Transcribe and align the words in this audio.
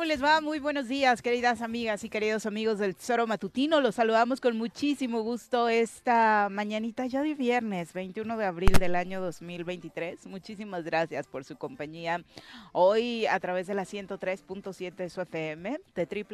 ¿Cómo 0.00 0.08
les 0.08 0.24
va? 0.24 0.40
Muy 0.40 0.60
buenos 0.60 0.88
días, 0.88 1.20
queridas 1.20 1.60
amigas 1.60 2.04
y 2.04 2.08
queridos 2.08 2.46
amigos 2.46 2.78
del 2.78 2.96
Tesoro 2.96 3.26
Matutino. 3.26 3.82
Los 3.82 3.96
saludamos 3.96 4.40
con 4.40 4.56
muchísimo 4.56 5.20
gusto 5.20 5.68
esta 5.68 6.48
mañanita 6.50 7.04
ya 7.04 7.22
de 7.22 7.34
viernes, 7.34 7.92
21 7.92 8.38
de 8.38 8.46
abril 8.46 8.72
del 8.78 8.96
año 8.96 9.20
2023. 9.20 10.24
Muchísimas 10.24 10.84
gracias 10.84 11.26
por 11.26 11.44
su 11.44 11.56
compañía 11.56 12.24
hoy 12.72 13.26
a 13.26 13.38
través 13.40 13.66
de 13.66 13.74
la 13.74 13.82
103.7 13.82 14.94
de 14.94 15.10
su 15.10 15.20
FM, 15.20 15.78
de 15.94 16.26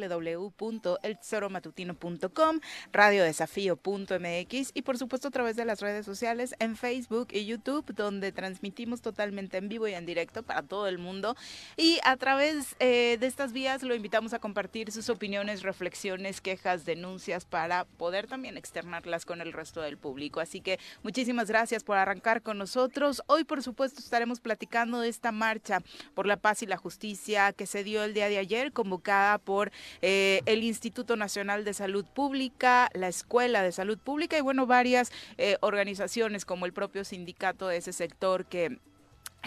www.eltesoromatutino.com, 0.47 2.59
radiodesafío.mx 2.93 4.71
y 4.75 4.81
por 4.81 4.97
supuesto 4.97 5.27
a 5.27 5.31
través 5.31 5.57
de 5.57 5.65
las 5.65 5.81
redes 5.81 6.05
sociales 6.05 6.55
en 6.59 6.77
Facebook 6.77 7.27
y 7.31 7.45
YouTube, 7.45 7.93
donde 7.93 8.31
transmitimos 8.31 9.01
totalmente 9.01 9.57
en 9.57 9.67
vivo 9.67 9.89
y 9.89 9.93
en 9.93 10.05
directo 10.05 10.43
para 10.43 10.63
todo 10.63 10.87
el 10.87 10.99
mundo 10.99 11.35
y 11.75 11.99
a 12.05 12.15
través 12.15 12.77
eh, 12.79 13.17
de 13.19 13.27
estas 13.27 13.51
lo 13.57 13.95
invitamos 13.95 14.33
a 14.33 14.39
compartir 14.39 14.91
sus 14.91 15.09
opiniones, 15.09 15.63
reflexiones, 15.63 16.41
quejas, 16.41 16.85
denuncias 16.85 17.45
para 17.45 17.85
poder 17.85 18.27
también 18.27 18.55
externarlas 18.55 19.25
con 19.25 19.41
el 19.41 19.51
resto 19.51 19.81
del 19.81 19.97
público. 19.97 20.39
Así 20.39 20.61
que 20.61 20.79
muchísimas 21.01 21.47
gracias 21.47 21.83
por 21.83 21.97
arrancar 21.97 22.43
con 22.43 22.59
nosotros. 22.59 23.23
Hoy, 23.25 23.45
por 23.45 23.63
supuesto, 23.63 23.99
estaremos 23.99 24.41
platicando 24.41 24.99
de 24.99 25.09
esta 25.09 25.31
marcha 25.31 25.79
por 26.13 26.27
la 26.27 26.37
paz 26.37 26.61
y 26.61 26.67
la 26.67 26.77
justicia 26.77 27.51
que 27.51 27.65
se 27.65 27.83
dio 27.83 28.03
el 28.03 28.13
día 28.13 28.29
de 28.29 28.37
ayer, 28.37 28.71
convocada 28.71 29.39
por 29.39 29.71
eh, 30.03 30.41
el 30.45 30.63
Instituto 30.63 31.15
Nacional 31.15 31.65
de 31.65 31.73
Salud 31.73 32.05
Pública, 32.05 32.91
la 32.93 33.07
Escuela 33.07 33.63
de 33.63 33.71
Salud 33.71 33.97
Pública 33.97 34.37
y, 34.37 34.41
bueno, 34.41 34.67
varias 34.67 35.11
eh, 35.39 35.57
organizaciones 35.61 36.45
como 36.45 36.67
el 36.67 36.73
propio 36.73 37.03
sindicato 37.03 37.67
de 37.67 37.77
ese 37.77 37.91
sector 37.91 38.45
que 38.45 38.77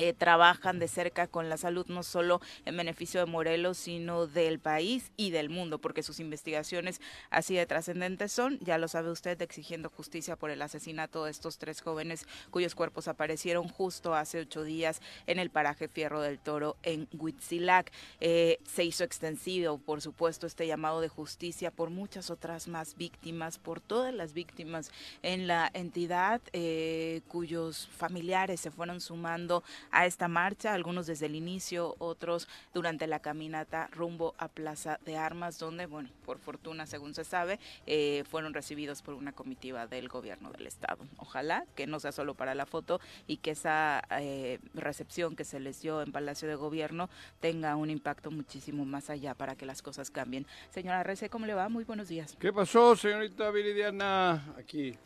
eh, 0.00 0.15
trabajan 0.15 0.78
de 0.78 0.88
cerca 0.88 1.27
con 1.27 1.50
la 1.50 1.59
salud 1.59 1.84
no 1.88 2.03
solo 2.03 2.41
en 2.65 2.77
beneficio 2.77 3.21
de 3.21 3.27
Morelos, 3.27 3.77
sino 3.77 4.27
del 4.27 4.59
país 4.59 5.12
y 5.19 5.31
del 5.31 5.50
mundo, 5.50 5.78
porque 5.78 6.03
sus 6.03 6.21
investigaciones 6.21 7.03
así 7.28 7.55
de 7.55 7.66
trascendentes 7.66 8.33
son, 8.33 8.59
ya 8.60 8.78
lo 8.78 8.89
sabe 8.89 9.10
usted, 9.10 9.41
exigiendo 9.43 9.91
justicia 9.91 10.37
por 10.37 10.50
el 10.50 10.62
asesinato 10.62 11.25
de 11.25 11.31
estos 11.31 11.59
tres 11.59 11.83
jóvenes 11.83 12.27
cuyos 12.50 12.75
cuerpos 12.75 13.09
aparecieron 13.09 13.69
justo 13.69 14.15
hace 14.15 14.41
ocho 14.41 14.65
días 14.65 15.03
en 15.27 15.39
el 15.39 15.50
paraje 15.50 15.87
Fierro 15.87 16.22
del 16.22 16.39
Toro 16.39 16.78
en 16.83 17.06
Huitzilac. 17.12 17.93
Eh, 18.21 18.59
se 18.65 18.84
hizo 18.84 19.05
extensivo, 19.05 19.77
por 19.77 20.00
supuesto, 20.00 20.47
este 20.47 20.66
llamado 20.66 21.03
de 21.03 21.09
justicia 21.09 21.71
por 21.71 21.91
muchas 21.91 22.31
otras 22.31 22.69
más 22.69 22.97
víctimas, 22.97 23.59
por 23.59 23.83
todas 23.83 24.15
las 24.15 24.33
víctimas 24.33 24.91
en 25.22 25.47
la 25.47 25.71
entidad 25.75 26.41
eh, 26.55 27.21
cuyos 27.28 27.89
familiares 27.97 28.60
se 28.60 28.71
fueron 28.71 29.03
sumando 29.03 29.62
a 29.91 30.06
esta 30.06 30.28
marcha, 30.28 30.75
algunos 30.75 31.06
desde 31.06 31.27
el 31.27 31.34
inicio, 31.34 31.95
otros 31.99 32.49
durante 32.73 33.06
la 33.06 33.21
caminata 33.21 33.89
rumbo 33.93 34.34
a 34.39 34.49
Plaza 34.49 34.99
de 35.05 35.17
Armas, 35.17 35.59
donde, 35.59 35.87
bueno, 35.87 36.11
por 36.25 36.39
fortuna, 36.39 36.87
según 36.87 37.15
se 37.15 37.25
sabe, 37.25 37.59
eh, 37.87 38.25
fueron 38.28 38.55
recibidos 38.55 39.03
por 39.03 39.15
una 39.15 39.33
comitiva 39.33 39.87
del 39.87 40.09
gobierno 40.09 40.51
del 40.51 40.67
estado. 40.67 41.05
Ojalá 41.19 41.65
que 41.75 41.87
no 41.87 42.01
sea 42.01 42.12
solo 42.12 42.34
para 42.34 42.55
la 42.55 42.67
foto 42.67 43.01
y 43.27 43.39
que 43.39 43.53
esa 43.53 44.03
eh, 44.19 44.59
recepción 44.75 45.37
que 45.37 45.45
se 45.45 45.61
les 45.61 45.81
dio 45.83 46.03
en 46.03 46.12
Palacio 46.12 46.49
de 46.49 46.55
Gobierno 46.55 47.09
tenga 47.41 47.77
un 47.77 47.91
impacto 47.91 48.31
muchísimo 48.31 48.84
más 48.84 49.11
allá 49.11 49.34
para 49.34 49.57
que 49.57 49.67
las 49.67 49.83
cosas 49.83 50.11
cambien. 50.11 50.47
Señora 50.71 51.03
Rece, 51.03 51.28
¿cómo 51.28 51.47
le 51.47 51.55
va? 51.55 51.69
Muy 51.69 51.84
buenos 51.84 52.09
días. 52.09 52.37
¿Qué 52.39 52.53
pasó, 52.53 52.97
señorita 52.97 53.51
Viridiana? 53.51 54.55
Aquí, 54.57 54.97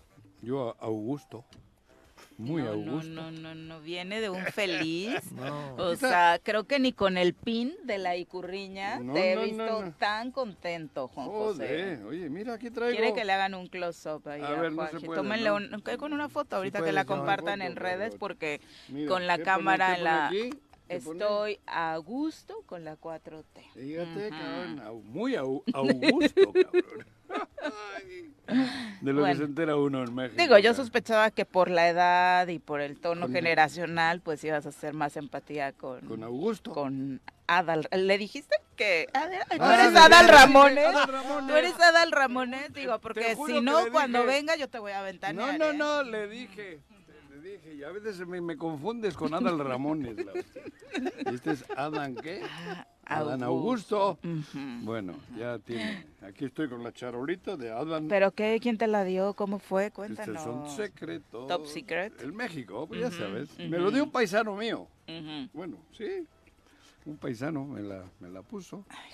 yo, 0.43 0.77
Augusto. 0.79 1.45
Muy 2.37 2.63
no, 2.63 2.71
Augusto. 2.71 3.09
No, 3.11 3.31
no, 3.31 3.55
no, 3.55 3.55
no, 3.55 3.81
viene 3.81 4.21
de 4.21 4.31
un 4.31 4.45
feliz. 4.47 5.15
O 5.77 5.97
sea, 5.97 6.41
creo 6.43 6.65
que 6.65 6.79
ni 6.79 6.93
con 6.93 7.17
el 7.17 7.35
pin 7.35 7.75
de 7.85 7.99
la 7.99 8.17
icurriña 8.17 9.01
te 9.13 9.33
he 9.33 9.45
visto 9.45 9.93
tan 9.99 10.31
contento, 10.31 11.09
Juan 11.09 11.29
José. 11.29 12.01
Oye, 12.05 12.29
mira, 12.29 12.55
aquí 12.55 12.71
traigo. 12.71 12.97
Quiere 12.97 13.15
que 13.15 13.25
le 13.25 13.33
hagan 13.33 13.55
un 13.55 13.67
close-up 13.69 14.27
ahí 14.29 14.41
a, 14.43 14.51
ver, 14.53 14.73
Tómenle 15.15 15.51
un, 15.53 15.83
con 15.99 16.13
una 16.13 16.29
foto 16.29 16.57
ahorita 16.57 16.83
que 16.83 16.93
la 16.93 17.05
compartan 17.05 17.63
en 17.63 17.77
redes 17.77 18.15
porque 18.19 18.61
con 19.09 19.27
la 19.27 19.39
cámara 19.39 19.97
en 19.97 20.05
la... 20.05 20.31
Estoy 20.89 21.59
a 21.67 21.97
gusto 21.97 22.63
con 22.67 22.85
la 22.85 22.99
4T. 22.99 23.45
Fíjate, 23.73 24.29
cabrón, 24.29 25.03
muy 25.07 25.35
a, 25.35 25.41
Augusto, 25.75 26.53
cabrón. 26.53 27.07
De 29.01 29.13
lo 29.13 29.25
que 29.25 29.35
se 29.35 29.45
entera 29.45 29.77
uno 29.77 30.03
en 30.03 30.15
México. 30.15 30.43
Digo, 30.43 30.59
yo 30.59 30.75
sospechaba 30.75 31.31
que 31.31 31.45
por 31.45 31.71
la 31.71 31.89
edad 31.89 32.49
y 32.49 32.59
por 32.59 32.81
el 32.81 32.99
tono 32.99 33.29
generacional, 33.29 34.21
pues 34.21 34.43
ibas 34.45 34.67
a 34.67 34.71
hacer 34.71 34.95
más 34.95 35.17
empatía 35.17 35.73
con... 35.73 36.01
Con 36.03 36.23
Augusto. 36.23 36.73
Con 36.73 37.21
Adal. 37.47 37.89
¿Le 37.93 38.19
dijiste 38.19 38.57
que 38.77 39.07
ah, 39.15 39.29
tú 39.51 39.65
eres 39.65 39.97
Adal 39.97 40.29
Ramones? 40.29 40.95
Tú 41.47 41.55
eres 41.55 41.79
Adal 41.81 42.13
Ramones, 42.13 42.73
digo, 42.73 42.99
porque 43.01 43.37
si 43.47 43.61
no, 43.61 43.91
cuando 43.93 44.25
venga 44.25 44.57
yo 44.57 44.69
te 44.69 44.79
voy 44.79 44.93
a 44.93 45.01
aventar. 45.01 45.35
No, 45.35 45.53
no, 45.53 45.71
¿eh? 45.71 45.75
no, 45.75 46.03
le 46.03 46.29
dije 46.29 46.81
dije, 47.45 47.75
y 47.75 47.85
a 47.85 47.91
veces 47.91 48.27
me, 48.27 48.41
me 48.41 48.57
confundes 48.57 49.15
con 49.15 49.33
Adal 49.35 49.59
Ramones. 49.59 50.17
este 51.27 51.53
es 51.53 51.65
Adán, 51.77 52.17
¿qué? 52.17 52.43
Ah, 52.43 52.87
Adán 53.07 53.43
Augusto. 53.43 54.19
Bueno, 54.83 55.15
ya 55.37 55.59
tiene. 55.59 56.07
Aquí 56.23 56.47
estoy 56.47 56.69
con 56.69 56.83
la 56.83 56.93
charolita 56.93 57.57
de 57.57 57.71
Adán. 57.71 58.09
¿Pero 58.09 58.31
qué? 58.33 58.59
¿Quién 58.61 58.79
te 58.79 58.87
la 58.87 59.05
dio? 59.05 59.35
¿Cómo 59.35 59.59
fue? 59.59 59.91
Cuéntanos. 59.91 60.37
Este 60.37 60.51
es 60.51 60.55
un 60.57 60.71
secreto. 60.71 61.47
Top 61.47 61.67
secret. 61.67 62.21
El 62.21 62.33
México, 62.33 62.87
pues 62.87 63.01
ya 63.01 63.11
sabes. 63.11 63.59
Me 63.59 63.79
lo 63.79 63.91
dio 63.91 64.05
un 64.05 64.11
paisano 64.11 64.55
mío. 64.57 64.87
Bueno, 65.53 65.79
sí. 65.93 66.27
Un 67.05 67.17
paisano 67.19 67.65
me 67.65 67.83
la, 67.83 68.05
me 68.21 68.31
la 68.31 68.43
puso. 68.43 68.85
Ay, 68.89 69.11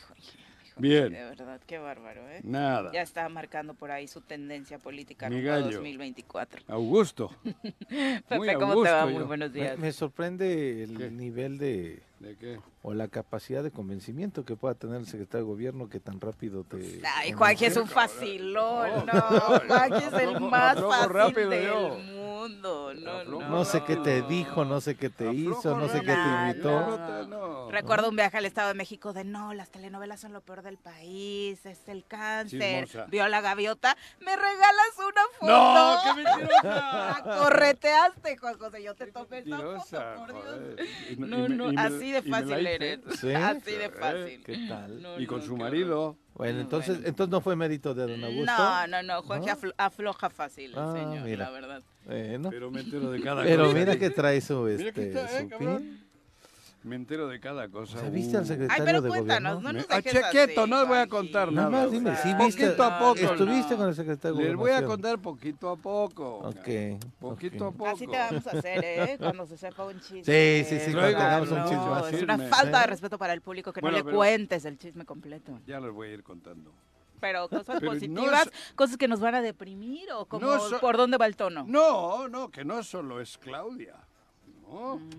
Bien. 0.77 1.13
De 1.13 1.25
verdad, 1.25 1.61
qué 1.67 1.79
bárbaro, 1.79 2.27
¿eh? 2.31 2.41
Nada. 2.43 2.91
Ya 2.93 3.03
está 3.03 3.29
marcando 3.29 3.75
por 3.75 3.91
ahí 3.91 4.09
su 4.09 4.23
tendencia 4.23 4.79
política 4.79 5.29
Mi 5.29 5.43
gallo. 5.43 5.73
2024. 5.77 6.63
Augusto. 6.69 7.31
Pepe, 7.45 8.55
¿cómo 8.55 8.73
Augusto 8.73 8.85
te 8.85 8.91
va? 8.91 9.05
yo. 9.07 9.11
Muy 9.19 9.25
buenos 9.25 9.51
Me, 9.53 9.61
días. 9.61 9.79
me 9.79 9.93
sorprende 9.93 10.83
el 10.85 10.97
¿Qué? 10.97 11.11
nivel 11.11 11.59
de 11.59 12.03
¿De 12.21 12.37
qué? 12.37 12.61
o 12.83 12.95
la 12.95 13.09
capacidad 13.09 13.63
de 13.63 13.71
convencimiento 13.71 14.45
que 14.47 14.57
pueda 14.57 14.75
tener 14.75 14.97
el 15.01 15.07
secretario 15.07 15.45
de 15.45 15.51
gobierno 15.53 15.89
que 15.91 16.01
tan 16.01 16.19
rápido 16.19 16.65
te 16.65 17.03
Ay. 17.17 17.33
Juanji 17.33 17.67
es 17.67 17.77
un 17.77 17.87
facilón, 17.87 19.05
no. 19.07 19.13
no, 19.13 19.61
Juanji 19.69 20.05
es 20.05 20.13
el 20.15 20.41
más 20.41 20.81
fácil 20.81 21.11
rápido 21.11 21.51
del 21.51 21.67
yo. 21.67 21.89
mundo. 21.99 22.95
No, 22.95 23.25
no. 23.25 23.49
No 23.51 23.65
sé 23.67 23.83
qué 23.85 23.97
te 23.97 24.23
dijo, 24.23 24.65
no 24.65 24.81
sé 24.81 24.95
qué 24.97 25.11
te 25.11 25.29
Aflojo 25.29 25.59
hizo, 25.61 25.77
no 25.77 25.89
sé 25.89 26.01
qué 26.01 26.15
te 26.15 26.49
invitó. 26.49 26.99
no. 27.27 27.27
No. 27.27 27.71
Recuerdo 27.71 28.09
un 28.09 28.17
viaje 28.17 28.39
al 28.39 28.47
Estado 28.47 28.69
de 28.69 28.75
México 28.75 29.13
de 29.13 29.25
no, 29.25 29.53
las 29.55 29.71
telenovelas 29.71 30.21
son 30.21 30.33
lo 30.33 30.41
peor 30.41 30.63
del 30.63 30.79
país, 30.79 31.65
es 31.67 31.87
el 31.89 32.05
cáncer. 32.07 32.87
Chismosa. 32.87 33.07
Vio 33.11 33.25
a 33.25 33.29
la 33.29 33.41
gaviota, 33.43 33.97
me 34.21 34.35
regalas 34.37 34.97
una 34.99 35.23
foto. 35.39 35.53
¡No! 35.53 36.15
¡Qué 36.17 36.23
La 36.23 36.39
mentirosa! 36.39 37.39
correteaste, 37.41 38.37
Juan 38.39 38.59
José. 38.59 38.83
Yo 38.83 38.95
te 38.95 39.07
tomé 39.13 39.39
esa 39.41 39.59
foto, 39.59 40.17
por. 40.17 40.33
Dios. 40.77 41.19
No, 41.19 41.49
no, 41.49 41.67
me- 41.73 41.81
así 42.19 42.31
de 42.31 42.31
fácil 42.37 42.67
eres. 42.67 43.01
¿Sí? 43.21 43.33
Así 43.35 43.73
de 43.73 43.91
fácil. 43.91 44.43
¿Qué 44.45 44.67
tal? 44.69 45.03
No, 45.03 45.21
Y 45.21 45.27
con 45.27 45.41
no, 45.41 45.45
su 45.47 45.57
marido. 45.57 46.17
Bueno, 46.35 46.55
No, 46.55 46.61
entonces 46.63 46.95
bueno. 46.97 47.09
entonces 47.09 47.31
no 47.31 47.41
fue 47.41 47.57
mérito 47.57 47.95
de 47.95 48.07
don 48.07 48.25
Augusto. 48.25 48.53
No, 48.57 48.87
no, 48.87 49.03
no, 49.03 49.23
Juanji 49.23 49.47
¿No? 49.49 49.53
aflo- 49.57 49.75
afloja 49.77 50.31
fácil 50.31 50.73
Ah, 50.77 50.93
señor, 50.95 51.25
mira. 51.25 51.45
la 51.47 51.51
verdad. 51.51 51.83
Bueno, 52.07 52.49
Pero 52.51 52.71
me 52.71 52.81
entero 52.81 53.11
de 53.11 53.21
cada 53.21 53.43
pero 53.43 53.65
cosa. 53.67 53.79
mira 53.79 53.97
que 53.99 54.11
trae 54.11 54.41
su 54.41 54.63
Mira 54.63 54.79
que 54.93 55.03
este 55.03 55.09
está, 55.09 55.39
eh, 55.39 55.43
su 55.43 55.49
cabrón. 55.51 55.79
pin. 55.79 56.00
Me 56.83 56.97
entero 56.97 57.29
de 57.29 57.39
cada 57.41 57.69
cosa. 57.69 57.99
O 57.99 58.01
sea, 58.01 58.09
¿viste 58.09 58.39
al 58.39 58.45
Uh. 58.45 58.47
secretario 58.47 58.83
Ay, 58.83 58.87
pero 58.87 59.03
de 59.03 59.09
cuéntanos, 59.11 59.57
gobierno? 59.57 59.73
no 59.73 59.79
nos 59.79 59.89
Me- 59.89 59.97
dejes 59.97 60.15
Ah, 60.25 60.27
che, 60.27 60.31
quieto, 60.31 60.61
así, 60.63 60.71
no 60.71 60.81
os 60.81 60.89
voy 60.89 60.97
a 60.99 61.07
contar 61.09 61.53
Nada 61.53 61.69
nada. 61.69 61.83
más 61.85 61.93
dime, 61.93 62.11
o 62.11 62.15
sea, 62.15 62.23
¿sí 62.23 62.33
no, 62.33 62.47
viste? 62.47 62.65
Poquito 62.67 62.83
a 62.85 62.99
poco. 62.99 63.15
¿Estuviste 63.21 63.71
no. 63.73 63.77
con 63.77 63.89
el 63.89 63.95
secretario 63.95 64.37
de 64.39 64.45
Les 64.45 64.57
voy 64.57 64.71
a 64.71 64.85
contar 64.87 65.19
poquito 65.19 65.69
a 65.69 65.77
poco. 65.77 66.39
Ok. 66.39 66.69
Poquito 67.21 67.67
a 67.67 67.71
poco. 67.73 67.87
Así 67.91 68.07
te 68.07 68.17
vamos 68.17 68.47
a 68.47 68.51
hacer, 68.51 68.83
¿eh? 68.85 69.17
Cuando 69.19 69.47
se 69.47 69.59
sepa 69.59 69.85
un 69.85 70.01
chisme. 70.01 70.25
Sí, 70.25 70.65
sí, 70.69 70.79
sí, 70.87 70.93
cuando 70.93 71.19
Ah, 71.19 71.21
tengamos 71.21 71.51
un 71.51 71.59
no, 71.59 71.65
chisme. 71.69 72.17
Es 72.17 72.23
una 72.23 72.39
falta 72.49 72.79
de 72.79 72.85
Sí. 72.85 72.91
respeto 72.91 73.19
para 73.19 73.33
el 73.35 73.43
público 73.43 73.73
que 73.75 73.81
Bueno, 73.83 73.99
no 73.99 74.05
le 74.05 74.13
cuentes 74.17 74.65
el 74.65 74.79
chisme 74.79 75.05
completo. 75.05 75.61
Ya 75.67 75.81
les 75.81 75.93
voy 75.93 76.09
a 76.09 76.13
ir 76.15 76.23
contando. 76.23 76.73
Pero 77.21 77.47
cosas 77.51 77.67
Pero 77.67 77.81
no 77.81 77.93
positivas, 77.93 78.47
es- 78.47 78.73
cosas 78.75 78.97
que 78.97 79.07
nos 79.07 79.21
van 79.21 79.35
a 79.35 79.43
deprimir 79.43 80.11
o 80.13 80.25
como 80.25 80.47
No 80.47 80.59
so- 80.61 80.81
por 80.81 80.97
dónde 80.97 81.19
va 81.19 81.27
el 81.27 81.37
tono. 81.37 81.65
No, 81.69 82.27
no, 82.29 82.49
que 82.49 82.65
no 82.65 82.83
solo 82.83 83.21
es 83.21 83.37
Claudia. 83.37 83.97
No, 84.67 84.97
Mm. 84.97 85.11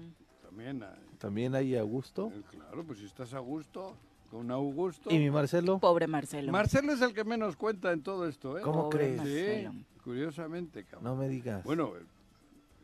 también 0.41 0.81
hay. 0.81 1.10
También 1.21 1.53
hay 1.56 1.75
Augusto. 1.75 2.31
eh, 2.33 2.41
Claro, 2.50 2.83
pues 2.83 2.97
si 3.00 3.06
estás 3.06 3.33
a 3.35 3.39
gusto, 3.39 3.95
con 4.31 4.50
Augusto. 4.50 5.12
¿Y 5.12 5.19
mi 5.19 5.29
Marcelo? 5.29 5.77
Pobre 5.79 6.07
Marcelo. 6.07 6.51
Marcelo 6.51 6.91
es 6.94 7.01
el 7.01 7.13
que 7.13 7.23
menos 7.23 7.56
cuenta 7.56 7.91
en 7.91 8.01
todo 8.01 8.27
esto, 8.27 8.57
¿eh? 8.57 8.62
¿Cómo 8.63 8.89
Pobre 8.89 9.15
crees? 9.18 9.69
Sí, 9.71 9.85
curiosamente, 10.03 10.83
cabrón. 10.83 11.03
No 11.03 11.15
me 11.15 11.29
digas. 11.29 11.63
Bueno, 11.63 11.94
eh, 11.95 12.01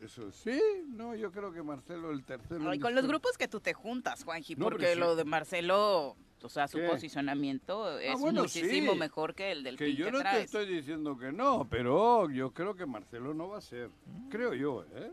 eso 0.06 0.31
sí, 0.31 0.60
no, 0.89 1.16
yo 1.16 1.31
creo 1.31 1.51
que 1.51 1.63
Marcelo 1.63 2.12
el 2.12 2.24
tercero. 2.24 2.69
Ay, 2.69 2.75
en 2.78 2.81
con 2.81 2.94
los 2.94 3.07
grupos 3.07 3.38
que 3.39 3.48
tú 3.48 3.60
te 3.60 3.74
juntas, 3.74 4.24
Juanji, 4.24 4.56
No, 4.56 4.66
porque 4.66 4.94
sí. 4.94 5.00
lo 5.00 5.16
de 5.16 5.25
Marcelo, 5.25 6.16
o 6.44 6.50
sea, 6.50 6.68
su 6.68 6.78
¿Qué? 6.78 6.88
posicionamiento 6.88 7.98
es 7.98 8.19
bueno, 8.19 8.42
muchísimo 8.42 8.94
sí. 8.94 9.00
mejor 9.00 9.34
que 9.34 9.51
el 9.51 9.63
del 9.63 9.78
Que 9.78 9.95
yo 9.95 10.06
que 10.06 10.12
no 10.12 10.22
te 10.22 10.42
estoy 10.44 10.68
diciendo 10.68 11.18
que 11.18 11.31
no, 11.31 11.66
pero 11.68 12.30
yo 12.30 12.51
creo 12.51 12.75
que 12.75 12.86
Marcelo 12.86 13.34
no 13.34 13.50
va 13.50 13.57
a 13.57 13.62
ser. 13.62 13.89
Creo 14.30 14.54
yo, 14.54 14.84
¿eh? 14.94 15.12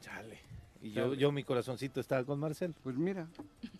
Chale. 0.00 0.38
Y 0.86 0.92
yo, 0.92 1.14
yo 1.14 1.32
mi 1.32 1.42
corazoncito 1.42 2.00
estaba 2.00 2.22
con 2.24 2.38
Marcelo. 2.38 2.74
Pues 2.82 2.96
mira, 2.96 3.26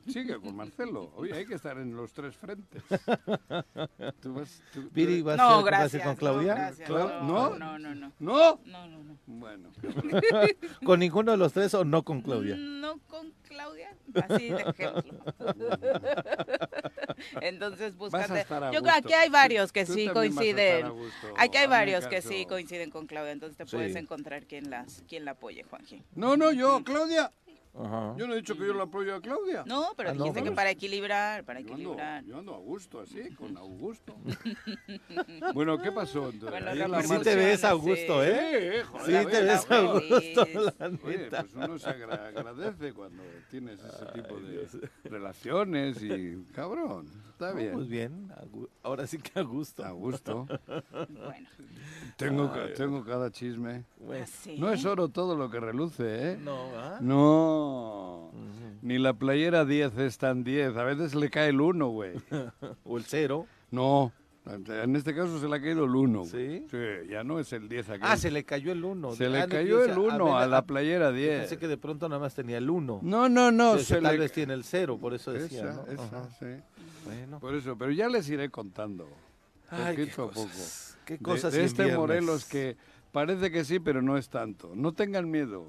sigue 0.08 0.38
con 0.40 0.56
Marcelo. 0.56 1.12
Oye, 1.16 1.32
hay 1.34 1.46
que 1.46 1.54
estar 1.54 1.78
en 1.78 1.94
los 1.96 2.12
tres 2.12 2.36
frentes. 2.36 2.82
Tú 4.20 4.34
vas- 4.34 4.62
tú- 4.72 4.82
tú- 4.82 4.90
Viri, 4.92 5.22
¿vas 5.22 5.36
No, 5.36 5.44
a 5.58 5.62
gracias. 5.62 6.02
con 6.02 6.16
Claudia? 6.16 6.54
No, 6.54 6.60
gracias. 6.60 6.88
Clau- 6.90 7.20
no, 7.22 7.50
¿no? 7.50 7.58
no, 7.58 7.78
no, 7.78 7.94
no. 7.94 8.12
¿No? 8.18 8.60
No, 8.64 8.86
no, 8.88 9.04
no. 9.04 9.16
Bueno, 9.26 9.70
¿Con 10.84 11.00
ninguno 11.00 11.32
de 11.32 11.38
los 11.38 11.52
tres 11.52 11.72
o 11.74 11.84
no 11.84 12.02
con 12.02 12.22
Claudia? 12.22 12.56
No 12.56 12.98
con 13.06 13.32
Claudia, 13.42 13.96
así 14.28 14.48
de 14.50 14.62
ejemplo. 14.62 15.20
Entonces, 17.40 17.96
búscate. 17.96 18.46
Yo 18.72 18.82
creo 18.82 19.02
que 19.06 19.14
hay 19.14 19.28
varios 19.28 19.72
que 19.72 19.84
Tú 19.84 19.94
sí 19.94 20.08
coinciden. 20.08 20.90
gusto. 20.90 21.34
Aquí 21.36 21.58
hay 21.58 21.66
varios 21.66 22.06
que 22.06 22.22
sí 22.22 22.46
coinciden 22.46 22.90
con 22.90 23.06
Claudia, 23.06 23.32
entonces 23.32 23.56
te 23.56 23.64
Sí. 23.66 23.76
puedes 23.76 23.96
encontrar 23.96 24.44
quien 24.46 24.70
las 24.70 25.02
quien 25.08 25.24
la 25.24 25.32
apoye, 25.32 25.62
Juanji. 25.64 26.02
No, 26.14 26.36
no, 26.36 26.52
yo, 26.52 26.82
Claudia. 26.84 27.32
Ajá. 27.78 28.14
Yo 28.16 28.26
no 28.26 28.32
he 28.32 28.36
dicho 28.36 28.54
que 28.56 28.66
yo 28.66 28.72
la 28.74 28.84
apoyo 28.84 29.14
a 29.14 29.20
Claudia. 29.20 29.62
No, 29.66 29.88
pero 29.96 30.10
Ah, 30.10 30.14
no, 30.14 30.24
dijiste 30.24 30.42
que 30.42 30.52
para 30.52 30.70
equilibrar, 30.70 31.44
para 31.44 31.60
Yo 31.60 31.66
ando, 31.74 31.74
equilibrar. 31.92 32.24
yo 32.24 32.38
ando 32.38 32.54
a 32.54 32.58
gusto, 32.58 33.00
así, 33.00 33.30
con 33.38 33.56
Augusto. 33.56 34.16
bueno, 35.54 35.78
¿qué 35.80 35.92
pasó 35.92 36.30
entonces? 36.30 36.62
Bueno, 36.64 37.02
Sí 37.02 37.18
te 37.22 37.34
ves 37.36 37.64
a 37.64 37.72
sí. 37.72 37.76
gusto, 37.78 38.24
¿eh? 38.24 38.78
Eh, 38.78 38.82
joder, 38.84 39.24
Sí 39.24 39.30
te 39.30 39.42
ves 39.42 39.70
a 39.70 39.74
a 39.78 39.92
ver. 39.92 40.02
gusto, 40.08 40.46
feliz. 40.46 40.72
la 40.78 40.86
Oye, 41.04 41.28
pues 41.30 41.54
uno 41.54 41.78
se 41.78 41.88
agra- 41.90 42.26
agradece 42.28 42.92
cuando 42.92 43.22
tienes 43.50 43.78
ese 43.82 44.06
tipo 44.06 44.36
de 44.40 44.66
relaciones 45.04 46.02
y 46.02 46.44
cabrón, 46.52 47.06
está 47.36 47.52
bien. 47.52 47.72
Pues 47.74 47.86
bien, 47.88 48.32
ahora 48.82 49.06
sí 49.06 49.18
que 49.18 49.38
a 49.38 49.42
gusto. 49.42 49.84
A 49.84 49.90
gusto. 49.90 50.46
Bueno, 50.66 51.48
Tengo, 52.16 52.50
ca- 52.50 52.72
tengo 52.74 53.04
cada 53.04 53.30
chisme. 53.30 53.84
Bueno, 54.00 54.24
así. 54.24 54.58
No 54.58 54.70
es 54.72 54.84
oro 54.86 55.08
todo 55.08 55.36
lo 55.36 55.50
que 55.50 55.60
reluce, 55.60 56.32
¿eh? 56.32 56.38
no, 56.42 56.56
¿ah? 56.78 56.98
No. 57.02 58.30
Ni 58.80 58.98
la 58.98 59.12
playera 59.14 59.64
10 59.66 59.98
es 59.98 60.16
tan 60.16 60.44
10. 60.44 60.76
A 60.76 60.84
veces 60.84 61.14
le 61.14 61.28
cae 61.28 61.50
el 61.50 61.60
1, 61.60 61.88
güey. 61.88 62.14
O 62.84 62.96
el 62.96 63.04
cero. 63.04 63.46
No. 63.70 64.12
En 64.48 64.94
este 64.94 65.12
caso 65.14 65.40
se 65.40 65.48
le 65.48 65.56
ha 65.56 65.60
caído 65.60 65.84
el 65.84 65.90
1. 65.96 66.24
¿Sí? 66.26 66.64
Sí, 66.70 67.08
ya 67.10 67.24
no 67.24 67.40
es 67.40 67.52
el 67.52 67.68
10 67.68 67.90
aquí. 67.90 68.00
Ah, 68.02 68.16
se 68.16 68.30
le 68.30 68.44
cayó 68.44 68.70
el 68.70 68.84
uno. 68.84 69.10
Se 69.12 69.26
Ah, 69.26 69.28
le 69.28 69.40
no, 69.40 69.48
cayó 69.48 69.80
el 69.82 69.88
decía, 69.88 70.02
1 70.02 70.24
ver, 70.24 70.34
a 70.34 70.46
la 70.46 70.58
ah, 70.58 70.66
playera 70.66 71.10
yo 71.10 71.16
10. 71.16 71.40
Pensé 71.40 71.58
que 71.58 71.66
de 71.66 71.76
pronto 71.76 72.08
nada 72.08 72.20
más 72.20 72.34
tenía 72.34 72.58
el 72.58 72.70
uno. 72.70 73.00
No, 73.02 73.28
no, 73.28 73.50
no. 73.50 73.64
Entonces, 73.72 73.88
se 73.88 74.00
tal 74.00 74.14
le- 74.14 74.18
vez 74.20 74.32
tiene 74.32 74.54
el 74.54 74.62
cero, 74.62 74.98
por 75.00 75.14
eso 75.14 75.32
decía, 75.32 75.62
Esa, 75.64 75.72
¿no? 75.72 75.86
esa, 75.92 76.30
sí. 76.38 76.62
Bueno. 77.04 77.40
Por 77.40 77.54
eso, 77.56 77.76
pero 77.76 77.90
ya 77.90 78.08
les 78.08 78.28
iré 78.30 78.48
contando. 78.48 79.08
Ay, 79.68 79.96
qué 79.96 80.02
poquito 80.06 80.22
a 80.22 80.28
poco. 80.30 80.42
cosas. 80.46 80.98
Qué 81.04 81.14
De- 81.14 81.22
cosas 81.24 81.52
de, 81.52 81.58
en 81.60 81.64
este 81.66 81.82
viernes. 81.82 81.98
Morelos 82.00 82.44
que 82.44 82.76
parece 83.10 83.50
que 83.50 83.64
sí, 83.64 83.80
pero 83.80 84.00
no 84.00 84.16
es 84.16 84.28
tanto. 84.28 84.70
No 84.76 84.92
tengan 84.92 85.28
miedo. 85.28 85.64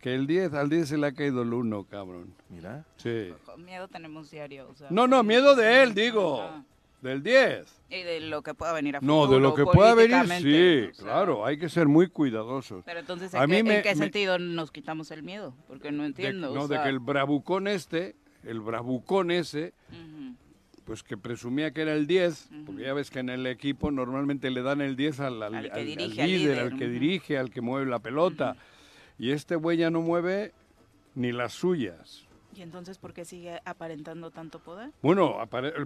Que 0.00 0.14
el 0.14 0.26
10, 0.26 0.54
al 0.54 0.70
10 0.70 0.88
se 0.88 0.96
le 0.98 1.08
ha 1.08 1.12
caído 1.12 1.42
el 1.42 1.52
1, 1.52 1.84
cabrón. 1.84 2.32
Mira. 2.48 2.84
Sí. 2.96 3.34
Miedo 3.58 3.86
tenemos 3.88 4.30
diario. 4.30 4.68
o 4.70 4.74
sea, 4.74 4.86
No, 4.90 5.06
no, 5.06 5.22
miedo 5.24 5.54
de 5.56 5.82
él, 5.82 5.94
digo. 5.94 6.40
Ah. 6.42 6.62
Del 7.02 7.22
10. 7.22 7.66
Y 7.88 8.02
de 8.02 8.20
lo 8.20 8.42
que 8.42 8.52
pueda 8.54 8.72
venir 8.74 8.96
a 8.96 9.00
No, 9.00 9.26
de 9.26 9.40
lo 9.40 9.54
que 9.54 9.64
pueda 9.64 9.94
venir, 9.94 10.16
sí, 10.16 10.26
políticamente, 10.28 10.88
o 10.90 10.94
sea. 10.94 11.04
claro, 11.04 11.46
hay 11.46 11.58
que 11.58 11.68
ser 11.70 11.88
muy 11.88 12.08
cuidadosos. 12.08 12.84
Pero 12.84 13.00
entonces, 13.00 13.34
A 13.34 13.44
¿en, 13.44 13.50
mí 13.50 13.56
qué, 13.56 13.62
me- 13.64 13.76
en 13.78 13.82
qué 13.82 13.88
me- 13.94 14.02
sentido 14.04 14.38
nos 14.38 14.70
quitamos 14.70 15.10
el 15.10 15.22
miedo? 15.22 15.54
Porque 15.66 15.90
no 15.92 16.02
De, 16.02 16.08
entiendo. 16.08 16.54
no, 16.54 16.62
o 16.62 16.68
de 16.68 16.80
que 16.82 16.88
el 16.90 16.98
bravucón 16.98 17.68
este, 17.68 18.16
el 18.44 18.60
bravucón 18.60 19.30
ese, 19.30 19.72
pues 20.84 21.02
que 21.02 21.16
presumía 21.16 21.70
que 21.72 21.82
era 21.82 21.94
el 21.94 22.06
10, 22.06 22.50
porque 22.66 22.82
ya 22.82 22.92
ves 22.92 23.10
que 23.10 23.20
en 23.20 23.30
el 23.30 23.46
equipo 23.46 23.90
normalmente 23.90 24.50
le 24.50 24.60
dan 24.62 24.80
el 24.82 24.94
10 24.96 25.20
al, 25.20 25.40
líder, 25.40 26.28
líder, 26.28 26.58
al 26.58 26.76
que 26.78 26.86
dirige, 26.88 27.38
al 27.38 27.50
que 27.50 27.60
mueve 27.62 27.88
la 27.90 28.00
pelota. 28.00 28.56
Y 29.18 29.30
este 29.30 29.56
güey 29.56 29.78
ya 29.78 29.90
no 29.90 30.00
mueve 30.02 30.52
ni 31.14 31.32
las 31.32 31.52
suyas. 31.52 32.26
¿Y 32.60 32.62
entonces 32.62 32.98
por 32.98 33.14
qué 33.14 33.24
sigue 33.24 33.58
aparentando 33.64 34.30
tanto 34.30 34.58
poder? 34.58 34.90
Bueno, 35.00 35.34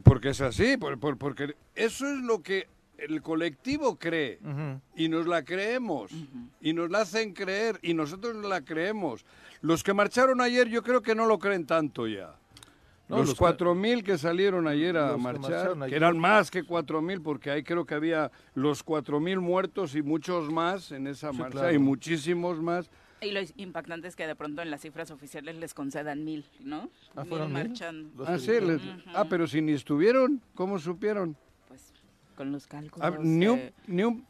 porque 0.03 0.31
es 0.31 0.41
así, 0.41 0.77
por- 0.77 0.99
por- 0.99 1.17
porque 1.17 1.55
eso 1.77 2.05
es 2.09 2.19
lo 2.19 2.43
que 2.43 2.67
el 2.99 3.23
colectivo 3.23 3.97
cree. 3.97 4.41
Y 4.97 5.09
nos 5.09 5.29
la 5.29 5.45
creemos 5.45 6.11
y 6.61 6.73
nos 6.73 6.91
la 6.91 7.03
hacen 7.03 7.33
creer 7.33 7.79
y 7.81 7.95
nosotros 7.95 8.35
nos 8.35 8.47
la 8.51 8.63
creemos. 8.63 9.25
Los 9.61 9.85
que 9.85 9.95
marcharon 9.95 10.41
ayer 10.41 10.67
yo 10.69 10.83
creo 10.83 11.01
que 11.01 11.15
no 11.15 11.27
lo 11.27 11.39
creen 11.39 11.65
tanto 11.65 12.09
ya. 12.09 12.35
No, 13.07 13.19
los 13.19 13.27
los 13.27 13.35
que- 13.35 13.39
cuatro 13.39 13.73
mil 13.77 14.03
que 14.03 14.19
salieron 14.19 14.67
ayer 14.67 14.97
a 14.97 15.13
que 15.13 15.17
marchar, 15.21 15.77
que 15.89 15.95
eran 15.95 16.19
más 16.19 16.51
que 16.51 16.65
cuatro 16.65 17.01
mil, 17.01 17.21
porque 17.21 17.53
ahí 17.53 17.63
creo 17.63 17.85
que 17.87 17.95
había 17.95 18.33
los 18.55 18.83
cuatro 18.83 19.21
mil 19.21 19.39
muertos 19.39 19.95
y 19.95 20.03
muchos 20.03 20.51
más 20.51 20.91
en 20.91 21.07
esa 21.07 21.31
Sí, 21.31 21.39
marcha 21.39 21.59
claro. 21.61 21.73
y 21.75 21.79
muchísimos 21.79 22.61
más. 22.61 22.91
Y 23.25 23.31
lo 23.33 23.41
impactante 23.57 24.09
es 24.09 24.17
que 24.17 24.27
de 24.27 24.35
pronto 24.37 24.61
en 24.63 24.71
las 24.71 24.83
cifras 24.83 25.11
oficiales 25.11 25.57
les 25.57 25.73
concedan 25.75 26.25
mil, 26.25 26.45
¿no? 26.61 26.91
Ah, 27.17 27.25
¿fueron 27.25 27.53
mil? 27.53 27.69
marchando. 27.69 28.25
Ah, 28.27 28.39
sí, 28.39 28.53
ah, 29.15 29.25
pero 29.29 29.47
si 29.47 29.63
ni 29.63 29.73
estuvieron, 29.73 30.41
¿cómo 30.55 30.79
supieron? 30.79 31.37
Pues 31.69 31.93
con 32.37 32.53
los 32.53 32.67
cálculos. 32.67 33.01
Ah, 33.07 33.17
ni, 33.21 33.47
un, 33.47 33.59
eh, 33.59 33.73
ni, 33.87 34.05
un, 34.05 34.25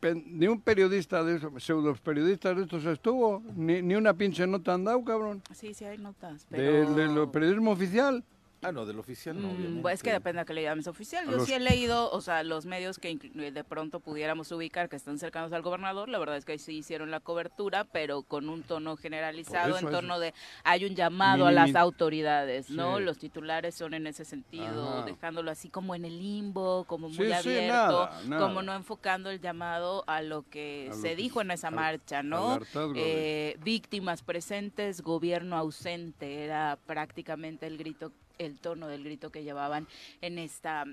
pen- 0.00 0.24
ni 0.38 0.46
un 0.46 0.60
periodista 0.60 1.24
de 1.24 1.36
esos, 1.36 1.62
pseudo 1.62 1.94
periodistas 1.96 2.56
de 2.56 2.62
estos 2.62 2.84
estuvo, 2.84 3.42
ni, 3.56 3.82
ni 3.82 3.94
una 3.96 4.14
pinche 4.14 4.46
nota 4.46 4.74
han 4.74 4.84
dado, 4.84 5.02
cabrón. 5.04 5.42
Sí, 5.52 5.74
sí 5.74 5.84
hay 5.84 5.98
notas. 5.98 6.46
Pero... 6.48 6.94
de 6.94 7.06
lo 7.08 7.32
periodismo 7.32 7.72
oficial. 7.72 8.22
Ah, 8.62 8.72
no, 8.72 8.86
del 8.86 8.98
oficial 8.98 9.40
no, 9.40 9.48
Mm, 9.48 9.54
obviamente. 9.56 9.92
es 9.92 10.02
que 10.02 10.12
depende 10.12 10.40
a 10.40 10.44
qué 10.44 10.54
le 10.54 10.62
llames 10.62 10.86
oficial. 10.88 11.24
Yo 11.26 11.32
los- 11.32 11.46
sí 11.46 11.52
he 11.52 11.60
leído, 11.60 12.10
o 12.10 12.20
sea, 12.20 12.42
los 12.42 12.64
medios 12.66 12.98
que 12.98 13.14
de 13.16 13.64
pronto 13.64 14.00
pudiéramos 14.00 14.50
ubicar 14.50 14.88
que 14.88 14.96
están 14.96 15.18
cercanos 15.18 15.52
al 15.52 15.62
gobernador, 15.62 16.08
la 16.08 16.18
verdad 16.18 16.36
es 16.36 16.44
que 16.44 16.58
sí 16.58 16.78
hicieron 16.78 17.10
la 17.10 17.20
cobertura, 17.20 17.84
pero 17.84 18.22
con 18.22 18.48
un 18.48 18.62
tono 18.62 18.96
generalizado 18.96 19.78
en 19.78 19.88
torno 19.90 20.18
de 20.18 20.32
hay 20.64 20.84
un 20.86 20.94
llamado 20.96 21.46
a 21.46 21.52
las 21.52 21.74
autoridades, 21.74 22.70
¿no? 22.70 22.96
Sí. 22.98 23.04
Los 23.04 23.18
titulares 23.18 23.74
son 23.74 23.94
en 23.94 24.06
ese 24.06 24.24
sentido, 24.24 24.88
Ajá. 24.98 25.04
dejándolo 25.06 25.50
así 25.50 25.68
como 25.68 25.94
en 25.94 26.04
el 26.04 26.18
limbo, 26.18 26.84
como 26.86 27.08
muy 27.08 27.16
Sí, 27.18 27.24
sí, 27.26 27.32
abierto, 27.32 27.72
nada, 28.06 28.20
nada. 28.26 28.42
como 28.46 28.62
no 28.62 28.74
enfocando 28.74 29.30
el 29.30 29.40
llamado 29.40 30.02
a 30.06 30.22
lo 30.22 30.42
que 30.48 30.88
A 30.90 30.94
lo 30.94 31.00
se 31.00 31.08
que 31.10 31.16
dijo 31.16 31.40
en 31.40 31.50
esa 31.50 31.70
marcha, 31.70 32.22
¿no? 32.22 32.58
Eh, 32.94 33.56
víctimas 33.62 34.22
presentes, 34.22 35.02
gobierno 35.02 35.56
ausente, 35.56 36.42
era 36.44 36.78
prácticamente 36.86 37.66
el 37.66 37.76
grito, 37.76 38.12
el 38.38 38.58
tono 38.58 38.88
del 38.88 39.04
grito 39.04 39.30
que 39.30 39.42
llevaban 39.44 39.86
en 40.20 40.38
esta 40.38 40.84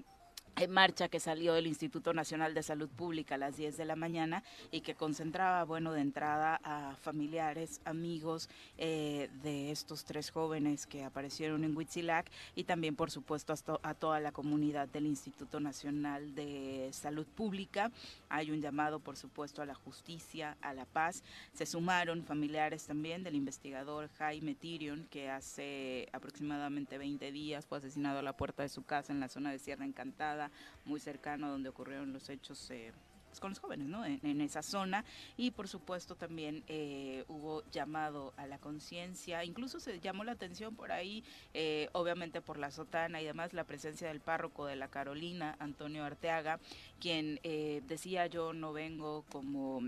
eh, 0.58 0.68
marcha 0.68 1.10
que 1.10 1.20
salió 1.20 1.54
del 1.54 1.68
Instituto 1.68 2.14
Nacional 2.14 2.54
de 2.54 2.64
Salud 2.64 2.90
Pública 2.90 3.36
a 3.36 3.38
las 3.38 3.58
10 3.58 3.78
de 3.78 3.86
la 3.86 3.96
mañana 3.96 4.44
y 4.72 4.82
que 4.82 4.96
concentraba, 4.96 5.64
bueno, 5.64 5.94
de 5.94 6.02
entrada 6.02 6.60
a 6.64 6.96
familiares, 6.96 7.82
amigos 7.86 8.50
eh, 8.78 9.30
de 9.42 9.72
estos 9.72 10.06
tres 10.06 10.30
jóvenes 10.30 10.86
que 10.86 11.04
aparecieron 11.04 11.64
en 11.64 11.76
Huitzilac 11.76 12.30
y 12.56 12.66
también, 12.66 12.96
por 12.96 13.12
supuesto, 13.12 13.54
a, 13.54 13.90
a 13.90 13.94
toda 13.94 14.20
la 14.20 14.32
comunidad 14.32 14.88
del 14.88 15.06
Instituto 15.06 15.60
Nacional 15.60 16.36
de 16.36 16.90
Salud 16.92 17.26
Pública. 17.26 17.92
Hay 18.30 18.52
un 18.52 18.62
llamado, 18.62 19.00
por 19.00 19.18
supuesto, 19.18 19.62
a 19.62 19.66
la 19.66 19.76
justicia, 19.76 20.58
a 20.62 20.74
la 20.74 20.86
paz. 20.86 21.24
Se 21.54 21.66
sumaron 21.66 22.24
familiares 22.24 22.86
también 22.86 23.24
del 23.24 23.36
investigador 23.36 24.10
Jaime 24.18 24.56
Tirion, 24.56 25.08
que 25.10 25.30
hace 25.30 26.08
aproximadamente 26.14 26.98
20 26.98 27.32
días 27.32 27.66
fue 27.66 27.78
asesinado 27.78 28.20
a 28.20 28.24
la 28.24 28.38
puerta 28.38 28.64
de 28.64 28.70
su 28.70 28.84
casa 28.84 29.14
en 29.14 29.20
la 29.20 29.30
zona 29.30 29.52
de 29.52 29.60
Sierra 29.60 29.86
Encantada, 29.86 30.43
muy 30.86 31.00
cercano 31.00 31.48
a 31.48 31.50
donde 31.50 31.70
ocurrieron 31.70 32.14
los 32.14 32.30
hechos. 32.30 32.70
eh, 32.72 32.92
pues, 33.30 33.40
con 33.40 33.50
los 33.50 33.58
jóvenes, 33.58 33.88
¿no? 33.88 34.06
En, 34.06 34.42
esa 34.42 34.62
zona. 34.62 35.04
Y 35.38 35.50
por 35.50 35.68
supuesto 35.68 36.16
también 36.16 36.64
eh, 36.68 37.26
hubo 37.28 37.64
llamado 37.72 38.32
a 38.38 38.46
la 38.46 38.60
conciencia, 38.60 39.44
incluso 39.44 39.80
se 39.80 40.00
llamó 40.00 40.24
la 40.24 40.34
atención 40.34 40.76
por 40.76 40.92
ahí, 40.92 41.24
eh, 41.56 41.90
obviamente 41.94 42.42
por 42.42 42.60
la 42.60 42.70
sotana 42.70 43.22
y 43.22 43.26
demás, 43.26 43.54
la 43.54 43.64
presencia 43.64 44.08
del 44.08 44.20
párroco 44.20 44.68
de 44.68 44.76
la 44.76 44.88
Carolina, 44.88 45.56
Antonio 45.58 46.04
Arteaga, 46.04 46.60
quien 47.00 47.40
decía 47.88 48.28
yo 48.28 48.54
no 48.54 48.72
vengo 48.72 49.26
como 49.32 49.82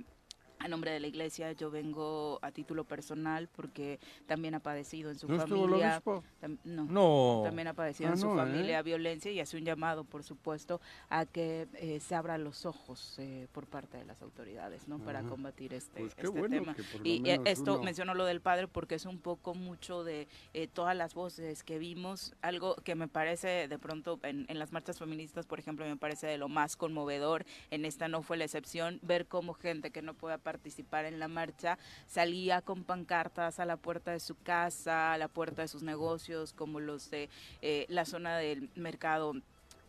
a 0.65 0.67
nombre 0.67 0.91
de 0.91 0.99
la 0.99 1.07
iglesia, 1.07 1.51
yo 1.53 1.69
vengo 1.69 2.39
a 2.41 2.51
título 2.51 2.83
personal 2.83 3.47
porque 3.47 3.99
también 4.25 4.55
ha 4.55 4.59
padecido 4.59 5.11
en 5.11 5.19
su 5.19 5.27
¿No 5.27 5.37
estuvo 5.37 5.65
el 5.65 5.69
familia. 5.71 6.01
obispo? 6.03 6.23
no, 6.63 6.85
No. 6.85 7.41
también 7.45 7.67
ha 7.67 7.73
padecido 7.73 8.09
Ah, 8.09 8.13
en 8.13 8.19
su 8.19 8.27
no, 8.27 8.33
¿eh? 8.33 8.37
familia 8.37 8.81
violencia 8.81 9.31
y 9.31 9.39
hace 9.39 9.57
un 9.57 9.63
llamado, 9.63 10.03
por 10.03 10.23
supuesto, 10.23 10.81
a 11.09 11.25
que 11.25 11.67
eh, 11.75 11.99
se 11.99 12.15
abran 12.15 12.43
los 12.43 12.65
ojos 12.65 13.15
eh, 13.19 13.47
por 13.51 13.67
parte 13.67 13.97
de 13.97 14.05
las 14.05 14.21
autoridades, 14.21 14.87
¿no? 14.87 14.97
Para 14.99 15.21
combatir 15.23 15.73
este, 15.73 15.99
Pues 15.99 16.15
qué 16.15 16.23
este 16.27 16.39
bueno 16.39 16.55
tema. 16.73 16.75
Y 17.03 17.29
eh, 17.29 17.39
esto 17.45 17.73
uno- 17.75 17.83
menciono 17.83 18.13
lo 18.15 18.25
del 18.25 18.41
padre 18.41 18.67
porque 18.67 18.95
es 18.95 19.05
un 19.05 19.19
poco 19.19 19.53
mucho 19.53 20.03
de 20.03 20.27
eh, 20.53 20.67
todas 20.67 20.95
las 20.97 21.13
voces 21.13 21.63
que 21.63 21.77
vimos, 21.77 22.33
algo 22.41 22.75
que 22.77 22.95
me 22.95 23.07
parece 23.07 23.67
de 23.67 23.77
pronto 23.79 24.19
en, 24.23 24.45
en 24.49 24.57
las 24.57 24.71
marchas 24.71 24.97
feministas, 24.97 25.45
por 25.45 25.59
ejemplo, 25.59 25.85
me 25.85 25.95
parece 25.97 26.25
de 26.27 26.37
lo 26.39 26.49
más 26.49 26.75
conmovedor, 26.75 27.45
en 27.69 27.85
esta 27.85 28.07
no 28.07 28.23
fue 28.23 28.37
la 28.37 28.45
excepción, 28.45 28.99
ver 29.03 29.27
cómo 29.27 29.53
gente 29.53 29.91
que 29.91 30.01
no 30.01 30.13
pueda 30.15 30.37
participar 30.55 31.03
en 31.03 31.19
la 31.19 31.27
marcha 31.27 31.77
salía 32.07 32.61
con 32.61 32.85
pancartas 32.85 33.59
a 33.59 33.65
la 33.65 33.75
puerta 33.75 34.11
de 34.11 34.21
su 34.21 34.35
casa, 34.35 35.11
a 35.11 35.17
la 35.17 35.27
puerta 35.27 35.63
de 35.63 35.67
sus 35.67 35.83
negocios, 35.83 36.53
como 36.53 36.79
los 36.79 37.11
de 37.11 37.29
eh, 37.61 37.85
la 37.89 38.05
zona 38.05 38.37
del 38.37 38.69
mercado 38.75 39.33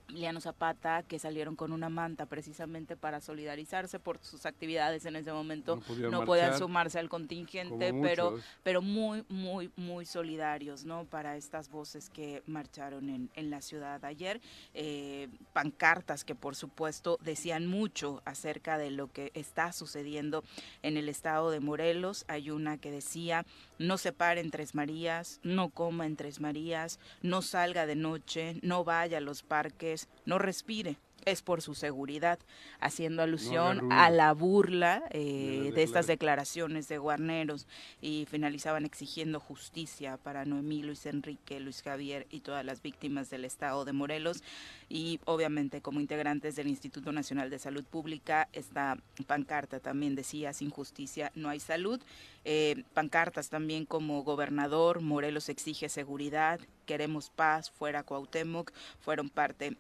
Emiliano 0.08 0.40
Zapata, 0.40 1.02
que 1.02 1.18
salieron 1.18 1.56
con 1.56 1.72
una 1.72 1.88
manta 1.88 2.26
precisamente 2.26 2.96
para 2.96 3.20
solidarizarse 3.20 3.98
por 3.98 4.18
sus 4.22 4.46
actividades 4.46 5.04
en 5.04 5.16
ese 5.16 5.32
momento. 5.32 5.76
No 5.76 5.82
podían 5.82 6.10
No 6.10 6.24
podían 6.24 6.46
marchar, 6.46 6.58
sumarse 6.60 6.98
al 6.98 7.08
contingente, 7.08 7.92
pero 8.02 8.38
pero 8.62 8.82
muy, 8.82 9.24
muy, 9.28 9.70
muy 9.76 10.06
solidarios, 10.06 10.84
¿no? 10.84 11.04
Para 11.04 11.36
estas 11.36 11.68
voces 11.70 12.10
que 12.10 12.42
marcharon 12.46 13.10
en, 13.10 13.30
en 13.34 13.50
la 13.50 13.60
ciudad 13.60 14.04
ayer. 14.04 14.40
Eh, 14.74 15.28
pancartas 15.52 16.24
que, 16.24 16.34
por 16.34 16.54
supuesto, 16.54 17.18
decían 17.22 17.66
mucho 17.66 18.22
acerca 18.24 18.78
de 18.78 18.90
lo 18.90 19.10
que 19.10 19.30
está 19.34 19.72
sucediendo 19.72 20.44
en 20.82 20.96
el 20.96 21.08
estado 21.08 21.50
de 21.50 21.60
Morelos. 21.60 22.24
Hay 22.28 22.50
una 22.50 22.78
que 22.78 22.90
decía, 22.90 23.44
no 23.78 23.98
se 23.98 24.12
pare 24.12 24.40
en 24.40 24.50
Tres 24.50 24.74
Marías, 24.74 25.40
no 25.42 25.70
coma 25.70 26.06
en 26.06 26.16
Tres 26.16 26.40
Marías, 26.40 27.00
no 27.22 27.42
salga 27.42 27.86
de 27.86 27.96
noche, 27.96 28.58
no 28.62 28.84
vaya 28.84 29.18
a 29.18 29.20
los 29.20 29.42
parques, 29.42 29.95
no 30.24 30.38
respire. 30.38 30.96
Es 31.24 31.42
por 31.42 31.60
su 31.60 31.74
seguridad, 31.74 32.38
haciendo 32.78 33.20
alusión 33.22 33.90
a 33.90 34.10
la 34.10 34.32
burla 34.32 35.02
eh, 35.10 35.72
De 35.74 35.82
estas 35.82 36.06
declara- 36.06 36.36
declaraciones 36.36 36.86
de 36.88 36.98
Guarneros 36.98 37.66
y 38.00 38.26
finalizaban 38.30 38.84
exigiendo 38.84 39.40
justicia 39.40 40.18
para 40.18 40.44
Noemí, 40.44 40.82
Luis 40.84 41.04
Enrique, 41.06 41.58
Luis 41.58 41.82
Javier 41.82 42.28
y 42.30 42.40
todas 42.40 42.64
las 42.64 42.80
víctimas 42.80 43.28
del 43.28 43.44
estado 43.44 43.84
de 43.84 43.92
Morelos. 43.92 44.44
Y 44.88 45.18
obviamente 45.24 45.80
como 45.80 45.98
integrantes 46.00 46.54
del 46.54 46.68
Instituto 46.68 47.10
Nacional 47.10 47.50
de 47.50 47.58
Salud 47.58 47.84
Pública 47.84 48.48
esta 48.52 48.96
pancarta 49.26 49.80
también 49.80 50.14
decía 50.14 50.52
sin 50.52 50.70
justicia 50.70 51.32
no 51.34 51.48
hay 51.48 51.58
salud 51.58 52.00
Eh, 52.48 52.84
pancartas 52.94 53.48
también 53.48 53.86
como 53.86 54.22
gobernador 54.22 55.00
Morelos 55.00 55.48
exige 55.48 55.88
seguridad 55.88 56.60
queremos 56.84 57.30
paz 57.30 57.72
fuera 57.72 58.04
Cuauhtémoc 58.04 58.70
fueron 59.00 59.28
parte 59.28 59.76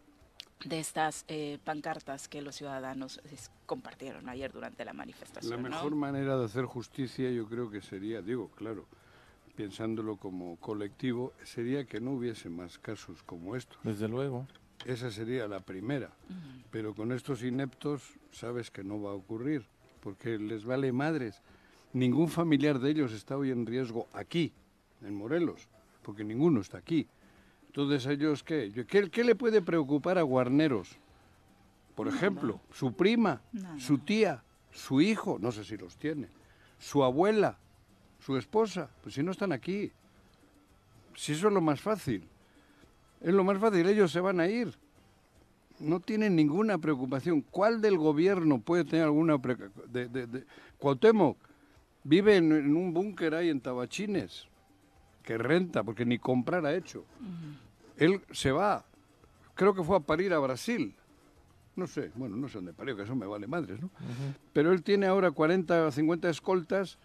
de 0.64 0.80
estas 0.80 1.24
eh, 1.28 1.58
pancartas 1.64 2.28
que 2.28 2.42
los 2.42 2.56
ciudadanos 2.56 3.20
es, 3.30 3.50
compartieron 3.66 4.28
ayer 4.28 4.52
durante 4.52 4.84
la 4.84 4.92
manifestación. 4.92 5.50
La 5.50 5.68
¿no? 5.68 5.76
mejor 5.76 5.94
manera 5.94 6.36
de 6.36 6.44
hacer 6.44 6.64
justicia 6.64 7.30
yo 7.30 7.46
creo 7.46 7.70
que 7.70 7.82
sería, 7.82 8.22
digo, 8.22 8.50
claro, 8.50 8.86
pensándolo 9.56 10.16
como 10.16 10.56
colectivo, 10.56 11.32
sería 11.44 11.84
que 11.84 12.00
no 12.00 12.12
hubiese 12.12 12.48
más 12.48 12.78
casos 12.78 13.22
como 13.22 13.56
estos. 13.56 13.78
Desde 13.82 14.08
luego. 14.08 14.46
Esa 14.84 15.10
sería 15.10 15.48
la 15.48 15.60
primera. 15.60 16.10
Pero 16.70 16.94
con 16.94 17.10
estos 17.12 17.42
ineptos 17.42 18.02
sabes 18.30 18.70
que 18.70 18.84
no 18.84 19.00
va 19.00 19.10
a 19.10 19.14
ocurrir, 19.14 19.66
porque 20.00 20.38
les 20.38 20.64
vale 20.64 20.92
madres. 20.92 21.40
Ningún 21.92 22.28
familiar 22.28 22.78
de 22.78 22.90
ellos 22.90 23.12
está 23.12 23.36
hoy 23.36 23.50
en 23.50 23.64
riesgo 23.64 24.06
aquí, 24.12 24.52
en 25.02 25.14
Morelos, 25.14 25.68
porque 26.02 26.24
ninguno 26.24 26.60
está 26.60 26.78
aquí. 26.78 27.08
Entonces, 27.76 28.06
¿ellos 28.06 28.42
qué? 28.42 28.72
¿Qué, 28.88 29.10
qué 29.10 29.22
le 29.22 29.34
puede 29.34 29.60
preocupar 29.60 30.16
a 30.16 30.22
Guarneros? 30.22 30.96
Por 31.94 32.08
ejemplo, 32.08 32.58
su 32.72 32.94
prima, 32.94 33.42
Nada. 33.52 33.78
su 33.78 33.98
tía, 33.98 34.42
su 34.72 35.02
hijo, 35.02 35.36
no 35.38 35.52
sé 35.52 35.62
si 35.62 35.76
los 35.76 35.94
tiene, 35.98 36.28
su 36.78 37.04
abuela, 37.04 37.58
su 38.18 38.38
esposa, 38.38 38.88
pues 39.02 39.14
si 39.14 39.22
no 39.22 39.30
están 39.30 39.52
aquí. 39.52 39.92
Si 41.16 41.32
eso 41.32 41.48
es 41.48 41.52
lo 41.52 41.60
más 41.60 41.78
fácil. 41.82 42.26
Es 43.20 43.34
lo 43.34 43.44
más 43.44 43.58
fácil, 43.58 43.86
ellos 43.86 44.10
se 44.10 44.20
van 44.20 44.40
a 44.40 44.46
ir. 44.48 44.72
No 45.78 46.00
tienen 46.00 46.34
ninguna 46.34 46.78
preocupación. 46.78 47.42
¿Cuál 47.42 47.82
del 47.82 47.98
gobierno 47.98 48.58
puede 48.58 48.84
tener 48.86 49.04
alguna 49.04 49.36
preocupación? 49.38 49.92
De, 49.92 50.08
de, 50.08 50.26
de- 50.26 50.44
Cuauhtémoc 50.78 51.36
vive 52.04 52.36
en, 52.36 52.52
en 52.52 52.74
un 52.74 52.94
búnker 52.94 53.34
ahí 53.34 53.50
en 53.50 53.60
Tabachines, 53.60 54.46
que 55.22 55.36
renta, 55.36 55.82
porque 55.84 56.06
ni 56.06 56.18
comprar 56.18 56.64
ha 56.64 56.74
hecho. 56.74 57.04
Él 57.96 58.20
se 58.32 58.52
va, 58.52 58.84
creo 59.54 59.74
que 59.74 59.82
fue 59.82 59.96
a 59.96 60.00
parir 60.00 60.32
a 60.32 60.38
Brasil. 60.38 60.94
No 61.76 61.86
sé, 61.86 62.10
bueno, 62.14 62.36
no 62.36 62.48
sé 62.48 62.54
dónde 62.58 62.72
parió, 62.72 62.96
que 62.96 63.02
eso 63.02 63.14
me 63.14 63.26
vale 63.26 63.46
madres, 63.46 63.80
¿no? 63.82 63.90
Pero 64.52 64.72
él 64.72 64.82
tiene 64.82 65.06
ahora 65.06 65.30
40 65.30 65.86
o 65.86 65.90
50 65.92 66.30
escoltas 66.30 66.98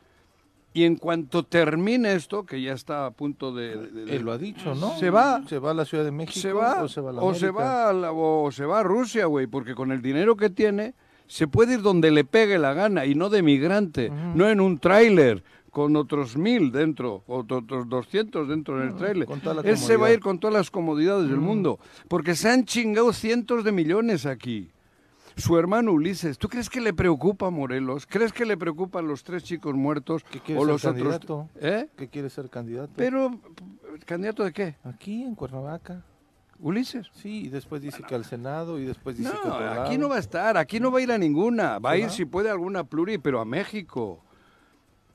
y 0.74 0.86
en 0.86 0.96
cuanto 0.96 1.44
termine 1.44 2.14
esto, 2.14 2.46
que 2.46 2.62
ya 2.62 2.72
está 2.72 3.06
a 3.06 3.12
punto 3.12 3.54
de... 3.54 3.76
de- 3.76 4.06
de- 4.06 4.16
Él 4.16 4.22
lo 4.24 4.32
ha 4.32 4.38
dicho, 4.38 4.74
¿no? 4.76 4.98
Se 4.98 5.10
va. 5.10 5.42
Se 5.48 5.60
va 5.60 5.72
a 5.72 5.74
la 5.74 5.84
Ciudad 5.84 6.06
de 6.06 6.12
México 6.12 6.40
se 6.40 6.54
va 6.54 6.82
o 6.84 6.88
se 6.88 7.02
va 7.02 7.10
a 7.10 7.14
la 7.14 7.22
o 7.22 7.34
se 7.36 7.50
va 7.52 7.90
a 7.90 7.94
la- 7.94 8.12
o 8.14 8.50
se 8.52 8.66
va 8.66 8.80
a 8.80 8.84
Rusia, 8.84 9.26
güey, 9.26 9.48
porque 9.48 9.76
con 9.76 9.92
el 9.92 10.02
dinero 10.02 10.38
que 10.38 10.50
tiene 10.50 10.94
se 11.28 11.48
puede 11.48 11.74
ir 11.74 11.82
donde 11.82 12.10
le 12.12 12.24
pegue 12.24 12.58
la 12.58 12.74
gana 12.74 13.06
y 13.06 13.16
no 13.16 13.30
de 13.30 13.42
migrante, 13.42 14.10
no 14.10 14.48
en 14.50 14.62
un 14.62 14.80
tráiler 14.80 15.44
con 15.72 15.96
otros 15.96 16.36
mil 16.38 16.72
dentro, 16.72 17.24
otros 17.28 17.88
200 17.88 18.48
dentro 18.48 18.78
del 18.78 18.94
toda 19.42 19.56
la 19.56 19.62
Él 19.62 19.78
se 19.78 19.96
va 19.98 20.08
a 20.08 20.12
ir 20.14 20.20
con 20.20 20.38
todas 20.40 20.54
las 20.54 20.70
comodidades 20.70 21.30
del 21.30 21.38
Ujú. 21.40 21.48
mundo, 21.48 21.80
porque 22.10 22.36
se 22.36 22.50
han 22.50 22.66
chingado 22.66 23.14
cientos 23.14 23.64
de 23.64 23.72
millones 23.72 24.26
aquí. 24.26 24.70
Su 25.38 25.58
hermano 25.58 25.94
Ulises, 25.94 26.38
¿tú 26.38 26.50
crees 26.50 26.70
que 26.70 26.82
le 26.82 26.94
preocupa 26.94 27.48
a 27.48 27.50
Morelos? 27.50 28.06
¿Crees 28.06 28.34
que 28.34 28.46
le 28.46 28.58
preocupan 28.58 29.08
los 29.08 29.24
tres 29.24 29.46
chicos 29.46 29.74
muertos 29.74 30.26
¿Qué 30.30 30.42
quiere 30.42 30.60
o 30.60 30.64
ser 30.66 30.72
los 30.74 30.84
otros? 30.86 30.98
candidato? 31.02 31.50
¿Eh? 31.62 31.88
¿Qué 31.96 32.10
quiere 32.10 32.30
ser 32.30 32.50
candidato? 32.50 32.92
Pero, 32.98 33.40
¿candidato 34.06 34.44
de 34.44 34.52
qué? 34.52 34.76
Aquí 34.84 35.24
en 35.24 35.36
Cuernavaca. 35.36 36.04
¿Ulises? 36.60 37.08
Sí, 37.14 37.46
y 37.46 37.50
después 37.50 37.82
dice 37.82 38.04
que 38.08 38.14
al 38.14 38.26
Senado 38.26 38.78
y 38.78 38.84
después 38.84 39.18
dice 39.18 39.32
que 39.42 39.48
a 39.48 39.76
No, 39.76 39.82
aquí 39.84 39.98
no 39.98 40.10
va 40.10 40.18
a 40.18 40.20
estar, 40.20 40.58
aquí 40.58 40.82
no 40.82 40.92
va 40.92 41.00
a 41.00 41.02
ir 41.02 41.12
a 41.12 41.18
ninguna, 41.18 41.80
va 41.80 41.92
a 41.92 41.94
¿Se 41.94 42.00
ir 42.02 42.10
si 42.12 42.26
puede 42.26 42.50
a 42.50 42.52
alguna 42.52 42.84
pluri, 42.84 43.18
pero 43.18 43.40
a 43.40 43.46
México. 43.46 44.20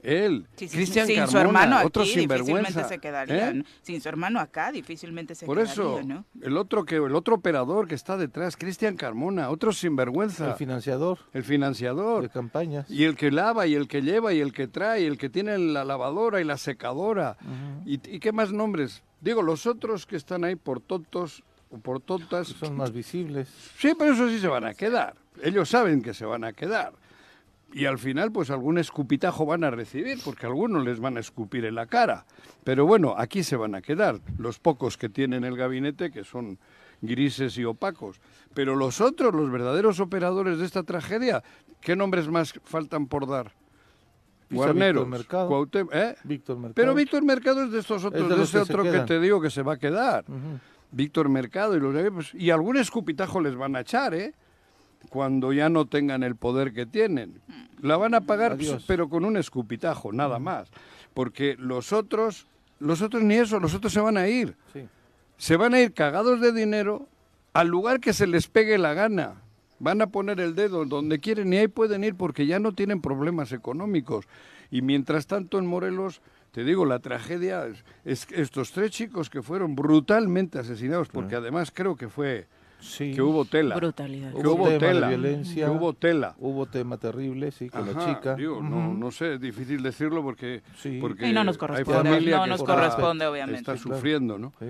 Él, 0.06 0.46
Sí, 0.56 0.68
sí, 0.68 0.76
Cristian 0.76 1.06
sin 1.06 1.16
su 1.26 1.32
Carmona, 1.32 1.40
hermano 1.62 1.76
aquí 1.78 1.86
otro 1.86 2.02
difícilmente 2.04 2.44
sinvergüenza. 2.44 2.88
se 2.88 2.98
quedaría, 2.98 3.48
¿eh? 3.50 3.54
¿no? 3.54 3.64
Sin 3.82 4.00
su 4.00 4.08
hermano 4.08 4.38
acá 4.40 4.70
difícilmente 4.72 5.34
se 5.34 5.46
Por 5.46 5.56
quedaría, 5.56 5.72
eso, 5.72 6.00
¿no? 6.04 6.24
el 6.42 6.56
otro 6.56 6.84
que 6.84 6.96
el 6.96 7.14
otro 7.14 7.34
operador 7.34 7.88
que 7.88 7.94
está 7.96 8.16
detrás, 8.16 8.56
Cristian 8.56 8.96
Carmona, 8.96 9.50
otro 9.50 9.72
sinvergüenza, 9.72 10.50
El 10.50 10.54
financiador 10.54 11.18
el 11.32 11.42
financiador. 11.44 12.22
de 12.22 12.28
campañas. 12.30 12.88
Y 12.90 13.04
el 13.04 13.16
que 13.16 13.30
lava, 13.30 13.66
y 13.66 13.74
el 13.74 13.88
que 13.88 14.02
lleva, 14.02 14.32
y 14.32 14.40
el 14.40 14.52
que 14.52 14.68
trae, 14.68 15.02
y 15.02 15.06
el 15.06 15.18
que 15.18 15.28
tiene 15.28 15.58
la 15.58 15.84
lavadora 15.84 16.40
y 16.40 16.44
la 16.44 16.56
secadora. 16.56 17.36
¿Y, 17.84 17.94
y 18.08 18.20
qué 18.20 18.32
más 18.32 18.52
nombres? 18.52 19.02
Digo, 19.20 19.42
los 19.42 19.66
otros 19.66 20.06
que 20.06 20.16
están 20.16 20.44
ahí 20.44 20.54
por 20.56 20.80
tontos 20.80 21.42
o 21.70 21.78
por 21.78 22.00
tontas. 22.00 22.48
Son 22.48 22.76
más 22.76 22.92
visibles. 22.92 23.48
Sí, 23.78 23.92
pero 23.98 24.12
eso 24.12 24.28
sí 24.28 24.38
se 24.38 24.46
van 24.46 24.64
a 24.64 24.74
quedar. 24.74 25.14
Ellos 25.42 25.68
saben 25.68 26.00
que 26.02 26.14
se 26.14 26.24
van 26.24 26.44
a 26.44 26.52
quedar. 26.52 26.92
Y 27.76 27.84
al 27.84 27.98
final, 27.98 28.32
pues 28.32 28.48
algún 28.48 28.78
escupitajo 28.78 29.44
van 29.44 29.62
a 29.62 29.70
recibir, 29.70 30.18
porque 30.24 30.46
algunos 30.46 30.82
les 30.82 30.98
van 30.98 31.18
a 31.18 31.20
escupir 31.20 31.66
en 31.66 31.74
la 31.74 31.84
cara. 31.84 32.24
Pero 32.64 32.86
bueno, 32.86 33.14
aquí 33.18 33.42
se 33.42 33.54
van 33.54 33.74
a 33.74 33.82
quedar. 33.82 34.18
Los 34.38 34.58
pocos 34.58 34.96
que 34.96 35.10
tienen 35.10 35.44
el 35.44 35.58
gabinete, 35.58 36.10
que 36.10 36.24
son 36.24 36.58
grises 37.02 37.58
y 37.58 37.66
opacos. 37.66 38.18
Pero 38.54 38.76
los 38.76 39.02
otros, 39.02 39.34
los 39.34 39.50
verdaderos 39.50 40.00
operadores 40.00 40.58
de 40.58 40.64
esta 40.64 40.84
tragedia, 40.84 41.44
¿qué 41.82 41.94
nombres 41.96 42.28
más 42.28 42.54
faltan 42.64 43.08
por 43.08 43.28
dar? 43.28 43.52
Quizá 44.48 44.56
Guarneros, 44.56 45.04
Víctor 45.04 45.18
Mercado. 45.18 45.68
¿eh? 45.92 46.16
Víctor 46.24 46.56
Mercado. 46.56 46.74
Pero 46.76 46.94
Víctor 46.94 47.24
Mercado 47.24 47.64
es 47.64 47.72
de 47.72 47.80
estos 47.80 48.06
otros, 48.06 48.26
de 48.26 48.36
de, 48.36 48.42
ese 48.42 48.56
que 48.56 48.62
otro 48.62 48.84
que 48.84 49.00
te 49.00 49.20
digo 49.20 49.38
que 49.38 49.50
se 49.50 49.60
va 49.60 49.74
a 49.74 49.78
quedar. 49.78 50.24
Víctor 50.92 51.28
Mercado 51.28 51.76
y 51.76 51.80
los 51.80 51.94
pues, 52.10 52.32
y 52.32 52.48
algún 52.48 52.78
escupitajo 52.78 53.38
les 53.38 53.54
van 53.54 53.76
a 53.76 53.80
echar, 53.80 54.14
¿eh? 54.14 54.32
Cuando 55.10 55.52
ya 55.52 55.68
no 55.68 55.86
tengan 55.86 56.22
el 56.22 56.36
poder 56.36 56.72
que 56.72 56.86
tienen. 56.86 57.40
La 57.80 57.96
van 57.96 58.14
a 58.14 58.22
pagar, 58.22 58.56
pues, 58.56 58.68
Adiós. 58.68 58.84
pero 58.86 59.08
con 59.08 59.24
un 59.24 59.36
escupitajo, 59.36 60.12
nada 60.12 60.38
más. 60.38 60.68
Porque 61.14 61.56
los 61.58 61.92
otros, 61.92 62.46
los 62.78 63.02
otros 63.02 63.22
ni 63.22 63.34
eso, 63.34 63.60
los 63.60 63.74
otros 63.74 63.92
se 63.92 64.00
van 64.00 64.16
a 64.16 64.28
ir. 64.28 64.56
Sí. 64.72 64.86
Se 65.36 65.56
van 65.56 65.74
a 65.74 65.80
ir 65.80 65.92
cagados 65.92 66.40
de 66.40 66.52
dinero 66.52 67.06
al 67.52 67.68
lugar 67.68 68.00
que 68.00 68.12
se 68.12 68.26
les 68.26 68.48
pegue 68.48 68.78
la 68.78 68.94
gana. 68.94 69.42
Van 69.78 70.00
a 70.00 70.06
poner 70.08 70.40
el 70.40 70.54
dedo 70.54 70.84
donde 70.86 71.20
quieren 71.20 71.52
y 71.52 71.58
ahí 71.58 71.68
pueden 71.68 72.04
ir 72.04 72.14
porque 72.14 72.46
ya 72.46 72.58
no 72.58 72.72
tienen 72.72 73.00
problemas 73.00 73.52
económicos. 73.52 74.26
Y 74.70 74.82
mientras 74.82 75.26
tanto 75.26 75.58
en 75.58 75.66
Morelos, 75.66 76.22
te 76.52 76.64
digo, 76.64 76.86
la 76.86 77.00
tragedia 77.00 77.66
es, 78.04 78.26
estos 78.32 78.72
tres 78.72 78.90
chicos 78.90 79.28
que 79.28 79.42
fueron 79.42 79.74
brutalmente 79.74 80.58
asesinados, 80.58 81.08
porque 81.08 81.36
además 81.36 81.70
creo 81.70 81.96
que 81.96 82.08
fue 82.08 82.46
Sí. 82.80 83.12
que 83.14 83.22
hubo 83.22 83.44
tela. 83.44 83.74
Brutalidad. 83.76 84.32
Que 84.32 84.46
hubo 84.46 84.64
tema 84.64 84.68
de 84.70 84.78
tela. 84.78 85.08
violencia. 85.08 85.64
Que 85.66 85.70
hubo 85.70 85.92
tela. 85.94 86.34
Hubo 86.38 86.66
tema 86.66 86.96
terrible, 86.98 87.50
sí, 87.50 87.68
con 87.68 87.86
la 87.92 88.04
chica. 88.06 88.34
digo, 88.34 88.62
no, 88.62 88.92
no 88.94 89.10
sé, 89.10 89.34
es 89.34 89.40
difícil 89.40 89.82
decirlo 89.82 90.22
porque, 90.22 90.62
Sí. 90.76 90.98
porque 91.00 91.28
Y 91.28 91.32
no 91.32 91.42
nos 91.44 91.56
hay 91.56 91.58
corresponde, 91.60 92.10
familia 92.10 92.36
no 92.38 92.46
nos 92.46 92.60
está- 92.60 92.74
corresponde, 92.74 93.26
obviamente. 93.26 93.60
Está 93.60 93.76
Sí, 93.76 93.82
claro. 93.84 93.96
sufriendo, 93.96 94.38
¿no? 94.38 94.52
Sí. 94.60 94.66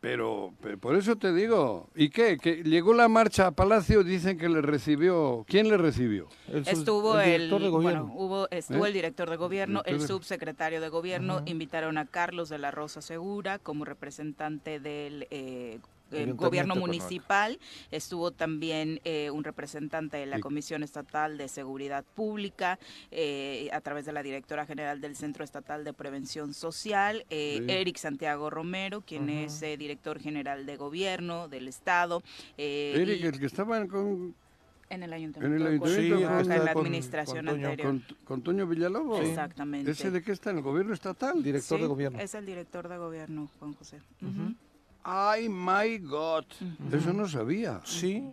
Pero, 0.00 0.52
pero 0.62 0.78
por 0.78 0.94
eso 0.94 1.16
te 1.16 1.32
digo, 1.32 1.88
¿y 1.96 2.10
qué? 2.10 2.36
Que 2.40 2.62
llegó 2.62 2.94
la 2.94 3.08
marcha 3.08 3.48
a 3.48 3.50
Palacio, 3.50 4.04
dicen 4.04 4.38
que 4.38 4.48
le 4.48 4.62
recibió, 4.62 5.44
¿quién 5.48 5.68
le 5.68 5.76
recibió? 5.76 6.28
El 6.52 6.64
sub- 6.64 6.72
Estuvo 6.72 7.18
el, 7.18 7.26
director 7.32 7.60
de 7.62 7.68
gobierno. 7.68 8.06
bueno, 8.06 8.14
hubo, 8.16 8.48
estuvo 8.52 8.84
¿Eh? 8.84 8.88
el 8.88 8.94
director 8.94 9.28
de 9.28 9.36
gobierno, 9.36 9.82
el 9.86 10.00
subsecretario 10.00 10.80
de 10.80 10.88
gobierno, 10.88 11.42
invitaron 11.46 11.98
a 11.98 12.06
Carlos 12.06 12.48
de 12.48 12.58
la 12.58 12.70
Rosa 12.70 13.02
Segura 13.02 13.58
como 13.58 13.84
representante 13.84 14.78
del 14.78 15.26
eh, 15.32 15.80
eh, 16.12 16.32
gobierno 16.32 16.74
Cuernavaca. 16.74 16.80
municipal, 16.80 17.58
estuvo 17.90 18.30
también 18.30 19.00
eh, 19.04 19.30
un 19.30 19.44
representante 19.44 20.16
de 20.16 20.26
la 20.26 20.40
Comisión 20.40 20.82
Estatal 20.82 21.36
de 21.38 21.48
Seguridad 21.48 22.04
Pública, 22.14 22.78
eh, 23.10 23.68
a 23.72 23.80
través 23.80 24.06
de 24.06 24.12
la 24.12 24.22
directora 24.22 24.66
general 24.66 25.00
del 25.00 25.16
Centro 25.16 25.44
Estatal 25.44 25.84
de 25.84 25.92
Prevención 25.92 26.54
Social, 26.54 27.24
eh, 27.30 27.58
Sí. 27.66 27.72
Eric 27.72 27.96
Santiago 27.96 28.50
Romero, 28.50 29.00
quien 29.02 29.28
es 29.28 29.62
eh, 29.62 29.76
director 29.76 30.18
general 30.20 30.66
de 30.66 30.76
gobierno 30.76 31.48
del 31.48 31.68
Estado. 31.68 32.22
eh, 32.56 32.92
Eric, 32.96 33.20
y- 33.20 33.26
el 33.26 33.38
que 33.40 33.46
estaba 33.46 33.84
con, 33.86 34.34
en 34.90 35.02
el 35.02 35.12
ayuntamiento. 35.12 35.46
En 35.46 35.52
el 35.60 35.62
de 35.62 35.68
ayuntamiento, 35.86 36.16
sí, 36.18 36.24
en 36.42 36.48
la 36.48 36.72
con- 36.72 36.80
administración 36.86 37.44
con 37.46 37.54
Toño, 37.54 37.68
anterior. 37.68 37.86
con, 37.86 38.16
con 38.24 38.42
Toño 38.42 38.66
Villalobos. 38.66 39.20
Exactamente. 39.20 39.90
¿Ese 39.90 40.10
de 40.10 40.22
qué 40.22 40.32
está? 40.32 40.50
¿En 40.50 40.58
el 40.58 40.62
gobierno 40.62 40.94
estatal? 40.94 41.42
Director 41.42 41.78
Sí, 41.78 41.82
de 41.82 41.88
gobierno. 41.88 42.18
Es 42.20 42.34
el 42.34 42.46
director 42.46 42.88
de 42.88 42.96
gobierno, 42.96 43.50
Juan 43.58 43.74
José. 43.74 43.98
Ujú. 44.22 44.54
¡Ay, 45.02 45.48
my 45.48 45.98
God! 45.98 46.44
Eso 46.92 47.12
no 47.12 47.28
sabía. 47.28 47.80
Sí. 47.84 48.24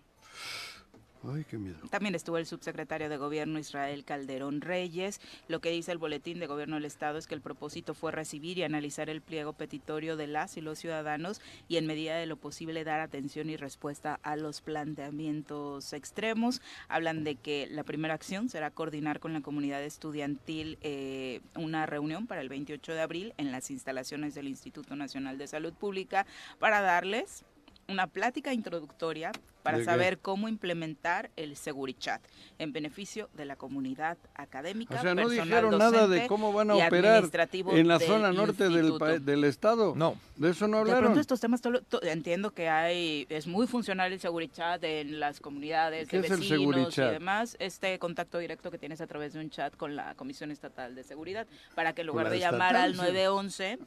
También 1.90 2.16
estuvo 2.16 2.38
el 2.38 2.46
subsecretario 2.46 3.10
de 3.10 3.18
Gobierno 3.18 3.60
Israel 3.60 4.06
Calderón 4.06 4.62
Reyes. 4.62 5.20
Lo 5.48 5.60
que 5.60 5.72
dice 5.72 5.92
el 5.92 5.98
boletín 5.98 6.40
de 6.40 6.48
Gobierno 6.48 6.76
del 6.76 6.86
Estado 6.86 7.18
es 7.18 7.28
que 7.28 7.36
el 7.36 7.42
propósito 7.42 7.94
fue 7.94 8.12
recibir 8.12 8.58
y 8.58 8.64
analizar 8.64 9.10
el 9.10 9.22
pliego 9.22 9.54
petitorio 9.54 10.18
de 10.18 10.28
las 10.28 10.58
y 10.58 10.62
los 10.62 10.80
ciudadanos 10.80 11.42
y 11.68 11.78
en 11.78 11.88
medida 11.88 12.16
de 12.16 12.26
lo 12.26 12.38
posible 12.38 12.84
dar 12.84 13.00
atención 13.00 13.50
y 13.50 13.58
respuesta 13.58 14.20
a 14.24 14.36
los 14.36 14.62
planteamientos 14.62 15.94
extremos. 15.94 16.62
Hablan 16.88 17.24
de 17.24 17.36
que 17.36 17.68
la 17.72 17.84
primera 17.84 18.14
acción 18.14 18.50
será 18.50 18.72
coordinar 18.72 19.20
con 19.20 19.34
la 19.34 19.42
comunidad 19.42 19.84
estudiantil 19.84 20.78
eh, 20.82 21.42
una 21.56 21.86
reunión 21.86 22.28
para 22.28 22.42
el 22.42 22.50
28 22.50 22.94
de 22.94 23.02
abril 23.02 23.34
en 23.38 23.52
las 23.52 23.72
instalaciones 23.72 24.36
del 24.36 24.48
Instituto 24.48 24.96
Nacional 24.96 25.38
de 25.38 25.48
Salud 25.48 25.74
Pública 25.74 26.26
para 26.60 26.82
darles 26.82 27.44
una 27.88 28.08
plática 28.08 28.54
introductoria 28.54 29.32
para 29.64 29.78
¿De 29.78 29.84
qué? 29.84 29.86
saber 29.86 30.20
cómo 30.20 30.48
implementar 30.48 31.32
el 31.36 31.56
Segurichat 31.56 32.22
en 32.60 32.72
beneficio 32.72 33.30
de 33.34 33.46
la 33.46 33.56
comunidad 33.56 34.18
académica. 34.36 35.00
O 35.00 35.02
sea, 35.02 35.16
no 35.16 35.24
personal 35.24 35.46
dijeron 35.48 35.78
nada 35.78 36.02
de 36.02 36.08
docente 36.08 36.28
cómo 36.28 36.54
van 36.54 36.70
a 36.70 36.78
y 36.78 36.82
operar 36.84 37.14
administrativo 37.16 37.74
en 37.74 37.88
la 37.88 38.00
zona 38.00 38.32
norte 38.32 38.70
del, 38.70 38.98
del 39.26 39.44
estado. 39.44 39.94
No. 39.96 40.16
De 40.36 40.52
eso 40.52 40.68
no 40.68 40.78
De 40.78 40.82
hablaron. 40.82 41.04
pronto 41.04 41.20
estos 41.20 41.40
temas, 41.40 41.62
entiendo 42.04 42.52
que 42.52 42.70
hay 42.70 43.26
es 43.30 43.48
muy 43.48 43.66
funcional 43.66 44.14
el 44.14 44.20
Segurichat 44.20 44.84
en 44.84 45.20
las 45.20 45.40
comunidades 45.40 46.10
¿Qué 46.10 46.20
de 46.22 46.28
es 46.28 46.34
el 46.34 46.40
vecinos 46.42 46.98
y 46.98 47.02
demás. 47.02 47.56
Este 47.60 47.98
contacto 47.98 48.38
directo 48.38 48.70
que 48.70 48.78
tienes 48.78 49.02
a 49.02 49.08
través 49.08 49.34
de 49.34 49.40
un 49.40 49.50
chat 49.50 49.76
con 49.76 49.96
la 49.96 50.14
Comisión 50.16 50.52
Estatal 50.52 50.94
de 50.94 51.04
Seguridad 51.04 51.48
para 51.74 51.94
que 51.94 52.02
en 52.02 52.08
lugar 52.08 52.30
de 52.30 52.40
llamar 52.40 52.76
al 52.76 52.92
sí. 52.94 52.98
911 52.98 53.80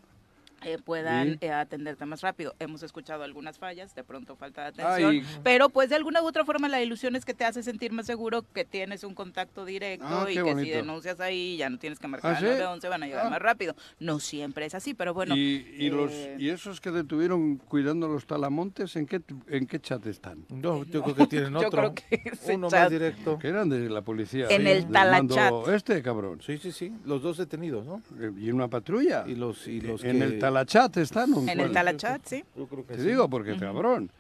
eh, 0.65 0.79
puedan 0.85 1.33
Sí. 1.33 1.39
eh, 1.43 1.51
atenderte 1.53 2.05
más 2.07 2.21
rápido. 2.23 2.55
Hemos 2.59 2.83
escuchado 2.83 3.23
algunas 3.23 3.59
fallas, 3.59 3.95
de 3.95 4.05
pronto 4.05 4.37
falta 4.37 4.63
de 4.63 4.69
atención, 4.83 5.11
Ay. 5.13 5.23
pero 5.43 5.69
pues 5.69 5.89
de 5.91 5.97
alguna 5.97 6.23
u 6.23 6.27
otra 6.27 6.45
forma 6.45 6.69
la 6.69 6.83
ilusión 6.83 7.17
es 7.17 7.25
que 7.25 7.35
te 7.35 7.45
hace 7.45 7.63
sentir 7.63 7.93
más 7.93 8.07
seguro 8.07 8.45
que 8.55 8.65
tienes 8.65 9.05
un 9.05 9.15
contacto 9.15 9.65
directo 9.65 10.07
Ah, 10.09 10.27
y 10.31 10.35
que 10.35 10.55
si 10.65 10.71
denuncias 10.71 11.21
ahí 11.21 11.57
ya 11.57 11.71
no 11.71 11.79
tienes 11.79 11.99
que 11.99 12.09
marcar 12.09 12.33
¿Ah, 12.35 12.39
al 12.39 12.43
sí? 12.43 12.49
911, 12.51 12.89
van 12.89 13.03
a 13.03 13.07
llegar 13.07 13.27
Ah. 13.27 13.31
más 13.31 13.43
rápido. 13.43 13.75
No 14.01 14.19
siempre 14.21 14.67
es 14.67 14.75
así, 14.75 14.95
pero 14.95 15.15
bueno. 15.15 15.37
y, 15.37 15.67
y 15.79 15.91
los, 15.91 16.11
eh, 16.13 16.37
y 16.39 16.49
esos 16.51 16.81
que 16.81 16.91
detuvieron 16.91 17.57
cuidando 17.59 18.09
los 18.09 18.27
talamontes, 18.27 18.95
¿en 18.97 19.07
qué, 19.07 19.21
en 19.49 19.67
qué 19.67 19.81
chat 19.81 20.05
están? 20.07 20.45
No, 20.49 20.85
yo 20.85 21.03
creo 21.03 21.15
que 21.15 21.27
tienen 21.27 21.53
Yo 21.61 21.69
otro. 21.69 21.71
creo 21.71 21.95
que 21.95 22.23
ese 22.31 22.57
uno 22.57 22.69
chat- 22.69 22.81
más 22.83 22.91
directo. 22.91 23.39
Que 23.39 23.49
eran 23.49 23.69
de 23.69 23.89
la 23.89 24.03
policía. 24.03 24.47
En 24.51 24.63
sí, 24.63 24.69
el 24.69 24.87
Talachat. 24.91 25.69
Este, 25.69 26.03
cabrón. 26.03 26.41
Sí, 26.43 26.59
sí, 26.59 26.73
sí. 26.73 26.93
Los 27.05 27.23
dos 27.23 27.37
detenidos, 27.37 27.87
¿no? 27.87 28.03
Y 28.39 28.49
en 28.49 28.55
una 28.55 28.69
patrulla. 28.69 29.25
Y 29.27 29.35
los, 29.35 29.67
y 29.69 29.81
los 29.81 30.03
en 30.05 30.19
que... 30.19 30.25
el 30.25 30.39
Talachat 30.49 30.97
están. 30.97 31.33
¿o 31.35 31.43
en 31.43 31.61
el? 31.61 31.73
Talachat, 31.73 32.23
sí. 32.27 32.45
Yo 32.57 32.67
creo 32.67 32.87
que 32.87 32.95
Te 32.95 33.03
sí. 33.03 33.09
digo, 33.09 33.29
porque 33.29 33.57
cabrón, 33.59 34.11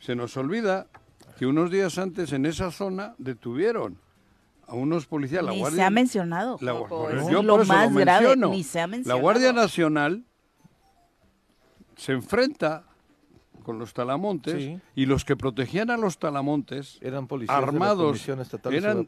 se 0.00 0.14
nos 0.16 0.36
olvida 0.36 0.86
que 1.38 1.46
unos 1.46 1.70
días 1.70 1.98
antes 1.98 2.32
en 2.32 2.46
esa 2.46 2.70
zona 2.70 3.14
detuvieron 3.18 3.98
a 4.66 4.74
unos 4.74 5.06
policías, 5.06 5.44
la 5.44 5.50
Ni 5.52 5.58
Guardia 5.58 5.76
se 5.76 5.82
ha 5.84 5.90
mencionado. 5.90 6.56
la- 6.60 6.72
es 6.72 6.78
lo 7.30 7.62
eso 7.62 7.64
más 7.66 7.92
lo 7.92 7.98
grave. 8.00 8.24
menciono. 8.26 8.48
Ni 8.50 8.62
se 8.62 8.80
ha 8.80 8.82
La 8.82 8.86
mencionado. 8.88 9.20
Guardia 9.20 9.52
Nacional 9.52 10.24
se 11.96 12.12
enfrenta 12.12 12.84
con 13.64 13.80
los 13.80 13.92
talamontes 13.92 14.62
Sí. 14.62 14.78
y 14.94 15.06
los 15.06 15.24
que 15.24 15.34
protegían 15.36 15.90
a 15.90 15.96
los 15.96 16.18
talamontes 16.18 16.98
Eran 17.00 17.26
policías 17.26 17.56
de 17.56 17.60
la 17.62 17.66
armados 17.66 18.24
de 18.24 18.76
eran 18.76 19.06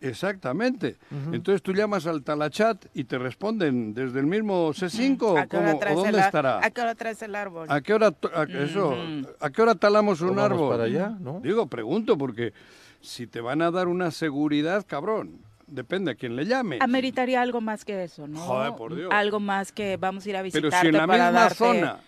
exactamente. 0.00 0.96
Entonces 1.32 1.62
tú 1.62 1.72
llamas 1.72 2.06
al 2.06 2.22
talachat 2.22 2.86
y 2.94 3.04
te 3.04 3.18
responden 3.18 3.94
desde 3.94 4.20
el 4.20 4.26
mismo 4.26 4.72
C5 4.72 5.22
¿A 5.38 5.42
o, 5.44 5.48
cómo- 5.48 5.80
dónde 5.94 6.08
el 6.10 6.18
estará. 6.20 6.64
¿A 6.64 6.70
qué 6.70 6.80
hora 6.80 6.94
traes 6.94 7.20
el 7.22 7.34
árbol? 7.34 7.66
¿A 7.68 7.80
qué 7.80 7.94
hora, 7.94 8.08
a- 8.34 8.42
eso. 8.44 8.94
¿a 9.40 9.50
qué 9.50 9.62
hora 9.62 9.74
talamos 9.74 10.20
un 10.20 10.30
¿O 10.30 10.34
vamos 10.34 10.52
árbol? 10.52 10.70
para 10.70 10.84
allá, 10.84 11.16
no? 11.20 11.40
Digo, 11.42 11.66
pregunto, 11.66 12.16
porque 12.16 12.52
si 13.00 13.26
te 13.26 13.40
van 13.40 13.62
a 13.62 13.70
dar 13.70 13.88
una 13.88 14.10
seguridad, 14.10 14.84
cabrón, 14.86 15.38
depende 15.66 16.10
a 16.10 16.14
quién 16.14 16.36
le 16.36 16.44
llame. 16.44 16.78
Ameritaría 16.80 17.40
algo 17.40 17.60
más 17.60 17.84
que 17.84 18.04
eso, 18.04 18.28
¿no? 18.28 18.38
Joder, 18.38 18.74
por 18.74 18.94
Dios. 18.94 19.10
Algo 19.12 19.40
más 19.40 19.72
que 19.72 19.96
vamos 19.96 20.26
a 20.26 20.28
ir 20.30 20.36
a 20.36 20.40
Pero 20.42 20.68
visitarte 20.68 20.80
si 20.80 20.86
en 20.88 20.92
la 20.96 21.06
misma 21.06 21.30
darte... 21.32 21.54
zona, 21.56 21.98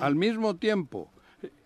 al 0.00 0.14
mismo 0.14 0.56
tiempo, 0.56 1.10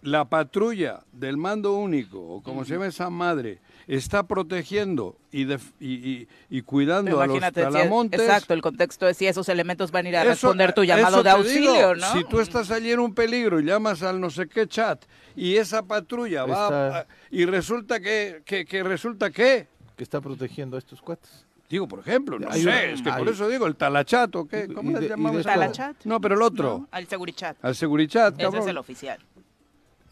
la 0.03 0.25
patrulla 0.27 1.01
del 1.13 1.37
mando 1.37 1.73
único, 1.75 2.21
o 2.21 2.43
como 2.43 2.65
se 2.65 2.75
llama 2.75 2.87
esa 2.87 3.09
madre, 3.11 3.59
está 3.87 4.23
protegiendo 4.25 5.17
y, 5.31 5.45
def- 5.45 5.73
y, 5.81 5.95
y- 5.95 6.29
y 6.51 6.63
cuidando 6.63 7.21
a 7.21 7.27
los 7.27 7.43
si- 7.43 7.51
talamontes... 7.53 8.21
exacto, 8.21 8.55
el 8.55 8.63
contexto 8.63 9.09
es 9.09 9.17
si 9.17 9.27
esos 9.27 9.49
elementos 9.49 9.91
van 9.91 10.07
a 10.07 10.09
ir 10.11 10.17
a 10.17 10.23
Eso- 10.23 10.31
responder 10.31 10.73
tu 10.73 10.83
eso 10.83 10.95
llamado 10.97 11.23
de 11.23 11.31
auxilio, 11.31 11.73
digo, 11.75 11.95
¿no? 11.97 12.13
Si 12.13 12.25
tú 12.25 12.41
estás 12.41 12.71
allí 12.71 12.93
en 12.93 13.01
un 13.01 13.15
peligro 13.15 13.61
y 13.61 13.65
llamas 13.65 14.03
al 14.03 14.21
no 14.21 14.31
sé 14.31 14.47
qué 14.49 14.67
chat 14.67 15.05
y 15.37 15.57
esa 15.57 15.83
patrulla 15.83 16.45
va 16.45 16.99
a- 17.01 17.07
y 17.31 17.45
resulta 17.47 17.99
que, 18.01 18.43
que, 18.45 18.65
que 18.65 18.83
resulta 18.83 19.31
que 19.31 19.69
Que 19.97 20.03
está 20.05 20.21
protegiendo 20.21 20.77
a 20.77 20.79
estos 20.79 21.01
cuates. 21.03 21.45
Digo, 21.69 21.89
por 21.89 22.01
ejemplo, 22.01 22.39
no 22.39 22.49
Hay 22.51 22.61
sé, 22.63 22.69
una- 22.69 22.83
es 22.85 23.01
que 23.03 23.11
por 23.13 23.29
eso 23.29 23.49
digo, 23.49 23.67
el 23.67 23.77
talachato, 23.77 24.47
¿qué? 24.47 24.69
¿Cómo 24.69 24.99
le 24.99 25.09
llamamos? 25.09 25.43
¿Talachat? 25.43 26.05
No, 26.05 26.21
pero 26.21 26.35
el 26.35 26.43
otro, 26.43 26.81
¿no? 26.81 26.89
Al 26.91 27.07
Segurichat. 27.07 27.57
al 27.65 27.75
Segurichat, 27.75 28.39
Ese 28.39 28.59
es 28.59 28.67
el 28.67 28.77
oficial. 28.77 29.19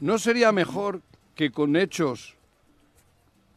¿No 0.01 0.19
sería 0.19 0.51
mejor 0.53 1.03
que 1.35 1.51
con 1.51 1.77
hechos 1.77 2.35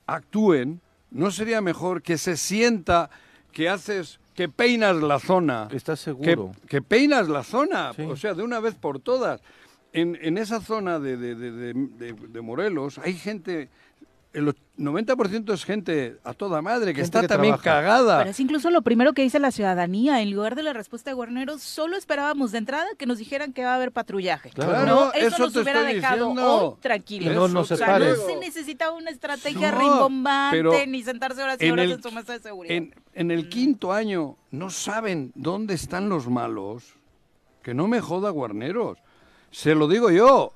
actúen? 0.07 0.81
¿No 1.11 1.31
sería 1.31 1.61
mejor 1.61 2.01
que 2.01 2.17
se 2.17 2.37
sienta 2.37 3.09
que 3.51 3.69
haces, 3.69 4.19
que 4.33 4.49
peinas 4.49 4.95
la 4.97 5.19
zona? 5.19 5.67
¿Estás 5.71 5.99
seguro? 5.99 6.51
que 6.67 6.81
peinas 6.81 7.29
la 7.29 7.43
zona, 7.43 7.93
Sí. 7.93 8.01
o 8.03 8.15
sea, 8.15 8.33
de 8.33 8.43
una 8.43 8.59
vez 8.59 8.75
por 8.75 8.99
todas. 8.99 9.41
En, 9.93 10.17
en 10.21 10.39
esa 10.39 10.59
zona 10.59 10.99
de, 10.99 11.17
de- 11.17 11.35
de- 11.35 11.73
de- 12.13 12.41
Morelos 12.41 12.97
hay 12.97 13.13
gente, 13.13 13.69
el 14.33 14.55
90% 14.77 15.53
es 15.53 15.65
gente 15.65 16.17
a 16.23 16.33
toda 16.33 16.61
madre, 16.63 16.93
que 16.93 17.01
Gente 17.01 17.05
está 17.05 17.21
que 17.21 17.27
también 17.27 17.55
trabaja. 17.59 17.81
cagada. 17.81 18.17
Pero 18.19 18.31
es 18.31 18.39
incluso 18.39 18.71
lo 18.71 18.81
primero 18.81 19.13
que 19.13 19.21
dice 19.21 19.39
la 19.39 19.51
ciudadanía. 19.51 20.21
En 20.21 20.31
lugar 20.31 20.55
de 20.55 20.63
la 20.63 20.73
respuesta 20.73 21.11
de 21.11 21.13
Guarneros, 21.13 21.61
solo 21.61 21.95
esperábamos 21.95 22.51
de 22.51 22.57
entrada 22.57 22.87
que 22.97 23.05
nos 23.05 23.19
dijeran 23.19 23.53
que 23.53 23.63
va 23.63 23.73
a 23.73 23.75
haber 23.75 23.91
patrullaje. 23.91 24.49
Claro. 24.49 24.85
No, 24.87 25.13
eso, 25.13 25.27
Eso 25.27 25.37
nos 25.45 25.55
hubiera 25.55 25.83
dejado 25.83 26.29
hoy 26.31 26.75
tranquilos. 26.81 27.35
No 27.35 27.47
nos 27.47 27.71
o 27.71 27.77
sea, 27.77 27.99
no 27.99 28.15
se 28.15 28.35
necesitaba 28.37 28.93
una 28.93 29.11
estrategia 29.11 29.71
No, 29.71 29.79
rimbombante, 29.79 30.57
pero 30.57 30.73
ni 30.87 31.03
sentarse 31.03 31.43
horas 31.43 31.57
y 31.61 31.65
en 31.65 31.71
horas 31.73 31.85
el- 31.85 31.91
en 31.91 32.01
su 32.03 32.11
mesa 32.11 32.33
de 32.33 32.39
seguridad. 32.39 32.75
En, 32.75 32.95
en 33.13 33.29
el 33.31 33.49
quinto 33.49 33.93
año 33.93 34.37
no 34.49 34.69
saben 34.71 35.31
dónde 35.35 35.75
están 35.75 36.09
los 36.09 36.27
malos. 36.27 36.95
Que 37.61 37.73
no 37.75 37.87
me 37.87 38.01
joda 38.01 38.29
Guarneros. 38.31 38.97
Se 39.51 39.75
lo 39.75 39.87
digo 39.87 40.09
yo. 40.09 40.51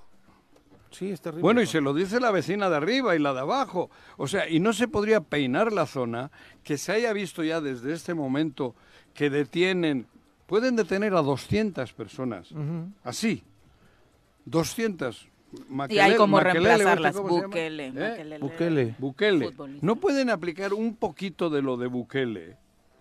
Sí, 0.98 1.12
es 1.12 1.22
terrible. 1.22 1.44
Bueno, 1.44 1.62
y 1.62 1.68
se 1.68 1.80
lo 1.80 1.94
dice 1.94 2.20
la 2.20 2.32
vecina 2.32 2.72
de 2.72 2.76
arriba 2.76 3.16
y 3.16 3.20
la 3.20 3.32
de 3.32 3.42
abajo. 3.42 3.92
O 4.18 4.28
sea, 4.28 4.50
y 4.50 4.60
no 4.60 4.74
se 4.74 4.88
podría 4.88 5.22
peinar 5.22 5.72
la 5.72 5.86
zona 5.86 6.32
que 6.64 6.80
se 6.80 6.92
haya 6.92 7.14
visto 7.14 7.44
ya 7.44 7.62
desde 7.62 7.94
este 7.94 8.16
momento 8.16 8.74
que 9.14 9.30
detienen, 9.30 10.08
pueden 10.48 10.76
detener 10.76 11.14
a 11.14 11.22
200 11.22 11.94
personas. 11.94 12.50
Así. 13.04 13.44
200. 14.46 15.28
y 15.90 16.00
hay 16.00 16.16
como 16.16 16.40
reemplazarlas. 16.40 17.16
Bukele, 17.16 17.94
¿Eh? 17.96 18.38
Bukele. 18.40 18.96
Bukele. 18.98 19.54
No 19.82 19.98
pueden 19.98 20.32
aplicar 20.32 20.74
un 20.74 20.96
poquito 20.96 21.52
de 21.52 21.62
lo 21.62 21.78
de 21.78 21.86
Bukele. 21.86 22.58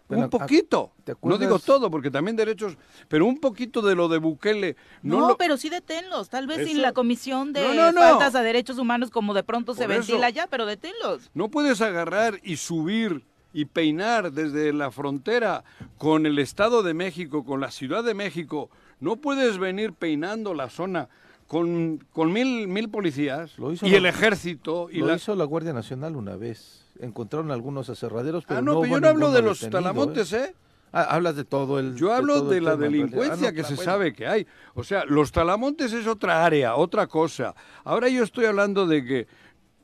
Bueno, 0.09 0.25
un 0.25 0.31
poquito. 0.31 0.93
¿te 1.05 1.15
No 1.23 1.37
digo 1.37 1.59
todo, 1.59 1.91
porque 1.91 2.11
también 2.11 2.37
derechos, 2.37 2.77
pero 3.09 3.27
un 3.27 3.39
poquito 3.41 3.83
de 3.83 3.95
lo 3.97 4.09
de 4.09 4.19
Bukele. 4.19 4.77
No, 5.03 5.21
No, 5.21 5.29
lo- 5.31 5.37
pero 5.37 5.57
sí 5.57 5.69
deténlos. 5.69 6.29
Tal 6.29 6.47
vez 6.47 6.59
sin 6.59 6.77
Eso- 6.77 6.81
la 6.83 6.93
comisión 6.93 7.53
de 7.53 7.63
No, 7.63 7.75
no, 7.75 7.93
no. 7.93 8.01
faltas 8.01 8.35
a 8.37 8.43
derechos 8.43 8.79
humanos 8.79 9.11
como 9.11 9.35
de 9.35 9.43
pronto 9.43 9.75
se 9.75 9.81
eso- 9.85 9.89
ventila 9.89 10.31
ya, 10.31 10.47
pero 10.47 10.65
deténlos. 10.67 11.31
No 11.35 11.49
puedes 11.51 11.81
agarrar 11.81 12.39
y 12.45 12.57
subir 12.57 13.25
y 13.53 13.65
peinar 13.65 14.33
desde 14.33 14.73
la 14.73 14.91
frontera 14.91 15.65
con 15.99 16.27
el 16.27 16.39
Estado 16.39 16.83
de 16.83 16.95
México, 16.95 17.45
con 17.45 17.61
la 17.61 17.71
Ciudad 17.71 18.05
de 18.05 18.15
México. 18.15 18.71
No 19.01 19.17
puedes 19.17 19.59
venir 19.59 19.93
peinando 19.93 20.55
la 20.55 20.69
zona 20.71 21.09
con, 21.49 22.05
con 22.13 22.33
mil, 22.33 22.67
mil 22.69 22.89
policías 22.91 23.59
Lo 23.59 23.73
hizo 23.73 23.87
y 23.87 23.91
la- 23.91 23.97
el 23.99 24.07
ejército. 24.07 24.89
Y 24.91 24.99
Lo 25.01 25.07
la... 25.07 25.15
hizo 25.17 25.35
la 25.35 25.45
Guardia 25.45 25.73
Nacional 25.73 26.17
una 26.17 26.37
vez. 26.37 26.86
Encontraron 27.01 27.51
algunos 27.51 27.89
aserraderos, 27.91 28.45
pero 28.47 28.59
ah, 28.59 28.63
no, 28.63 28.75
no 28.75 28.81
pero 28.81 28.95
yo 28.95 29.01
no 29.01 29.09
hablo 29.09 29.31
de 29.33 29.43
los 29.43 29.61
detenido, 29.61 29.79
talamontes, 29.83 30.33
¿eh? 30.33 30.55
Ah, 30.93 31.03
hablas 31.11 31.37
de 31.37 31.45
todo 31.45 31.79
el. 31.79 31.95
Yo 31.97 32.13
hablo 32.13 32.43
de 32.43 32.61
la 32.61 32.73
tema, 32.73 32.83
delincuencia 32.85 33.33
Ah, 33.49 33.51
no, 33.51 33.55
que 33.55 33.61
claro, 33.61 33.69
se 33.69 33.75
bueno. 33.75 33.91
sabe 33.93 34.13
que 34.15 34.27
hay. 34.27 34.47
O 34.75 34.83
sea, 34.85 35.05
los 35.05 35.31
talamontes 35.33 35.93
es 35.93 36.07
otra 36.07 36.45
área, 36.45 36.77
otra 36.77 37.07
cosa. 37.07 37.55
Ahora 37.85 38.09
yo 38.09 38.23
estoy 38.23 38.47
hablando 38.47 38.87
de 38.87 39.05
que 39.05 39.27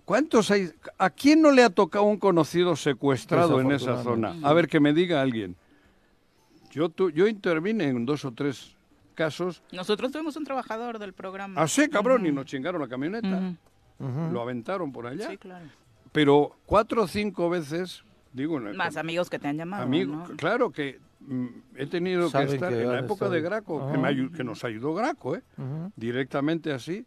¿cuántos 0.05 0.51
hay? 0.51 0.70
¿A 0.98 1.11
quién 1.11 1.42
no 1.42 1.51
le 1.51 1.64
ha 1.64 1.70
tocado 1.70 2.05
un 2.05 2.18
conocido 2.18 2.77
secuestrado 2.77 3.61
en 3.61 3.72
esa 3.72 4.03
zona? 4.03 4.35
A 4.42 4.53
ver 4.55 4.68
que 4.68 4.81
me 4.81 4.92
diga 4.94 5.20
alguien. 5.20 5.57
Yo 6.70 6.88
tu- 6.88 7.11
yo 7.11 7.27
intervine 7.27 7.85
en 7.88 8.07
dos 8.07 8.25
o 8.25 8.33
tres 8.33 8.75
casos. 9.14 9.62
Nosotros 9.72 10.11
tuvimos 10.12 10.37
un 10.37 10.44
trabajador 10.44 10.98
del 10.98 11.12
programa. 11.12 11.61
Así, 11.61 11.88
cabrón, 11.90 12.25
y 12.25 12.33
nos 12.33 12.46
chingaron 12.46 12.81
la 12.81 12.88
camioneta. 12.88 13.55
Lo 14.33 14.40
aventaron 14.40 14.90
por 14.92 15.07
allá. 15.07 15.29
Sí, 15.29 15.37
claro. 15.37 15.66
Pero 16.12 16.57
cuatro 16.66 17.03
o 17.03 17.09
cinco 17.09 17.48
veces, 17.51 18.05
digo, 18.33 18.61
Más 18.61 18.96
amigos 18.96 19.31
que 19.31 19.38
te 19.38 19.48
han 19.48 19.57
llamado. 19.57 19.83
Amigo, 19.83 20.14
¿no? 20.14 20.37
claro 20.37 20.70
que 20.70 20.98
mm, 21.20 21.46
he 21.77 21.87
tenido 21.87 22.31
que 22.31 22.42
estar 22.42 22.70
que 22.72 22.83
en 22.83 22.88
la 22.92 22.98
época 23.01 23.29
de 23.29 23.40
Graco, 23.40 23.90
que, 23.90 23.98
me 23.98 24.09
ayu- 24.11 24.31
que 24.37 24.44
nos 24.44 24.62
ayudó 24.64 24.94
Graco, 24.94 25.37
¿eh? 25.37 25.42
Directamente 25.96 26.72
así. 26.72 27.05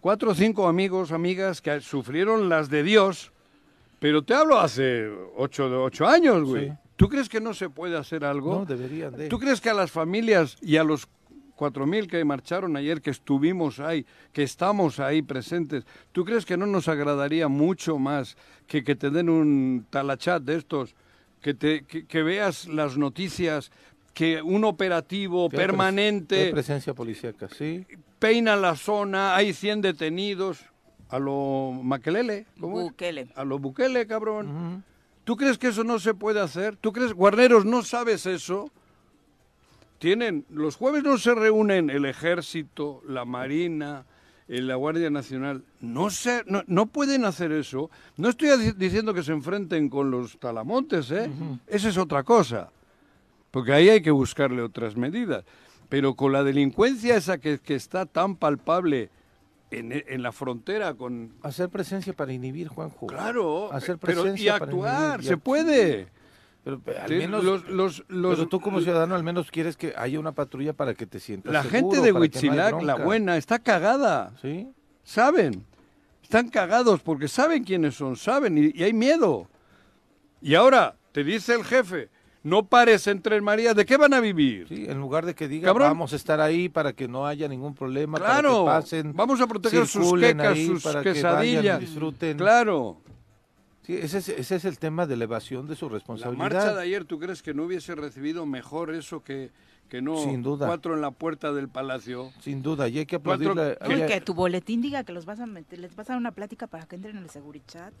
Cuatro 0.00 0.32
o 0.32 0.34
cinco 0.34 0.68
amigos, 0.68 1.12
amigas 1.12 1.62
que 1.62 1.80
sufrieron 1.80 2.48
las 2.48 2.68
de 2.68 2.82
Dios, 2.82 3.32
pero 4.00 4.22
te 4.22 4.34
hablo 4.34 4.58
hace 4.58 5.08
ocho, 5.36 5.66
ocho 5.82 6.06
años, 6.06 6.44
güey. 6.44 6.68
Sí. 6.68 6.74
¿Tú 6.96 7.08
crees 7.08 7.28
que 7.28 7.40
no 7.40 7.54
se 7.54 7.70
puede 7.70 7.96
hacer 7.96 8.24
algo? 8.24 8.54
No, 8.60 8.64
deberían 8.66 9.16
de. 9.16 9.28
¿Tú 9.28 9.38
crees 9.38 9.60
que 9.60 9.70
a 9.70 9.74
las 9.74 9.90
familias 9.90 10.56
y 10.60 10.76
a 10.76 10.84
los 10.84 11.08
cuatro 11.54 11.86
mil 11.86 12.08
que 12.08 12.24
marcharon 12.24 12.76
ayer, 12.76 13.00
que 13.00 13.10
estuvimos 13.10 13.80
ahí, 13.80 14.06
que 14.32 14.42
estamos 14.42 15.00
ahí 15.00 15.22
presentes, 15.22 15.84
¿tú 16.12 16.24
crees 16.24 16.44
que 16.44 16.56
no 16.56 16.66
nos 16.66 16.88
agradaría 16.88 17.48
mucho 17.48 17.98
más 17.98 18.36
que, 18.66 18.84
que 18.84 18.96
te 18.96 19.10
den 19.10 19.28
un 19.28 19.86
talachat 19.90 20.42
de 20.42 20.56
estos, 20.56 20.94
que, 21.40 21.54
te, 21.54 21.84
que, 21.84 22.06
que 22.06 22.22
veas 22.22 22.66
las 22.66 22.96
noticias, 22.96 23.70
que 24.14 24.40
un 24.40 24.64
operativo 24.64 25.50
permanente 25.50 26.46
hay 26.46 26.52
presencia 26.52 26.94
policíaca, 26.94 27.48
sí. 27.48 27.84
peina 28.18 28.56
la 28.56 28.76
zona, 28.76 29.34
hay 29.34 29.52
100 29.52 29.82
detenidos. 29.82 30.64
A 31.10 31.18
lo 31.18 31.70
Maquelele, 31.82 32.46
¿cómo? 32.58 32.80
Bukele. 32.80 33.28
A 33.36 33.44
lo 33.44 33.58
Bukele, 33.58 34.06
cabrón. 34.06 34.82
¿Tú 35.24 35.36
crees 35.36 35.58
que 35.58 35.68
eso 35.68 35.84
no 35.84 35.98
se 35.98 36.14
puede 36.14 36.40
hacer? 36.40 36.76
¿Tú 36.76 36.92
crees, 36.92 37.12
Guarneros, 37.12 37.64
no 37.64 37.82
sabes 37.82 38.26
eso? 38.26 38.70
Tienen, 40.04 40.44
los 40.50 40.76
jueves 40.76 41.02
no 41.02 41.16
se 41.16 41.34
reúnen 41.34 41.88
el 41.88 42.04
ejército, 42.04 43.00
la 43.08 43.24
marina, 43.24 44.04
eh, 44.48 44.60
la 44.60 44.74
Guardia 44.74 45.08
Nacional. 45.08 45.64
No, 45.80 46.10
se, 46.10 46.42
no, 46.46 46.62
no 46.66 46.84
pueden 46.84 47.24
hacer 47.24 47.52
eso. 47.52 47.90
No 48.18 48.28
estoy 48.28 48.50
dic- 48.50 48.74
diciendo 48.74 49.14
que 49.14 49.22
se 49.22 49.32
enfrenten 49.32 49.88
con 49.88 50.10
los 50.10 50.38
talamontes, 50.38 51.10
¿eh? 51.10 51.30
Esa 51.66 51.88
es 51.88 51.96
otra 51.96 52.22
cosa. 52.22 52.68
Porque 53.50 53.72
ahí 53.72 53.88
hay 53.88 54.02
que 54.02 54.10
buscarle 54.10 54.60
otras 54.60 54.94
medidas. 54.94 55.42
Pero 55.88 56.12
con 56.14 56.32
la 56.32 56.44
delincuencia 56.44 57.16
esa 57.16 57.38
que, 57.38 57.58
que 57.58 57.74
está 57.74 58.04
tan 58.04 58.36
palpable 58.36 59.08
en, 59.70 59.90
en 60.06 60.22
la 60.22 60.32
frontera 60.32 60.92
con... 60.92 61.32
Hacer 61.42 61.70
presencia 61.70 62.12
para 62.12 62.30
inhibir, 62.34 62.68
Juanjo. 62.68 63.06
Claro, 63.06 63.72
Hacer 63.72 63.96
pero 63.96 64.12
y 64.12 64.22
presencia 64.22 64.58
para 64.58 64.64
actuar, 64.66 65.08
inhibir, 65.12 65.24
y 65.24 65.28
se 65.28 65.36
puede. 65.38 66.08
Pero 66.64 66.80
pe- 66.80 66.96
al 66.98 67.08
Sí, 67.08 67.14
menos. 67.16 67.44
los, 67.44 67.68
los, 67.68 68.04
los- 68.08 68.36
pero 68.36 68.48
tú 68.48 68.58
como 68.60 68.80
ciudadano 68.80 69.14
al 69.14 69.22
menos 69.22 69.50
quieres 69.50 69.76
que 69.76 69.92
haya 69.96 70.18
una 70.18 70.32
patrulla 70.32 70.72
para 70.72 70.94
que 70.94 71.06
te 71.06 71.20
sientas 71.20 71.52
la 71.52 71.62
seguro, 71.62 71.78
gente 71.78 71.96
de 72.00 72.06
que 72.08 72.12
no 72.14 72.20
Huitzilac, 72.20 72.82
la 72.82 72.94
buena, 72.96 73.36
está 73.36 73.58
cagada. 73.58 74.32
Sí. 74.40 74.68
Saben. 75.02 75.64
Están 76.22 76.48
cagados 76.48 77.00
porque 77.02 77.28
saben 77.28 77.64
quiénes 77.64 77.94
son, 77.94 78.16
saben, 78.16 78.56
y, 78.56 78.72
y 78.74 78.82
hay 78.82 78.94
miedo. 78.94 79.46
Y 80.40 80.54
ahora 80.54 80.96
te 81.12 81.22
dice 81.22 81.54
el 81.54 81.64
jefe, 81.64 82.08
no 82.42 82.64
pares 82.66 83.06
en 83.06 83.20
Tres 83.20 83.42
Marías, 83.42 83.76
¿de 83.76 83.84
qué 83.84 83.98
van 83.98 84.14
a 84.14 84.20
vivir? 84.20 84.66
Sí, 84.68 84.86
en 84.88 84.98
lugar 84.98 85.26
de 85.26 85.34
que 85.34 85.48
diga 85.48 85.66
Cabrón. 85.68 85.88
vamos 85.88 86.12
a 86.14 86.16
estar 86.16 86.40
ahí 86.40 86.70
para 86.70 86.94
que 86.94 87.06
no 87.08 87.26
haya 87.26 87.46
ningún 87.46 87.74
problema, 87.74 88.18
Claro, 88.18 88.64
para 88.64 88.78
que 88.78 88.82
pasen, 88.84 89.12
vamos 89.14 89.38
a 89.42 89.46
proteger 89.46 89.86
sus 89.86 90.18
quecas, 90.18 90.58
sus 90.58 90.82
para 90.82 91.02
que 91.02 91.12
quesadillas. 91.12 91.62
vayan 91.62 91.82
y 91.82 91.84
disfruten. 91.86 92.36
Claro. 92.38 92.96
Sí, 93.84 93.94
ese 93.96 94.18
es, 94.18 94.28
ese 94.30 94.56
es 94.56 94.64
el 94.64 94.78
tema 94.78 95.06
de 95.06 95.16
la 95.16 95.24
evasión 95.24 95.66
de 95.66 95.76
su 95.76 95.88
La 95.88 95.94
responsabilidad. 95.94 96.38
marcha 96.42 96.74
de 96.74 96.82
ayer, 96.82 97.04
¿tú 97.04 97.18
crees 97.18 97.42
que 97.42 97.52
no 97.54 97.64
hubiese 97.64 97.94
recibido 97.94 98.46
mejor 98.46 98.94
eso 98.94 99.22
que, 99.22 99.50
que 99.90 100.00
no 100.00 100.16
Sin 100.16 100.42
duda. 100.42 100.66
cuatro 100.66 100.94
en 100.94 101.02
la 101.02 101.10
puerta 101.10 101.52
del 101.52 101.68
palacio? 101.68 102.32
Sin 102.40 102.62
duda, 102.62 102.88
y 102.88 102.98
hay 103.00 103.06
que 103.06 103.18
Cuatro- 103.18 103.50
aplaudirle. 103.52 104.02
Hay- 104.04 104.08
que 104.10 104.20
tu 104.22 104.32
boletín 104.34 104.80
diga 104.80 105.04
que 105.04 105.12
los 105.12 105.26
vas 105.26 105.40
a 105.40 105.46
meter, 105.46 105.78
les 105.78 105.94
vas 105.94 106.08
a 106.08 106.14
dar 106.14 106.20
una 106.20 106.32
plática 106.32 106.66
para 106.66 106.86
que 106.86 106.96
entren 106.96 107.18
en 107.18 107.24
el 107.24 107.30
Segurichat. 107.30 107.92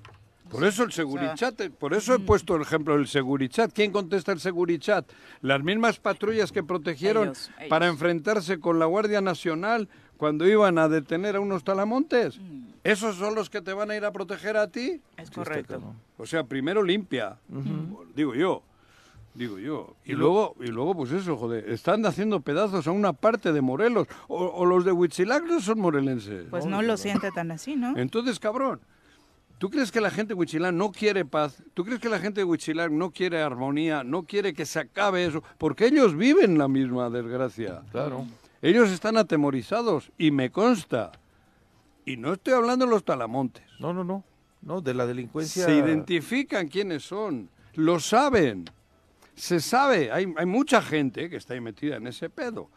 Por 0.50 0.64
eso 0.64 0.84
el 0.84 0.92
Segurichat, 0.92 1.58
eh, 1.62 1.70
por 1.70 1.94
eso 1.94 2.14
he 2.14 2.18
puesto 2.18 2.54
el 2.56 2.62
ejemplo 2.62 2.94
del 2.96 3.06
Segurichat. 3.06 3.72
¿Quién 3.72 3.92
contesta 3.92 4.30
el 4.32 4.40
Segurichat? 4.40 5.06
Las 5.40 5.62
mismas 5.62 5.98
patrullas 5.98 6.52
que 6.52 6.62
protegieron 6.62 7.24
Ellos, 7.28 7.50
ellos. 7.58 7.68
para 7.70 7.86
enfrentarse 7.88 8.58
con 8.60 8.78
la 8.78 8.84
Guardia 8.86 9.22
Nacional 9.22 9.88
cuando 10.18 10.46
iban 10.46 10.78
a 10.78 10.88
detener 10.88 11.36
a 11.36 11.40
unos 11.40 11.64
talamontes. 11.64 12.38
¿Esos 12.84 13.16
son 13.16 13.34
los 13.34 13.48
que 13.48 13.62
te 13.62 13.72
van 13.72 13.90
a 13.90 13.96
ir 13.96 14.04
a 14.04 14.12
proteger 14.12 14.58
a 14.58 14.68
ti? 14.68 15.00
Es 15.16 15.30
correcto. 15.30 15.80
O 16.18 16.26
sea, 16.26 16.44
primero 16.44 16.82
limpia, 16.82 17.38
digo 18.14 18.34
yo, 18.34 18.62
digo 19.32 19.58
yo. 19.58 19.96
Y 20.04 20.12
luego, 20.12 20.54
y 20.60 20.66
luego 20.66 20.94
pues 20.94 21.10
eso, 21.10 21.36
joder, 21.38 21.68
están 21.70 22.04
haciendo 22.04 22.40
pedazos 22.40 22.86
a 22.86 22.90
una 22.90 23.14
parte 23.14 23.54
de 23.54 23.62
Morelos. 23.62 24.06
O, 24.28 24.36
o 24.36 24.66
los 24.66 24.84
de 24.84 24.92
Huitzilac 24.92 25.44
no 25.44 25.60
son 25.60 25.80
morelenses. 25.80 26.46
Pues 26.50 26.66
no 26.66 26.82
lo 26.82 26.98
siente 26.98 27.30
tan 27.32 27.50
así, 27.50 27.74
¿no? 27.74 27.96
Entonces, 27.96 28.38
cabrón, 28.38 28.80
¿tú 29.56 29.70
crees 29.70 29.90
que 29.90 30.02
la 30.02 30.10
gente 30.10 30.34
de 30.34 30.72
no 30.72 30.92
quiere 30.92 31.24
paz? 31.24 31.62
¿Tú 31.72 31.86
crees 31.86 32.00
que 32.00 32.10
la 32.10 32.18
gente 32.18 32.44
de 32.44 32.90
no 32.90 33.12
quiere 33.12 33.40
armonía? 33.40 34.04
¿No 34.04 34.24
quiere 34.24 34.52
que 34.52 34.66
se 34.66 34.80
acabe 34.80 35.24
eso? 35.24 35.42
Porque 35.56 35.86
ellos 35.86 36.14
viven 36.14 36.58
la 36.58 36.68
misma 36.68 37.08
desgracia. 37.08 37.80
Claro. 37.92 38.26
Ellos 38.60 38.90
están 38.90 39.16
atemorizados 39.16 40.12
y 40.18 40.30
me 40.30 40.50
consta. 40.50 41.12
Y 42.04 42.16
no 42.16 42.34
estoy 42.34 42.54
hablando 42.54 42.84
de 42.84 42.90
los 42.90 43.04
talamontes. 43.04 43.64
No, 43.78 43.92
no, 43.92 44.04
no. 44.04 44.24
No, 44.62 44.80
de 44.80 44.94
la 44.94 45.06
delincuencia. 45.06 45.66
Se 45.66 45.74
identifican 45.76 46.68
quiénes 46.68 47.04
son. 47.04 47.48
lo 47.74 48.00
saben. 48.00 48.64
Se 49.34 49.58
sabe, 49.60 50.12
hay, 50.12 50.32
hay 50.36 50.46
mucha 50.46 50.80
gente 50.80 51.28
que 51.28 51.36
está 51.36 51.54
ahí 51.54 51.60
metida 51.60 51.96
en 51.96 52.06
ese 52.06 52.30
pedo. 52.30 52.68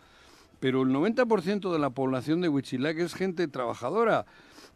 Pero 0.59 0.81
el 0.81 0.89
90% 0.89 1.71
de 1.71 1.79
la 1.79 1.91
población 1.91 2.41
de 2.41 2.49
Huichilac 2.49 2.97
es 2.97 3.13
gente 3.13 3.47
trabajadora. 3.47 4.25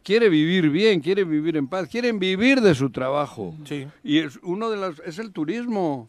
Quiere 0.03 0.29
vivir 0.29 0.69
bien, 0.69 0.99
quiere 1.01 1.23
vivir 1.23 1.57
en 1.57 1.67
paz, 1.67 1.87
quieren 1.87 2.19
vivir 2.19 2.61
de 2.61 2.75
su 2.75 2.89
trabajo. 2.91 3.55
Sí. 3.65 3.87
Y 4.03 4.19
es 4.19 4.39
uno 4.43 4.69
de 4.69 4.77
los 4.77 4.99
es 5.05 5.19
el 5.19 5.31
turismo. 5.31 6.07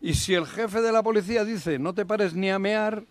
Y 0.00 0.14
si 0.14 0.34
el 0.34 0.46
jefe 0.46 0.82
de 0.82 0.92
la 0.92 1.02
policía 1.02 1.44
dice 1.44 1.78
no 1.78 1.94
te 1.94 2.04
pares 2.04 2.34
ni 2.34 2.50
a 2.50 2.58
mear, 2.58 3.04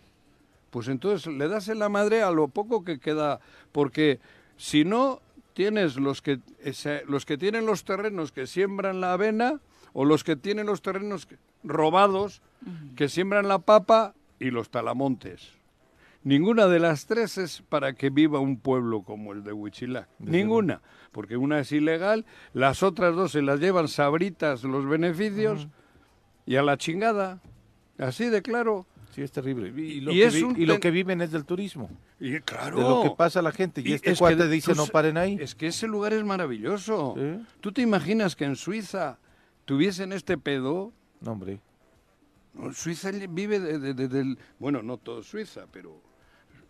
pues 0.73 0.87
entonces 0.87 1.31
le 1.31 1.47
das 1.47 1.67
en 1.67 1.77
la 1.77 1.87
madre 1.87 2.23
a 2.23 2.31
lo 2.31 2.47
poco 2.47 2.83
que 2.83 2.97
queda, 2.97 3.39
porque 3.71 4.19
si 4.57 4.83
no 4.85 5.21
tienes 5.53 5.97
los 5.97 6.23
que 6.23 6.39
ese- 6.63 7.03
los 7.07 7.27
que 7.27 7.37
tienen 7.37 7.67
los 7.67 7.83
terrenos 7.83 8.31
que 8.31 8.47
siembran 8.47 8.99
la 8.99 9.13
avena 9.13 9.59
o 9.93 10.03
los 10.03 10.23
que 10.23 10.35
tienen 10.35 10.65
los 10.65 10.81
terrenos 10.81 11.27
que- 11.27 11.37
robados 11.63 12.41
que 12.95 13.07
siembran 13.07 13.47
la 13.47 13.59
papa 13.59 14.15
y 14.39 14.49
los 14.49 14.71
talamontes. 14.71 15.51
Ninguna 16.23 16.65
de 16.67 16.79
las 16.79 17.05
tres 17.05 17.37
es 17.37 17.61
para 17.69 17.93
que 17.93 18.09
viva 18.09 18.39
un 18.39 18.57
pueblo 18.57 19.03
como 19.03 19.31
el 19.33 19.43
de 19.43 19.53
Huichilac. 19.53 20.07
Ninguna. 20.17 20.81
Porque 21.11 21.37
una 21.37 21.59
es 21.59 21.71
ilegal, 21.71 22.25
las 22.53 22.81
otras 22.81 23.13
dos 23.15 23.33
se 23.33 23.43
las 23.43 23.59
llevan 23.59 23.87
sabritas 23.89 24.63
los 24.63 24.87
beneficios 24.87 25.67
y 26.47 26.55
a 26.55 26.63
la 26.63 26.77
chingada. 26.77 27.41
Así 27.99 28.25
de 28.29 28.41
claro. 28.41 28.87
Sí, 29.13 29.21
es 29.21 29.31
terrible. 29.31 29.69
Y 29.69 30.01
lo, 30.01 30.11
Y 30.11 30.15
que, 30.15 30.25
es 30.25 30.33
vi- 30.33 30.41
un 30.43 30.59
y 30.59 30.65
lo 30.65 30.73
ten- 30.73 30.81
que 30.81 30.91
viven 30.91 31.21
es 31.21 31.31
del 31.31 31.45
turismo. 31.45 31.89
Y 32.19 32.39
claro. 32.39 32.77
De 32.77 32.83
lo 32.83 33.03
que 33.03 33.11
pasa 33.15 33.39
a 33.39 33.41
la 33.43 33.51
gente. 33.51 33.81
Y, 33.85 33.93
este 33.93 34.11
es 34.11 34.17
que 34.17 34.19
cuate 34.19 34.35
de- 34.37 34.47
dice 34.49 34.71
tú 34.73 34.77
no 34.77 34.87
paren 34.87 35.17
ahí. 35.17 35.37
Es 35.39 35.53
que 35.53 35.67
ese 35.67 35.87
lugar 35.87 36.13
es 36.13 36.23
maravilloso. 36.23 37.15
¿Tú 37.61 37.71
te 37.71 37.81
imaginas 37.81 38.35
que 38.35 38.45
en 38.45 38.55
Suiza 38.55 39.19
tuviesen 39.65 40.13
este 40.13 40.37
pedo? 40.37 40.91
No, 41.21 41.31
hombre. 41.33 41.59
No, 42.55 42.73
Suiza 42.73 43.11
vive 43.11 43.59
de- 43.59 43.79
de- 43.79 43.93
de- 43.93 44.07
del... 44.07 44.37
Bueno, 44.59 44.81
no 44.81 44.97
todo 44.97 45.21
Suiza, 45.23 45.65
pero 45.71 46.01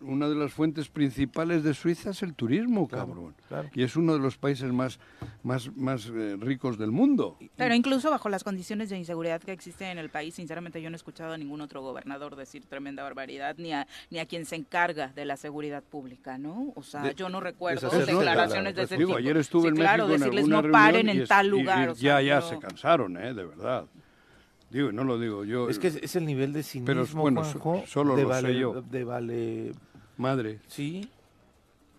una 0.04 0.28
de 0.28 0.34
las 0.34 0.52
fuentes 0.52 0.88
principales 0.88 1.62
de 1.62 1.74
Suiza 1.74 2.10
es 2.10 2.22
el 2.22 2.34
turismo, 2.34 2.86
Claro, 2.88 3.06
cabrón. 3.08 3.34
claro. 3.48 3.68
Y 3.74 3.82
es 3.82 3.96
uno 3.96 4.12
de 4.12 4.18
los 4.20 4.36
países 4.38 4.72
más, 4.72 4.98
más, 5.42 5.74
más 5.76 6.06
eh, 6.14 6.36
ricos 6.38 6.78
del 6.78 6.90
mundo. 6.90 7.36
Pero 7.56 7.74
incluso 7.74 8.10
bajo 8.10 8.28
las 8.28 8.44
condiciones 8.44 8.90
de 8.90 8.98
inseguridad 8.98 9.40
que 9.40 9.52
existen 9.52 9.88
en 9.88 9.98
el 9.98 10.10
país, 10.10 10.34
sinceramente 10.34 10.80
yo 10.82 10.90
no 10.90 10.94
he 10.94 10.98
escuchado 10.98 11.32
a 11.32 11.38
ningún 11.38 11.60
otro 11.60 11.82
gobernador 11.82 12.36
decir 12.36 12.64
tremenda 12.66 13.02
barbaridad, 13.02 13.56
ni 13.58 13.72
a, 13.72 13.86
ni 14.10 14.18
a 14.18 14.26
quien 14.26 14.46
se 14.46 14.56
encarga 14.56 15.08
de 15.08 15.24
la 15.24 15.36
seguridad 15.36 15.82
pública, 15.82 16.38
¿no? 16.38 16.72
O 16.76 16.82
sea, 16.82 17.02
De- 17.02 17.14
yo 17.14 17.28
no 17.28 17.40
recuerdo 17.40 17.88
declaraciones 17.90 18.74
de 18.74 18.82
ese 18.82 18.96
Digo, 18.96 19.08
tipo. 19.08 19.18
ayer 19.18 19.36
estuve 19.36 19.62
Sí, 19.62 19.68
en 19.68 19.74
claro, 19.76 20.06
México 20.08 20.14
en 20.26 20.30
decirles 20.30 20.48
no 20.48 20.70
paren 20.70 21.08
en 21.08 21.20
es- 21.22 21.28
tal 21.28 21.46
y- 21.46 21.48
y 21.48 21.50
lugar. 21.52 21.88
o 21.90 21.94
ya, 21.94 21.98
sea, 22.18 22.22
ya 22.22 22.40
se 22.42 22.58
cansaron, 22.58 23.16
¿eh? 23.16 23.34
De 23.34 23.44
verdad. 23.44 23.86
Digo, 24.70 24.90
y 24.90 24.92
no 24.92 25.04
lo 25.04 25.20
digo 25.20 25.44
yo. 25.44 25.68
Es 25.68 25.78
que 25.78 25.86
es, 25.86 26.16
el 26.16 26.26
nivel 26.26 26.52
de 26.52 26.64
cinismo, 26.64 26.86
Pero, 26.86 27.06
bueno, 27.14 27.44
Juanjo, 27.44 27.84
solo 27.86 28.16
de 28.16 28.22
lo 28.24 28.34
sé 28.40 28.58
yo. 28.58 28.82
De 28.82 29.04
vale... 29.04 29.72
Madre. 30.16 30.58
Sí, 30.68 31.08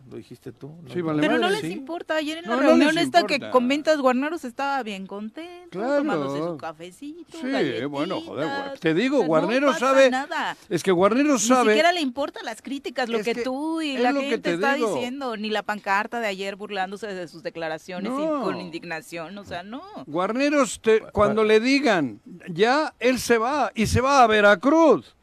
lo 0.09 0.17
dijiste 0.17 0.51
tú. 0.51 0.67
¿no? 0.83 0.93
Sí, 0.93 1.01
vale 1.01 1.19
Pero 1.19 1.39
no 1.39 1.49
les 1.49 1.61
sí. 1.61 1.71
importa. 1.71 2.15
Ayer 2.17 2.37
en 2.37 2.43
la 2.47 2.55
No, 2.57 2.61
reunión 2.61 2.95
esta 2.99 3.23
que 3.25 3.39
comentas, 3.49 3.97
Guarneros 3.99 4.45
estaba 4.45 4.83
bien 4.83 5.07
contento, 5.07 5.71
Claro. 5.71 5.97
tomándose 5.97 6.43
su 6.43 6.57
cafecito, 6.57 7.37
Sí, 7.41 7.85
bueno, 7.85 8.21
joder, 8.21 8.77
te 8.79 8.93
digo, 8.93 9.17
O 9.17 9.19
sea, 9.21 9.27
Guarneros 9.27 9.61
no 9.73 9.79
pasa 9.79 9.85
sabe- 9.93 10.11
nada. 10.11 10.55
Es 10.69 10.83
que 10.83 10.91
Guarneros 10.91 11.41
Ni 11.41 11.47
sabe... 11.47 11.71
siquiera 11.71 11.91
le 11.91 12.01
importan 12.01 12.45
las 12.45 12.61
críticas, 12.61 13.09
lo 13.09 13.17
Es 13.17 13.25
que, 13.25 13.33
que 13.33 13.41
tú 13.43 13.81
y 13.81 13.97
la 13.97 14.11
lo 14.11 14.19
que 14.19 14.25
gente 14.29 14.49
te 14.49 14.53
está 14.53 14.75
digo. 14.75 14.93
diciendo, 14.93 15.37
ni 15.37 15.49
la 15.49 15.63
pancarta 15.63 16.19
de 16.19 16.27
ayer 16.27 16.55
burlándose 16.55 17.07
de 17.07 17.27
sus 17.27 17.41
declaraciones 17.41 18.11
y 18.13 18.15
con 18.43 18.61
indignación, 18.61 19.35
o 19.39 19.43
sea, 19.43 19.63
no. 19.63 19.81
Guarneros, 20.05 20.79
te- 20.81 20.99
cuando 21.13 21.43
le 21.43 21.59
digan, 21.59 22.21
ya 22.47 22.93
él 22.99 23.17
se 23.19 23.39
va 23.39 23.71
y 23.73 23.87
se 23.87 24.01
va 24.01 24.21
a 24.21 24.27
Veracruz. 24.27 25.14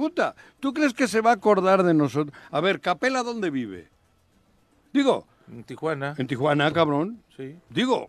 Puta, 0.00 0.34
¿tú 0.60 0.72
crees 0.72 0.94
que 0.94 1.06
se 1.06 1.20
va 1.20 1.32
a 1.32 1.34
acordar 1.34 1.82
de 1.82 1.92
nosotros? 1.92 2.34
A 2.50 2.60
ver, 2.62 2.80
Capela, 2.80 3.22
¿dónde 3.22 3.50
vive? 3.50 3.90
Digo, 4.94 5.26
En 5.52 5.62
Tijuana, 5.62 6.14
en 6.16 6.26
Tijuana, 6.26 6.72
cabrón. 6.72 7.22
sí. 7.36 7.54
Digo, 7.68 8.08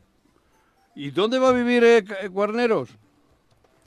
¿y 0.95 1.11
dónde 1.11 1.37
va 1.37 1.49
a 1.49 1.51
vivir 1.51 1.83
eh, 1.83 2.01
Guarneros? 2.29 2.91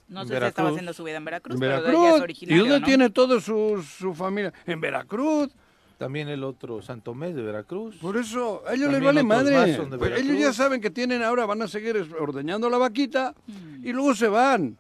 No 0.09 0.21
sé 0.21 0.29
si 0.29 0.35
estaba 0.35 0.41
Veracruz. 0.41 0.71
haciendo 0.73 0.93
su 0.93 1.03
vida 1.03 1.17
en 1.17 1.25
Veracruz, 1.25 1.55
En 1.55 1.61
pero 1.61 1.73
de 1.73 1.79
ella 1.79 1.87
es 1.89 1.93
Veracruz. 1.95 2.19
¿Y 2.19 2.23
originario, 2.25 2.63
dónde 2.65 2.81
¿no? 2.81 2.87
tiene 2.87 3.09
toda 3.11 3.41
su, 3.41 3.83
su 3.83 4.15
familia? 4.15 4.53
En 4.67 4.83
Veracruz. 4.83 5.49
También 5.97 6.29
el 6.29 6.45
otro, 6.45 6.83
Santo 6.83 7.15
Mes 7.15 7.35
de 7.35 7.41
Veracruz. 7.41 7.97
Por 7.97 8.19
eso, 8.19 8.63
a 8.69 8.75
ellos 8.75 8.93
les 8.93 9.03
vale 9.03 9.23
madre. 9.23 9.55
Pues 9.55 9.79
ellos 9.79 9.99
Veracruz. 9.99 10.39
ya 10.39 10.53
saben 10.53 10.83
que 10.83 10.91
tienen 10.91 11.23
ahora, 11.23 11.47
van 11.47 11.63
a 11.63 11.69
seguir 11.69 11.97
ordeñando 12.21 12.69
la 12.69 12.77
vaquita 12.77 13.35
Mm. 13.47 13.87
y 13.87 13.93
luego 13.95 14.15
se 14.15 14.29
van. 14.29 14.77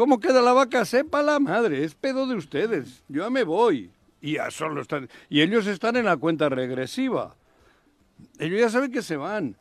¿Cómo 0.00 0.18
queda 0.18 0.40
la 0.40 0.54
vaca? 0.54 0.86
Sepa 0.86 1.22
la 1.22 1.38
madre, 1.38 1.84
es 1.84 1.94
pedo 1.94 2.26
de 2.26 2.34
ustedes. 2.34 3.04
Yo 3.06 3.22
ya 3.22 3.28
me 3.28 3.44
voy. 3.44 3.90
Y, 4.22 4.36
ya 4.36 4.50
solo 4.50 4.80
están, 4.80 5.10
y 5.28 5.42
ellos 5.42 5.66
están 5.66 5.94
en 5.94 6.06
la 6.06 6.16
cuenta 6.16 6.48
regresiva. 6.48 7.36
Ellos 8.38 8.58
ya 8.58 8.70
saben 8.70 8.92
que 8.92 9.02
se 9.02 9.18
van. 9.18 9.56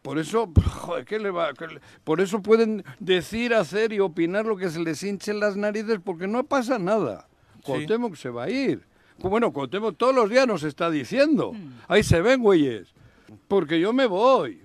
Por 0.00 0.18
eso, 0.18 0.50
joder, 0.80 1.04
¿qué 1.04 1.18
le 1.18 1.30
va? 1.30 1.52
qué 1.52 1.66
le- 1.66 1.80
Por 2.02 2.22
eso 2.22 2.40
pueden 2.40 2.82
decir, 2.98 3.52
hacer 3.52 3.92
y 3.92 4.00
opinar 4.00 4.46
lo 4.46 4.56
que 4.56 4.70
se 4.70 4.80
les 4.80 5.02
hinchen 5.02 5.38
las 5.38 5.54
narices 5.54 6.00
porque 6.02 6.26
no 6.26 6.44
pasa 6.44 6.78
nada. 6.78 7.28
Cuauhtémoc 7.62 8.16
se 8.16 8.30
va 8.30 8.44
a 8.44 8.50
ir. 8.50 8.86
Bueno, 9.18 9.52
Cuauhtémoc 9.52 9.98
todos 9.98 10.14
los 10.14 10.30
días 10.30 10.46
nos 10.46 10.62
está 10.62 10.90
diciendo. 10.90 11.54
Ahí 11.88 12.02
se 12.02 12.22
ven, 12.22 12.40
güeyes. 12.40 12.94
Porque 13.48 13.78
yo 13.78 13.92
me 13.92 14.06
voy. 14.06 14.61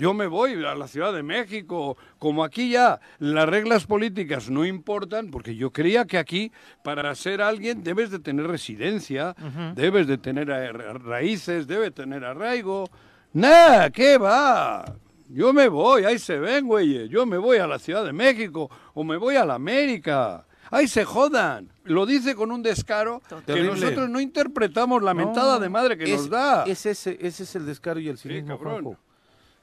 Yo 0.00 0.14
me 0.14 0.26
voy 0.26 0.54
a 0.64 0.74
la 0.74 0.88
Ciudad 0.88 1.12
de 1.12 1.22
México. 1.22 1.96
Como 2.18 2.42
aquí 2.44 2.70
ya 2.70 3.00
las 3.18 3.48
reglas 3.48 3.86
políticas 3.86 4.50
no 4.50 4.64
importan, 4.64 5.30
porque 5.30 5.54
yo 5.56 5.70
creía 5.72 6.04
que 6.06 6.18
aquí 6.18 6.50
para 6.82 7.14
ser 7.14 7.42
alguien 7.42 7.82
debes 7.82 8.10
de 8.10 8.18
tener 8.18 8.46
residencia, 8.46 9.34
debes 9.74 10.06
de 10.06 10.18
tener 10.18 10.48
ra- 10.48 10.72
raíces, 10.94 11.66
debes 11.66 11.94
tener 11.94 12.24
arraigo. 12.24 12.88
Nah, 13.32 13.88
¿qué 13.90 14.18
va? 14.18 14.84
Yo 15.28 15.52
me 15.52 15.68
voy, 15.68 16.04
ahí 16.04 16.18
se 16.18 16.38
ven, 16.38 16.66
güeyes. 16.66 17.08
Yo 17.08 17.24
me 17.26 17.38
voy 17.38 17.58
a 17.58 17.66
la 17.66 17.78
Ciudad 17.78 18.04
de 18.04 18.12
México 18.12 18.68
o 18.94 19.04
me 19.04 19.16
voy 19.16 19.36
a 19.36 19.44
la 19.44 19.54
América. 19.54 20.44
Ahí 20.72 20.86
se 20.88 21.04
jodan. 21.04 21.68
Lo 21.84 22.06
dice 22.06 22.34
con 22.34 22.50
un 22.52 22.62
descaro 22.62 23.20
que 23.46 23.60
nosotros 23.62 24.08
no 24.08 24.20
interpretamos 24.20 25.02
la 25.02 25.14
mentada 25.14 25.54
No, 25.54 25.60
de 25.60 25.68
madre 25.68 25.96
que 25.98 26.04
es- 26.04 26.10
nos 26.20 26.30
da. 26.30 26.64
Es 26.64 26.86
ese, 26.86 27.18
ese 27.20 27.42
es 27.44 27.54
el 27.56 27.66
descaro 27.66 28.00
y 28.00 28.08
el 28.08 28.18
cinismo, 28.18 28.58
cabrón. 28.58 28.96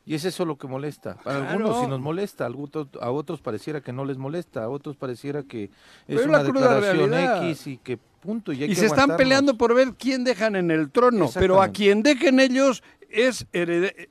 Y 0.08 0.16
es 0.16 0.24
eso 0.24 0.46
lo 0.46 0.58
que 0.58 0.68
molesta. 0.68 1.12
A 1.12 1.24
Claro. 1.24 1.50
algunos 1.50 1.82
sí 1.82 1.88
nos 1.88 2.00
molesta, 2.00 2.46
a 2.46 2.50
otros, 2.50 2.88
a 3.02 3.12
otros 3.12 3.42
pareciera 3.42 3.82
que 3.82 3.92
no 3.92 4.06
les 4.06 4.18
molesta, 4.18 4.64
a 4.64 4.70
otros 4.70 4.96
pareciera 4.96 5.44
que 5.44 5.66
es 5.66 5.70
Pero 6.08 6.24
una 6.24 6.38
la 6.38 6.44
declaración 6.46 7.10
realidad. 7.12 7.50
X 7.50 7.68
y 7.68 7.78
que 7.78 7.98
punto. 7.98 8.54
Y, 8.54 8.60
hay 8.64 8.64
Y 8.66 8.70
que 8.70 8.76
se 8.76 8.86
están 8.86 9.18
peleando 9.18 9.58
por 9.58 9.76
ver 9.76 9.96
quién 10.00 10.24
dejan 10.24 10.56
en 10.56 10.72
el 10.72 10.90
trono, 10.92 11.30
pero 11.34 11.62
a 11.62 11.68
quien 11.70 12.04
dejen 12.04 12.40
ellos 12.40 12.84
es, 13.10 13.48
herede- 13.52 14.08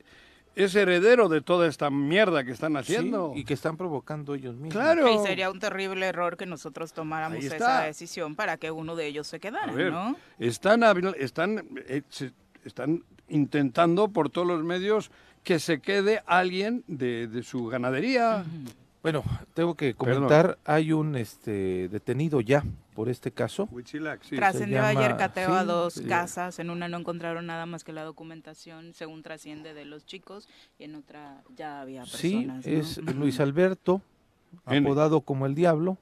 es 0.55 0.75
heredero 0.75 1.29
de 1.29 1.41
toda 1.41 1.67
esta 1.67 1.89
mierda 1.89 2.43
que 2.43 2.51
están 2.51 2.73
Sí, 2.73 2.77
haciendo. 2.77 3.31
y 3.35 3.43
que 3.43 3.55
están 3.55 3.75
provocando 3.75 4.35
ellos 4.35 4.53
mismos. 4.53 4.73
Claro. 4.73 5.09
Y 5.11 5.17
sería 5.25 5.49
un 5.49 5.59
terrible 5.59 6.05
error 6.05 6.37
que 6.37 6.45
nosotros 6.45 6.93
tomáramos 6.93 7.43
esa 7.43 7.81
decisión 7.81 8.35
para 8.35 8.57
que 8.57 8.69
uno 8.69 8.95
de 8.95 9.07
ellos 9.07 9.25
se 9.25 9.37
A 9.37 9.39
quedara, 9.39 9.71
ver, 9.73 9.91
¿no? 9.91 10.15
están, 10.37 10.83
están, 11.17 11.65
eh, 11.87 12.03
están 12.65 13.03
intentando 13.29 14.07
por 14.09 14.29
todos 14.29 14.47
los 14.47 14.63
medios 14.63 15.11
que 15.47 15.59
se 15.59 15.79
quede 15.79 16.21
alguien 16.25 16.83
de, 16.87 17.27
de 17.27 17.41
su 17.41 17.67
ganadería. 17.67 18.43
Bueno, 19.01 19.23
tengo 19.53 19.75
que 19.75 19.93
comentar, 19.93 20.57
hay 20.65 20.91
un 20.91 21.15
este 21.15 21.87
detenido 21.87 22.41
ya 22.41 22.65
por 22.93 23.07
este 23.07 23.31
caso. 23.31 23.69
Huitzilac, 23.71 24.23
sí. 24.23 24.35
Trascendió 24.35 24.79
llama- 24.81 24.89
ayer 24.89 25.15
cateo 25.15 25.53
a 25.53 25.61
sí, 25.61 25.67
dos 25.67 25.93
sí. 25.93 26.03
casas, 26.03 26.59
en 26.59 26.69
una 26.69 26.89
no 26.89 26.97
encontraron 26.97 27.45
nada 27.45 27.65
más 27.65 27.85
que 27.85 27.93
la 27.93 28.03
documentación, 28.03 28.93
según 28.93 29.23
trasciende 29.23 29.73
de 29.73 29.85
los 29.85 30.05
chicos, 30.05 30.49
y 30.77 30.83
en 30.83 30.95
otra 30.95 31.41
ya 31.55 31.79
había 31.79 32.05
Sí, 32.05 32.45
personas. 32.45 32.65
¿no? 32.67 32.71
es. 32.73 32.97
Luis 33.15 33.39
Alberto, 33.39 34.01
N. 34.67 34.85
apodado 34.85 35.21
como 35.21 35.45
el 35.45 35.55
Diablo. 35.55 35.97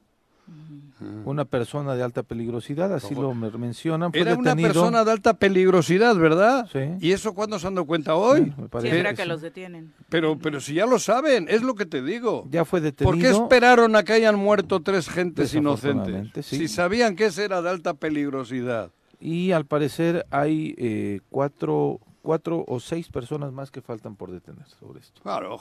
Una 1.26 1.44
persona 1.46 1.96
de 1.96 2.04
alta 2.04 2.24
peligrosidad, 2.24 2.94
así 2.94 3.14
lo 3.16 3.34
me- 3.34 3.52
mencionan. 3.52 4.12
Fue 4.12 4.22
Era 4.22 4.36
una 4.36 4.56
persona 4.56 5.04
de 5.04 5.12
alta 5.12 5.34
peligrosidad, 5.34 6.16
¿verdad? 6.16 6.68
Sí. 6.72 6.80
¿Y 7.06 7.12
eso 7.12 7.34
cuándo 7.34 7.60
se 7.60 7.68
han 7.68 7.76
dado 7.76 7.86
cuenta 7.86 8.16
hoy? 8.16 8.46
Sí, 8.46 8.54
me 8.62 8.70
parece 8.70 8.92
Siempre 8.92 9.10
que 9.12 9.16
que 9.18 9.24
sí. 9.24 9.28
los 9.30 9.42
detienen. 9.42 9.94
Pero, 10.10 10.38
pero 10.38 10.62
si 10.62 10.74
ya 10.76 10.86
lo 10.86 11.00
saben, 11.00 11.48
es 11.50 11.62
lo 11.64 11.76
que 11.76 11.86
te 11.86 12.02
digo. 12.02 12.48
Ya 12.50 12.64
fue 12.66 12.80
detenido. 12.82 13.12
¿Por 13.12 13.22
qué 13.22 13.30
esperaron 13.32 13.96
a 13.96 14.04
que 14.04 14.14
hayan 14.14 14.38
muerto 14.38 14.82
tres 14.82 15.10
gentes 15.10 15.54
inocentes? 15.54 16.46
Sí. 16.46 16.58
Si 16.58 16.68
sabían 16.68 17.16
que 17.16 17.26
ese 17.26 17.44
era 17.44 17.62
de 17.62 17.70
alta 17.70 17.94
peligrosidad. 17.96 18.92
Y 19.20 19.52
al 19.52 19.66
parecer 19.66 20.26
hay 20.30 20.76
eh, 20.78 21.20
cuatro, 21.30 22.00
cuatro 22.22 22.64
o 22.68 22.80
seis 22.80 23.10
personas 23.10 23.52
más 23.52 23.72
que 23.72 23.82
faltan 23.82 24.16
por 24.16 24.32
detener 24.32 24.66
sobre 24.80 25.00
esto. 25.00 25.22
Claro, 25.24 25.58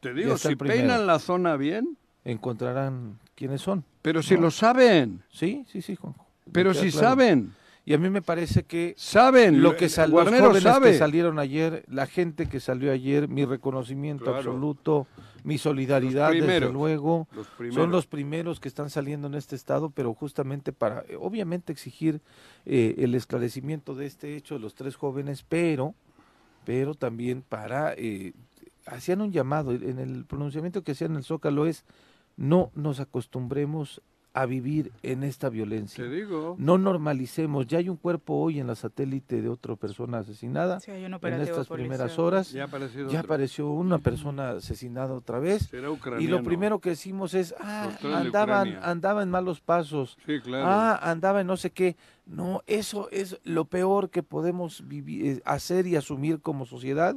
te 0.00 0.14
digo, 0.14 0.36
si 0.38 0.56
peinan 0.56 1.06
la 1.06 1.18
zona 1.18 1.56
bien, 1.56 1.96
Encontrarán 2.22 3.18
quiénes 3.40 3.62
son. 3.62 3.84
pero 4.02 4.22
si 4.22 4.34
No. 4.34 4.42
lo 4.42 4.50
saben, 4.50 5.22
Sí, 5.32 5.64
sí, 5.72 5.80
sí, 5.82 5.96
Juanjo. 5.96 6.26
Pero 6.52 6.74
si 6.74 6.90
claro. 6.90 7.08
saben. 7.08 7.52
Y 7.86 7.94
a 7.94 7.98
mí 7.98 8.10
me 8.10 8.20
parece 8.20 8.64
que 8.64 8.94
saben 8.98 9.62
lo 9.62 9.74
que 9.76 9.88
sal, 9.88 10.10
los 10.10 10.28
jóvenes 10.28 10.62
sabe. 10.62 10.92
que 10.92 10.98
salieron 10.98 11.38
ayer, 11.38 11.82
la 11.88 12.06
gente 12.06 12.46
que 12.46 12.60
salió 12.60 12.92
ayer, 12.92 13.26
mi 13.26 13.44
reconocimiento 13.46 14.24
Claro. 14.24 14.36
absoluto, 14.38 15.06
mi 15.42 15.56
solidaridad, 15.56 16.30
desde 16.30 16.70
luego. 16.70 17.26
Los. 17.32 17.48
Son 17.74 17.90
los 17.90 18.06
primeros 18.06 18.60
que 18.60 18.68
están 18.68 18.90
saliendo 18.90 19.26
en 19.28 19.34
este 19.34 19.56
estado, 19.56 19.88
pero 19.90 20.12
justamente 20.12 20.72
para, 20.72 21.04
eh, 21.08 21.16
obviamente, 21.18 21.72
exigir 21.72 22.20
eh, 22.66 22.96
el 22.98 23.14
esclarecimiento 23.14 23.94
de 23.94 24.06
este 24.06 24.36
hecho 24.36 24.54
de 24.54 24.60
los 24.60 24.74
tres 24.74 24.94
jóvenes, 24.96 25.42
pero, 25.48 25.94
pero 26.66 26.94
también 26.94 27.42
para, 27.48 27.94
eh, 27.96 28.34
hacían 28.86 29.22
un 29.22 29.32
llamado, 29.32 29.72
en 29.72 29.98
el 29.98 30.26
pronunciamiento 30.26 30.82
que 30.84 30.92
hacían 30.92 31.12
en 31.12 31.16
el 31.18 31.24
Zócalo 31.24 31.66
es, 31.66 31.84
no 32.40 32.70
nos 32.74 33.00
acostumbremos 33.00 34.00
a 34.32 34.46
vivir 34.46 34.92
en 35.02 35.24
esta 35.24 35.50
violencia. 35.50 36.04
Te 36.04 36.08
digo. 36.10 36.54
No 36.58 36.78
normalicemos, 36.78 37.66
ya 37.66 37.78
hay 37.78 37.88
un 37.90 37.96
cuerpo 37.96 38.34
hoy 38.34 38.60
en 38.60 38.66
la 38.66 38.76
satélite 38.76 39.42
de 39.42 39.48
otra 39.48 39.76
persona 39.76 40.18
asesinada 40.18 40.80
Sí, 40.80 40.90
hay 40.90 41.04
un 41.04 41.12
en 41.14 41.34
estas 41.40 41.66
policial. 41.66 41.78
primeras 41.78 42.18
horas. 42.18 42.52
Ya 42.52 42.64
apareció 43.20 43.70
una 43.70 43.98
persona 43.98 44.50
asesinada 44.52 45.12
otra 45.14 45.38
vez. 45.38 45.68
Será 45.68 45.88
Y 46.18 46.28
lo 46.28 46.42
primero 46.42 46.78
que 46.78 46.90
decimos 46.90 47.34
es, 47.34 47.54
ah, 47.60 47.90
andaban, 48.14 48.78
andaba 48.82 49.22
en 49.22 49.30
malos 49.30 49.60
pasos. 49.60 50.16
Sí, 50.24 50.40
claro. 50.40 50.66
Ah, 50.66 51.10
andaba 51.10 51.42
en 51.42 51.46
no 51.46 51.58
sé 51.58 51.70
qué. 51.72 51.96
No, 52.24 52.62
eso 52.66 53.10
es 53.10 53.38
lo 53.44 53.66
peor 53.66 54.08
que 54.08 54.22
podemos 54.22 54.86
vivir, 54.86 55.26
eh, 55.26 55.42
hacer 55.44 55.86
y 55.86 55.96
asumir 55.96 56.40
como 56.40 56.64
sociedad, 56.64 57.16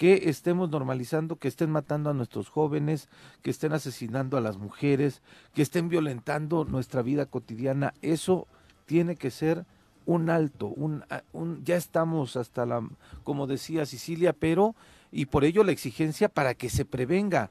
que 0.00 0.30
estemos 0.30 0.70
normalizando, 0.70 1.36
que 1.36 1.46
estén 1.48 1.68
matando 1.70 2.08
a 2.08 2.14
nuestros 2.14 2.48
jóvenes, 2.48 3.10
que 3.42 3.50
estén 3.50 3.74
asesinando 3.74 4.38
a 4.38 4.40
las 4.40 4.56
mujeres, 4.56 5.20
que 5.52 5.60
estén 5.60 5.90
violentando 5.90 6.64
nuestra 6.64 7.02
vida 7.02 7.26
cotidiana. 7.26 7.92
Eso 8.00 8.46
tiene 8.86 9.14
que 9.14 9.30
ser 9.30 9.66
un 10.06 10.30
alto, 10.30 10.68
un, 10.68 11.04
un- 11.34 11.62
ya 11.66 11.76
estamos 11.76 12.36
hasta 12.36 12.64
la, 12.64 12.82
como 13.24 13.46
decía 13.46 13.84
Sicilia, 13.84 14.32
pero, 14.32 14.74
y 15.12 15.26
por 15.26 15.44
ello 15.44 15.64
la 15.64 15.72
exigencia 15.72 16.30
para 16.30 16.54
que 16.54 16.70
se 16.70 16.86
prevenga. 16.86 17.50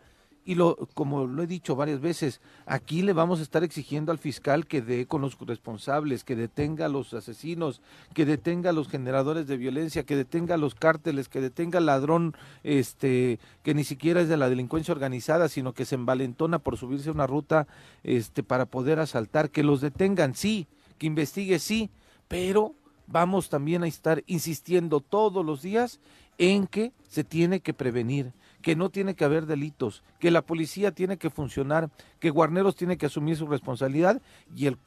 Y 0.50 0.56
lo, 0.56 0.76
como 0.96 1.28
lo 1.28 1.44
he 1.44 1.46
dicho 1.46 1.76
varias 1.76 2.02
veces, 2.02 2.42
aquí 2.66 3.04
le 3.04 3.14
vamos 3.14 3.38
a 3.40 3.44
estar 3.44 3.64
exigiendo 3.64 4.12
al 4.12 4.18
fiscal 4.18 4.66
que 4.66 4.82
dé 4.82 5.06
con 5.06 5.22
los 5.22 5.38
responsables, 5.40 6.24
que 6.24 6.36
detenga 6.36 6.88
a 6.88 6.90
los 6.90 7.14
asesinos, 7.14 7.84
que 8.16 8.26
detenga 8.26 8.72
a 8.72 8.74
los 8.74 8.88
generadores 8.88 9.46
de 9.46 9.58
violencia, 9.58 10.08
que 10.08 10.16
detenga 10.16 10.56
a 10.56 10.58
los 10.58 10.74
cárteles, 10.74 11.30
que 11.30 11.40
detenga 11.40 11.78
al 11.78 11.86
ladrón, 11.86 12.36
este, 12.64 13.40
que 13.62 13.76
ni 13.76 13.84
siquiera 13.84 14.22
es 14.22 14.28
de 14.28 14.38
la 14.38 14.50
delincuencia 14.50 14.92
organizada, 14.92 15.50
sino 15.50 15.74
que 15.74 15.86
se 15.86 15.94
envalentona 15.94 16.58
por 16.58 16.78
subirse 16.78 17.10
a 17.10 17.14
una 17.14 17.28
ruta, 17.28 17.68
este, 18.02 18.42
para 18.42 18.66
poder 18.66 19.00
asaltar, 19.00 19.52
que 19.52 19.62
los 19.62 19.82
detengan, 19.82 20.34
sí, 20.34 20.66
que 20.98 21.06
investigue, 21.06 21.60
sí, 21.60 21.92
pero 22.28 22.74
vamos 23.06 23.50
también 23.50 23.84
a 23.84 23.88
estar 23.88 24.24
insistiendo 24.26 25.00
todos 25.00 25.46
los 25.46 25.62
días 25.62 26.00
en 26.40 26.66
que 26.66 26.92
se 27.08 27.24
tiene 27.24 27.60
que 27.60 27.76
prevenir, 27.76 28.32
que 28.62 28.76
no 28.76 28.90
tiene 28.90 29.16
que 29.16 29.24
haber 29.26 29.46
delitos, 29.46 30.04
que 30.20 30.32
la 30.32 30.42
policía 30.42 30.92
tiene 30.92 31.18
que 31.18 31.30
funcionar, 31.30 31.90
que 32.20 32.30
Guarneros 32.30 32.76
tiene 32.76 32.98
que 32.98 33.06
asumir 33.06 33.38
su 33.38 33.48
responsabilidad 33.48 34.22
y 34.56 34.68
el 34.68 34.78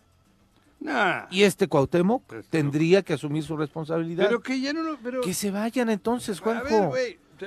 Nah. 0.80 1.26
y 1.30 1.44
este 1.44 1.68
Cuauhtémoc 1.68 2.24
Pues, 2.26 2.48
tendría 2.48 3.02
que 3.02 3.12
asumir 3.14 3.44
su 3.44 3.56
responsabilidad. 3.56 4.26
Pero 4.26 4.40
que 4.40 4.60
ya 4.60 4.72
no 4.72 4.82
lo... 4.82 4.96
Pero, 4.98 5.20
que 5.20 5.32
se 5.32 5.50
vayan 5.52 5.90
entonces, 5.90 6.42
a 6.42 6.44
ver, 6.44 6.62
Juanjo. 6.64 6.94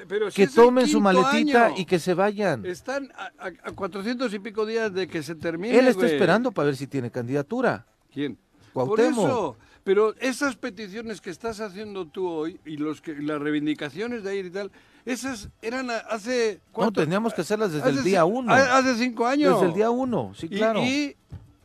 pero 0.07 0.31
si 0.31 0.35
que 0.41 0.47
tomen 0.47 0.87
su 0.87 1.01
maletita 1.01 1.65
año. 1.67 1.75
y 1.77 1.83
que 1.85 1.99
se 1.99 2.13
vayan. 2.13 2.65
Están 2.65 3.11
a, 3.13 3.31
a, 3.37 3.47
a 3.63 3.71
400 3.73 4.33
y 4.33 4.39
pico 4.39 4.65
días 4.65 4.93
de 4.93 5.07
que 5.07 5.21
se 5.21 5.35
termine, 5.35 5.77
Él 5.77 5.87
está 5.87 6.05
esperando 6.05 6.51
para 6.53 6.67
ver 6.67 6.77
si 6.77 6.87
tiene 6.87 7.11
candidatura. 7.11 7.85
¿Quién? 8.13 8.37
Cuauhtémoc. 8.71 9.15
Por 9.15 9.29
eso, 9.29 9.57
pero 9.85 10.15
esas 10.19 10.55
peticiones 10.55 11.21
que 11.21 11.29
estás 11.29 11.59
haciendo 11.61 12.05
tú 12.07 12.27
hoy 12.27 12.59
y 12.65 12.77
los 12.77 13.01
que 13.01 13.13
las 13.13 13.39
reivindicaciones 13.39 14.23
de 14.23 14.31
ayer 14.31 14.45
y 14.47 14.49
tal, 14.49 14.71
esas 15.05 15.49
eran 15.61 15.89
hace 16.09 16.59
No, 16.75 16.91
teníamos 16.91 17.35
que 17.35 17.41
hacerlas 17.41 17.71
desde 17.71 17.89
el 17.91 18.03
día 18.03 18.25
uno. 18.25 18.51
Hace 18.51 18.95
cinco 18.95 19.27
años. 19.27 19.53
Desde 19.53 19.67
el 19.67 19.73
día 19.75 19.91
uno, 19.91 20.33
sí, 20.35 20.49
claro. 20.49 20.81
Y, 20.83 21.15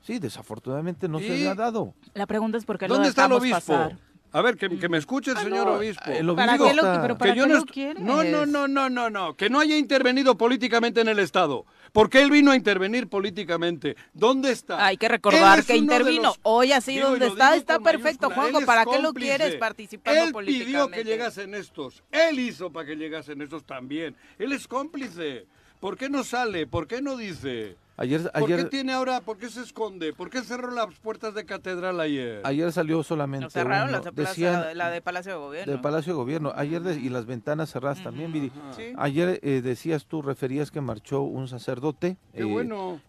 Sí, 0.02 0.18
desafortunadamente 0.18 1.09
no 1.09 1.18
y- 1.20 1.24
se 1.26 1.37
le 1.37 1.48
ha 1.48 1.54
dado. 1.54 1.94
La 2.14 2.26
pregunta 2.26 2.59
es 2.59 2.64
por 2.66 2.78
qué 2.78 2.88
lo 2.88 2.94
¿Dónde 2.94 3.09
está 3.11 3.24
el 3.26 3.33
obispo? 3.33 3.56
pasar. 3.56 3.96
A 4.33 4.42
ver, 4.42 4.56
que, 4.56 4.68
que 4.78 4.88
me 4.88 4.98
escuche 4.98 5.30
el 5.30 5.37
Ah, 5.38 5.42
señor 5.42 5.66
no, 5.66 5.72
obispo. 5.74 6.11
el 6.11 6.26
¿Para 6.35 6.52
obispo 6.54 6.68
qué 6.68 6.74
lo, 6.74 6.83
pero 6.83 7.14
Que 7.14 7.18
para 7.18 7.35
yo 7.35 7.44
qué 7.44 7.48
no, 7.52 7.59
lo 7.59 7.64
quieres? 7.66 8.02
no, 8.02 8.22
no, 8.24 8.46
no, 8.46 8.68
no, 8.68 8.88
no, 8.90 9.11
no, 9.11 9.35
que 9.37 9.48
no 9.50 9.61
haya 9.61 9.76
intervenido 9.78 10.37
políticamente 10.37 11.00
en 11.00 11.09
el 11.09 11.18
Estado. 11.20 11.64
Porque 11.92 12.20
él 12.22 12.31
vino 12.31 12.50
a 12.53 12.57
intervenir 12.57 13.09
políticamente. 13.09 13.96
¿Dónde 14.12 14.53
está? 14.53 14.85
Hay 14.87 14.96
que 14.96 15.09
recordar 15.09 15.59
Él 15.59 15.64
que 15.66 15.76
intervino. 15.76 16.22
los- 16.22 16.40
Hoy 16.42 16.72
así 16.72 16.92
Digo, 16.94 17.11
donde 17.11 17.26
está, 17.26 17.57
está 17.57 17.79
perfecto, 17.81 18.31
Juanjo. 18.31 18.61
él 18.61 18.66
¿Para 18.66 18.85
qué 18.85 18.98
lo 19.00 19.12
quieres 19.12 19.57
participando 19.57 20.22
Él 20.24 20.33
políticamente? 20.33 20.66
pidió 20.66 20.88
que 20.90 21.05
llegasen 21.05 21.55
estos. 21.55 22.03
Él 22.12 22.38
hizo 22.38 22.70
para 22.70 22.87
que 22.87 22.96
llegasen 22.96 23.42
estos 23.42 23.64
también. 23.64 24.14
Él 24.38 24.53
es 24.53 24.68
cómplice. 24.68 25.46
¿Por 25.81 25.96
qué 25.96 26.09
no 26.11 26.24
sale? 26.24 26.66
¿Por 26.66 26.87
qué 26.87 27.00
no 27.00 27.16
dice? 27.16 27.76
Ayer, 28.00 28.22
¿Por 28.32 28.46
qué 28.48 28.54
ayer, 28.54 28.68
tiene 28.70 28.94
ahora? 28.94 29.20
¿Por 29.20 29.36
qué 29.36 29.50
se 29.50 29.60
esconde? 29.60 30.14
¿Por 30.14 30.30
qué 30.30 30.40
cerró 30.42 30.70
las 30.70 30.86
puertas 31.00 31.34
de 31.34 31.44
catedral 31.44 32.00
ayer? 32.00 32.40
ayer 32.44 32.72
salió 32.72 33.02
solamente 33.02 33.44
Nos 33.44 33.52
cerraron 33.52 33.88
uno. 33.90 33.92
las 33.98 34.04
de 34.06 34.12
plaza- 34.12 34.30
Decían, 34.30 34.78
la 34.78 34.88
de 34.90 35.02
Palacio 35.02 35.32
de 35.32 35.38
Gobierno. 35.38 35.72
del 35.72 35.80
Palacio 35.82 36.14
de 36.14 36.16
Gobierno. 36.16 36.52
Ayer 36.56 36.80
de- 36.80 36.94
y 36.98 37.10
las 37.10 37.26
ventanas 37.26 37.70
cerradas 37.70 38.02
también, 38.02 38.32
Viri. 38.32 38.50
Sí. 38.74 38.94
Ayer 38.96 39.38
eh, 39.42 39.60
decías 39.62 40.06
tú, 40.06 40.22
referías 40.22 40.70
que 40.70 40.80
marchó 40.80 41.20
un 41.20 41.46
sacerdote. 41.46 42.16
Qué 42.32 42.40
eh, 42.40 42.44
bueno. 42.44 43.00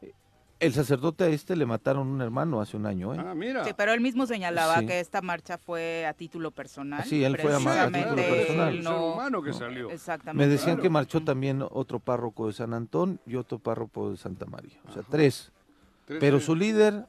El 0.62 0.74
sacerdote 0.74 1.24
a 1.24 1.28
este 1.28 1.56
le 1.56 1.66
mataron 1.66 2.08
un 2.08 2.22
hermano 2.22 2.62
hace 2.62 2.78
un 2.78 2.86
año, 2.86 3.14
¿eh? 3.16 3.18
Ah, 3.20 3.34
mira. 3.34 3.66
Sí, 3.66 3.72
pero 3.76 3.94
él 3.94 4.00
mismo 4.00 4.28
señalaba 4.28 4.80
Sí. 4.80 4.86
que 4.86 5.00
esta 5.00 5.22
marcha 5.22 5.58
fue 5.58 6.06
a 6.06 6.14
título 6.14 6.52
personal. 6.52 7.04
Sí, 7.04 7.24
él 7.24 7.36
fue 7.40 7.52
a 7.52 7.56
a 7.58 7.88
título 7.92 8.16
personal. 8.16 8.70
él 8.70 8.78
Un 8.78 8.84
ser 8.84 8.92
no- 8.92 9.14
humano 9.14 9.42
que 9.42 9.54
salió. 9.54 9.90
Exactamente. 9.90 10.46
Me 10.46 10.52
decían 10.52 10.76
Claro. 10.76 10.84
que 10.84 10.90
marchó 10.92 11.24
también 11.24 11.66
otro 11.72 12.00
párroco 12.00 12.46
de 12.48 12.54
San 12.54 12.74
Antón 12.76 13.20
y 13.26 13.36
otro 13.38 13.58
párroco 13.58 14.12
de 14.12 14.18
Santa 14.18 14.46
María. 14.46 14.78
O 14.88 14.94
sea, 14.94 15.02
tres. 15.10 15.52
Tres, 16.06 16.20
Pero 16.20 16.40
su 16.40 16.56
líder, 16.56 17.06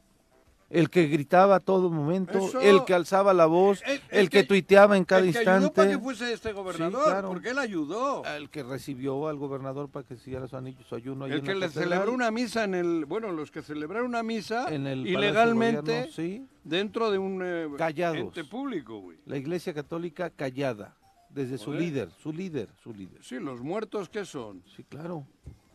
el 0.72 0.88
que 0.90 1.06
gritaba 1.06 1.56
a 1.56 1.61
todo 1.61 1.90
momento, 1.90 2.38
Eso- 2.48 2.61
el 2.61 2.85
que 2.85 2.94
alzaba 2.94 3.35
la 3.35 3.46
voz, 3.46 3.82
El- 3.85 3.92
el, 3.92 4.00
el 4.11 4.30
que, 4.30 4.40
que- 4.40 4.46
tuiteaba 4.48 4.96
en 4.96 5.04
cada 5.04 5.20
el 5.20 5.32
que 5.32 5.38
ayudó 5.38 5.44
para 5.44 5.64
instante, 5.66 5.90
que 5.92 5.98
fuese 6.02 6.32
este 6.32 6.52
gobernador, 6.52 7.04
Sí, 7.04 7.11
claro. 7.11 7.28
porque 7.28 7.50
él 7.50 7.58
ayudó. 7.58 8.24
el 8.24 8.48
que 8.50 8.62
recibió 8.62 9.28
al 9.28 9.37
gobernador 9.37 9.88
para 9.90 10.06
que 10.06 10.16
siguiera 10.16 10.48
su 10.48 10.56
anillo, 10.56 10.82
su 10.88 10.94
ayuno. 10.94 11.26
El 11.26 11.42
que 11.42 11.54
le 11.54 11.68
celebró 11.68 12.12
una 12.12 12.30
misa 12.30 12.64
en 12.64 12.74
el, 12.74 13.04
bueno, 13.04 13.30
los 13.32 13.50
que 13.50 13.62
celebraron 13.62 14.06
una 14.08 14.22
misa 14.22 14.72
en 14.74 14.87
el 14.87 15.06
ilegalmente 15.06 15.80
Gobierno, 15.92 16.12
sí, 16.12 16.46
dentro 16.64 17.11
de 17.11 17.18
un 17.18 17.40
eh, 17.44 17.68
Callados. 17.76 18.18
ente 18.18 18.44
público, 18.44 18.98
güey. 18.98 19.18
la 19.26 19.37
Iglesia 19.37 19.74
Católica 19.74 20.30
callada, 20.30 20.96
desde 21.28 21.58
su 21.58 21.72
líder, 21.72 22.11
su 22.22 22.32
líder, 22.32 22.68
su 22.82 22.92
líder. 22.94 23.22
Sí, 23.22 23.38
los 23.38 23.61
muertos 23.61 24.08
qué 24.08 24.24
son? 24.24 24.62
Sí, 24.74 24.85
claro, 24.85 25.26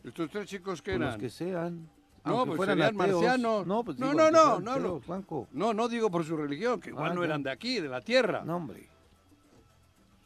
Estos 0.04 0.30
tres 0.30 0.48
chicos 0.48 0.80
que 0.82 0.92
pues 0.92 1.00
los 1.00 1.08
eran. 1.10 1.20
que 1.20 1.30
sean. 1.30 1.88
No, 2.28 2.46
pues 2.46 2.56
fueran 2.56 2.78
serían 2.78 3.00
ateos. 3.00 3.22
marcianos. 3.22 3.66
No, 3.66 3.84
pues 3.84 3.98
No, 3.98 4.06
digo, 4.10 4.18
no, 4.18 4.30
no, 4.30 4.60
no, 4.60 4.70
ateos, 4.72 5.08
no. 5.08 5.48
No, 5.52 5.74
no 5.74 5.88
digo 5.88 6.10
por 6.10 6.24
su 6.24 6.36
religión, 6.36 6.80
que 6.80 6.90
igual 6.90 7.12
Ah, 7.12 7.14
no 7.14 7.24
eran 7.24 7.42
de 7.42 7.50
aquí, 7.50 7.80
de 7.80 7.88
la 7.88 8.00
tierra. 8.00 8.42
No, 8.44 8.56
hombre. 8.56 8.88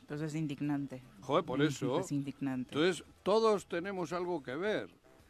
Pues 0.06 0.20
es 0.20 0.34
indignante. 0.34 1.02
Joder, 1.22 1.44
por 1.44 1.62
eso. 1.62 2.00
Es 2.00 2.12
indignante. 2.12 2.74
Entonces, 2.74 3.04
todos 3.22 3.66
tenemos 3.66 4.12
algo 4.12 4.42
que 4.42 4.54
ver. 4.56 4.88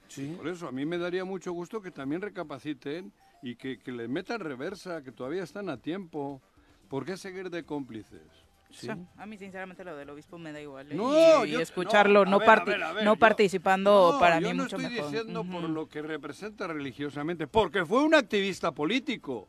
Sí. 0.09 0.35
Por 0.37 0.49
eso, 0.49 0.67
a 0.69 0.73
mí 0.73 0.85
me 0.85 0.99
daría 0.99 1.25
mucho 1.25 1.53
gusto 1.53 1.81
que 1.81 1.91
también 1.91 2.21
recapaciten 2.21 3.13
y 3.43 3.55
que, 3.57 3.79
que 3.79 3.93
les 3.93 4.09
metan 4.09 4.41
reversa, 4.41 5.03
que 5.03 5.13
todavía 5.13 5.43
están 5.45 5.69
a 5.69 5.77
tiempo. 5.77 6.43
¿Por 6.89 7.05
qué 7.05 7.17
seguir 7.17 7.49
de 7.51 7.65
cómplices? 7.65 8.23
Sí. 8.73 8.89
O 8.89 8.95
sea, 8.95 8.99
a 9.19 9.27
mí 9.27 9.37
sinceramente 9.39 9.85
lo 9.85 9.95
del 9.97 10.09
obispo 10.11 10.39
me 10.39 10.53
da 10.53 10.61
igual. 10.61 10.91
¿eh? 10.91 10.95
No, 10.95 11.45
y, 11.45 11.55
escucharlo, 11.57 12.25
no, 12.25 12.37
a 12.37 12.45
parti- 12.45 12.71
ver, 12.71 12.83
a 12.83 12.93
ver, 12.93 13.05
no 13.05 13.15
yo- 13.15 13.19
participando 13.19 14.13
No, 14.15 14.19
para 14.19 14.41
yo 14.41 14.49
mí 14.49 14.57
no 14.57 14.63
mucho 14.65 14.77
estoy 14.77 14.91
mejor. 14.93 15.11
diciendo 15.11 15.45
por 15.45 15.63
lo 15.69 15.87
que 15.89 16.03
representa 16.03 16.67
religiosamente, 16.67 17.47
porque 17.47 17.85
fue 17.85 18.03
un 18.03 18.15
activista 18.15 18.73
político. 18.73 19.49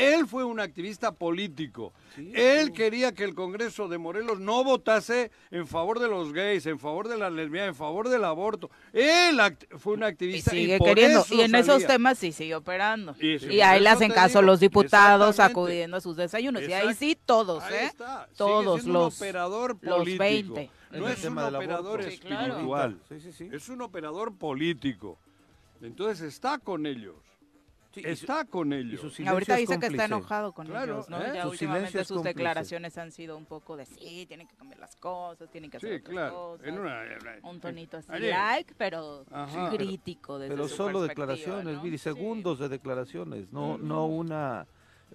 Él 0.00 0.26
fue 0.26 0.44
un 0.44 0.60
activista 0.60 1.12
político. 1.12 1.92
Él 2.16 2.72
quería 2.72 3.12
que 3.12 3.24
el 3.24 3.34
Congreso 3.34 3.86
de 3.88 3.98
Morelos 3.98 4.40
no 4.40 4.64
votase 4.64 5.30
en 5.50 5.66
favor 5.66 5.98
de 5.98 6.08
los 6.08 6.32
gays, 6.32 6.66
en 6.66 6.78
favor 6.78 7.08
de 7.08 7.16
la 7.18 7.30
lesbiana, 7.30 7.66
en 7.68 7.74
favor 7.74 8.08
del 8.08 8.24
aborto. 8.24 8.70
Él 8.92 9.38
act- 9.38 9.66
fue 9.78 9.94
un 9.94 10.00
Y 10.00 10.04
activista 10.04 10.50
sigue 10.50 10.78
por 10.78 10.88
queriendo. 10.88 11.20
eso 11.20 11.34
Y 11.34 11.42
en 11.42 11.54
esos 11.54 11.86
temas 11.86 12.18
sí 12.18 12.32
sigue 12.32 12.54
operando. 12.54 13.14
Y 13.20 13.36
Y, 13.54 13.60
ahí 13.60 13.80
le 13.80 13.88
hacen 13.90 14.10
caso 14.10 14.38
digo, 14.40 14.50
los 14.50 14.60
diputados 14.60 15.38
acudiendo 15.40 15.96
a 15.96 16.00
sus 16.00 16.16
desayunos. 16.16 16.62
Y 16.62 16.72
ahí 16.72 16.94
sí 16.94 17.16
todos, 17.26 17.62
Ahí 17.64 17.74
¿eh? 17.74 17.84
está. 17.86 18.24
Sigue 18.26 18.36
Todos 18.38 18.84
los, 18.84 19.16
operador 19.18 19.76
los 19.80 19.98
político. 19.98 20.18
20. 20.54 20.70
No 20.92 21.08
es 21.08 21.24
un 21.24 21.38
operador 21.38 22.00
aborto. 22.00 22.10
Sí, 22.10 22.18
claro. 22.18 22.46
espiritual. 22.54 22.98
Sí, 23.08 23.20
sí, 23.20 23.32
sí. 23.32 23.48
Es 23.52 23.68
un 23.68 23.80
operador 23.82 24.34
político. 24.34 25.18
Entonces 25.82 26.20
está 26.34 26.58
con 26.58 26.84
ellos. 26.86 27.14
Sí, 27.92 28.00
y 28.00 28.02
su- 28.04 28.08
Está 28.10 28.44
con 28.44 28.72
y 28.72 28.76
ellos. 28.76 29.00
su 29.00 29.10
silencio 29.10 29.32
Ahorita 29.32 29.54
es 29.54 29.60
dice 29.68 29.80
que 29.80 29.86
está 29.86 30.04
enojado 30.04 30.52
con 30.52 30.66
Claro, 30.68 30.92
ellos, 30.92 31.10
¿no? 31.10 31.20
¿eh? 31.20 31.32
Ya 31.34 31.42
Su 31.42 31.48
últimamente 31.50 31.58
silencio 31.88 32.00
es 32.02 32.06
sus 32.08 32.16
cómplice. 32.18 32.34
declaraciones 32.38 32.98
han 32.98 33.10
sido 33.10 33.36
un 33.36 33.46
poco 33.46 33.76
de 33.76 33.84
sí, 33.86 34.26
tienen 34.26 34.46
que 34.46 34.54
cambiar 34.54 34.78
las 34.78 34.94
cosas, 34.94 35.50
tienen 35.50 35.70
que 35.72 35.78
hacer 35.78 35.90
Sí, 35.90 35.96
otras 35.96 36.10
claro. 36.14 36.34
cosas. 36.34 36.66
En 36.68 36.78
una- 36.78 37.02
Un 37.42 37.60
tonito 37.60 37.96
así 37.96 38.12
Ayer. 38.12 38.30
like, 38.30 38.74
pero 38.78 39.24
Ajá. 39.32 39.70
crítico 39.70 40.38
desde 40.38 40.54
Pero 40.54 40.68
su 40.68 40.76
solo 40.76 41.02
declaraciones, 41.02 41.76
¿no? 41.78 41.82
Sí. 41.82 41.98
segundos 41.98 42.60
de 42.60 42.68
declaraciones, 42.68 43.52
no, 43.52 43.76
no 43.76 44.06
una 44.06 44.68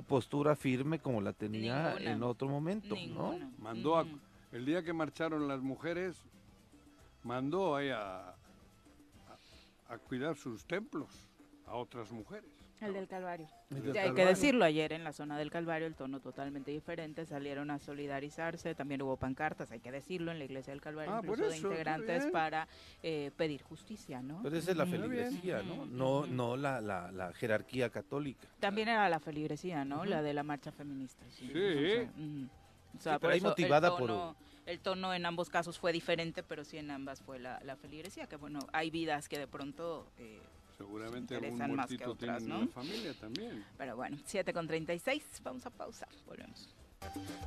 postura 0.07 0.57
firme 0.57 0.99
como 0.99 1.21
la 1.21 1.31
tenía 1.31 1.95
en 1.97 2.21
otro 2.23 2.49
momento, 2.49 2.95
¿no? 3.07 3.39
Mandó 3.59 3.97
a, 3.97 4.05
el 4.51 4.65
día 4.65 4.83
que 4.83 4.91
marcharon 4.91 5.47
las 5.47 5.61
mujeres, 5.61 6.17
mandó 7.23 7.77
a, 7.77 8.35
a 9.87 9.97
cuidar 10.09 10.35
sus 10.35 10.65
templos 10.65 11.07
a 11.65 11.75
otras 11.75 12.11
mujeres. 12.11 12.49
El 12.85 12.93
del 12.93 13.07
Calvario. 13.07 13.47
hay 13.99 14.13
que 14.13 14.25
decirlo, 14.25 14.65
ayer 14.65 14.93
en 14.93 15.03
la 15.03 15.13
zona 15.13 15.37
del 15.37 15.49
Calvario 15.49 15.87
el 15.87 15.95
tono 15.95 16.19
totalmente 16.19 16.71
diferente, 16.71 17.25
salieron 17.25 17.71
a 17.71 17.79
solidarizarse, 17.79 18.75
también 18.75 19.01
hubo 19.01 19.17
pancartas, 19.17 19.71
hay 19.71 19.79
que 19.79 19.91
decirlo, 19.91 20.31
en 20.31 20.39
la 20.39 20.45
iglesia 20.45 20.71
del 20.71 20.81
Calvario, 20.81 21.13
ah, 21.13 21.21
incluso 21.23 21.49
de 21.49 21.57
integrantes 21.57 22.27
para 22.27 22.67
eh, 23.03 23.31
pedir 23.35 23.61
justicia, 23.63 24.21
¿no? 24.21 24.41
Pero 24.43 24.57
esa 24.57 24.71
es 24.71 24.77
la 24.77 24.85
feligresía, 24.85 25.63
¿no? 25.63 25.85
No, 25.85 26.25
no 26.25 26.57
la, 26.57 26.81
la, 26.81 27.11
la, 27.11 27.33
jerarquía 27.33 27.89
católica. 27.89 28.47
También 28.59 28.89
era 28.89 29.07
la 29.09 29.19
feligresía, 29.19 29.85
¿no? 29.85 30.05
La 30.05 30.21
de 30.21 30.33
la 30.33 30.43
marcha 30.43 30.71
feminista. 30.71 31.25
Sí. 31.29 31.51
O 32.97 33.01
sea, 33.01 33.19
por 33.19 33.41
motivada 33.41 33.89
el 33.89 33.95
tono, 33.97 34.35
por... 34.35 34.35
El 34.65 34.79
tono 34.79 35.13
en 35.13 35.25
ambos 35.25 35.49
casos 35.49 35.77
fue 35.77 35.91
diferente, 35.91 36.41
pero 36.41 36.63
sí 36.63 36.77
en 36.77 36.89
ambas 36.89 37.21
fue 37.21 37.39
la, 37.39 37.59
la 37.63 37.75
feligresía, 37.75 38.27
que 38.27 38.35
bueno, 38.35 38.59
hay 38.73 38.89
vidas 38.89 39.29
que 39.29 39.37
de 39.37 39.47
pronto... 39.47 40.07
Eh, 40.17 40.41
Seguramente 40.77 41.35
algún 41.35 41.57
muertito 41.57 42.15
tiene 42.15 42.39
¿no? 42.41 42.67
familia 42.67 43.13
también. 43.13 43.63
Pero 43.77 43.95
bueno, 43.95 44.17
7 44.25 44.53
con 44.53 44.67
36, 44.67 45.23
vamos 45.43 45.65
a 45.65 45.69
pausar, 45.69 46.09
volvemos. 46.25 46.69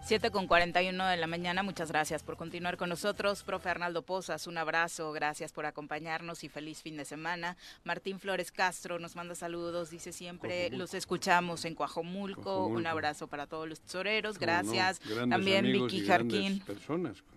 7 0.05 0.31
con 0.31 0.47
41 0.47 1.07
de 1.07 1.17
la 1.17 1.27
mañana, 1.27 1.63
muchas 1.63 1.91
gracias 1.91 2.23
por 2.23 2.37
continuar 2.37 2.77
con 2.77 2.89
nosotros. 2.89 3.43
Profe 3.43 3.69
Arnaldo 3.69 4.03
Pozas, 4.03 4.47
un 4.47 4.57
abrazo, 4.57 5.13
gracias 5.13 5.53
por 5.53 5.67
acompañarnos 5.67 6.45
y 6.45 6.49
feliz 6.49 6.81
fin 6.81 6.97
de 6.97 7.05
semana. 7.05 7.57
Martín 7.85 8.19
Flores 8.19 8.53
Castro 8.53 8.99
nos 8.99 9.17
manda 9.17 9.35
saludos, 9.35 9.91
dice 9.91 10.13
siempre, 10.13 10.71
los 10.71 10.95
escuchamos 10.95 11.65
en 11.65 11.75
Cuajomulco. 11.75 12.67
Un 12.67 12.87
abrazo 12.87 13.27
para 13.27 13.47
todos 13.47 13.69
los 13.69 13.81
tesoreros, 13.81 14.39
gracias. 14.39 15.01
También 15.29 15.65
Vicky 15.65 16.07
Jarquín. 16.07 16.63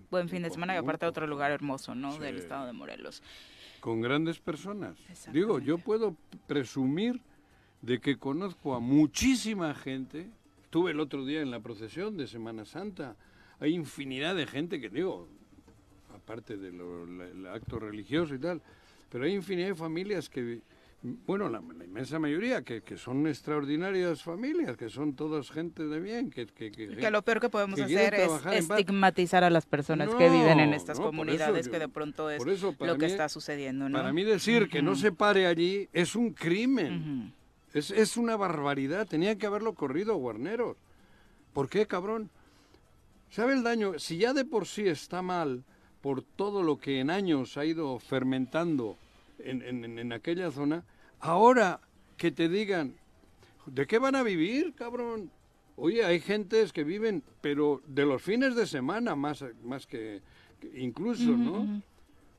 Buen 0.09 0.29
fin 0.29 0.43
de 0.43 0.49
semana 0.49 0.75
y 0.75 0.77
aparte 0.77 1.05
otro 1.05 1.27
lugar 1.27 1.51
hermoso, 1.51 1.95
¿no? 1.95 2.17
Del 2.17 2.37
estado 2.37 2.67
de 2.67 2.73
Morelos 2.73 3.21
con 3.81 3.99
grandes 3.99 4.39
personas. 4.39 4.95
Digo, 5.33 5.59
yo 5.59 5.77
puedo 5.79 6.15
presumir 6.47 7.19
de 7.81 7.99
que 7.99 8.17
conozco 8.17 8.75
a 8.75 8.79
muchísima 8.79 9.73
gente. 9.73 10.29
Estuve 10.63 10.91
el 10.91 10.99
otro 10.99 11.25
día 11.25 11.41
en 11.41 11.51
la 11.51 11.59
procesión 11.59 12.15
de 12.15 12.27
Semana 12.27 12.63
Santa. 12.63 13.17
Hay 13.59 13.73
infinidad 13.73 14.35
de 14.35 14.45
gente 14.45 14.79
que 14.79 14.89
digo, 14.89 15.27
aparte 16.15 16.57
del 16.57 17.47
acto 17.47 17.79
religioso 17.79 18.35
y 18.35 18.39
tal, 18.39 18.61
pero 19.09 19.25
hay 19.25 19.33
infinidad 19.33 19.69
de 19.69 19.75
familias 19.75 20.29
que 20.29 20.61
bueno, 21.03 21.49
la, 21.49 21.59
inmensa 21.83 22.19
mayoría, 22.19 22.61
que, 22.61 22.81
que, 22.81 22.95
son 22.95 23.25
extraordinarias 23.25 24.21
familias, 24.21 24.77
que 24.77 24.87
son 24.87 25.15
todas 25.15 25.49
gente 25.49 25.87
de 25.87 25.99
bien. 25.99 26.29
Que, 26.29 26.45
que, 26.45 26.71
que 26.71 27.11
lo 27.11 27.23
peor 27.23 27.39
que 27.39 27.49
podemos 27.49 27.79
hacer 27.79 28.13
es 28.13 28.31
estigmatizar 28.53 29.43
a 29.43 29.49
las 29.49 29.65
personas 29.65 30.09
que 30.09 30.29
viven 30.29 30.59
en 30.59 30.73
estas 30.73 30.99
comunidades, 30.99 31.69
que 31.69 31.79
de 31.79 31.87
pronto 31.87 32.29
es 32.29 32.43
lo 32.43 32.97
que 32.97 33.07
está 33.07 33.29
sucediendo. 33.29 33.89
¿no? 33.89 33.97
Para 33.97 34.13
mí 34.13 34.23
decir 34.23 34.69
que 34.69 34.83
no 34.83 34.95
se 34.95 35.11
pare 35.11 35.47
allí 35.47 35.89
es 35.91 36.15
un 36.15 36.33
crimen, 36.33 37.33
es, 37.73 37.89
es 37.89 38.15
una 38.15 38.35
barbaridad, 38.35 39.07
tenía 39.07 39.35
que 39.37 39.47
haberlo 39.47 39.73
corrido 39.73 40.15
Guarneros. 40.17 40.77
¿Por 41.53 41.67
qué, 41.67 41.87
cabrón? 41.87 42.29
¿Sabe 43.31 43.53
el 43.53 43.63
daño? 43.63 43.97
Si 43.97 44.17
ya 44.17 44.33
de 44.33 44.45
por 44.45 44.67
sí 44.67 44.87
está 44.87 45.21
mal 45.21 45.63
por 46.01 46.21
todo 46.21 46.61
lo 46.61 46.77
que 46.77 46.99
en 46.99 47.09
años 47.09 47.57
ha 47.57 47.65
ido 47.65 47.97
fermentando 47.97 48.97
en, 49.45 49.99
en, 49.99 50.13
aquella 50.13 50.51
zona, 50.51 50.83
ahora 51.19 51.79
que 52.17 52.31
te 52.31 52.49
digan, 52.49 52.95
¿de 53.65 53.87
qué 53.87 53.99
van 53.99 54.15
a 54.15 54.23
vivir, 54.23 54.73
cabrón? 54.73 55.31
Oye, 55.75 56.05
hay 56.05 56.19
gentes 56.19 56.73
que 56.73 56.83
viven, 56.83 57.23
pero 57.41 57.81
de 57.87 58.05
los 58.05 58.21
fines 58.21 58.55
de 58.55 58.67
semana 58.67 59.15
más, 59.15 59.43
más 59.63 59.87
que, 59.87 60.21
incluso, 60.75 61.31
¿no? 61.31 61.81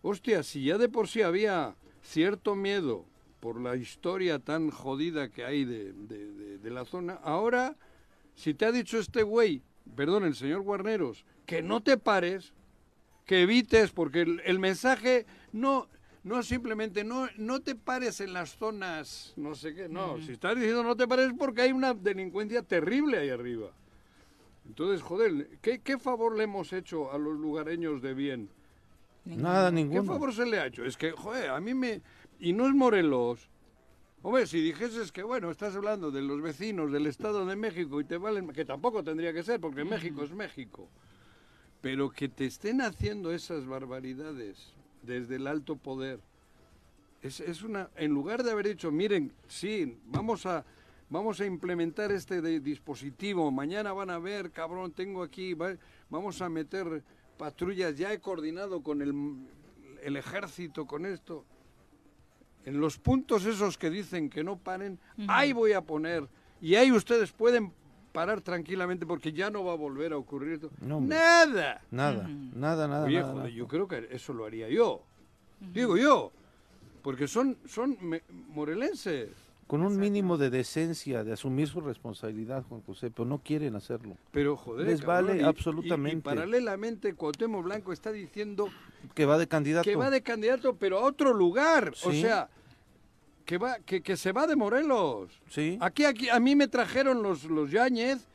Hostia, 0.02 0.42
si 0.42 0.64
ya 0.64 0.78
de 0.78 0.88
por 0.88 1.08
sí 1.08 1.22
había 1.22 1.74
cierto 2.02 2.54
miedo 2.54 3.04
por 3.40 3.60
la 3.60 3.76
historia 3.76 4.38
tan 4.38 4.70
jodida 4.70 5.28
que 5.28 5.44
hay 5.44 5.64
de, 5.64 5.92
de, 5.92 6.70
la 6.70 6.84
zona, 6.84 7.14
ahora, 7.14 7.76
si 8.34 8.54
te 8.54 8.64
ha 8.64 8.72
dicho 8.72 8.98
este 8.98 9.22
güey, 9.22 9.62
perdón, 9.96 10.24
el 10.24 10.36
señor 10.36 10.62
Guarneros, 10.62 11.24
que 11.46 11.62
no 11.62 11.82
te 11.82 11.96
pares, 11.96 12.52
que 13.26 13.42
evites, 13.42 13.90
porque 13.90 14.22
el, 14.22 14.40
el 14.44 14.58
mensaje 14.58 15.26
no, 15.52 15.88
no 16.24 16.42
simplemente 16.42 17.02
no, 17.04 17.28
no 17.36 17.60
te 17.60 17.74
pares 17.74 18.20
en 18.20 18.32
las 18.32 18.56
zonas, 18.56 19.32
no 19.36 19.54
sé 19.54 19.74
qué, 19.74 19.88
no, 19.88 20.20
si 20.20 20.32
estás 20.32 20.54
diciendo 20.54 20.84
no 20.84 20.96
te 20.96 21.08
pares 21.08 21.32
porque 21.36 21.62
hay 21.62 21.72
una 21.72 21.94
delincuencia 21.94 22.62
terrible 22.62 23.18
ahí 23.18 23.30
arriba. 23.30 23.70
Entonces, 24.64 25.02
joder, 25.02 25.58
¿qué, 25.60 25.80
¿qué, 25.80 25.98
favor 25.98 26.36
le 26.36 26.44
hemos 26.44 26.72
hecho 26.72 27.12
a 27.12 27.18
los 27.18 27.36
lugareños 27.36 28.00
de 28.00 28.14
bien? 28.14 28.48
Nada, 29.24 29.72
ninguno. 29.72 30.02
¿Qué 30.02 30.06
favor 30.06 30.32
se 30.32 30.46
le 30.46 30.60
ha 30.60 30.66
hecho? 30.66 30.84
Es 30.84 30.96
que, 30.96 31.10
joder, 31.10 31.50
a 31.50 31.60
mí 31.60 31.74
me... 31.74 32.00
Y 32.38 32.52
no 32.52 32.66
es 32.66 32.72
Morelos. 32.72 33.48
Hombre, 34.22 34.46
si 34.46 34.60
dijeses 34.60 35.10
que, 35.10 35.24
bueno, 35.24 35.50
estás 35.50 35.74
hablando 35.74 36.12
de 36.12 36.22
los 36.22 36.40
vecinos 36.40 36.92
del 36.92 37.08
Estado 37.08 37.44
de 37.44 37.56
México 37.56 38.00
y 38.00 38.04
te 38.04 38.18
valen... 38.18 38.52
Que 38.52 38.64
tampoco 38.64 39.02
tendría 39.02 39.32
que 39.32 39.42
ser, 39.42 39.60
porque 39.60 39.84
México 39.84 40.22
es 40.22 40.32
México. 40.32 40.88
Pero 41.80 42.10
que 42.10 42.28
te 42.28 42.46
estén 42.46 42.80
haciendo 42.82 43.32
esas 43.32 43.66
barbaridades 43.66 44.74
desde 45.02 45.36
el 45.36 45.46
alto 45.46 45.76
poder. 45.76 46.20
Es, 47.22 47.40
es, 47.40 47.62
una, 47.62 47.88
en 47.96 48.12
lugar 48.12 48.42
de 48.42 48.50
haber 48.50 48.68
dicho, 48.68 48.90
miren, 48.90 49.32
sí, 49.46 49.96
vamos 50.06 50.44
a, 50.46 50.64
vamos 51.08 51.40
a 51.40 51.46
implementar 51.46 52.10
este 52.10 52.40
dispositivo, 52.60 53.50
mañana 53.50 53.92
van 53.92 54.10
a 54.10 54.18
ver, 54.18 54.50
cabrón, 54.50 54.92
tengo 54.92 55.22
aquí, 55.22 55.54
vamos 56.10 56.42
a 56.42 56.48
meter 56.48 57.02
patrullas, 57.38 57.96
ya 57.96 58.12
he 58.12 58.18
coordinado 58.18 58.82
con 58.82 59.02
el, 59.02 59.14
el 60.02 60.16
ejército, 60.16 60.86
con 60.86 61.06
esto. 61.06 61.44
En 62.64 62.80
los 62.80 62.98
puntos 62.98 63.44
esos 63.44 63.76
que 63.76 63.90
dicen 63.90 64.30
que 64.30 64.44
no 64.44 64.56
paren, 64.56 64.98
ahí 65.28 65.52
voy 65.52 65.72
a 65.72 65.80
poner, 65.80 66.28
y 66.60 66.76
ahí 66.76 66.92
ustedes 66.92 67.32
pueden 67.32 67.72
parar 68.12 68.40
tranquilamente 68.40 69.06
porque 69.06 69.32
ya 69.32 69.50
no 69.50 69.64
va 69.64 69.72
a 69.72 69.76
volver 69.76 70.12
a 70.12 70.16
ocurrir 70.16 70.54
esto. 70.54 70.70
nada. 70.80 71.82
Nada, 71.90 72.28
nada, 72.54 72.88
nada. 72.88 73.04
Oye, 73.04 73.54
yo 73.54 73.66
creo 73.66 73.88
que 73.88 74.08
eso 74.10 74.32
lo 74.32 74.44
haría 74.44 74.68
yo. 74.68 75.02
Digo 75.60 75.96
yo. 75.96 76.32
Porque 77.02 77.26
son, 77.26 77.56
son 77.66 77.96
morelenses. 78.48 79.30
Con 79.66 79.82
un 79.82 79.98
mínimo 79.98 80.36
de 80.36 80.50
decencia, 80.50 81.24
de 81.24 81.32
asumir 81.32 81.66
su 81.66 81.80
responsabilidad, 81.80 82.62
Juan 82.68 82.82
José, 82.82 83.10
pero 83.10 83.24
no 83.26 83.38
quieren 83.38 83.74
hacerlo. 83.74 84.16
Pero 84.30 84.56
joder, 84.56 84.86
les 84.86 85.04
vale 85.04 85.42
absolutamente. 85.42 86.18
Y, 86.18 86.20
paralelamente 86.20 87.14
Cuauhtémoc 87.14 87.64
Blanco 87.64 87.92
está 87.92 88.12
diciendo 88.12 88.68
que 89.14 89.24
va 89.24 89.38
de 89.38 89.48
candidato. 89.48 89.84
Que 89.84 89.96
va 89.96 90.10
de 90.10 90.22
candidato, 90.22 90.76
pero 90.76 90.98
a 90.98 91.04
otro 91.04 91.32
lugar. 91.32 91.94
O 92.04 92.12
sea, 92.12 92.50
que 93.44 93.58
va 93.58 93.78
que, 93.80 94.02
que, 94.02 94.16
se 94.16 94.32
va 94.32 94.46
de 94.46 94.56
Morelos. 94.56 95.40
Sí. 95.48 95.78
Aquí, 95.80 96.04
aquí 96.04 96.28
a 96.28 96.40
mí 96.40 96.56
me 96.56 96.68
trajeron 96.68 97.22
los, 97.22 97.44
los 97.44 97.70
Yáñez, 97.70 98.26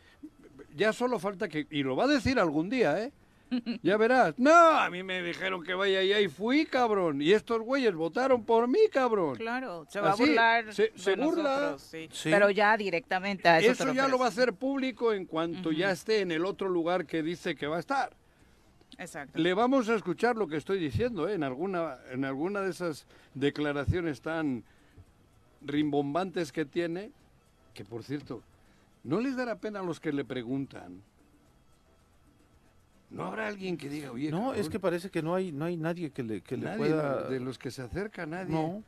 ya 0.76 0.94
solo 0.94 1.20
falta 1.20 1.48
que... 1.48 1.68
Y 1.70 1.84
lo 1.84 1.96
va 1.96 2.06
a 2.06 2.08
decir 2.08 2.40
algún 2.40 2.70
día, 2.70 3.02
¿eh? 3.04 3.12
Ya 3.82 3.98
verás. 3.98 4.36
No, 4.38 4.52
a 4.54 4.90
mí 4.90 5.04
me 5.04 5.22
dijeron 5.22 5.64
que 5.64 5.74
vaya 5.74 6.00
allá 6.00 6.20
y 6.20 6.28
fui, 6.28 6.66
cabrón. 6.66 7.22
Y 7.22 7.32
estos 7.32 7.62
güeyes 7.62 7.96
votaron 7.96 8.44
por 8.44 8.68
mí, 8.68 8.80
cabrón. 8.92 9.36
Claro, 9.36 9.86
se 9.90 10.00
va 10.00 10.12
a 10.12 10.16
burlar. 10.16 10.74
Se, 10.74 10.92
se 10.96 11.16
burla. 11.16 11.78
sí. 11.78 12.10
Pero 12.24 12.50
ya 12.50 12.76
directamente 12.78 13.48
a 13.48 13.60
eso. 13.60 13.72
Eso 13.72 13.94
ya 13.94 14.08
lo 14.08 14.18
va 14.18 14.26
a 14.26 14.30
hacer 14.30 14.54
público 14.54 15.14
en 15.14 15.26
cuanto 15.26 15.72
ya 15.72 15.92
esté 15.92 16.22
en 16.22 16.32
el 16.32 16.46
otro 16.46 16.70
lugar 16.70 17.06
que 17.06 17.24
dice 17.24 17.56
que 17.56 17.68
va 17.68 17.78
a 17.78 17.80
estar. 17.80 18.16
Exacto. 18.98 19.40
Le 19.40 19.54
vamos 19.54 19.90
a 19.90 19.96
escuchar 19.96 20.36
lo 20.36 20.48
que 20.48 20.58
estoy 20.58 20.80
diciendo, 20.80 21.30
¿eh? 21.30 21.34
En 21.34 21.44
alguna, 21.44 21.98
en 22.12 22.26
alguna 22.26 22.62
de 22.62 22.72
esas 22.72 23.06
declaraciones 23.34 24.22
tan 24.22 24.64
rimbombantes 25.68 26.52
que 26.52 26.66
tiene, 26.66 27.12
que 27.74 27.86
por 27.86 28.04
cierto, 28.04 28.42
no 29.04 29.22
les 29.22 29.36
dará 29.36 29.60
pena 29.60 29.80
a 29.80 29.84
los 29.84 30.00
que 30.00 30.12
le 30.12 30.26
preguntan. 30.26 31.02
No 33.10 33.24
habrá 33.24 33.48
alguien 33.48 33.78
que 33.78 33.88
diga, 33.88 34.12
oye, 34.12 34.32
no, 34.32 34.54
es 34.54 34.70
que 34.70 34.80
parece 34.80 35.10
que 35.10 35.22
no 35.22 35.34
hay, 35.34 35.52
no 35.52 35.66
hay 35.66 35.78
nadie 35.78 36.12
que 36.12 36.24
le, 36.24 36.42
que 36.42 36.58
le 36.58 36.76
pueda. 36.76 37.30
De 37.30 37.40
los 37.40 37.58
que 37.58 37.72
se 37.72 37.82
acerca 37.82 38.26
nadie. 38.26 38.54
No. 38.54 38.84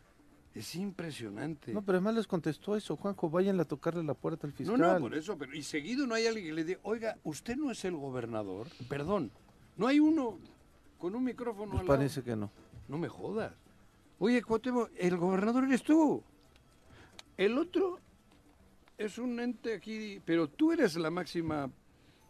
Es 0.53 0.75
impresionante. 0.75 1.71
No, 1.71 1.82
pero 1.84 1.99
además 1.99 2.15
les 2.15 2.27
contestó 2.27 2.75
eso, 2.75 2.97
Juanjo, 2.97 3.30
vayan 3.30 3.59
a 3.59 3.65
tocarle 3.65 4.03
la 4.03 4.15
puerta 4.15 4.47
al 4.47 4.51
fiscal. 4.51 4.77
No, 4.77 4.93
no, 4.93 4.99
por 4.99 5.15
eso, 5.15 5.38
pero 5.38 5.55
y 5.55 5.61
seguido 5.61 6.07
no 6.07 6.15
hay 6.15 6.25
alguien 6.25 6.47
que 6.47 6.53
le 6.53 6.63
diga, 6.63 6.80
oiga, 6.84 7.17
usted 7.23 7.55
no 7.55 7.71
es 7.71 7.86
el 7.86 7.95
gobernador, 7.95 8.67
perdón, 8.89 9.32
no 9.77 9.88
hay 9.88 9.99
uno 9.99 10.39
con 10.97 11.15
un 11.15 11.23
micrófono. 11.23 11.71
Pues 11.71 11.84
parece 11.84 12.23
que 12.23 12.36
no. 12.36 12.51
No 12.88 12.97
me 12.97 13.07
jodas. 13.07 13.53
Oye, 14.17 14.41
Cuauhtémoc, 14.41 14.89
el 14.97 15.15
gobernador 15.15 15.63
eres 15.63 15.84
tú. 15.84 16.21
El 17.39 17.57
otro 17.57 17.99
es 18.97 19.17
un 19.17 19.39
ente 19.39 19.73
aquí, 19.73 20.21
pero 20.25 20.49
tú 20.49 20.73
eres 20.73 20.97
la 20.97 21.09
máxima 21.09 21.71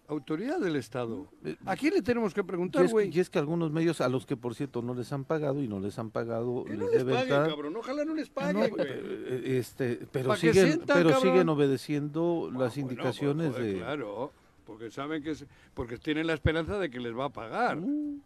autoridad 0.08 0.60
del 0.60 0.76
Estado. 0.76 1.28
Eh, 1.44 1.56
¿A 1.66 1.76
quién 1.76 1.94
le 1.96 2.02
tenemos 2.04 2.34
que 2.34 2.44
preguntar, 2.44 2.88
güey? 2.88 3.10
y 3.16 3.20
es 3.20 3.30
que 3.30 3.40
algunos 3.40 3.72
medios, 3.72 4.02
a 4.02 4.10
los 4.10 4.26
que 4.28 4.38
por 4.38 4.54
cierto 4.54 4.82
no 4.84 4.94
les 4.94 5.12
han 5.12 5.24
pagado 5.26 5.64
y 5.64 5.68
no 5.68 5.80
les 5.80 5.98
han 5.98 6.12
pagado, 6.12 6.64
Que 6.66 6.74
no 6.76 6.86
les 6.86 6.92
les 6.94 7.00
deben 7.06 7.16
paguen, 7.16 7.30
dar- 7.30 7.50
cabrón. 7.50 7.76
Ojalá 7.76 8.06
no 8.06 8.14
les 8.14 8.28
No, 8.30 8.34
paguen, 8.36 8.70
güey. 8.70 8.88
eh, 8.88 9.58
este, 9.60 10.00
pero 10.12 10.36
siguen, 10.36 10.66
sientan, 10.68 10.98
pero 10.98 11.10
cabrón. 11.10 11.32
siguen 11.32 11.50
obedeciendo 11.50 12.50
las 12.54 12.76
bueno, 12.76 12.92
indicaciones 12.92 13.52
joder, 13.52 13.66
de. 13.74 13.78
Claro, 13.80 14.32
porque 14.66 14.92
saben 14.92 15.24
que... 15.24 15.32
es- 15.32 15.46
porque 15.74 15.98
tienen 15.98 16.28
la 16.28 16.34
esperanza 16.34 16.78
de 16.78 16.90
que 16.92 17.00
les 17.00 17.16
va 17.18 17.26
a 17.26 17.30
pagar. 17.30 17.78
Mm, 17.78 18.20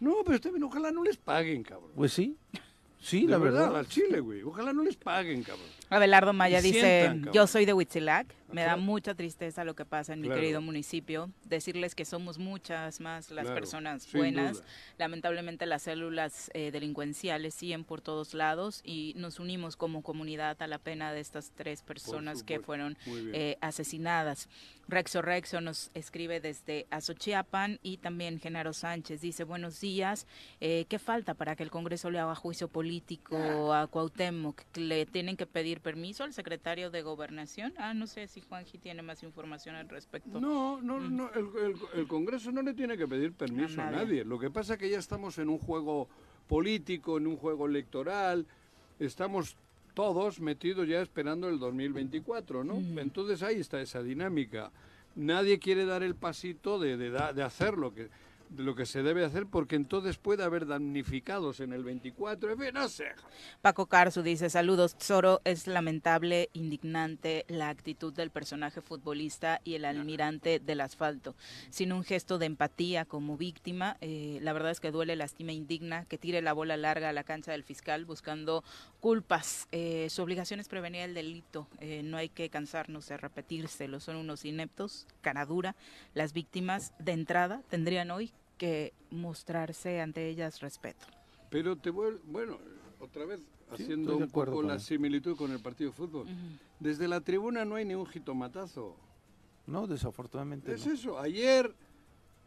No, 0.00 0.14
pero 0.24 0.34
está 0.36 0.50
bien, 0.50 0.62
ojalá 0.64 0.90
no 0.90 1.02
les 1.04 1.16
paguen, 1.16 1.62
cabrón. 1.62 1.90
Pues 1.94 2.12
sí, 2.12 2.36
sí, 3.04 3.26
De 3.26 3.32
la 3.32 3.38
verdad. 3.38 3.76
al 3.76 3.86
Chile, 3.88 4.20
güey. 4.20 4.42
Ojalá 4.42 4.72
no 4.72 4.82
les 4.82 4.96
paguen, 4.96 5.42
cabrón. 5.42 5.66
Abelardo 5.90 6.32
Maya 6.32 6.58
Y 6.60 6.62
dice, 6.62 6.80
sientan, 6.80 7.18
cabrón. 7.18 7.34
yo 7.34 7.46
soy 7.46 7.64
de 7.66 7.72
Huitzilac, 7.74 8.26
me 8.54 8.62
da 8.62 8.76
mucha 8.76 9.14
tristeza 9.14 9.64
lo 9.64 9.74
que 9.74 9.84
pasa 9.84 10.12
en 10.12 10.20
mi 10.20 10.28
Claro. 10.28 10.40
querido 10.40 10.60
municipio, 10.60 11.30
decirles 11.44 11.94
que 11.94 12.04
somos 12.04 12.38
muchas 12.38 13.00
más 13.00 13.30
las 13.30 13.44
Claro, 13.44 13.60
personas 13.60 14.10
buenas, 14.12 14.62
lamentablemente 14.98 15.66
las 15.66 15.82
células 15.82 16.50
eh, 16.54 16.70
delincuenciales 16.70 17.54
siguen 17.54 17.84
por 17.84 18.00
todos 18.00 18.34
lados 18.34 18.80
y 18.84 19.14
nos 19.16 19.40
unimos 19.40 19.76
como 19.76 20.02
comunidad 20.02 20.60
a 20.62 20.66
la 20.66 20.78
pena 20.78 21.12
de 21.12 21.20
estas 21.20 21.50
tres 21.54 21.82
personas 21.82 22.42
que 22.42 22.60
fueron 22.60 22.96
eh, 23.06 23.56
asesinadas. 23.60 24.48
Rexo 24.86 25.22
Rexo 25.22 25.60
nos 25.62 25.90
escribe 25.94 26.40
desde 26.40 26.86
Azochiapan 26.90 27.80
y 27.82 27.96
también 27.96 28.38
Genaro 28.38 28.72
Sánchez 28.74 29.20
dice, 29.22 29.44
buenos 29.44 29.80
días, 29.80 30.26
eh, 30.60 30.84
¿qué 30.88 30.98
falta 30.98 31.32
para 31.34 31.56
que 31.56 31.62
el 31.62 31.70
Congreso 31.70 32.10
le 32.10 32.18
haga 32.18 32.34
juicio 32.34 32.68
político 32.68 33.72
a 33.72 33.86
Cuauhtémoc? 33.86 34.60
¿Le 34.76 35.06
tienen 35.06 35.36
que 35.38 35.46
pedir 35.46 35.80
permiso 35.80 36.22
al 36.24 36.34
secretario 36.34 36.90
de 36.90 37.00
Gobernación? 37.02 37.72
Ah, 37.78 37.94
no 37.94 38.06
sé 38.06 38.28
si 38.28 38.40
Juanji 38.48 38.78
tiene 38.78 39.02
más 39.02 39.22
información 39.22 39.74
al 39.76 39.88
respecto. 39.88 40.40
No, 40.40 40.80
no, 40.80 40.98
Mm. 41.00 41.16
no, 41.16 41.30
el, 41.32 41.46
el- 41.64 42.00
el 42.00 42.06
Congreso 42.06 42.52
no 42.52 42.62
le 42.62 42.74
tiene 42.74 42.96
que 42.96 43.06
pedir 43.08 43.32
permiso 43.32 43.80
A 43.80 43.88
a 43.88 43.90
nadie. 43.90 44.24
Lo 44.24 44.38
que 44.38 44.50
pasa 44.50 44.74
es 44.74 44.78
que 44.78 44.88
ya 44.90 44.98
estamos 44.98 45.38
en 45.38 45.48
un 45.48 45.58
juego 45.58 46.08
político, 46.48 47.18
en 47.18 47.26
un 47.26 47.36
juego 47.36 47.66
electoral, 47.66 48.46
estamos 48.98 49.56
todos 49.94 50.40
metidos 50.40 50.88
ya 50.88 51.00
esperando 51.00 51.48
el 51.48 51.58
2024, 51.58 52.64
¿no? 52.64 52.74
Ujú. 52.74 52.98
Entonces 52.98 53.42
ahí 53.42 53.60
está 53.60 53.80
esa 53.80 54.02
dinámica. 54.02 54.70
Nadie 55.16 55.58
quiere 55.60 55.84
dar 55.84 56.02
el 56.02 56.16
pasito 56.16 56.78
de, 56.80 56.96
de, 56.96 57.10
de 57.10 57.42
hacer 57.42 57.78
lo 57.78 57.94
que, 57.94 58.08
lo 58.56 58.74
que 58.74 58.86
se 58.86 59.02
debe 59.02 59.24
hacer 59.24 59.46
porque 59.46 59.76
entonces 59.76 60.18
puede 60.18 60.44
haber 60.44 60.66
damnificados 60.66 61.60
en 61.60 61.72
el 61.72 61.84
24. 61.84 62.52
En 62.52 62.58
fin, 62.58 62.70
no 62.74 62.88
sé. 62.88 63.06
Paco 63.62 63.86
Carzu 63.86 64.22
dice, 64.22 64.50
saludos, 64.50 64.96
Zoro, 65.00 65.40
es 65.44 65.66
lamentable, 65.66 66.50
indignante 66.52 67.44
la 67.48 67.68
actitud 67.68 68.12
del 68.12 68.30
personaje 68.30 68.80
futbolista 68.80 69.60
y 69.64 69.74
el 69.74 69.84
almirante 69.84 70.60
del 70.60 70.80
asfalto. 70.80 71.34
Sin 71.70 71.92
un 71.92 72.04
gesto 72.04 72.38
de 72.38 72.46
empatía 72.46 73.04
como 73.04 73.36
víctima, 73.36 73.96
eh, 74.00 74.38
la 74.42 74.52
verdad 74.52 74.70
es 74.70 74.80
que 74.80 74.90
duele, 74.90 75.16
lastima, 75.16 75.52
indigna 75.52 76.04
que 76.04 76.18
tire 76.18 76.42
la 76.42 76.52
bola 76.52 76.76
larga 76.76 77.08
a 77.08 77.12
la 77.12 77.24
cancha 77.24 77.52
del 77.52 77.64
fiscal 77.64 78.04
buscando 78.04 78.64
culpas. 79.00 79.68
Eh, 79.72 80.08
su 80.10 80.22
obligación 80.22 80.60
es 80.60 80.68
prevenir 80.68 81.02
el 81.02 81.14
delito, 81.14 81.68
eh, 81.80 82.02
no 82.02 82.16
hay 82.16 82.28
que 82.28 82.48
cansarnos 82.48 83.08
de 83.08 83.16
repetírselo, 83.16 84.00
son 84.00 84.16
unos 84.16 84.44
ineptos, 84.44 85.06
cara 85.20 85.44
dura. 85.44 85.76
Las 86.14 86.32
víctimas 86.32 86.92
de 86.98 87.12
entrada 87.12 87.62
tendrían 87.68 88.10
hoy 88.10 88.32
que 88.64 88.94
mostrarse 89.10 90.00
ante 90.00 90.26
ellas 90.26 90.60
respeto. 90.60 91.04
Pero 91.50 91.76
te 91.76 91.90
vuelvo, 91.90 92.20
bueno, 92.24 92.58
otra 92.98 93.26
vez 93.26 93.40
Sí, 93.76 93.82
haciendo 93.82 94.12
de 94.12 94.16
un 94.16 94.22
acuerdo 94.22 94.52
poco 94.52 94.62
con 94.62 94.68
la 94.68 94.74
él. 94.76 94.80
similitud 94.80 95.36
con 95.36 95.50
el 95.52 95.60
partido 95.60 95.90
de 95.90 95.96
fútbol. 95.96 96.26
Desde 96.80 97.06
la 97.06 97.20
tribuna 97.20 97.66
no 97.66 97.74
hay 97.74 97.84
ni 97.84 97.94
un 97.94 98.06
jitomatazo. 98.06 98.96
No, 99.66 99.86
desafortunadamente 99.86 100.72
Es 100.72 100.86
no. 100.86 100.94
eso. 100.94 101.18
Ayer, 101.18 101.74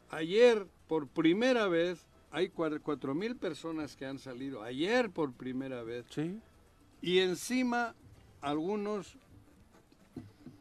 ayer 0.10 0.66
por 0.88 1.08
primera 1.08 1.68
vez, 1.68 2.00
hay 2.32 2.50
cua- 2.50 2.82
cuatro 2.82 3.14
mil 3.14 3.36
personas 3.36 3.96
que 3.96 4.08
han 4.08 4.18
salido. 4.18 4.64
Ayer 4.64 5.12
por 5.12 5.34
primera 5.34 5.84
vez. 5.84 6.06
Sí, 6.10 6.40
Y 7.00 7.20
encima 7.20 7.94
algunos 8.42 9.18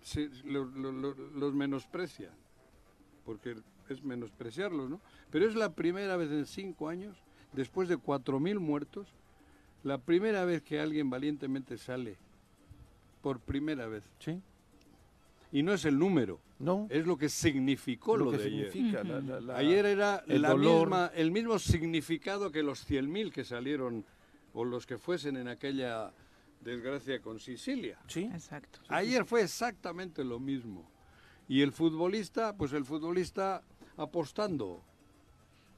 se- 0.02 0.28
lo- 0.44 0.66
lo- 0.66 0.92
lo- 0.92 1.14
los 1.14 1.54
menosprecian. 1.54 2.32
Porque 3.24 3.56
es 3.88 4.02
menospreciarlos, 4.04 4.90
¿no? 4.90 5.00
Pero 5.30 5.46
es 5.46 5.54
la 5.54 5.74
primera 5.74 6.16
vez 6.16 6.30
en 6.30 6.46
cinco 6.46 6.88
años, 6.88 7.16
después 7.52 7.88
de 7.88 7.96
cuatro 7.96 8.38
mil 8.40 8.58
muertos, 8.60 9.08
la 9.82 9.98
primera 9.98 10.44
vez 10.44 10.62
que 10.62 10.80
alguien 10.80 11.10
valientemente 11.10 11.78
sale. 11.78 12.16
Por 13.22 13.40
primera 13.40 13.86
vez. 13.86 14.04
sí. 14.18 14.40
Y 15.52 15.62
no 15.62 15.72
es 15.72 15.84
el 15.84 15.96
número, 15.98 16.40
No, 16.58 16.86
es 16.90 17.06
lo 17.06 17.16
que 17.16 17.28
significó 17.28 18.16
lo, 18.16 18.26
lo 18.26 18.30
que 18.32 18.38
de 18.38 18.44
ayer. 18.46 18.72
significa. 18.72 19.04
la- 19.04 19.20
la- 19.20 19.40
la- 19.40 19.56
Ayer 19.56 19.86
era 19.86 20.24
el 20.26 20.42
la 20.42 20.50
dolor. 20.50 20.88
misma, 20.88 21.10
el 21.14 21.30
mismo 21.30 21.58
significado 21.60 22.50
que 22.50 22.62
los 22.64 22.84
100.000 22.84 23.30
que 23.32 23.44
salieron 23.44 24.04
o 24.52 24.64
los 24.64 24.86
que 24.86 24.98
fuesen 24.98 25.36
en 25.36 25.46
aquella 25.48 26.12
desgracia 26.62 27.22
con 27.22 27.38
Sicilia. 27.38 27.96
Sí, 28.08 28.24
Exacto. 28.24 28.80
Ayer 28.88 29.24
fue 29.24 29.42
exactamente 29.42 30.24
lo 30.24 30.40
mismo. 30.40 30.84
Y 31.48 31.62
el 31.62 31.70
futbolista, 31.72 32.56
pues 32.56 32.72
el 32.72 32.84
futbolista 32.84 33.62
apostando 33.96 34.82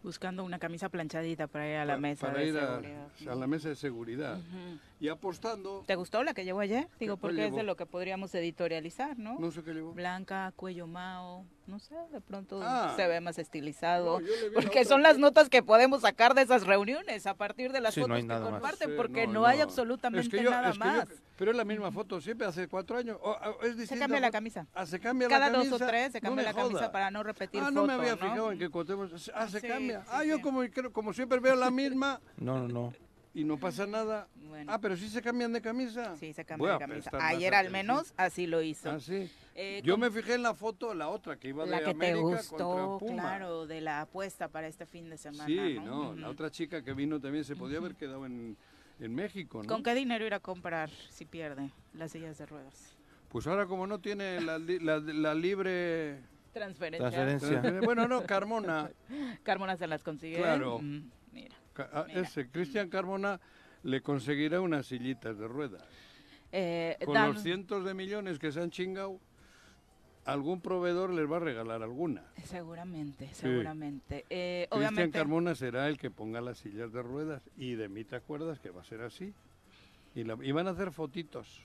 Buscando 0.03 0.45
una 0.45 0.59
camisa 0.59 0.89
planchadita 0.89 1.49
para 1.49 1.69
ir 1.69 1.77
a 1.77 1.85
la 1.85 1.97
mesa 1.99 2.29
para 2.29 2.39
de 2.41 2.49
ir 2.49 2.57
a, 2.59 2.67
seguridad. 2.77 3.09
a 3.33 3.35
la 3.35 3.47
mesa 3.47 3.69
de 3.69 3.75
seguridad. 3.75 4.37
Ujú. 4.39 4.79
Y 5.01 5.09
apostando, 5.09 5.85
¿Te 5.87 5.97
gustó 5.97 6.23
la 6.23 6.35
que 6.35 6.45
llevó 6.45 6.61
ayer? 6.61 6.89
Digo, 7.01 7.17
¿Cuál 7.17 7.33
porque 7.33 7.45
es 7.47 7.51
de 7.51 7.57
llevó? 7.59 7.67
lo 7.67 7.77
que 7.77 7.87
podríamos 7.87 8.35
editorializar, 8.35 9.19
¿no? 9.19 9.39
no 9.39 9.51
sé 9.51 9.63
qué 9.65 9.75
llevó. 9.75 9.93
Blanca, 9.93 10.53
cuello 10.57 10.87
mao, 10.87 11.45
no 11.69 11.79
sé, 11.79 11.95
de 12.11 12.21
pronto 12.21 12.61
Ah. 12.63 12.95
se 12.97 13.07
ve 13.07 13.21
más 13.21 13.39
estilizado. 13.39 14.21
No, 14.21 14.27
porque 14.55 14.85
son 14.85 15.03
las 15.03 15.13
foto. 15.13 15.21
notas 15.21 15.49
que 15.51 15.63
podemos 15.63 16.01
sacar 16.01 16.35
de 16.35 16.43
esas 16.43 16.67
reuniones 16.67 17.27
a 17.27 17.35
partir 17.35 17.73
de 17.73 17.81
las 17.81 17.95
Sí, 17.95 18.01
fotos 18.01 18.17
que 18.17 18.23
más. 18.25 18.41
comparten, 18.41 18.89
Sí, 18.91 18.95
porque 18.97 19.27
no, 19.27 19.45
hay 19.45 19.61
absolutamente 19.61 20.27
Es 20.27 20.31
que 20.31 20.43
yo- 20.43 20.51
nada 20.51 20.71
es 20.71 20.79
que 20.79 20.85
yo- 20.85 20.91
más. 20.93 21.09
pero 21.37 21.51
es 21.51 21.57
la 21.57 21.65
misma 21.65 21.93
foto 21.93 22.21
siempre, 22.21 22.47
hace 22.47 22.67
cuatro 22.69 22.97
años. 22.97 23.19
O- 23.23 23.31
o- 23.31 23.63
es 23.63 23.87
se 23.89 23.99
cambia 23.99 24.19
la 24.21 24.29
foto. 24.29 24.33
camisa. 24.33 24.67
Ah, 24.75 24.87
se 24.87 24.99
cambia 24.99 25.29
Cada 25.29 25.51
la 25.51 25.59
dos 25.59 25.71
o 25.73 25.79
tres 25.79 26.11
se 26.13 26.21
cambia 26.21 26.45
la 26.45 26.55
camisa 26.55 26.91
para 26.91 27.11
no 27.11 27.23
repetir 27.23 27.63
Ah, 27.63 27.71
no 27.71 27.83
me 27.83 27.89
foto, 27.95 28.01
había 28.01 28.13
¿no? 28.13 28.19
fijado 28.19 28.53
en 28.53 28.59
que 28.59 28.71
Cuauhtémoc- 28.71 29.31
Ah, 29.35 29.47
se 29.49 29.61
Sí, 29.61 29.69
cambia. 29.69 30.01
sí, 30.03 30.09
ah, 30.11 30.25
yo 30.25 30.37
sí. 30.37 30.43
como, 30.43 30.63
como 30.93 31.13
siempre 31.13 31.39
veo 31.39 31.55
la 31.55 31.71
misma 31.71 32.21
no, 32.39 32.59
no, 32.59 32.69
no. 32.69 32.95
Y 33.39 33.45
no 33.45 33.57
pasa 33.57 33.87
nada. 33.87 34.27
Bueno. 34.49 34.73
Ah, 34.73 34.81
pero 34.81 34.97
sí 34.97 35.09
se 35.09 35.23
cambian 35.23 35.53
de 35.53 35.61
camisa. 35.63 36.17
Sí, 36.17 36.33
se 36.33 36.43
Voy 36.43 36.47
cambia 36.47 36.71
a 36.71 36.73
la 36.73 36.79
camisa. 36.81 37.11
Ayer 37.21 37.55
al 37.55 37.71
menos 37.71 38.13
así 38.17 38.49
lo 38.49 38.63
hizo. 38.63 38.91
Ah, 38.91 38.99
sí. 38.99 39.31
Eh, 39.55 39.81
Yo 39.85 39.95
¿cómo- 39.95 40.07
me 40.07 40.11
fijé 40.11 40.35
en 40.35 40.43
la 40.43 40.55
foto, 40.55 40.93
la 40.93 41.09
otra 41.09 41.37
que 41.39 41.49
iba 41.49 41.65
la 41.65 41.79
de 41.79 41.85
que 41.85 41.95
te 41.95 42.15
gustó, 42.17 42.97
Puma. 42.99 43.23
claro, 43.23 43.67
de 43.69 43.81
la 43.81 44.01
apuesta 44.01 44.49
para 44.49 44.67
este 44.67 44.87
fin 44.87 45.09
de 45.09 45.17
semana. 45.19 45.47
Sí, 45.47 45.75
¿no? 45.77 45.85
no, 45.85 46.11
Ujú. 46.11 46.19
la 46.19 46.29
otra 46.31 46.51
chica 46.51 46.83
que 46.83 46.93
vino 46.95 47.21
también 47.21 47.45
se 47.45 47.55
podía 47.55 47.79
haber 47.79 47.95
quedado 47.95 48.27
en, 48.27 48.57
en 48.99 49.15
México, 49.15 49.63
¿no? 49.63 49.69
¿Con 49.69 49.85
qué 49.85 49.95
dinero 49.95 50.27
ir 50.27 50.35
a 50.35 50.41
comprar 50.41 50.91
si 51.11 51.25
pierde 51.25 51.71
las 51.95 52.11
sillas 52.11 52.39
de 52.39 52.47
ruedas? 52.47 52.97
Pues 53.29 53.47
ahora 53.47 53.67
como 53.67 53.87
no 53.87 54.01
tiene 54.01 54.41
la, 54.41 54.59
la- 54.59 54.99
la 54.99 55.35
libre... 55.35 56.19
Transferencia. 56.53 57.11
Transferencia. 57.11 57.81
Bueno, 57.85 58.09
no, 58.09 58.25
Carmona. 58.25 58.91
Carmona 59.45 59.77
se 59.77 59.87
las 59.87 60.03
consigue. 60.03 60.39
Claro. 60.39 60.81
Mm, 60.81 61.03
mira. 61.33 61.55
Ca- 61.79 61.91
a 61.93 62.05
Mira. 62.07 62.21
ese 62.23 62.51
Cristian 62.51 62.89
Carmona 62.89 63.41
le 63.85 64.01
conseguirá 64.03 64.61
unas 64.61 64.87
sillitas 64.87 65.39
de 65.39 65.47
ruedas. 65.47 65.85
Eh, 66.51 66.97
Con 67.05 67.15
dan- 67.15 67.35
los 67.35 67.43
cientos 67.43 67.85
de 67.85 67.95
millones 67.95 68.41
que 68.41 68.51
se 68.51 68.61
han 68.61 68.71
chingado, 68.71 69.21
algún 70.25 70.61
proveedor 70.61 71.11
les 71.11 71.31
va 71.31 71.37
a 71.37 71.41
regalar 71.41 71.83
alguna. 71.85 72.25
Seguramente, 72.45 73.33
seguramente. 73.33 74.25
Eh, 74.29 74.67
Cristian 74.69 74.79
obviamente. 74.95 75.19
Carmona 75.19 75.55
será 75.55 75.89
el 75.89 75.99
que 75.99 76.11
ponga 76.11 76.41
las 76.41 76.59
sillas 76.59 76.93
de 76.93 77.01
ruedas. 77.03 77.49
Y 77.57 77.75
de 77.77 77.89
mí 77.89 78.03
te 78.03 78.17
acuerdas 78.17 78.59
que 78.59 78.71
va 78.71 78.81
a 78.81 78.85
ser 78.85 79.03
así. 79.03 79.33
Y, 80.17 80.25
la- 80.25 80.37
y 80.43 80.51
van 80.51 80.67
a 80.67 80.71
hacer 80.71 80.91
fotitos. 80.91 81.63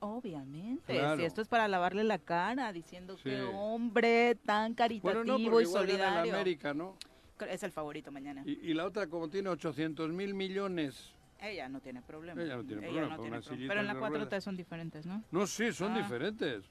Obviamente. 0.00 0.94
Claro. 0.94 1.18
Si 1.20 1.24
esto 1.24 1.40
es 1.40 1.46
para 1.46 1.68
lavarle 1.68 2.02
la 2.02 2.18
cara, 2.18 2.72
diciendo 2.72 3.16
Sí. 3.18 3.22
que 3.24 3.42
hombre 3.42 4.34
tan 4.44 4.74
caritativo 4.74 5.22
Bueno, 5.24 5.38
no, 5.38 5.60
y 5.60 5.66
solidario. 5.66 6.34
América, 6.34 6.74
¿no? 6.74 6.96
Es 7.40 7.62
el 7.62 7.72
favorito 7.72 8.12
mañana. 8.12 8.42
Y, 8.46 8.52
y 8.70 8.74
la 8.74 8.86
otra, 8.86 9.06
como 9.08 9.28
tiene 9.28 9.48
800 9.48 10.10
mil 10.12 10.34
millones. 10.34 11.12
Ella 11.40 11.68
no 11.68 11.80
tiene 11.80 12.02
problema. 12.02 12.40
Ella 12.40 12.56
no 12.56 12.64
tiene 12.64 12.82
Ella 12.82 12.90
problema, 12.92 13.16
no 13.16 13.22
tiene 13.22 13.40
problema. 13.40 13.68
Pero 13.68 13.80
en 13.80 13.86
la 13.88 13.94
de 13.94 14.00
4T 14.00 14.10
ruedas. 14.24 14.44
son 14.44 14.56
diferentes, 14.56 15.06
¿no? 15.06 15.24
No, 15.32 15.46
sí, 15.46 15.72
son 15.72 15.92
Ah. 15.92 15.98
diferentes. 15.98 16.64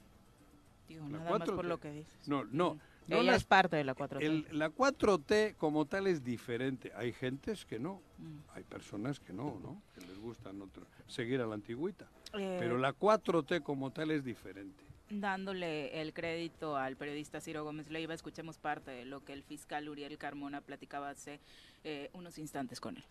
Digo, 0.87 1.03
La 1.09 1.17
nada 1.19 1.23
más 1.31 1.39
4T. 1.41 1.55
por 1.55 1.65
lo 1.65 1.79
que 1.79 1.91
dices. 1.91 2.27
No, 2.27 2.45
no. 2.45 2.77
no 3.07 3.15
Ella 3.17 3.31
las- 3.33 3.41
es 3.41 3.43
parte 3.45 3.75
de 3.75 3.83
la 3.83 3.95
4T. 3.95 4.25
el- 4.25 4.47
la 4.51 4.69
4T 4.69 5.55
como 5.57 5.85
tal 5.87 6.07
es 6.07 6.23
diferente. 6.23 6.93
Hay 6.95 7.11
gentes 7.11 7.65
que 7.65 7.79
no. 7.79 8.01
Mm. 8.17 8.37
Hay 8.53 8.63
personas 8.63 9.19
que 9.19 9.33
no, 9.33 9.59
¿no? 9.61 9.81
Que 9.93 10.01
les 10.07 10.17
gustan 10.19 10.61
otro, 10.61 10.85
seguir 11.07 11.41
a 11.41 11.47
la 11.47 11.55
antigüita. 11.55 12.07
Eh, 12.37 12.57
Pero 12.59 12.77
la 12.77 12.93
4T 12.93 13.61
como 13.61 13.91
tal 13.91 14.11
es 14.11 14.23
diferente. 14.23 14.85
Dándole 15.21 16.01
el 16.01 16.13
crédito 16.13 16.77
al 16.77 16.95
periodista 16.95 17.41
Ciro 17.41 17.65
Gómez 17.65 17.89
Leiva, 17.89 18.13
escuchemos 18.13 18.57
parte 18.57 18.91
de 18.91 19.03
lo 19.03 19.25
que 19.25 19.33
el 19.33 19.43
fiscal 19.43 19.89
Uriel 19.89 20.17
Carmona 20.17 20.61
platicaba 20.61 21.09
hace 21.09 21.41
eh, 21.83 22.09
unos 22.13 22.37
instantes 22.37 22.79
con 22.79 22.95
él. 22.95 23.03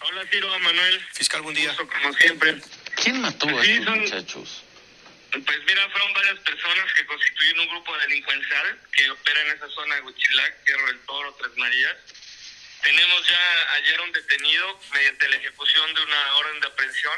Hola, 0.00 0.26
Ciro, 0.28 0.48
Manuel. 0.58 1.00
Fiscal, 1.12 1.42
buen 1.42 1.54
día. 1.54 1.68
Gusto, 1.68 1.88
Como 1.88 2.12
siempre. 2.14 2.60
¿Quién 3.00 3.20
mató 3.20 3.46
a 3.48 3.62
Sí, 3.62 3.70
estos 3.70 3.84
son- 3.84 4.00
muchachos? 4.00 4.64
Pues 5.30 5.58
mira, 5.68 5.88
fueron 5.90 6.12
varias 6.14 6.38
personas 6.40 6.92
que 6.94 7.06
constituyen 7.06 7.60
un 7.60 7.68
grupo 7.68 7.96
delincuencial 7.98 8.80
que 8.90 9.08
opera 9.10 9.40
en 9.42 9.56
esa 9.56 9.68
zona 9.68 9.94
de 9.96 10.00
Huichilac, 10.02 10.64
Tierra 10.64 10.86
del 10.86 10.98
Toro, 11.00 11.32
Tres 11.34 11.56
Marías. 11.56 11.96
Tenemos 12.82 13.26
ya 13.28 13.72
ayer 13.76 14.00
un 14.00 14.10
detenido 14.10 14.80
mediante 14.92 15.28
la 15.28 15.36
ejecución 15.36 15.94
de 15.94 16.02
una 16.02 16.34
orden 16.38 16.60
de 16.60 16.66
aprehensión. 16.66 17.14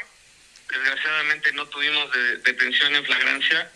Desgraciadamente 0.68 1.52
no 1.52 1.66
tuvimos 1.68 2.12
de- 2.12 2.36
detención 2.38 2.94
en 2.94 3.04
flagrancia. 3.06 3.72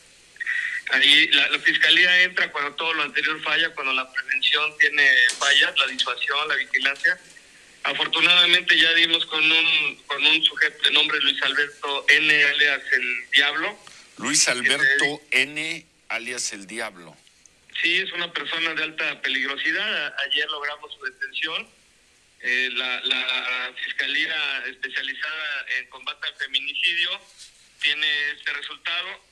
Ahí 0.92 1.26
la, 1.28 1.48
la 1.48 1.58
fiscalía 1.58 2.22
entra 2.22 2.52
cuando 2.52 2.74
todo 2.74 2.92
lo 2.92 3.02
anterior 3.02 3.42
falla, 3.42 3.70
cuando 3.70 3.92
la 3.94 4.12
prevención 4.12 4.76
tiene 4.78 5.10
fallas, 5.38 5.76
la 5.78 5.86
disuasión, 5.86 6.48
la 6.48 6.54
vigilancia. 6.56 7.18
Afortunadamente 7.84 8.78
ya 8.78 8.92
dimos 8.94 9.24
con 9.26 9.42
un, 9.42 9.96
con 10.06 10.24
un 10.24 10.44
sujeto 10.44 10.82
de 10.84 10.90
nombre 10.92 11.18
Luis 11.20 11.42
Alberto 11.42 12.04
N. 12.08 12.44
alias 12.44 12.82
el 12.92 13.30
Diablo. 13.30 13.78
Luis 14.18 14.46
Alberto 14.48 15.22
N. 15.30 15.86
alias 16.08 16.52
el 16.52 16.66
Diablo. 16.66 17.16
Sí, 17.80 17.96
es 17.96 18.12
una 18.12 18.30
persona 18.32 18.74
de 18.74 18.84
alta 18.84 19.20
peligrosidad. 19.22 20.14
Ayer 20.26 20.48
logramos 20.50 20.94
su 20.94 21.02
detención. 21.04 21.68
Eh, 22.40 22.68
la, 22.74 23.00
la 23.00 23.72
Fiscalía 23.82 24.64
especializada 24.66 25.66
en 25.78 25.88
combate 25.88 26.28
al 26.28 26.34
feminicidio 26.34 27.10
tiene 27.80 28.30
este 28.32 28.52
resultado. 28.52 29.31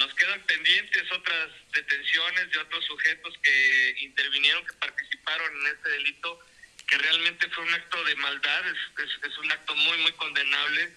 Nos 0.00 0.14
quedan 0.14 0.40
pendientes 0.46 1.12
otras 1.12 1.50
detenciones 1.74 2.50
de 2.50 2.58
otros 2.58 2.82
sujetos 2.86 3.34
que 3.42 3.94
intervinieron, 3.98 4.64
que 4.66 4.72
participaron 4.72 5.60
en 5.60 5.74
este 5.74 5.90
delito, 5.90 6.40
que 6.88 6.96
realmente 6.96 7.46
fue 7.50 7.64
un 7.64 7.74
acto 7.74 8.02
de 8.04 8.14
maldad, 8.16 8.62
es, 8.68 9.10
es- 9.30 9.36
un 9.36 9.52
acto 9.52 9.74
muy, 9.76 9.98
muy 9.98 10.12
condenable. 10.12 10.90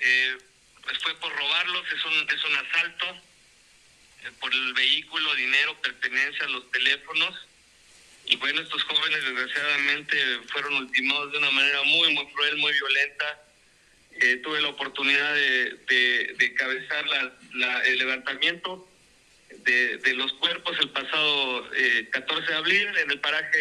Eh, 0.00 0.36
pues 0.82 0.98
fue 0.98 1.14
por 1.20 1.32
robarlos, 1.32 1.86
es 1.92 2.04
un, 2.04 2.28
es 2.28 2.44
un 2.44 2.56
asalto 2.56 3.22
eh, 4.24 4.30
por 4.40 4.52
el 4.52 4.74
vehículo, 4.74 5.32
dinero, 5.36 5.80
pertenencias, 5.80 6.50
los 6.50 6.68
teléfonos. 6.72 7.38
Y 8.26 8.34
bueno, 8.36 8.62
estos 8.62 8.82
jóvenes 8.82 9.22
desgraciadamente 9.22 10.40
fueron 10.50 10.74
ultimados 10.74 11.30
de 11.30 11.38
una 11.38 11.50
manera 11.52 11.82
muy, 11.84 12.12
muy 12.14 12.26
cruel, 12.32 12.56
muy 12.56 12.72
violenta. 12.72 13.43
Eh, 14.20 14.36
tuve 14.36 14.60
la 14.60 14.68
oportunidad 14.68 15.34
de, 15.34 15.76
de, 15.88 16.34
de 16.38 16.54
el 17.86 17.98
levantamiento 17.98 18.88
de, 19.64 19.98
de 19.98 20.14
los 20.14 20.32
cuerpos 20.34 20.76
el 20.80 20.90
pasado 20.90 21.74
eh, 21.74 22.08
14 22.10 22.46
de 22.46 22.56
abril 22.56 22.88
en 22.98 23.10
el 23.10 23.20
paraje 23.20 23.58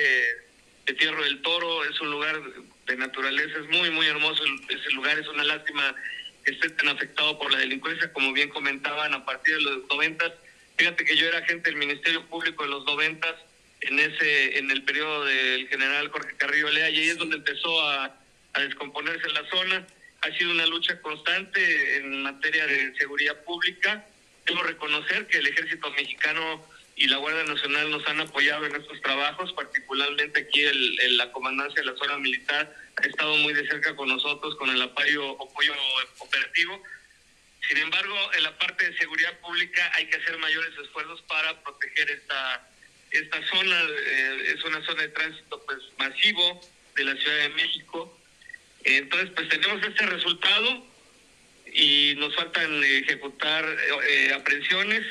de 0.85 0.93
Tierra 0.93 1.21
del 1.23 1.41
Toro. 1.41 1.83
Es 1.85 1.99
un 2.01 2.11
lugar 2.11 2.39
de 2.85 2.97
naturaleza, 2.97 3.59
es 3.59 3.67
muy, 3.69 3.89
muy 3.89 4.05
hermoso 4.05 4.43
ese 4.69 4.91
lugar. 4.91 5.17
Es 5.17 5.27
una 5.27 5.43
lástima 5.43 5.95
que 6.43 6.51
esté 6.51 6.69
tan 6.71 6.89
afectado 6.89 7.39
por 7.39 7.51
la 7.51 7.59
delincuencia, 7.59 8.11
como 8.11 8.33
bien 8.33 8.49
comentaban, 8.49 9.13
a 9.13 9.25
partir 9.25 9.55
de 9.55 9.61
los 9.61 9.87
noventas. 9.87 10.33
Fíjate 10.77 11.05
que 11.05 11.15
yo 11.15 11.27
era 11.27 11.39
agente 11.39 11.69
del 11.69 11.79
Ministerio 11.79 12.25
Público 12.27 12.63
de 12.63 12.69
los 12.69 12.85
noventas 12.85 13.35
en 13.81 13.99
ese 13.99 14.57
en 14.57 14.71
el 14.71 14.83
periodo 14.83 15.25
del 15.25 15.67
general 15.67 16.09
Jorge 16.09 16.35
Carrillo 16.37 16.69
Lea 16.69 16.89
y 16.89 16.99
ahí 16.99 17.09
es 17.09 17.17
donde 17.17 17.37
empezó 17.37 17.81
a, 17.81 18.15
a 18.53 18.61
descomponerse 18.61 19.29
la 19.29 19.47
zona. 19.49 19.87
Ha 20.23 20.37
sido 20.37 20.51
una 20.51 20.65
lucha 20.65 21.01
constante 21.01 21.97
en 21.97 22.23
materia 22.23 22.65
de 22.65 22.95
seguridad 22.95 23.43
pública. 23.43 24.05
Debo 24.45 24.63
reconocer 24.63 25.27
que 25.27 25.37
el 25.37 25.47
ejército 25.47 25.91
mexicano 25.91 26.65
y 26.95 27.07
la 27.07 27.17
Guardia 27.17 27.43
Nacional 27.43 27.91
nos 27.91 28.07
han 28.07 28.21
apoyado 28.21 28.65
en 28.65 28.75
estos 28.75 29.01
trabajos, 29.01 29.51
particularmente 29.53 30.41
aquí 30.41 30.63
la 31.17 31.31
comandancia 31.31 31.81
de 31.81 31.91
la 31.91 31.97
zona 31.97 32.17
militar 32.19 32.73
ha 32.95 33.07
estado 33.07 33.35
muy 33.37 33.53
de 33.53 33.67
cerca 33.67 33.95
con 33.95 34.07
nosotros 34.07 34.55
con 34.55 34.69
el 34.69 34.81
apoyo, 34.81 35.31
apoyo 35.41 35.73
operativo. 36.19 36.81
Sin 37.67 37.77
embargo, 37.77 38.15
en 38.33 38.43
la 38.43 38.57
parte 38.57 38.89
de 38.89 38.97
seguridad 38.97 39.37
pública 39.39 39.91
hay 39.95 40.05
que 40.05 40.17
hacer 40.17 40.37
mayores 40.37 40.71
esfuerzos 40.77 41.21
para 41.23 41.61
proteger 41.63 42.09
esta 42.11 42.69
esta 43.11 43.45
zona. 43.47 43.79
eh, 44.05 44.53
es 44.55 44.63
una 44.63 44.83
zona 44.85 45.03
de 45.03 45.09
tránsito 45.09 45.63
pues 45.65 45.79
masivo 45.97 46.61
de 46.95 47.03
la 47.05 47.15
Ciudad 47.15 47.37
de 47.37 47.49
México. 47.49 48.19
Entonces, 48.83 49.29
pues 49.35 49.49
tenemos 49.49 49.85
este 49.85 50.05
resultado 50.05 50.85
y 51.73 52.13
nos 52.17 52.35
faltan 52.35 52.83
ejecutar 52.83 53.65
eh, 54.07 54.33
aprehensiones. 54.33 55.05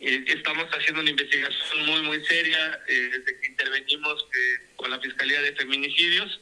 Eh, 0.00 0.24
estamos 0.28 0.66
haciendo 0.72 1.00
una 1.00 1.10
investigación 1.10 1.86
muy, 1.86 2.02
muy 2.02 2.24
seria 2.24 2.80
eh, 2.86 2.92
desde 3.12 3.40
que 3.40 3.46
intervenimos 3.48 4.26
eh, 4.32 4.66
con 4.76 4.90
la 4.90 5.00
Fiscalía 5.00 5.40
de 5.42 5.54
Feminicidios. 5.56 6.40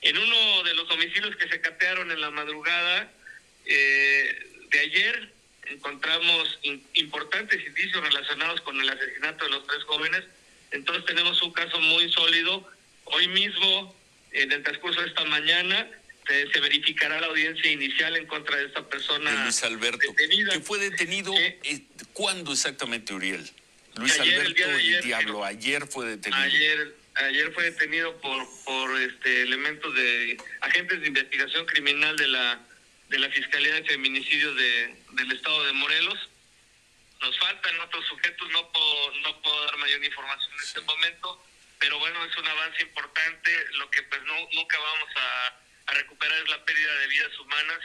En 0.00 0.18
uno 0.18 0.62
de 0.64 0.74
los 0.74 0.88
domicilios 0.88 1.36
que 1.36 1.48
se 1.48 1.60
catearon 1.60 2.10
en 2.10 2.20
la 2.20 2.30
madrugada 2.30 3.12
eh, 3.66 4.46
de 4.70 4.78
ayer, 4.80 5.32
encontramos 5.66 6.58
in- 6.62 6.84
importantes 6.94 7.64
indicios 7.64 8.02
relacionados 8.02 8.60
con 8.62 8.80
el 8.80 8.88
asesinato 8.88 9.44
de 9.44 9.50
los 9.52 9.66
tres 9.66 9.84
jóvenes. 9.84 10.24
Entonces 10.72 11.04
tenemos 11.04 11.40
un 11.42 11.52
caso 11.52 11.78
muy 11.78 12.10
sólido. 12.10 12.68
Hoy 13.04 13.28
mismo, 13.28 13.94
en 14.32 14.52
el 14.52 14.62
transcurso 14.62 15.00
de 15.00 15.08
esta 15.08 15.24
mañana, 15.24 15.88
se, 16.26 16.50
se 16.52 16.60
verificará 16.60 17.20
la 17.20 17.26
audiencia 17.26 17.70
inicial 17.70 18.16
en 18.16 18.26
contra 18.26 18.56
de 18.56 18.66
esta 18.66 18.88
persona 18.88 19.30
de 19.30 19.42
Luis 19.44 19.62
Alberto, 19.64 20.06
detenida. 20.16 20.52
que 20.52 20.60
fue 20.60 20.78
detenido, 20.78 21.32
Sí. 21.32 21.42
eh, 21.64 21.82
¿cuándo 22.12 22.52
exactamente, 22.52 23.12
Uriel? 23.12 23.48
Luis 23.96 24.18
Ayer, 24.20 24.40
Alberto 24.40 24.70
el 24.70 25.02
Diablo, 25.02 25.44
ayer 25.44 25.86
fue 25.86 26.06
detenido. 26.06 26.40
Ayer, 26.42 26.96
ayer 27.16 27.52
fue 27.52 27.64
detenido 27.64 28.16
por 28.22 28.46
por 28.64 29.00
este 29.02 29.42
elementos 29.42 29.94
de 29.94 30.38
agentes 30.62 31.00
de 31.02 31.08
investigación 31.08 31.66
criminal 31.66 32.16
de 32.16 32.28
la 32.28 32.60
de 33.10 33.18
la 33.18 33.28
Fiscalía 33.28 33.74
de 33.74 33.84
Feminicidios 33.84 34.56
de, 34.56 34.96
del 35.12 35.32
Estado 35.32 35.64
de 35.66 35.72
Morelos. 35.74 36.18
Nos 37.20 37.38
faltan 37.38 37.78
otros 37.80 38.06
sujetos, 38.06 38.48
no 38.52 38.72
puedo 38.72 39.12
no 39.24 39.42
puedo 39.42 39.64
dar 39.66 39.76
mayor 39.76 40.02
información 40.02 40.52
en 40.54 40.60
este 40.64 40.80
momento, 40.80 41.44
pero 41.82 41.98
bueno 41.98 42.24
es 42.24 42.36
un 42.36 42.46
avance 42.46 42.80
importante. 42.80 43.50
Lo 43.72 43.90
que 43.90 44.02
pues 44.04 44.22
no, 44.22 44.34
nunca 44.52 44.78
vamos 44.78 45.08
a, 45.16 45.90
a 45.90 45.94
recuperar 45.94 46.38
es 46.38 46.48
la 46.48 46.64
pérdida 46.64 46.94
de 46.98 47.06
vidas 47.08 47.38
humanas. 47.40 47.80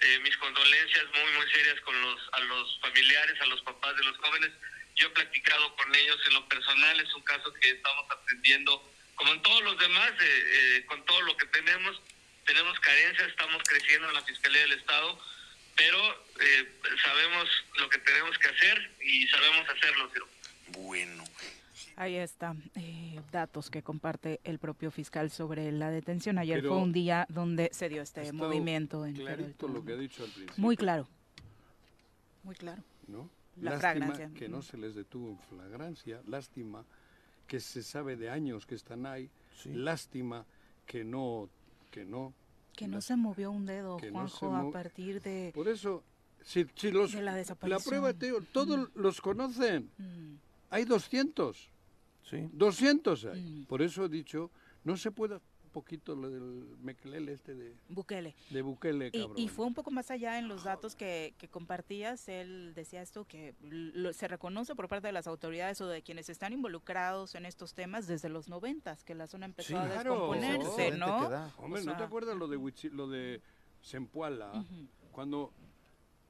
Eh, 0.00 0.18
mis 0.24 0.36
condolencias 0.38 1.04
muy 1.14 1.32
muy 1.38 1.50
serias 1.52 1.80
con 1.82 2.00
los 2.02 2.20
a 2.32 2.40
los 2.40 2.80
familiares, 2.80 3.40
a 3.40 3.46
los 3.46 3.62
papás 3.62 3.96
de 3.96 4.04
los 4.04 4.16
jóvenes. 4.18 4.50
Yo 4.96 5.06
he 5.06 5.10
platicado 5.10 5.76
con 5.76 5.94
ellos 5.94 6.18
en 6.26 6.34
lo 6.34 6.48
personal, 6.48 6.98
es 6.98 7.14
un 7.14 7.22
caso 7.22 7.52
que 7.54 7.70
estamos 7.70 8.04
atendiendo, 8.10 8.92
como 9.14 9.32
en 9.32 9.42
todos 9.42 9.62
los 9.62 9.78
demás, 9.78 10.10
eh, 10.20 10.78
eh, 10.80 10.86
con 10.86 11.04
todo 11.06 11.22
lo 11.22 11.36
que 11.36 11.46
tenemos, 11.46 12.02
tenemos 12.44 12.78
carencias, 12.80 13.28
estamos 13.28 13.62
creciendo 13.62 14.08
en 14.08 14.14
la 14.14 14.22
Fiscalía 14.22 14.62
del 14.62 14.72
Estado, 14.72 15.18
pero 15.76 16.26
eh, 16.40 16.80
sabemos 17.04 17.48
lo 17.76 17.88
que 17.88 17.98
tenemos 17.98 18.36
que 18.38 18.48
hacer 18.48 18.90
y 19.00 19.28
sabemos 19.28 19.68
hacerlo, 19.68 20.10
Ciro. 20.12 20.28
Bueno, 20.68 21.24
Ahí 22.00 22.16
está, 22.16 22.54
eh, 22.76 23.09
datos 23.30 23.70
que 23.70 23.82
comparte 23.82 24.40
el 24.44 24.58
propio 24.58 24.90
fiscal 24.90 25.30
sobre 25.30 25.70
la 25.72 25.90
detención. 25.90 26.38
Ayer 26.38 26.58
Pero 26.60 26.70
fue 26.74 26.82
un 26.82 26.92
día 26.92 27.26
donde 27.28 27.70
se 27.72 27.88
dio 27.88 28.02
este 28.02 28.32
movimiento 28.32 29.04
en 29.06 29.14
Clarito 29.14 29.68
lo 29.68 29.84
que 29.84 29.92
ha 29.92 29.96
dicho 29.96 30.22
al 30.24 30.30
principio. 30.30 30.62
Muy 30.62 30.76
claro, 30.76 31.06
muy 32.42 32.54
claro. 32.54 32.82
¿no? 33.08 33.28
La 33.60 33.72
lástima 33.72 34.06
flagrancia. 34.06 34.30
que 34.38 34.48
no 34.48 34.62
se 34.62 34.76
les 34.78 34.94
detuvo 34.94 35.30
en 35.30 35.38
flagrancia, 35.38 36.20
lástima 36.26 36.84
que 37.46 37.60
se 37.60 37.82
sabe 37.82 38.16
de 38.16 38.30
años 38.30 38.64
que 38.66 38.74
están 38.76 39.06
ahí, 39.06 39.28
Sí. 39.62 39.72
lástima 39.74 40.46
que 40.86 41.04
no, 41.04 41.48
que 41.90 42.04
no. 42.04 42.32
Que 42.74 42.86
no 42.88 43.00
se 43.00 43.16
movió 43.16 43.50
un 43.50 43.66
dedo, 43.66 43.96
que 43.98 44.06
no 44.10 44.26
Juanjo, 44.28 44.54
a 44.56 44.70
partir 44.72 45.20
de... 45.20 45.50
Por 45.54 45.68
eso, 45.68 46.02
si, 46.42 46.66
si 46.76 46.90
los, 46.90 47.12
De 47.12 47.18
la 47.20 47.32
la 47.32 47.36
desaparición. 47.36 47.82
prueba, 47.84 48.14
te 48.14 48.26
digo, 48.26 48.40
todos 48.52 48.88
los 48.94 49.20
conocen, 49.20 49.90
Mm, 49.98 50.36
hay 50.70 50.84
200, 50.84 51.68
Sí. 52.22 52.48
200 52.52 53.24
hay. 53.26 53.40
Mm. 53.42 53.64
Por 53.66 53.82
eso 53.82 54.04
he 54.04 54.08
dicho, 54.08 54.50
no 54.84 54.96
se 54.96 55.10
puede 55.10 55.36
un 55.36 55.70
poquito 55.72 56.16
lo 56.16 56.28
del 56.28 56.76
Mekelele 56.82 57.32
este 57.32 57.54
de, 57.54 57.76
Bukele. 57.88 58.34
de 58.50 58.60
Bukele, 58.62 59.06
Y, 59.12 59.20
cabrón. 59.20 59.38
y 59.38 59.48
fue 59.48 59.66
un 59.66 59.74
poco 59.74 59.92
más 59.92 60.10
allá 60.10 60.38
en 60.40 60.48
los 60.48 60.64
datos 60.64 60.96
que, 60.96 61.34
que 61.38 61.46
compartías. 61.48 62.28
Él 62.28 62.72
decía 62.74 63.02
esto 63.02 63.24
que 63.24 63.54
lo- 63.60 64.12
se 64.12 64.26
reconoce 64.26 64.74
por 64.74 64.88
parte 64.88 65.06
de 65.06 65.12
las 65.12 65.28
autoridades 65.28 65.80
o 65.80 65.86
de 65.86 66.02
quienes 66.02 66.28
están 66.28 66.52
involucrados 66.52 67.36
en 67.36 67.46
estos 67.46 67.72
temas 67.74 68.08
desde 68.08 68.28
los 68.28 68.48
noventas, 68.48 69.04
que 69.04 69.14
la 69.14 69.28
zona 69.28 69.46
empezó 69.46 69.78
a 69.78 69.86
Claro. 69.86 70.10
descomponerse, 70.10 70.90
¿no? 70.98 71.28
Hombre, 71.58 71.82
o 71.82 71.84
¿no 71.84 71.96
te 71.96 72.02
acuerdas 72.02 72.36
lo 72.36 72.48
de, 72.48 72.58
Huichi- 72.58 72.90
lo 72.90 73.06
de 73.08 73.40
Zempoala? 73.84 74.50
Ujú. 74.52 74.88
Cuando 75.12 75.52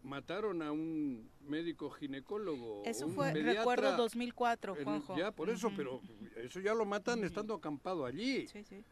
mataron 0.03 0.63
a 0.63 0.73
un 0.73 1.29
médico 1.47 1.91
ginecólogo. 1.91 2.83
Eso 2.85 3.07
un 3.07 3.15
fue, 3.15 3.33
pediatra 3.33 3.61
recuerdo 3.61 3.97
2004, 3.97 4.77
en- 4.77 4.85
Juanjo. 4.85 5.17
Ya, 5.17 5.31
por 5.31 5.51
eso, 5.51 5.71
pero 5.77 6.01
eso 6.37 6.61
ya 6.61 6.75
lo 6.75 6.85
matan 6.85 7.23
estando 7.25 7.55
acampado 7.55 8.05
allí. 8.07 8.47
Sí, 8.49 8.65
sí. 8.65 8.83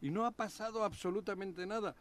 Y 0.00 0.10
no 0.10 0.24
ha 0.26 0.30
pasado 0.30 0.84
absolutamente 0.84 1.66
nada. 1.66 1.94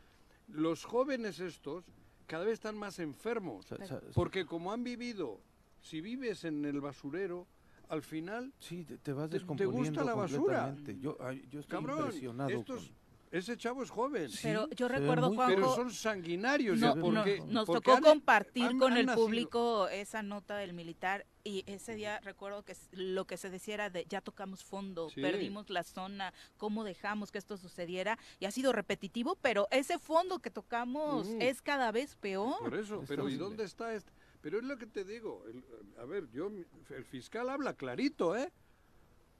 Los 0.47 0.85
jóvenes 0.85 1.39
estos 1.39 1.83
cada 2.25 2.45
vez 2.45 2.53
están 2.55 2.77
más 2.77 2.99
enfermos. 2.99 3.65
Sa- 3.67 3.77
sa- 3.85 4.01
Porque 4.13 4.45
como 4.45 4.71
han 4.71 4.83
vivido, 4.83 5.39
si 5.81 6.01
vives 6.01 6.43
en 6.43 6.65
el 6.65 6.81
basurero, 6.81 7.47
al 7.89 8.01
final, 8.01 8.51
Sí, 8.59 8.83
te, 8.83 8.97
te 8.97 9.13
vas 9.13 9.25
¿Te- 9.29 9.37
te 9.37 9.37
descomponiendo 9.39 9.79
gusta 9.79 10.03
la 10.03 10.13
basura? 10.13 10.39
completamente. 10.73 10.99
Yo, 10.99 11.17
yo 11.49 11.59
estoy 11.61 11.63
cabrón, 11.77 11.99
impresionado 12.05 12.49
estos 12.49 12.85
con- 12.87 12.95
ese 13.31 13.57
chavo 13.57 13.83
es 13.83 13.89
joven. 13.89 14.29
Pero 14.41 14.69
yo 14.71 14.87
recuerdo, 14.87 15.33
Juanjo, 15.33 15.55
Pero 15.55 15.75
son 15.75 15.91
sanguinarios, 15.91 16.77
no- 16.79 16.95
ya, 16.95 17.01
porque, 17.01 17.39
no- 17.39 17.45
nos 17.47 17.65
porque 17.65 17.91
tocó 17.91 17.97
han- 17.97 18.03
compartir 18.03 18.63
han- 18.65 18.79
con 18.79 18.93
han 18.93 18.97
el 18.99 19.05
nacido- 19.07 19.25
público 19.25 19.87
esa 19.89 20.23
nota 20.23 20.57
del 20.57 20.73
militar 20.73 21.25
y 21.43 21.63
ese 21.67 21.95
día 21.95 22.19
recuerdo 22.21 22.63
que 22.63 22.75
lo 22.91 23.25
que 23.25 23.37
se 23.37 23.49
decía 23.49 23.73
era 23.75 23.89
de 23.89 24.05
ya 24.09 24.21
tocamos 24.21 24.63
fondo, 24.63 25.09
Sí. 25.09 25.21
perdimos 25.21 25.69
la 25.69 25.83
zona, 25.83 26.33
cómo 26.57 26.83
dejamos 26.83 27.31
que 27.31 27.37
esto 27.37 27.57
sucediera 27.57 28.17
y 28.39 28.45
ha 28.45 28.51
sido 28.51 28.71
repetitivo, 28.73 29.35
pero 29.41 29.67
ese 29.71 29.99
fondo 29.99 30.39
que 30.39 30.49
tocamos 30.51 31.27
Mm. 31.27 31.41
es 31.41 31.61
cada 31.61 31.91
vez 31.91 32.15
peor. 32.15 32.57
Por 32.59 32.75
eso, 32.75 33.01
Es 33.01 33.07
pero 33.09 33.29
¿y 33.29 33.35
dónde 33.37 33.63
está 33.63 33.93
este? 33.93 34.11
Pero 34.41 34.59
es 34.59 34.63
lo 34.63 34.77
que 34.77 34.85
te 34.85 35.03
digo, 35.03 35.43
el- 35.47 35.63
a 35.99 36.05
ver, 36.05 36.29
yo, 36.31 36.49
el 36.89 37.05
fiscal 37.05 37.49
habla 37.49 37.73
clarito, 37.73 38.35
¿eh? 38.37 38.51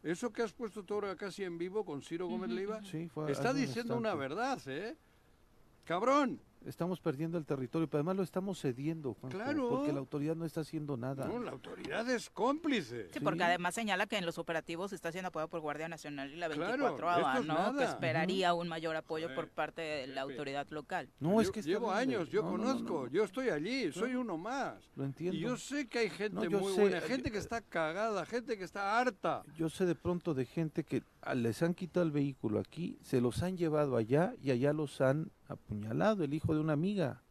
Eso 0.08 0.32
que 0.32 0.42
has 0.42 0.54
puesto 0.54 0.84
tú 0.84 0.94
ahora 0.94 1.18
casi 1.18 1.44
en 1.44 1.58
vivo 1.58 1.84
con 1.84 2.02
Ciro 2.02 2.28
Gómez 2.28 2.50
Leiva, 2.50 2.82
Sí, 2.82 3.10
fue 3.10 3.30
está 3.30 3.52
un 3.52 3.58
diciendo 3.58 3.98
una 3.98 4.16
verdad, 4.16 4.58
¿eh? 4.68 4.96
Cabrón, 5.84 6.40
Estamos 6.66 7.00
perdiendo 7.00 7.38
el 7.38 7.46
territorio, 7.46 7.88
pero 7.88 8.00
además 8.00 8.18
lo 8.18 8.24
estamos 8.24 8.60
cediendo, 8.60 9.14
Juanjo, 9.14 9.38
Claro. 9.38 9.70
porque 9.70 9.94
la 9.94 10.00
autoridad 10.00 10.36
no 10.36 10.44
está 10.46 10.62
haciendo 10.62 10.98
nada. 10.98 11.26
no, 11.28 11.40
la 11.40 11.52
autoridad 11.52 12.10
es 12.10 12.30
cómplice. 12.30 13.08
Sí, 13.14 13.20
porque 13.22 13.40
Sí. 13.40 13.44
además 13.46 13.74
señala 13.76 14.06
que 14.08 14.18
en 14.18 14.26
los 14.26 14.38
operativos 14.38 14.92
está 14.92 15.12
siendo 15.12 15.30
apoyado 15.30 15.48
por 15.50 15.62
Guardia 15.62 15.88
Nacional 15.88 16.32
y 16.32 16.36
la 16.36 16.50
Claro, 16.50 16.84
24 16.84 17.20
esto 17.28 17.40
es 17.42 17.46
¿no? 17.46 17.54
nada. 17.54 17.78
Que 17.78 17.84
esperaría 17.90 18.54
un 18.54 18.68
mayor 18.68 18.96
apoyo 18.96 19.30
Sí, 19.30 19.36
por 19.36 19.48
parte 19.50 19.82
de 19.82 20.08
la 20.08 20.22
autoridad 20.22 20.68
local. 20.70 21.10
No, 21.20 21.40
es 21.40 21.52
que 21.52 21.62
llevo 21.62 21.92
años, 21.92 22.30
yo 22.30 22.42
No, 22.42 22.52
no, 22.52 22.58
no, 22.58 22.64
conozco, 22.64 23.04
no. 23.06 23.12
yo 23.12 23.24
estoy 23.24 23.50
allí, 23.50 23.92
soy 23.94 24.16
uno 24.16 24.38
más. 24.38 24.76
Lo 24.96 25.06
entiendo. 25.06 25.38
Y 25.38 25.42
yo 25.42 25.56
sé 25.58 25.88
que 25.88 26.00
hay 26.00 26.10
gente 26.10 26.50
muy 26.50 26.74
sé, 26.74 26.82
buena, 26.82 26.98
eh, 26.98 27.02
gente 27.02 27.32
que 27.32 27.38
eh, 27.38 27.42
está 27.42 27.62
cagada, 27.62 28.26
gente 28.26 28.58
que 28.58 28.64
está 28.64 29.00
harta. 29.00 29.44
Yo 29.58 29.70
sé 29.70 29.86
de 29.86 29.96
pronto 29.96 30.34
de 30.34 30.46
gente 30.46 30.84
que 30.84 31.02
les 31.36 31.62
han 31.64 31.74
quitado 31.74 32.06
el 32.06 32.12
vehículo 32.12 32.60
aquí, 32.60 32.98
se 33.02 33.22
los 33.22 33.44
han 33.44 33.58
llevado 33.58 33.98
allá 33.98 34.34
y 34.42 34.52
allá 34.52 34.74
los 34.74 35.02
han 35.02 35.32
apuñalado, 35.48 36.24
el 36.24 36.34
hijo 36.34 36.54
de 36.54 36.62
una 36.62 36.74
amiga. 36.74 37.22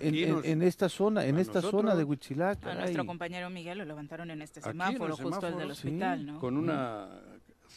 En, 0.00 0.62
esta 0.62 0.88
zona, 0.90 1.24
en 1.24 1.36
a 1.36 1.40
esta 1.40 1.62
zona 1.62 1.94
de 1.94 2.04
nosotros- 2.04 2.08
Huitzilac. 2.08 2.66
A 2.66 2.74
nuestro 2.74 3.06
compañero 3.06 3.48
Miguel 3.48 3.78
lo 3.78 3.84
levantaron 3.86 4.30
en 4.30 4.42
este 4.42 4.60
en 4.60 4.64
semáforo, 4.64 5.16
justo 5.16 5.46
el 5.46 5.56
del 5.56 5.74
sí, 5.74 5.88
hospital, 5.88 6.26
¿no? 6.26 6.38
con 6.38 6.58
una 6.58 7.08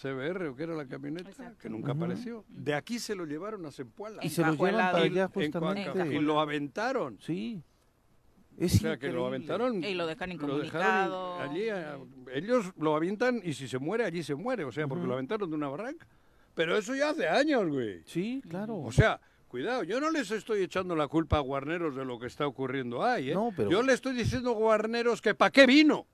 CBR 0.01 0.47
o 0.47 0.55
que 0.55 0.63
era 0.63 0.73
la 0.73 0.85
camioneta 0.85 1.29
Exacto. 1.29 1.57
que 1.59 1.69
nunca 1.69 1.93
apareció. 1.93 2.43
De 2.49 2.73
aquí 2.73 2.99
se 2.99 3.15
lo 3.15 3.25
llevaron 3.25 3.65
a 3.65 3.71
Zempoala 3.71 4.25
Y 4.25 4.29
se 4.29 4.41
lo 4.41 4.53
llevan 4.53 4.91
para 4.91 4.97
allá 4.97 5.23
en 5.23 5.29
justamente. 5.29 6.15
Y 6.15 6.19
lo 6.19 6.39
aventaron. 6.39 7.17
Sí. 7.21 7.63
Es 8.57 8.75
O 8.75 8.77
sea, 8.79 8.97
que 8.97 9.09
lo 9.11 9.25
aventaron. 9.25 9.83
Y 9.83 9.93
lo 9.95 10.05
dejan 10.05 10.31
incomunicado. 10.33 11.37
dejaron 11.37 11.49
allí, 11.49 11.69
a- 11.69 11.97
ellos 12.33 12.71
lo 12.77 12.95
avientan 12.95 13.41
y 13.43 13.53
si 13.53 13.67
se 13.67 13.79
muere, 13.79 14.05
allí 14.05 14.21
se 14.23 14.35
muere. 14.35 14.63
O 14.65 14.71
sea, 14.71 14.87
porque 14.87 15.05
lo 15.07 15.13
aventaron 15.13 15.49
de 15.49 15.55
una 15.55 15.67
barranca. 15.69 16.05
Pero 16.53 16.77
eso 16.77 16.93
ya 16.93 17.09
hace 17.09 17.27
años, 17.27 17.67
güey. 17.69 18.03
Sí, 18.05 18.41
claro. 18.47 18.77
O 18.79 18.91
sea, 18.91 19.19
cuidado, 19.47 19.83
yo 19.83 19.99
no 20.01 20.11
les 20.11 20.29
estoy 20.31 20.61
echando 20.61 20.95
la 20.95 21.07
culpa 21.07 21.37
a 21.37 21.39
Guarneros 21.39 21.95
de 21.95 22.05
lo 22.05 22.19
que 22.19 22.27
está 22.27 22.45
ocurriendo 22.45 23.03
ahí, 23.03 23.31
¿eh? 23.31 23.33
No, 23.33 23.51
pero- 23.55 23.69
Yo 23.71 23.81
le 23.83 23.93
estoy 23.93 24.13
diciendo 24.13 24.51
a 24.51 24.53
Guarneros 24.53 25.21
que 25.21 25.33
¿para 25.33 25.49
qué 25.51 25.65
vino? 25.65 26.05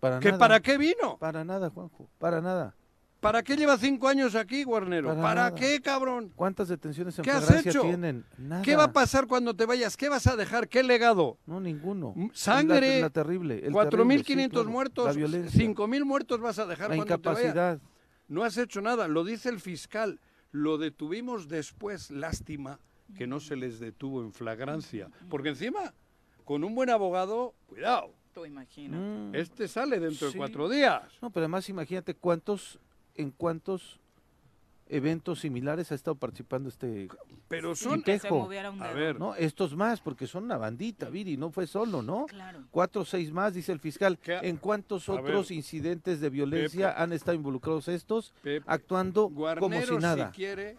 para 0.00 0.20
¿Que 0.20 0.28
nada. 0.28 0.38
para 0.38 0.60
qué 0.60 0.78
vino? 0.78 1.16
Para 1.18 1.44
nada, 1.44 1.68
Juanjo. 1.70 2.08
Para 2.18 2.40
nada. 2.40 2.74
¿Para 3.20 3.42
qué 3.42 3.56
lleva 3.56 3.76
cinco 3.78 4.08
años 4.08 4.34
aquí, 4.34 4.62
Guarnero? 4.64 5.08
Para 5.08 5.22
¿Para, 5.22 5.34
nada. 5.44 5.54
qué, 5.56 5.80
cabrón? 5.80 6.32
¿Cuántas 6.36 6.68
detenciones 6.68 7.18
en 7.18 7.24
¿Qué 7.24 7.30
has 7.30 7.44
flagrancia 7.44 7.70
hecho? 7.70 7.82
tienen? 7.82 8.24
Nada. 8.38 8.62
¿Qué 8.62 8.76
va 8.76 8.84
a 8.84 8.92
pasar 8.92 9.26
cuando 9.26 9.54
te 9.54 9.64
vayas? 9.66 9.96
¿Qué 9.96 10.08
vas 10.08 10.26
a 10.26 10.36
dejar? 10.36 10.68
¿Qué 10.68 10.82
legado? 10.82 11.38
No, 11.46 11.58
ninguno. 11.60 12.14
Sangre, 12.34 12.96
La, 12.96 13.06
la 13.06 13.10
terrible. 13.10 13.66
el 13.66 13.72
4.500 13.72 13.90
terrible, 13.90 14.24
sí, 14.24 14.48
claro. 14.50 14.68
muertos, 14.70 15.06
La 15.06 15.12
violencia. 15.12 15.64
5.000 15.66 16.04
muertos 16.04 16.40
vas 16.40 16.58
a 16.58 16.66
dejar 16.66 16.90
La 16.90 16.96
cuando 16.96 17.18
te 17.18 17.28
vayas. 17.28 17.40
incapacidad. 17.44 17.80
No 18.28 18.44
has 18.44 18.56
hecho 18.58 18.80
nada, 18.80 19.08
lo 19.08 19.24
dice 19.24 19.48
el 19.48 19.60
fiscal. 19.60 20.20
Lo 20.52 20.78
detuvimos 20.78 21.48
después, 21.48 22.10
lástima 22.10 22.78
que 23.16 23.26
no 23.26 23.40
se 23.40 23.56
les 23.56 23.80
detuvo 23.80 24.20
en 24.22 24.32
flagrancia. 24.32 25.08
Porque 25.30 25.48
encima, 25.50 25.94
con 26.44 26.64
un 26.64 26.74
buen 26.74 26.90
abogado, 26.90 27.54
cuidado, 27.66 28.12
Tú 28.34 28.44
imaginas. 28.44 29.00
Mm. 29.00 29.34
este 29.34 29.66
sale 29.68 29.98
dentro 29.98 30.28
Sí. 30.28 30.34
de 30.34 30.38
cuatro 30.38 30.68
días. 30.68 31.02
No, 31.22 31.30
pero 31.30 31.44
además 31.44 31.68
imagínate 31.70 32.14
cuántos, 32.14 32.78
en 33.16 33.30
cuántos 33.30 34.00
eventos 34.88 35.40
similares 35.40 35.90
ha 35.90 35.96
estado 35.96 36.14
participando 36.14 36.68
este... 36.68 37.08
Pero 37.48 37.74
son... 37.74 38.02
que 38.02 38.18
se 38.20 38.30
un 38.30 38.82
A 38.82 38.92
ver, 38.92 39.18
No, 39.18 39.34
estos 39.34 39.74
más, 39.74 40.00
porque 40.00 40.26
son 40.28 40.44
una 40.44 40.56
bandita, 40.58 41.08
Viri, 41.10 41.36
no 41.36 41.50
fue 41.50 41.66
solo, 41.66 42.02
¿no? 42.02 42.26
Claro. 42.26 42.64
Cuatro 42.70 43.02
o 43.02 43.04
seis 43.04 43.32
más, 43.32 43.54
dice 43.54 43.72
el 43.72 43.80
fiscal. 43.80 44.18
¿Qué? 44.18 44.38
¿En 44.42 44.56
cuántos 44.58 45.08
A 45.08 45.14
otros 45.14 45.48
ver. 45.48 45.56
incidentes 45.56 46.20
de 46.20 46.30
violencia 46.30 46.90
Pepe. 46.90 47.02
han 47.02 47.12
estado 47.12 47.34
involucrados 47.34 47.88
estos? 47.88 48.32
Pepe, 48.42 48.64
Actuando 48.68 49.24
como 49.24 49.36
Guarneros, 49.36 49.88
si 49.88 49.96
nada. 50.02 50.28
si 50.30 50.36
quiere, 50.36 50.76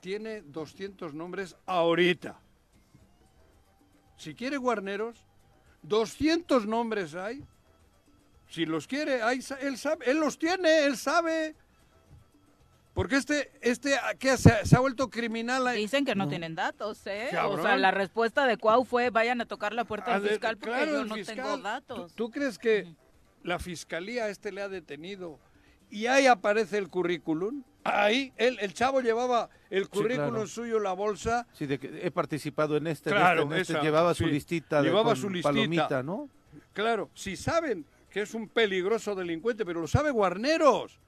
tiene 0.00 0.42
200 0.42 1.12
nombres 1.14 1.56
ahorita. 1.66 2.38
Si 4.16 4.34
quiere 4.34 4.58
Guarneros, 4.58 5.24
200 5.82 6.66
nombres 6.66 7.14
hay. 7.14 7.44
Si 8.48 8.66
los 8.66 8.86
quiere, 8.86 9.20
sa- 9.42 9.58
él 9.60 9.76
sabe, 9.78 10.10
él 10.10 10.18
los 10.20 10.38
tiene, 10.38 10.84
él 10.84 10.96
sabe. 10.96 11.54
Porque 12.94 13.16
este, 13.16 13.52
este, 13.62 13.96
¿qué? 14.18 14.36
Se, 14.36 14.66
se 14.66 14.76
ha 14.76 14.80
vuelto 14.80 15.10
criminal. 15.10 15.66
ahí. 15.66 15.78
Dicen 15.82 16.04
que 16.04 16.14
no, 16.14 16.24
No. 16.24 16.28
tienen 16.30 16.54
datos, 16.54 17.06
¿eh? 17.06 17.30
O 17.44 17.60
sea, 17.62 17.76
la 17.76 17.90
respuesta 17.92 18.46
de 18.46 18.56
Cuau 18.56 18.84
fue 18.84 19.10
vayan 19.10 19.40
a 19.40 19.46
tocar 19.46 19.72
la 19.72 19.84
puerta 19.84 20.10
A 20.10 20.14
del 20.14 20.22
ver, 20.22 20.30
fiscal 20.32 20.56
porque 20.56 20.74
claro, 20.76 20.92
yo 20.92 21.04
no 21.04 21.14
fiscal. 21.14 21.36
tengo 21.36 21.56
¿Tú- 21.56 21.62
datos. 21.62 22.14
¿Tú, 22.14 22.30
crees 22.30 22.58
que 22.58 22.92
la 23.44 23.58
fiscalía 23.58 24.24
a 24.24 24.28
este 24.28 24.50
le 24.52 24.62
ha 24.62 24.68
detenido 24.68 25.38
y 25.88 26.06
ahí 26.06 26.26
aparece 26.26 26.78
el 26.78 26.88
currículum? 26.88 27.62
Ahí, 27.84 28.32
él, 28.36 28.58
el 28.60 28.74
chavo 28.74 29.00
llevaba 29.00 29.48
el 29.70 29.88
currículum 29.88 30.30
claro. 30.30 30.46
suyo 30.46 30.76
en 30.76 30.82
la 30.82 30.92
bolsa. 30.92 31.46
Sí, 31.54 31.64
de 31.66 31.78
que 31.78 32.06
he 32.06 32.10
participado 32.10 32.76
en 32.76 32.86
este, 32.88 33.08
en 33.10 33.16
Claro, 33.16 33.42
este, 33.44 33.54
en 33.54 33.60
este, 33.60 33.72
esa, 33.74 33.82
llevaba 33.82 34.14
su 34.14 34.24
sí. 34.24 34.30
listita 34.30 34.82
de 34.82 34.88
Llevaba 34.88 35.10
con 35.10 35.16
su 35.16 35.30
listita. 35.30 35.48
palomita, 35.48 36.02
¿no? 36.02 36.28
Claro, 36.74 37.08
si 37.14 37.36
saben 37.36 37.86
que 38.10 38.20
es 38.22 38.34
un 38.34 38.48
peligroso 38.48 39.14
delincuente, 39.14 39.64
pero 39.64 39.80
lo 39.80 39.86
sabe 39.86 40.10
Guarneros. 40.10 40.98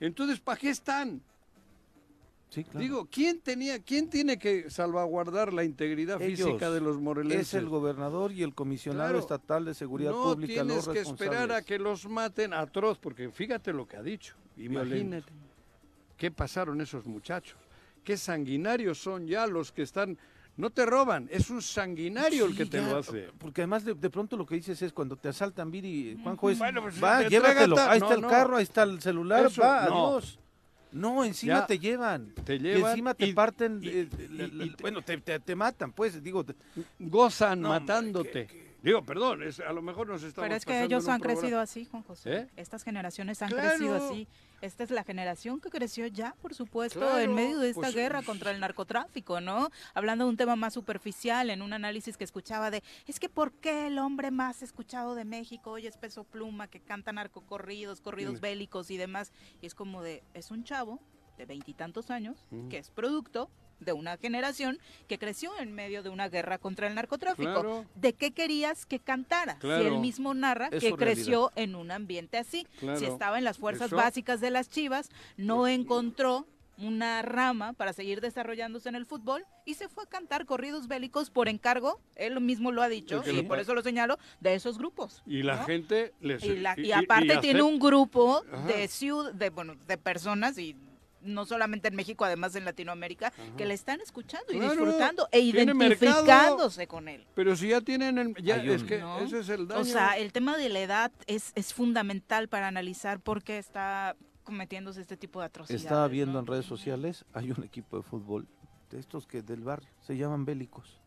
Entonces, 0.00 0.40
¿para 0.40 0.58
qué 0.58 0.70
están? 0.70 1.20
Sí, 2.50 2.64
claro. 2.64 2.78
Digo, 2.80 3.08
¿quién 3.10 3.40
tenía, 3.40 3.78
quién 3.82 4.08
tiene 4.08 4.38
que 4.38 4.70
salvaguardar 4.70 5.52
la 5.52 5.64
integridad 5.64 6.20
Ellos. 6.22 6.46
física 6.48 6.70
de 6.70 6.80
los 6.80 6.98
morelenses? 6.98 7.48
es 7.48 7.54
el 7.54 7.68
gobernador 7.68 8.32
y 8.32 8.42
el 8.42 8.54
comisionado 8.54 9.04
Claro. 9.10 9.18
estatal 9.18 9.64
de 9.66 9.74
seguridad 9.74 10.12
no 10.12 10.22
pública 10.32 10.62
tienes 10.64 10.86
los 10.86 10.88
que 10.88 11.00
esperar 11.00 11.52
a 11.52 11.60
que 11.62 11.78
los 11.78 12.08
maten 12.08 12.54
atroz, 12.54 12.98
porque 12.98 13.28
fíjate 13.30 13.72
lo 13.74 13.86
que 13.86 13.98
ha 13.98 14.02
dicho. 14.02 14.34
Imagínate 14.56 15.30
qué 16.16 16.30
pasaron 16.30 16.80
esos 16.80 17.04
muchachos. 17.06 17.58
Qué 18.02 18.16
sanguinarios 18.16 18.96
son 18.98 19.26
ya 19.26 19.46
los 19.46 19.70
que 19.70 19.82
están. 19.82 20.16
No 20.58 20.70
te 20.70 20.84
roban, 20.84 21.28
es 21.30 21.50
un 21.50 21.62
sanguinario 21.62 22.44
el 22.46 22.56
que 22.56 22.66
te 22.66 22.78
ya, 22.82 22.88
lo 22.88 22.98
hace. 22.98 23.28
Porque 23.38 23.60
además 23.62 23.84
de, 23.84 23.94
de 23.94 24.10
pronto 24.10 24.36
lo 24.36 24.44
que 24.44 24.56
dices 24.56 24.82
es 24.82 24.92
cuando 24.92 25.14
te 25.16 25.28
asaltan, 25.28 25.70
Viri, 25.70 26.18
Juanjo, 26.22 26.50
es, 26.50 26.58
Bueno, 26.58 26.82
pues, 26.82 27.02
va, 27.02 27.20
te 27.20 27.30
llévatelo, 27.30 27.78
ahí 27.78 27.98
está 27.98 28.08
no, 28.10 28.14
el 28.16 28.20
no. 28.22 28.28
carro, 28.28 28.56
ahí 28.56 28.64
está 28.64 28.82
el 28.82 29.00
celular, 29.00 29.46
Eso, 29.46 29.62
va, 29.62 29.86
no. 29.88 30.08
adiós. 30.08 30.38
No, 30.90 31.24
encima 31.24 31.60
Ya, 31.60 31.66
te 31.66 31.78
llevan. 31.78 32.34
te 32.44 32.56
Y 32.56 32.58
llevan 32.58 32.90
encima 32.90 33.14
te 33.14 33.26
y- 33.26 33.32
parten, 33.34 33.78
y- 33.82 33.88
eh, 33.88 34.08
y- 34.18 34.28
la- 34.36 34.48
la- 34.48 34.64
y 34.64 34.70
te- 34.70 34.82
bueno, 34.82 35.00
te, 35.02 35.16
te- 35.18 35.38
te 35.38 35.54
matan, 35.54 35.92
pues, 35.92 36.20
digo, 36.22 36.44
te- 36.44 36.54
Gozan 36.98 37.60
No, 37.60 37.68
hombre, 37.70 37.80
matándote. 37.80 38.46
que- 38.46 38.68
Digo, 38.82 39.02
perdón, 39.04 39.42
es- 39.42 39.60
a 39.60 39.72
lo 39.72 39.82
mejor 39.82 40.06
nos 40.08 40.22
estamos 40.22 40.46
Pero 40.46 40.56
es 40.56 40.64
que 40.64 40.82
ellos 40.84 41.06
han 41.08 41.20
crecido 41.20 41.60
así, 41.60 41.84
Juan 41.84 42.02
José. 42.04 42.32
¿Eh? 42.36 42.46
Estas 42.56 42.82
generaciones 42.84 43.42
han 43.42 43.50
Claro. 43.50 43.68
crecido 43.70 43.94
así. 44.08 44.26
Esta 44.60 44.82
es 44.82 44.90
la 44.90 45.04
generación 45.04 45.60
que 45.60 45.70
creció 45.70 46.06
ya, 46.08 46.34
por 46.42 46.52
supuesto, 46.54 46.98
Claro, 46.98 47.18
en 47.18 47.32
medio 47.34 47.58
de 47.60 47.68
esta 47.70 47.80
pues, 47.82 47.94
guerra 47.94 48.22
contra 48.22 48.50
el 48.50 48.58
narcotráfico, 48.58 49.40
¿no? 49.40 49.68
Hablando 49.94 50.24
de 50.24 50.30
un 50.30 50.36
tema 50.36 50.56
más 50.56 50.74
superficial, 50.74 51.50
en 51.50 51.62
un 51.62 51.72
análisis 51.72 52.16
que 52.16 52.24
escuchaba 52.24 52.70
de, 52.70 52.82
es 53.06 53.20
que 53.20 53.28
¿por 53.28 53.52
qué 53.52 53.86
el 53.86 53.98
hombre 53.98 54.30
más 54.32 54.62
escuchado 54.62 55.14
de 55.14 55.24
México 55.24 55.70
hoy 55.70 55.86
es 55.86 55.96
Peso 55.96 56.24
Pluma, 56.24 56.66
que 56.66 56.80
canta 56.80 57.12
narcocorridos, 57.12 58.00
corridos 58.00 58.40
bélicos 58.40 58.90
y 58.90 58.96
demás? 58.96 59.32
Y 59.62 59.66
es 59.66 59.74
como 59.76 60.02
de, 60.02 60.24
es 60.34 60.50
un 60.50 60.64
chavo 60.64 60.98
de 61.36 61.46
veintitantos 61.46 62.10
años, 62.10 62.44
Mm. 62.50 62.68
que 62.68 62.78
es 62.78 62.90
producto 62.90 63.48
de 63.80 63.92
una 63.92 64.16
generación 64.16 64.78
que 65.06 65.18
creció 65.18 65.50
en 65.58 65.72
medio 65.72 66.02
de 66.02 66.08
una 66.10 66.28
guerra 66.28 66.58
contra 66.58 66.86
el 66.88 66.94
narcotráfico. 66.94 67.52
Claro. 67.52 67.84
¿De 67.94 68.12
qué 68.12 68.32
querías 68.32 68.86
que 68.86 68.98
cantara? 68.98 69.58
Si 69.60 69.68
él 69.68 69.98
mismo 69.98 70.34
narra 70.34 70.68
Es 70.72 70.82
que 70.82 70.92
creció 70.94 71.52
en 71.56 71.74
un 71.74 71.90
ambiente 71.90 72.38
así. 72.38 72.66
Claro. 72.80 72.98
Si 72.98 73.04
estaba 73.06 73.38
en 73.38 73.44
las 73.44 73.58
fuerzas 73.58 73.88
Eso- 73.88 73.96
básicas 73.96 74.40
de 74.40 74.50
las 74.50 74.68
Chivas, 74.68 75.10
no 75.36 75.66
encontró 75.68 76.46
una 76.80 77.22
rama 77.22 77.72
para 77.72 77.92
seguir 77.92 78.20
desarrollándose 78.20 78.88
en 78.88 78.94
el 78.94 79.04
fútbol 79.04 79.44
y 79.64 79.74
se 79.74 79.88
fue 79.88 80.04
a 80.04 80.06
cantar 80.06 80.46
corridos 80.46 80.86
bélicos 80.86 81.28
por 81.28 81.48
encargo, 81.48 82.00
él 82.14 82.40
mismo 82.40 82.70
lo 82.70 82.82
ha 82.82 82.88
dicho 82.88 83.20
y 83.26 83.32
lo 83.32 83.48
por 83.48 83.58
eso 83.58 83.74
lo 83.74 83.82
señalo, 83.82 84.16
de 84.38 84.54
esos 84.54 84.78
grupos. 84.78 85.20
Y 85.26 85.42
la 85.42 85.56
¿no? 85.56 85.64
gente 85.64 86.14
les 86.20 86.44
Y, 86.44 86.56
la- 86.58 86.78
y 86.78 86.92
aparte 86.92 87.34
y 87.34 87.40
tiene 87.40 87.62
un 87.62 87.80
grupo 87.80 88.44
Ajá. 88.52 88.64
de 88.68 88.86
ciud 88.86 89.32
de 89.32 89.50
bueno 89.50 89.74
de 89.88 89.98
personas 89.98 90.56
y 90.56 90.76
no 91.22 91.44
solamente 91.46 91.88
en 91.88 91.96
México, 91.96 92.24
además 92.24 92.54
en 92.54 92.64
Latinoamérica, 92.64 93.32
que 93.56 93.66
le 93.66 93.74
están 93.74 94.00
escuchando 94.00 94.52
y 94.52 94.58
Claro, 94.58 94.72
disfrutando 94.74 95.28
e 95.32 95.40
identificándose 95.40 96.86
con 96.86 97.08
él. 97.08 97.26
Pero 97.34 97.56
si 97.56 97.68
ya 97.68 97.80
tienen 97.80 98.18
el- 98.18 98.34
ya 98.42 98.56
es 98.62 98.82
que 98.84 98.98
¿no? 99.00 99.18
ese 99.20 99.40
es 99.40 99.48
el 99.48 99.66
daño. 99.68 99.80
O 99.80 99.84
sea, 99.84 100.16
el 100.18 100.32
tema 100.32 100.56
de 100.56 100.68
la 100.68 100.80
edad 100.80 101.12
es, 101.26 101.52
es 101.54 101.74
fundamental 101.74 102.48
para 102.48 102.68
analizar 102.68 103.20
por 103.20 103.42
qué 103.42 103.58
está 103.58 104.16
cometiéndose 104.44 105.00
este 105.00 105.16
tipo 105.16 105.40
de 105.40 105.46
atrocidades. 105.46 105.82
Estaba 105.82 106.08
viendo 106.08 106.38
en 106.38 106.46
redes 106.46 106.64
sociales, 106.64 107.24
hay 107.34 107.50
un 107.50 107.64
equipo 107.64 107.96
de 107.98 108.02
fútbol, 108.02 108.48
de 108.90 108.98
estos 108.98 109.26
que 109.26 109.42
del 109.42 109.62
barrio, 109.62 109.90
se 110.00 110.16
llaman 110.16 110.44
bélicos. 110.44 111.00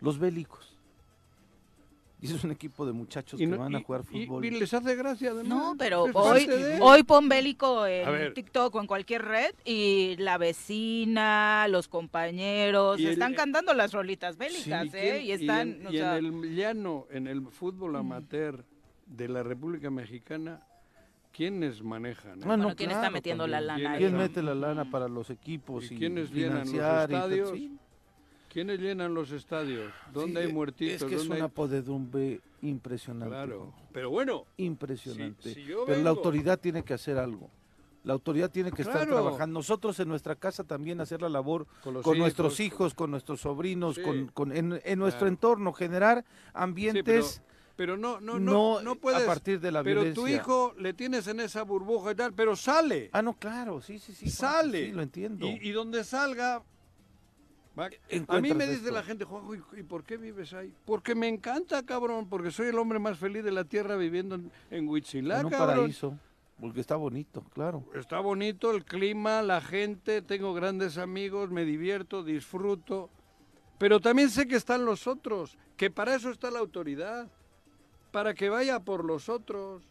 Los 0.00 0.18
bélicos. 0.18 0.77
Y 2.20 2.26
es 2.26 2.42
un 2.42 2.50
equipo 2.50 2.84
de 2.84 2.92
muchachos 2.92 3.38
que 3.38 3.46
van 3.46 3.76
a 3.76 3.80
jugar 3.80 4.02
fútbol. 4.02 4.44
Y, 4.44 4.50
les 4.50 4.74
hace 4.74 4.96
gracia 4.96 5.30
además. 5.30 5.48
No, 5.48 5.76
pero 5.78 6.04
hoy, 6.14 6.48
hoy 6.80 7.02
pon 7.04 7.28
bélico 7.28 7.86
en 7.86 8.34
TikTok 8.34 8.74
o 8.74 8.80
en 8.80 8.86
cualquier 8.88 9.24
red 9.24 9.54
y 9.64 10.16
la 10.18 10.36
vecina, 10.36 11.68
los 11.68 11.86
compañeros, 11.86 13.00
están 13.00 13.34
cantando 13.34 13.72
las 13.72 13.92
rolitas 13.92 14.36
bélicas, 14.36 14.92
¿eh? 14.94 15.22
Y, 15.22 15.32
están... 15.32 15.86
en, 15.86 15.96
el 15.96 16.56
llano, 16.56 17.06
en 17.10 17.28
el 17.28 17.46
fútbol 17.46 17.94
amateur 17.96 18.64
de 19.06 19.28
la 19.28 19.42
República 19.44 19.90
Mexicana, 19.90 20.60
¿quiénes 21.32 21.82
manejan? 21.82 22.42
Ah, 22.42 22.46
bueno, 22.46 22.74
¿quién 22.74 22.90
está 22.90 23.10
metiendo 23.10 23.46
la 23.46 23.60
lana? 23.60 23.96
¿Quién 23.96 24.16
mete 24.16 24.42
la 24.42 24.54
lana 24.54 24.90
para 24.90 25.08
los 25.08 25.30
equipos? 25.30 25.90
¿Y, 25.90 25.96
quiénes 25.96 26.32
llenan 26.32 26.66
los 26.66 26.74
estadios? 26.74 27.52
¿Quiénes 28.58 28.80
llenan 28.80 29.14
los 29.14 29.30
estadios? 29.30 29.92
¿Dónde 30.12 30.40
hay 30.40 30.52
muertitos? 30.52 31.02
Es 31.02 31.04
que 31.04 31.14
es 31.14 31.28
una 31.28 31.46
podedumbre 31.46 32.40
impresionante. 32.60 33.32
Claro, 33.32 33.72
pero 33.92 34.10
bueno. 34.10 34.46
Impresionante. 34.56 35.54
pero 35.86 36.02
la 36.02 36.10
autoridad 36.10 36.58
tiene 36.58 36.82
que 36.82 36.92
hacer 36.92 37.18
algo. 37.18 37.52
La 38.02 38.14
autoridad 38.14 38.50
tiene 38.50 38.72
que 38.72 38.82
estar 38.82 39.06
trabajando. 39.06 39.60
Nosotros 39.60 40.00
en 40.00 40.08
nuestra 40.08 40.34
casa 40.34 40.64
también 40.64 41.00
hacer 41.00 41.22
la 41.22 41.28
labor 41.28 41.68
con, 42.02 42.18
nuestros 42.18 42.58
hijos, 42.58 42.94
con 42.94 43.12
nuestros 43.12 43.42
sobrinos, 43.42 44.00
con, 44.34 44.50
en, 44.50 44.98
nuestro 44.98 45.28
entorno, 45.28 45.72
generar 45.72 46.24
ambientes... 46.52 47.40
pero, 47.76 47.96
no, 47.96 48.20
no, 48.20 48.40
no, 48.40 48.82
no, 48.82 48.96
puedes. 48.96 49.22
A 49.22 49.26
partir 49.26 49.60
de 49.60 49.70
la 49.70 49.84
pero 49.84 50.12
tu 50.12 50.26
hijo 50.26 50.74
le 50.78 50.94
tienes 50.94 51.28
en 51.28 51.38
esa 51.38 51.62
burbuja 51.62 52.10
y 52.10 52.14
tal, 52.16 52.32
pero 52.32 52.56
sale. 52.56 53.08
Ah, 53.12 53.22
no, 53.22 53.34
claro, 53.34 53.80
sí, 53.80 54.00
sí, 54.00 54.12
sí. 54.12 54.28
Sale. 54.28 54.86
Sí, 54.86 54.90
lo 54.90 55.02
entiendo. 55.02 55.46
Y, 55.46 55.68
y 55.68 55.70
donde 55.70 56.02
salga, 56.02 56.64
a 58.28 58.40
mí 58.40 58.54
me 58.54 58.66
dice 58.66 58.90
la 58.90 59.02
gente, 59.02 59.24
Juanjo, 59.24 59.54
¿y 59.76 59.82
por 59.82 60.04
qué 60.04 60.16
vives 60.16 60.52
ahí? 60.52 60.74
Porque 60.84 61.14
me 61.14 61.28
encanta, 61.28 61.84
cabrón, 61.84 62.28
porque 62.28 62.50
soy 62.50 62.68
el 62.68 62.78
hombre 62.78 62.98
más 62.98 63.18
feliz 63.18 63.44
de 63.44 63.52
la 63.52 63.64
tierra 63.64 63.96
viviendo 63.96 64.34
en, 64.34 64.50
en 64.70 64.88
Huitzilá, 64.88 65.40
en 65.40 65.46
un 65.46 65.52
paraíso, 65.52 66.18
porque 66.60 66.80
está 66.80 66.96
bonito, 66.96 67.44
claro. 67.54 67.84
Está 67.94 68.20
bonito 68.20 68.70
el 68.70 68.84
clima, 68.84 69.42
la 69.42 69.60
gente, 69.60 70.22
tengo 70.22 70.54
grandes 70.54 70.98
amigos, 70.98 71.50
me 71.50 71.64
divierto, 71.64 72.22
disfruto, 72.22 73.10
pero 73.78 74.00
también 74.00 74.28
sé 74.28 74.48
que 74.48 74.56
están 74.56 74.84
los 74.84 75.06
otros, 75.06 75.56
que 75.76 75.90
para 75.90 76.14
eso 76.14 76.30
está 76.30 76.50
la 76.50 76.58
autoridad, 76.58 77.30
para 78.10 78.34
que 78.34 78.48
vaya 78.48 78.80
por 78.80 79.04
los 79.04 79.28
otros. 79.28 79.82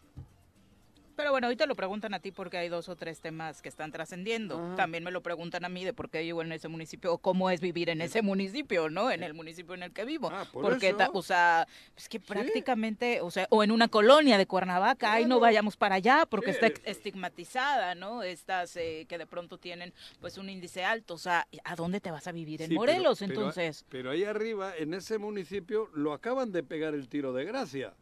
Pero 1.18 1.32
bueno, 1.32 1.48
hoy 1.48 1.56
te 1.56 1.66
lo 1.66 1.74
preguntan 1.74 2.14
a 2.14 2.20
ti 2.20 2.30
porque 2.30 2.58
hay 2.58 2.68
dos 2.68 2.88
o 2.88 2.94
tres 2.94 3.20
temas 3.20 3.60
que 3.60 3.68
están 3.68 3.90
trascendiendo. 3.90 4.76
También 4.76 5.02
me 5.02 5.10
lo 5.10 5.20
preguntan 5.20 5.64
a 5.64 5.68
mí 5.68 5.84
de 5.84 5.92
por 5.92 6.10
qué 6.10 6.22
vivo 6.22 6.42
en 6.42 6.52
ese 6.52 6.68
municipio 6.68 7.12
o 7.12 7.18
cómo 7.18 7.50
es 7.50 7.60
vivir 7.60 7.90
en 7.90 8.00
ese 8.02 8.22
municipio, 8.22 8.88
¿no? 8.88 9.10
En 9.10 9.24
el 9.24 9.34
municipio 9.34 9.74
en 9.74 9.82
el 9.82 9.92
que 9.92 10.04
vivo. 10.04 10.30
Ah, 10.32 10.46
porque, 10.52 10.94
o 11.12 11.22
sea, 11.22 11.66
es 11.96 12.08
que 12.08 12.20
prácticamente, 12.20 13.20
o 13.20 13.32
sea, 13.32 13.48
o 13.50 13.64
en 13.64 13.72
una 13.72 13.88
colonia 13.88 14.38
de 14.38 14.46
Cuernavaca, 14.46 15.12
ahí 15.12 15.24
no 15.24 15.40
vayamos 15.40 15.76
para 15.76 15.96
allá 15.96 16.24
porque 16.24 16.52
está 16.52 16.68
estigmatizada, 16.84 17.96
¿no? 17.96 18.22
Estas 18.22 18.76
eh, 18.76 19.04
que 19.08 19.18
de 19.18 19.26
pronto 19.26 19.58
tienen 19.58 19.92
pues 20.20 20.38
un 20.38 20.48
índice 20.48 20.84
alto. 20.84 21.14
O 21.14 21.18
sea, 21.18 21.48
¿a 21.64 21.74
dónde 21.74 21.98
te 21.98 22.12
vas 22.12 22.28
a 22.28 22.32
vivir? 22.32 22.62
En 22.62 22.72
Morelos, 22.72 23.22
entonces. 23.22 23.84
pero 23.88 24.12
ahí 24.12 24.22
arriba, 24.22 24.72
en 24.76 24.94
ese 24.94 25.18
municipio, 25.18 25.90
lo 25.94 26.12
acaban 26.12 26.52
de 26.52 26.62
pegar 26.62 26.94
el 26.94 27.08
tiro 27.08 27.32
de 27.32 27.44
gracia. 27.44 27.92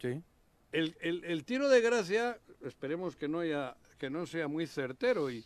Sí 0.00 0.20
el, 0.74 1.44
tiro 1.44 1.68
de 1.68 1.80
gracia, 1.80 2.38
esperemos 2.62 3.16
que 3.16 3.28
no, 3.28 3.40
haya, 3.40 3.76
que 3.98 4.10
no 4.10 4.26
sea 4.26 4.48
muy 4.48 4.66
certero, 4.66 5.30
y, 5.30 5.44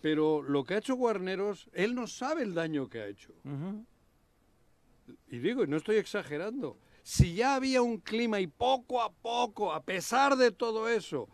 pero 0.00 0.42
lo 0.42 0.64
que 0.64 0.74
ha 0.74 0.78
hecho 0.78 0.94
Guarneros, 0.94 1.68
él 1.72 1.94
no 1.94 2.06
sabe 2.06 2.42
el 2.42 2.54
daño 2.54 2.88
que 2.88 3.00
ha 3.00 3.06
hecho. 3.06 3.32
Y 5.28 5.38
digo, 5.38 5.64
y 5.64 5.66
no 5.66 5.76
estoy 5.76 5.96
exagerando, 5.96 6.78
si 7.02 7.34
ya 7.34 7.54
había 7.54 7.82
un 7.82 7.98
clima 7.98 8.40
y 8.40 8.46
poco 8.46 9.00
a 9.00 9.10
poco, 9.10 9.72
a 9.72 9.82
pesar 9.82 10.36
de 10.36 10.50
todo 10.50 10.88
eso, 10.88 11.28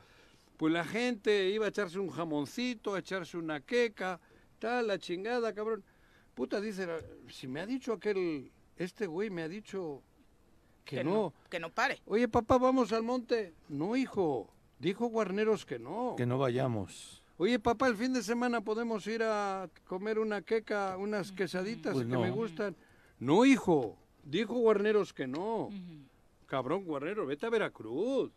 pues 0.56 0.72
la 0.72 0.84
gente 0.84 1.50
iba 1.50 1.66
a 1.66 1.68
echarse 1.68 1.98
un 1.98 2.10
jamoncito, 2.10 2.94
a 2.94 3.00
echarse 3.00 3.36
una 3.36 3.60
queca, 3.60 4.20
tal, 4.58 4.86
la 4.86 4.98
chingada, 4.98 5.52
cabrón. 5.52 5.84
Puta, 6.34 6.60
dice, 6.60 6.86
si 7.28 7.48
me 7.48 7.60
ha 7.60 7.66
dicho 7.66 7.92
aquel, 7.92 8.52
este 8.76 9.06
güey 9.06 9.30
me 9.30 9.42
ha 9.42 9.48
dicho 9.48 10.02
que, 10.86 11.04
no. 11.04 11.34
Que 11.50 11.60
no 11.60 11.70
pare. 11.70 12.00
Oye, 12.06 12.28
papá, 12.28 12.56
vamos 12.56 12.92
al 12.92 13.02
monte. 13.02 13.52
No, 13.68 13.96
hijo. 13.96 14.48
Dijo 14.78 15.06
Guarneros 15.06 15.66
que 15.66 15.78
no. 15.78 16.14
Que 16.16 16.26
no 16.26 16.38
vayamos. 16.38 17.22
Oye, 17.38 17.58
papá, 17.58 17.88
el 17.88 17.96
fin 17.96 18.14
de 18.14 18.22
semana 18.22 18.62
podemos 18.62 19.06
ir 19.06 19.22
a 19.22 19.68
comer 19.86 20.18
una 20.18 20.40
queca, 20.40 20.96
unas 20.96 21.32
quesaditas 21.32 21.92
pues 21.92 22.06
que 22.06 22.16
me 22.16 22.30
gustan. 22.30 22.74
No, 23.18 23.44
hijo. 23.44 23.98
Dijo 24.24 24.54
Guarneros 24.54 25.12
que 25.12 25.26
no. 25.26 25.70
Cabrón, 26.46 26.84
Guarnero, 26.84 27.26
vete 27.26 27.46
a 27.46 27.50
Veracruz. 27.50 28.30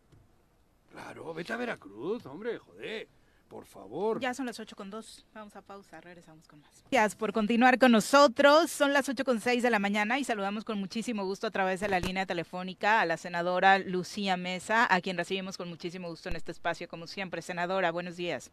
Claro, 0.91 1.33
vete 1.33 1.53
a 1.53 1.57
Veracruz, 1.57 2.25
hombre, 2.25 2.57
joder. 2.57 3.07
Por 3.49 3.65
favor. 3.65 4.19
Ya 4.19 4.35
son 4.35 4.45
las 4.45 4.59
8 4.59 4.75
con 4.75 4.91
2. 4.91 5.25
Vamos 5.33 5.55
a 5.55 5.61
pausa, 5.63 5.99
regresamos 5.99 6.47
con 6.47 6.61
más. 6.61 6.83
Gracias 6.91 7.15
por 7.15 7.33
continuar 7.33 7.79
con 7.79 7.91
nosotros. 7.91 8.69
Son 8.69 8.93
las 8.93 9.09
8 9.09 9.25
con 9.25 9.41
6 9.41 9.63
de 9.63 9.71
la 9.71 9.79
mañana 9.79 10.19
y 10.19 10.23
saludamos 10.23 10.63
con 10.63 10.79
muchísimo 10.79 11.25
gusto 11.25 11.47
a 11.47 11.51
través 11.51 11.79
de 11.79 11.87
la 11.87 11.99
línea 11.99 12.27
telefónica 12.27 13.01
a 13.01 13.05
la 13.07 13.17
senadora 13.17 13.79
Lucía 13.79 14.37
Mesa, 14.37 14.87
a 14.93 15.01
quien 15.01 15.17
recibimos 15.17 15.57
con 15.57 15.67
muchísimo 15.67 16.09
gusto 16.09 16.29
en 16.29 16.35
este 16.35 16.51
espacio, 16.51 16.87
como 16.87 17.07
siempre. 17.07 17.41
Senadora, 17.41 17.91
buenos 17.91 18.17
días. 18.17 18.51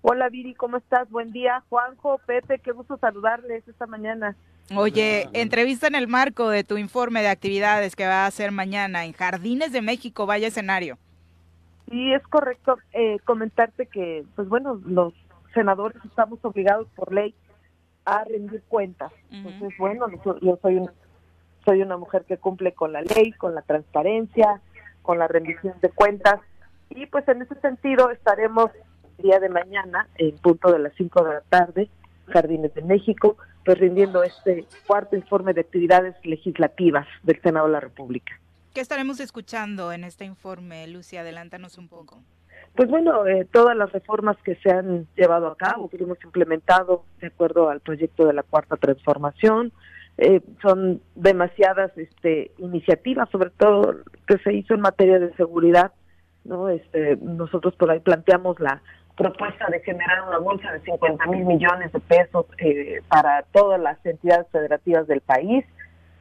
Hola 0.00 0.30
Viri, 0.30 0.54
¿cómo 0.54 0.78
estás? 0.78 1.10
Buen 1.10 1.30
día. 1.30 1.62
Juanjo, 1.68 2.18
Pepe, 2.26 2.58
qué 2.58 2.72
gusto 2.72 2.96
saludarles 2.96 3.68
esta 3.68 3.86
mañana. 3.86 4.34
Oye, 4.74 5.28
entrevista 5.34 5.86
en 5.86 5.94
el 5.94 6.08
marco 6.08 6.48
de 6.48 6.64
tu 6.64 6.78
informe 6.78 7.20
de 7.20 7.28
actividades 7.28 7.94
que 7.94 8.06
va 8.06 8.24
a 8.24 8.26
hacer 8.26 8.50
mañana 8.50 9.04
en 9.04 9.12
Jardines 9.12 9.72
de 9.72 9.82
México, 9.82 10.24
vaya 10.24 10.48
escenario. 10.48 10.98
Sí, 11.90 12.12
es 12.12 12.22
correcto 12.28 12.78
eh, 12.92 13.18
comentarte 13.24 13.86
que, 13.86 14.24
pues 14.34 14.48
bueno, 14.48 14.80
los 14.86 15.12
senadores 15.54 16.02
estamos 16.04 16.38
obligados 16.44 16.88
por 16.94 17.12
ley 17.12 17.34
a 18.04 18.24
rendir 18.24 18.62
cuentas. 18.68 19.12
Entonces, 19.30 19.76
bueno, 19.78 20.06
yo 20.40 20.58
soy 20.60 20.76
una, 20.76 20.92
soy 21.64 21.82
una 21.82 21.96
mujer 21.96 22.24
que 22.24 22.38
cumple 22.38 22.72
con 22.72 22.92
la 22.92 23.02
ley, 23.02 23.32
con 23.32 23.54
la 23.54 23.62
transparencia, 23.62 24.60
con 25.02 25.18
la 25.18 25.28
rendición 25.28 25.74
de 25.80 25.90
cuentas. 25.90 26.40
Y 26.90 27.06
pues 27.06 27.26
en 27.28 27.42
ese 27.42 27.54
sentido 27.56 28.10
estaremos 28.10 28.70
el 29.18 29.24
día 29.24 29.38
de 29.38 29.48
mañana, 29.48 30.08
en 30.16 30.36
punto 30.38 30.72
de 30.72 30.78
las 30.78 30.92
5 30.96 31.24
de 31.24 31.34
la 31.34 31.40
tarde, 31.42 31.88
Jardines 32.26 32.74
de 32.74 32.82
México, 32.82 33.36
pues 33.64 33.78
rindiendo 33.78 34.22
este 34.22 34.66
cuarto 34.86 35.16
informe 35.16 35.54
de 35.54 35.60
actividades 35.60 36.14
legislativas 36.24 37.06
del 37.22 37.40
Senado 37.40 37.66
de 37.66 37.72
la 37.72 37.80
República. 37.80 38.38
¿Qué 38.74 38.80
estaremos 38.80 39.20
escuchando 39.20 39.92
en 39.92 40.02
este 40.02 40.24
informe, 40.24 40.86
Lucia? 40.86 41.20
Adelántanos 41.20 41.76
un 41.76 41.88
poco. 41.88 42.22
Pues 42.74 42.88
bueno, 42.88 43.26
eh, 43.26 43.46
todas 43.52 43.76
las 43.76 43.92
reformas 43.92 44.36
que 44.44 44.54
se 44.56 44.70
han 44.70 45.06
llevado 45.14 45.48
a 45.48 45.56
cabo, 45.56 45.90
que 45.90 45.98
hemos 45.98 46.22
implementado 46.24 47.04
de 47.20 47.26
acuerdo 47.26 47.68
al 47.68 47.80
proyecto 47.80 48.26
de 48.26 48.32
la 48.32 48.42
Cuarta 48.42 48.76
Transformación, 48.76 49.72
eh, 50.16 50.40
son 50.62 51.02
demasiadas 51.14 51.92
este, 51.98 52.52
iniciativas, 52.56 53.28
sobre 53.28 53.50
todo 53.50 53.96
que 54.26 54.38
se 54.38 54.54
hizo 54.54 54.72
en 54.72 54.80
materia 54.80 55.18
de 55.18 55.34
seguridad. 55.34 55.92
no 56.44 56.70
este, 56.70 57.16
Nosotros 57.16 57.74
por 57.76 57.90
ahí 57.90 58.00
planteamos 58.00 58.58
la 58.58 58.80
propuesta 59.18 59.66
de 59.68 59.80
generar 59.80 60.22
una 60.28 60.38
bolsa 60.38 60.72
de 60.72 60.80
50 60.80 61.26
mil 61.26 61.44
millones 61.44 61.92
de 61.92 62.00
pesos 62.00 62.46
eh, 62.56 63.02
para 63.08 63.42
todas 63.52 63.78
las 63.78 64.04
entidades 64.06 64.46
federativas 64.50 65.06
del 65.06 65.20
país 65.20 65.66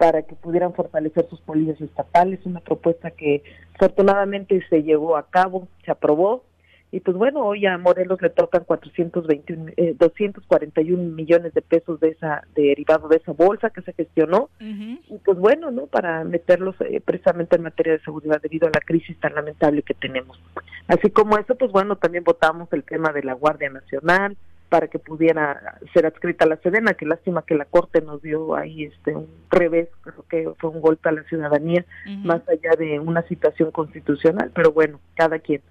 para 0.02 0.24
que 0.24 0.34
pudieran 0.34 0.74
fortalecer 0.74 1.28
sus 1.30 1.40
policías 1.42 1.80
estatales, 1.80 2.40
una 2.46 2.60
propuesta 2.60 3.12
que 3.12 3.44
afortunadamente 3.76 4.60
se 4.68 4.82
llevó 4.82 5.16
a 5.16 5.28
cabo, 5.28 5.68
se 5.86 5.92
aprobó, 5.92 6.44
y 6.92 7.02
pues 7.02 7.16
bueno, 7.16 7.46
hoy 7.46 7.68
a 7.68 7.78
Morelos 7.78 8.20
le 8.20 8.32
tocan 8.32 8.64
421, 8.64 9.74
eh, 9.78 9.96
241 10.00 11.04
millones 11.04 11.54
de 11.54 11.62
pesos 11.62 12.00
de 12.00 12.10
esa 12.10 12.42
derivado 12.56 13.10
de 13.10 13.18
esa 13.18 13.34
bolsa 13.34 13.70
que 13.70 13.84
se 13.84 13.94
gestionó, 13.94 14.50
y 14.60 15.20
pues 15.24 15.38
bueno, 15.38 15.70
¿no? 15.70 15.86
Para 15.86 16.24
meterlos 16.24 16.76
eh, 16.82 17.00
precisamente 17.06 17.58
en 17.58 17.62
materia 17.62 17.94
de 17.94 18.04
seguridad 18.04 18.42
debido 18.42 18.68
a 18.68 18.72
la 18.74 18.82
crisis 18.82 19.20
tan 19.20 19.36
lamentable 19.36 19.84
que 19.84 19.94
tenemos. 19.94 20.42
Así 20.88 21.12
como 21.12 21.38
eso, 21.38 21.54
pues 21.54 21.72
bueno, 21.72 21.96
también 21.96 22.24
votamos 22.24 22.74
el 22.74 22.84
tema 22.84 23.14
de 23.14 23.22
la 23.22 23.34
Guardia 23.34 23.70
Nacional, 23.70 24.36
para 24.72 24.88
que 24.88 25.00
pudiera 25.00 25.80
ser 25.94 26.06
adscrita 26.06 26.46
a 26.46 26.48
la 26.48 26.56
Sedena, 26.56 26.94
que 26.94 27.06
lástima 27.06 27.42
que 27.42 27.56
la 27.56 27.66
Corte 27.66 28.00
nos 28.00 28.22
dio 28.22 28.56
ahí 28.56 28.86
este 28.86 29.14
un 29.14 29.28
revés, 29.50 29.90
creo 30.00 30.26
que 30.30 30.50
fue 30.60 30.70
un 30.70 30.80
golpe 30.80 31.10
a 31.10 31.12
la 31.12 31.24
ciudadanía, 31.24 31.84
más 32.24 32.42
allá 32.48 32.72
de 32.80 32.98
una 32.98 33.22
situación 33.24 33.72
constitucional, 33.72 34.50
pero 34.56 34.72
bueno, 34.72 35.02
cada 35.16 35.40
quien. 35.40 35.62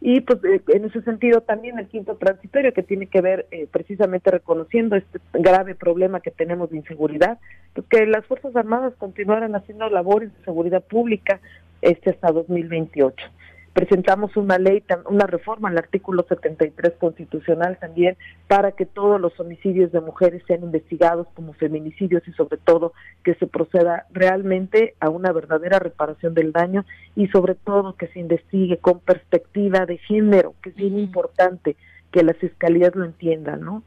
Y 0.00 0.20
pues 0.20 0.38
eh, 0.44 0.60
en 0.68 0.84
ese 0.84 1.02
sentido 1.02 1.40
también 1.40 1.80
el 1.80 1.88
quinto 1.88 2.14
transitorio 2.14 2.72
que 2.72 2.84
tiene 2.84 3.08
que 3.08 3.20
ver 3.20 3.48
eh, 3.50 3.66
precisamente 3.68 4.30
reconociendo 4.30 4.94
este 4.94 5.18
grave 5.32 5.74
problema 5.74 6.20
que 6.20 6.30
tenemos 6.30 6.70
de 6.70 6.76
inseguridad, 6.76 7.40
pues 7.72 7.88
que 7.88 8.06
las 8.06 8.24
Fuerzas 8.24 8.54
Armadas 8.54 8.94
continuaran 8.98 9.56
haciendo 9.56 9.90
labores 9.90 10.32
de 10.32 10.44
seguridad 10.44 10.84
pública 10.84 11.40
este 11.82 12.10
hasta 12.10 12.30
2028. 12.30 13.16
Presentamos 13.74 14.36
una 14.36 14.56
ley, 14.56 14.82
una 15.10 15.26
reforma 15.26 15.68
al 15.68 15.76
artículo 15.76 16.24
73 16.28 16.94
constitucional 16.98 17.76
también 17.78 18.16
para 18.46 18.72
que 18.72 18.86
todos 18.86 19.20
los 19.20 19.38
homicidios 19.40 19.90
de 19.90 20.00
mujeres 20.00 20.42
sean 20.46 20.62
investigados 20.62 21.26
como 21.34 21.52
feminicidios 21.54 22.26
y 22.28 22.32
sobre 22.32 22.56
todo 22.56 22.92
que 23.24 23.34
se 23.34 23.48
proceda 23.48 24.06
realmente 24.12 24.94
a 25.00 25.10
una 25.10 25.32
verdadera 25.32 25.80
reparación 25.80 26.34
del 26.34 26.52
daño 26.52 26.86
y 27.16 27.26
sobre 27.28 27.56
todo 27.56 27.96
que 27.96 28.06
se 28.08 28.20
investigue 28.20 28.78
con 28.78 29.00
perspectiva 29.00 29.86
de 29.86 29.98
género, 29.98 30.54
que 30.62 30.70
es 30.70 30.76
bien 30.76 30.98
importante 30.98 31.76
que 32.12 32.22
las 32.22 32.36
fiscalías 32.36 32.94
lo 32.94 33.04
entiendan, 33.04 33.60
¿no? 33.60 33.82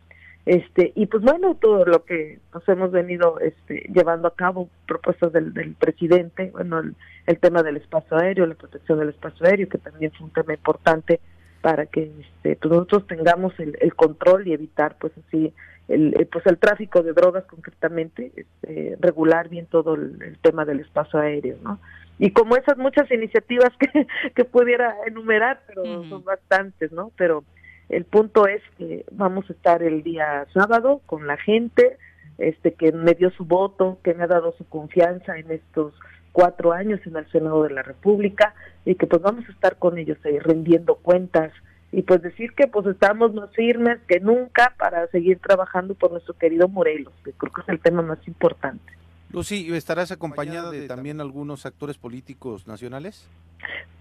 Este, 0.48 0.94
y 0.96 1.08
pues 1.08 1.22
bueno, 1.24 1.56
todo 1.56 1.84
lo 1.84 2.06
que 2.06 2.40
nos 2.54 2.66
hemos 2.70 2.90
venido 2.90 3.38
este, 3.42 3.86
llevando 3.94 4.30
a 4.30 4.34
cabo, 4.34 4.70
propuestas 4.88 5.34
del, 5.34 5.54
del 5.54 5.74
presidente, 5.74 6.52
bueno, 6.54 6.82
el, 7.26 7.40
tema 7.40 7.64
del 7.64 7.76
espacio 7.76 8.16
aéreo, 8.16 8.46
la 8.46 8.56
protección 8.56 8.98
del 8.98 9.10
espacio 9.10 9.46
aéreo, 9.46 9.68
que 9.68 9.78
también 9.78 10.10
es 10.16 10.22
un 10.22 10.30
tema 10.30 10.54
importante 10.54 11.20
para 11.60 11.86
que 11.86 12.10
este, 12.22 12.56
pues 12.56 12.72
nosotros 12.72 13.08
tengamos 13.08 13.60
el, 13.60 13.78
el, 13.82 13.94
control 13.94 14.48
y 14.48 14.54
evitar 14.54 14.96
pues 14.98 15.12
así 15.28 15.54
el, 15.90 16.14
pues 16.32 16.46
el 16.46 16.58
tráfico 16.58 17.04
de 17.04 17.12
drogas 17.12 17.44
concretamente, 17.44 18.32
este, 18.34 18.96
regular 19.02 19.50
bien 19.50 19.66
todo 19.66 19.96
el, 19.96 20.38
tema 20.42 20.64
del 20.64 20.80
espacio 20.80 21.20
aéreo, 21.20 21.58
¿no? 21.62 21.78
Y 22.20 22.32
como 22.32 22.56
esas 22.56 22.78
muchas 22.78 23.12
iniciativas 23.12 23.74
que, 23.80 24.08
que 24.34 24.46
pudiera 24.46 24.96
enumerar, 25.08 25.60
pero 25.68 25.84
son 26.06 26.24
bastantes, 26.24 26.94
¿no? 26.94 27.12
Pero 27.18 27.44
el 27.90 28.06
punto 28.06 28.48
es 28.48 28.62
que 28.78 29.06
vamos 29.12 29.50
a 29.50 29.54
estar 29.54 29.82
el 29.82 30.04
día 30.04 30.46
sábado 30.54 31.02
con 31.06 31.26
la 31.26 31.38
gente, 31.38 31.98
este 32.38 32.74
que 32.74 32.92
me 32.92 33.14
dio 33.14 33.32
su 33.32 33.46
voto, 33.46 34.00
que 34.04 34.14
me 34.14 34.24
ha 34.24 34.28
dado 34.28 34.54
su 34.58 34.68
confianza 34.68 35.38
en 35.38 35.52
estos 35.52 35.94
cuatro 36.32 36.74
años 36.74 37.00
en 37.06 37.16
el 37.16 37.30
Senado 37.32 37.64
de 37.64 37.72
la 37.72 37.84
República 37.84 38.54
y 38.86 38.96
que 38.96 39.08
pues 39.08 39.22
vamos 39.22 39.48
a 39.48 39.52
estar 39.52 39.78
con 39.78 39.98
ellos 39.98 40.18
ahí 40.24 40.38
rendiendo 40.38 40.96
cuentas 40.96 41.52
y 41.92 42.02
pues 42.02 42.22
decir 42.22 42.54
que 42.54 42.68
pues 42.68 42.86
estamos 42.86 43.34
más 43.34 43.50
firmes 43.56 44.00
que 44.08 44.20
nunca 44.20 44.74
para 44.78 45.08
seguir 45.08 45.40
trabajando 45.40 45.96
por 45.96 46.12
nuestro 46.12 46.34
querido 46.36 46.68
Morelos, 46.68 47.14
que 47.24 47.32
creo 47.32 47.52
que 47.54 47.62
es 47.62 47.70
el 47.70 47.80
tema 47.80 48.02
más 48.02 48.20
importante. 48.28 48.94
Lucy, 49.32 49.74
¿estarás 49.76 50.12
acompañada 50.12 50.72
de 50.72 50.88
también 50.88 51.20
algunos 51.22 51.66
actores 51.66 51.98
políticos 51.98 52.68
nacionales? 52.68 53.28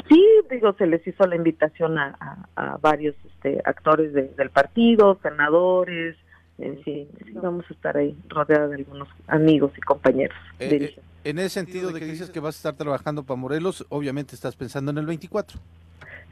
Sí, 0.09 0.24
digo, 0.51 0.72
se 0.74 0.87
les 0.87 1.05
hizo 1.07 1.27
la 1.27 1.37
invitación 1.37 1.99
a, 1.99 2.47
varios 2.81 3.16
este, 3.24 3.61
actores 3.64 4.12
del 4.12 4.51
partido, 4.51 5.18
senadores, 5.22 6.16
en 6.59 6.83
fin, 6.83 7.09
vamos 7.35 7.64
a 7.68 7.74
estar 7.74 7.97
ahí 7.97 8.16
rodeada 8.29 8.68
de 8.68 8.77
algunos 8.77 9.09
amigos 9.27 9.72
y 9.77 9.81
compañeros. 9.81 10.37
Eh, 10.59 10.95
eh, 10.97 11.01
en 11.24 11.39
ese 11.39 11.51
sentido 11.51 11.91
de 11.91 12.01
que 12.01 12.07
dices 12.07 12.31
que 12.31 12.41
vas 12.41 12.55
a 12.55 12.59
estar 12.59 12.74
trabajando 12.77 13.24
para 13.24 13.37
Morelos, 13.39 13.85
obviamente 13.89 14.35
estás 14.35 14.55
pensando 14.55 14.91
en 14.93 14.99
el 14.99 15.07
24. 15.07 15.59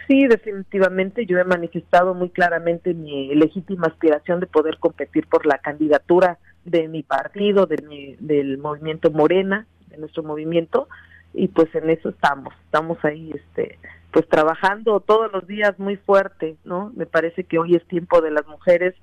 Sí, 0.07 0.27
definitivamente 0.27 1.27
yo 1.27 1.39
he 1.39 1.45
manifestado 1.45 2.15
muy 2.15 2.29
claramente 2.29 2.95
mi 2.95 3.35
legítima 3.35 3.87
aspiración 3.87 4.41
de 4.41 4.47
poder 4.47 4.79
competir 4.79 5.27
por 5.27 5.47
la 5.47 5.59
candidatura 5.59 6.39
de 6.65 6.89
mi 6.89 7.03
partido, 7.03 7.67
de 7.67 7.83
mi, 7.83 8.17
del 8.19 8.59
movimiento 8.59 9.11
Morena, 9.11 9.67
de 9.89 9.99
nuestro 9.99 10.23
movimiento, 10.23 10.89
y 11.33 11.49
pues 11.49 11.75
en 11.75 11.91
eso 11.91 12.11
estamos, 12.11 12.55
estamos 12.65 12.99
ahí, 13.05 13.33
este, 13.35 13.79
pues 14.12 14.29
trabajando 14.29 15.01
todos 15.01 15.33
los 15.33 15.47
días 15.47 15.79
muy 15.79 15.97
fuerte, 15.97 16.57
¿no? 16.65 16.93
Me 16.95 17.07
parece 17.07 17.45
que 17.45 17.59
hoy 17.59 17.75
es 17.75 17.85
tiempo 17.87 18.21
de 18.21 18.31
las 18.31 18.47
mujeres, 18.47 18.95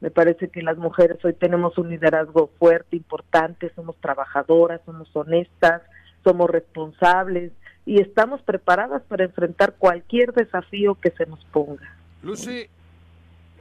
me 0.00 0.10
parece 0.10 0.48
que 0.48 0.62
las 0.62 0.76
mujeres 0.76 1.24
hoy 1.24 1.32
tenemos 1.32 1.78
un 1.78 1.88
liderazgo 1.88 2.50
fuerte, 2.58 2.96
importante, 2.96 3.72
somos 3.74 3.96
trabajadoras, 3.96 4.80
somos 4.84 5.08
honestas, 5.14 5.82
somos 6.22 6.50
responsables 6.50 7.52
y 7.86 8.00
estamos 8.00 8.42
preparadas 8.42 9.02
para 9.04 9.24
enfrentar 9.24 9.74
cualquier 9.78 10.32
desafío 10.32 10.96
que 10.96 11.12
se 11.12 11.24
nos 11.26 11.44
ponga. 11.46 11.96
Lucy, 12.22 12.66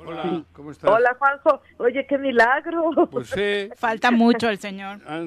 Hola, 0.06 0.44
¿cómo 0.54 0.72
estás? 0.72 0.90
Hola, 0.90 1.16
Juanjo. 1.18 1.62
Oye, 1.78 2.06
qué 2.08 2.18
milagro. 2.18 2.92
Pues 3.12 3.30
sí. 3.30 3.70
Falta 3.76 4.12
mucho 4.12 4.50
el 4.50 4.60
señor. 4.60 5.00
Ah, 5.08 5.26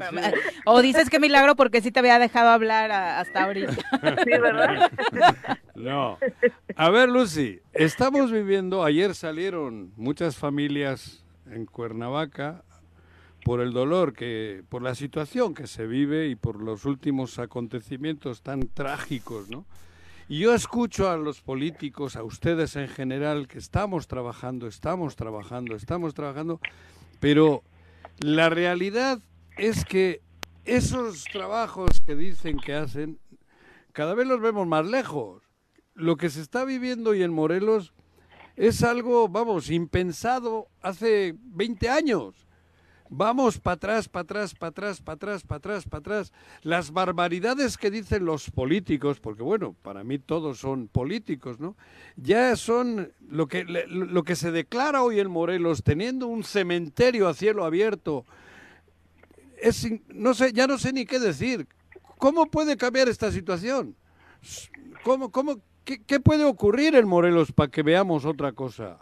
o 0.65 0.81
dices 0.83 1.11
qué 1.11 1.19
milagro 1.19 1.57
porque 1.57 1.81
sí 1.81 1.91
te 1.91 2.01
había 2.01 2.19
dejado 2.19 2.51
hablar 2.51 2.91
hasta 2.91 3.45
ahorita. 3.45 3.73
Sí, 4.25 4.31
¿verdad? 4.31 4.91
No. 5.75 6.19
A 6.75 6.91
ver, 6.91 7.09
Lucy, 7.09 7.61
estamos 7.73 8.33
viviendo, 8.33 8.85
ayer 8.85 9.15
salieron 9.15 9.93
muchas 9.97 10.37
familias 10.37 11.25
en 11.51 11.67
Cuernavaca 11.67 12.65
por 13.45 13.61
el 13.61 13.73
dolor 13.73 14.13
que, 14.13 14.65
por 14.69 14.83
la 14.83 14.95
situación 14.95 15.55
que 15.55 15.67
se 15.67 15.87
vive 15.87 16.27
y 16.27 16.35
por 16.35 16.61
los 16.61 16.85
últimos 16.85 17.39
acontecimientos 17.39 18.43
tan 18.43 18.69
trágicos, 18.69 19.49
¿no? 19.49 19.65
Y 20.31 20.41
yo 20.41 20.55
escucho 20.55 21.09
a 21.09 21.17
los 21.17 21.41
políticos, 21.41 22.15
a 22.15 22.23
ustedes 22.23 22.77
en 22.77 22.89
general, 22.89 23.49
que 23.49 23.57
estamos 23.57 24.09
trabajando, 24.09 24.67
estamos 24.67 25.17
trabajando, 25.17 25.75
estamos 25.75 26.13
trabajando, 26.13 26.61
pero 27.19 27.63
la 28.19 28.51
realidad 28.51 29.21
es 29.57 29.87
que 29.87 30.21
esos 30.67 31.25
trabajos 31.33 32.03
que 32.05 32.15
dicen 32.15 32.59
que 32.59 32.75
hacen, 32.75 33.19
cada 33.93 34.15
vez 34.15 34.27
los 34.27 34.43
vemos 34.43 34.67
más 34.67 34.87
lejos. 34.87 35.43
Lo 35.95 36.17
que 36.17 36.29
se 36.29 36.43
está 36.43 36.67
viviendo 36.67 37.11
hoy 37.11 37.23
en 37.23 37.33
Morelos 37.33 37.95
es 38.55 38.83
algo, 38.83 39.29
vamos, 39.31 39.71
impensado 39.71 40.69
hace 40.83 41.37
20 41.39 41.89
años. 41.89 42.48
Vamos 43.11 43.59
para 43.59 43.75
atrás, 43.75 44.09
para 44.09 44.23
atrás, 44.23 44.55
para 44.55 44.69
atrás, 44.69 45.01
para 45.01 45.15
atrás, 45.15 45.43
para 45.43 45.57
atrás, 45.57 45.85
para 45.85 45.99
atrás. 46.01 46.33
Las 46.63 46.93
barbaridades 46.93 47.79
que 47.79 47.91
dicen 47.91 48.25
los 48.25 48.51
políticos, 48.51 49.19
porque 49.19 49.43
bueno, 49.43 49.75
para 49.83 50.05
mí 50.05 50.19
todos 50.19 50.59
son 50.59 50.89
políticos, 50.89 51.59
¿no? 51.59 51.75
Ya 52.17 52.55
son 52.57 53.13
lo 53.29 53.47
que, 53.47 53.65
lo 53.65 54.23
que 54.25 54.37
se 54.37 54.51
declara 54.51 55.03
hoy 55.03 55.21
en 55.21 55.31
Morelos, 55.31 55.83
teniendo 55.83 56.27
un 56.27 56.45
cementerio 56.45 57.29
a 57.29 57.35
cielo 57.35 57.65
abierto. 57.65 58.27
Es, 59.61 59.89
no 60.09 60.35
sé, 60.35 60.53
ya 60.53 60.67
no 60.67 60.77
sé 60.77 60.93
ni 60.93 61.07
qué 61.07 61.19
decir. 61.19 61.67
¿Cómo 62.19 62.47
puede 62.47 62.77
cambiar 62.77 63.09
esta 63.09 63.33
situación? 63.33 63.97
¿Cómo, 65.03 65.31
cómo, 65.31 65.61
qué, 65.85 66.03
qué 66.03 66.21
puede 66.21 66.45
ocurrir 66.45 66.95
en 66.95 67.09
Morelos 67.09 67.53
para 67.53 67.71
que 67.71 67.83
veamos 67.83 68.27
otra 68.27 68.53
cosa? 68.53 68.99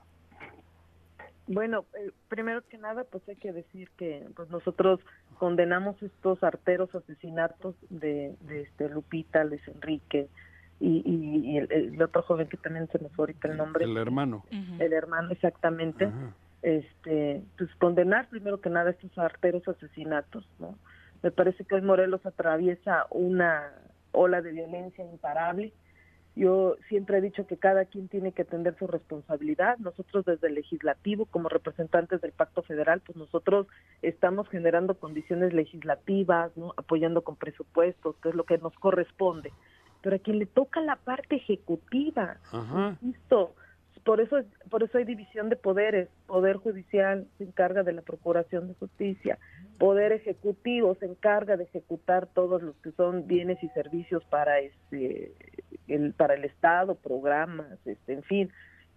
Bueno, 1.48 1.84
eh, 1.98 2.10
primero 2.28 2.62
que 2.68 2.78
nada, 2.78 3.04
pues 3.04 3.28
hay 3.28 3.36
que 3.36 3.52
decir 3.52 3.88
que 3.96 4.26
pues 4.34 4.50
nosotros 4.50 5.00
condenamos 5.38 6.02
estos 6.02 6.42
arteros 6.42 6.94
asesinatos 6.94 7.76
de, 7.88 8.34
de 8.40 8.62
este 8.62 8.88
Lupita, 8.88 9.44
Luis 9.44 9.66
Enrique 9.68 10.28
y, 10.80 11.02
y, 11.04 11.58
el, 11.58 12.00
otro 12.02 12.22
joven 12.22 12.48
que 12.48 12.56
también 12.56 12.88
se 12.88 12.98
me 12.98 13.08
fue 13.10 13.24
ahorita 13.24 13.48
el 13.48 13.56
nombre. 13.56 13.84
El 13.84 13.96
hermano. 13.96 14.44
El 14.78 14.92
hermano, 14.92 15.30
exactamente. 15.30 16.10
Este, 16.62 17.42
pues 17.56 17.70
condenar 17.76 18.28
primero 18.28 18.60
que 18.60 18.70
nada 18.70 18.90
estos 18.90 19.16
arteros 19.18 19.66
asesinatos, 19.68 20.48
¿no? 20.58 20.76
Me 21.22 21.30
parece 21.30 21.64
que 21.64 21.76
hoy 21.76 21.82
Morelos 21.82 22.26
atraviesa 22.26 23.06
una 23.10 23.72
ola 24.12 24.42
de 24.42 24.52
violencia 24.52 25.04
imparable 25.04 25.72
yo 26.36 26.76
siempre 26.90 27.16
he 27.16 27.20
dicho 27.22 27.46
que 27.46 27.56
cada 27.56 27.86
quien 27.86 28.08
tiene 28.08 28.32
que 28.32 28.42
atender 28.42 28.76
su 28.78 28.86
responsabilidad. 28.86 29.78
Nosotros 29.78 30.26
desde 30.26 30.48
el 30.48 30.54
legislativo, 30.54 31.24
como 31.24 31.48
representantes 31.48 32.20
del 32.20 32.32
Pacto 32.32 32.62
Federal, 32.62 33.00
pues 33.00 33.16
nosotros 33.16 33.66
estamos 34.02 34.46
generando 34.50 34.98
condiciones 34.98 35.54
legislativas, 35.54 36.54
¿no? 36.54 36.74
apoyando 36.76 37.24
con 37.24 37.36
presupuestos, 37.36 38.16
que 38.22 38.28
es 38.28 38.34
lo 38.34 38.44
que 38.44 38.58
nos 38.58 38.74
corresponde. 38.74 39.50
Pero 40.02 40.16
a 40.16 40.18
quien 40.18 40.38
le 40.38 40.44
toca 40.44 40.82
la 40.82 40.96
parte 40.96 41.36
ejecutiva, 41.36 42.36
insisto, 43.00 43.54
por 44.04 44.20
eso 44.20 44.36
por 44.70 44.84
eso 44.84 44.98
hay 44.98 45.04
división 45.04 45.48
de 45.48 45.56
poderes 45.56 46.08
poder 46.26 46.56
judicial 46.58 47.26
se 47.38 47.44
encarga 47.44 47.82
de 47.82 47.92
la 47.92 48.02
procuración 48.02 48.68
de 48.68 48.74
justicia 48.74 49.36
poder 49.78 50.12
ejecutivo 50.12 50.94
se 51.00 51.06
encarga 51.06 51.56
de 51.56 51.64
ejecutar 51.64 52.28
todos 52.32 52.62
los 52.62 52.76
que 52.76 52.92
son 52.92 53.26
bienes 53.26 53.60
y 53.64 53.68
servicios 53.70 54.22
para 54.26 54.60
este 54.60 55.32
el 55.88 56.12
para 56.12 56.34
el 56.34 56.44
estado 56.44 56.94
programas 56.94 57.66
este 57.84 58.12
en 58.12 58.22
fin 58.22 58.50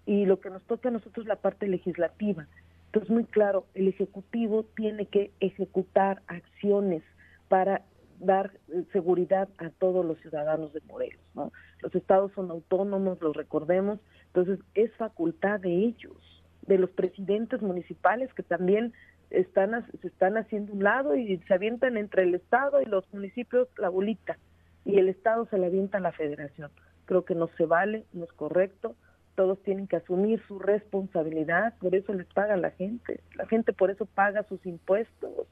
y 0.06 0.26
lo 0.26 0.40
que 0.40 0.50
nos 0.50 0.64
toca 0.64 0.90
a 0.90 0.92
nosotros 0.92 1.26
es 1.26 1.28
la 1.28 1.36
parte 1.36 1.68
legislativa 1.68 2.48
entonces 2.88 3.10
muy 3.10 3.26
claro 3.26 3.66
el 3.74 3.88
ejecutivo 3.88 4.66
tiene 4.76 5.06
que 5.06 5.32
ejecutar 5.40 6.22
acciones 6.28 7.04
para 7.48 7.84
dar 8.20 8.52
eh, 8.70 8.84
seguridad 8.92 9.50
a 9.58 9.70
todos 9.70 10.06
los 10.06 10.20
ciudadanos 10.20 10.74
de 10.74 10.82
Morelos. 10.88 11.22
¿no? 11.36 11.52
Los 11.82 11.94
estados 11.96 12.32
son 12.34 12.52
autónomos, 12.52 13.22
lo 13.22 13.34
recordemos, 13.34 14.00
entonces 14.28 14.60
es 14.76 14.94
facultad 14.96 15.60
de 15.60 15.74
ellos, 15.74 16.44
de 16.64 16.78
los 16.78 16.90
presidentes 16.92 17.62
municipales 17.62 18.34
que 18.34 18.44
también 18.44 18.94
están 19.30 19.86
se 20.02 20.08
están 20.08 20.38
haciendo 20.38 20.74
un 20.74 20.84
lado 20.84 21.16
y 21.16 21.38
se 21.38 21.54
avientan 21.54 21.98
entre 21.98 22.24
el 22.24 22.34
estado 22.34 22.82
y 22.82 22.86
los 22.86 23.06
municipios 23.14 23.68
la 23.78 23.90
bolita 23.90 24.38
y 24.86 24.98
el 24.98 25.10
estado 25.10 25.46
se 25.46 25.58
le 25.58 25.68
avienta 25.68 25.98
a 25.98 26.02
la 26.02 26.12
federación. 26.12 26.72
Creo 27.06 27.26
que 27.26 27.36
no 27.36 27.50
se 27.58 27.66
vale, 27.66 28.06
no 28.14 28.24
es 28.24 28.32
correcto. 28.34 28.96
Todos 29.36 29.62
tienen 29.64 29.88
que 29.88 29.98
asumir 29.98 30.42
su 30.48 30.60
responsabilidad, 30.60 31.74
por 31.80 31.96
eso 31.96 32.14
les 32.14 32.28
paga 32.28 32.58
la 32.58 32.72
gente. 32.72 33.22
La 33.36 33.46
gente 33.48 33.74
por 33.74 33.90
eso 33.90 34.06
paga 34.06 34.44
sus 34.44 34.66
impuestos 34.66 35.48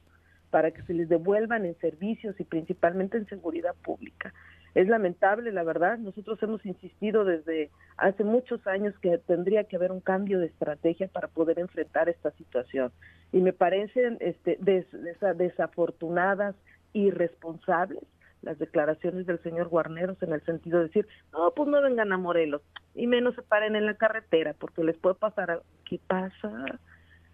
para 0.50 0.70
que 0.70 0.82
se 0.82 0.94
les 0.94 1.08
devuelvan 1.08 1.64
en 1.64 1.76
servicios 1.78 2.38
y 2.38 2.44
principalmente 2.44 3.18
en 3.18 3.26
seguridad 3.26 3.74
pública. 3.82 4.32
Es 4.74 4.88
lamentable, 4.88 5.50
la 5.52 5.64
verdad. 5.64 5.98
Nosotros 5.98 6.42
hemos 6.42 6.64
insistido 6.64 7.24
desde 7.24 7.70
hace 7.96 8.24
muchos 8.24 8.66
años 8.66 8.94
que 9.00 9.18
tendría 9.18 9.64
que 9.64 9.76
haber 9.76 9.92
un 9.92 10.00
cambio 10.00 10.38
de 10.38 10.46
estrategia 10.46 11.08
para 11.08 11.28
poder 11.28 11.58
enfrentar 11.58 12.08
esta 12.08 12.30
situación. 12.32 12.92
Y 13.32 13.40
me 13.40 13.52
parecen 13.52 14.18
este, 14.20 14.58
desafortunadas, 14.60 16.54
irresponsables 16.92 18.04
las 18.48 18.58
declaraciones 18.58 19.26
del 19.26 19.42
señor 19.42 19.68
Guarneros 19.68 20.16
en 20.22 20.32
el 20.32 20.42
sentido 20.46 20.78
de 20.78 20.86
decir, 20.86 21.06
no, 21.32 21.50
pues 21.50 21.68
no 21.68 21.82
vengan 21.82 22.12
a 22.12 22.16
Morelos 22.16 22.62
y 22.94 23.06
menos 23.06 23.34
se 23.34 23.42
paren 23.42 23.76
en 23.76 23.84
la 23.84 23.92
carretera 23.94 24.54
porque 24.58 24.82
les 24.82 24.96
puede 24.96 25.16
pasar. 25.16 25.62
¿Qué 25.84 26.00
pasa? 26.06 26.80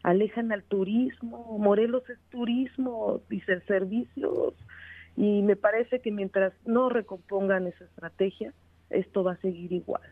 Alejan 0.02 0.50
al 0.50 0.64
turismo. 0.64 1.56
Morelos 1.56 2.02
es 2.10 2.18
turismo, 2.30 3.20
dice 3.30 3.60
servicios 3.60 4.54
y 5.16 5.42
me 5.42 5.54
parece 5.54 6.00
que 6.00 6.10
mientras 6.10 6.52
no 6.66 6.88
recompongan 6.88 7.68
esa 7.68 7.84
estrategia, 7.84 8.52
esto 8.90 9.22
va 9.22 9.34
a 9.34 9.40
seguir 9.40 9.72
igual. 9.72 10.02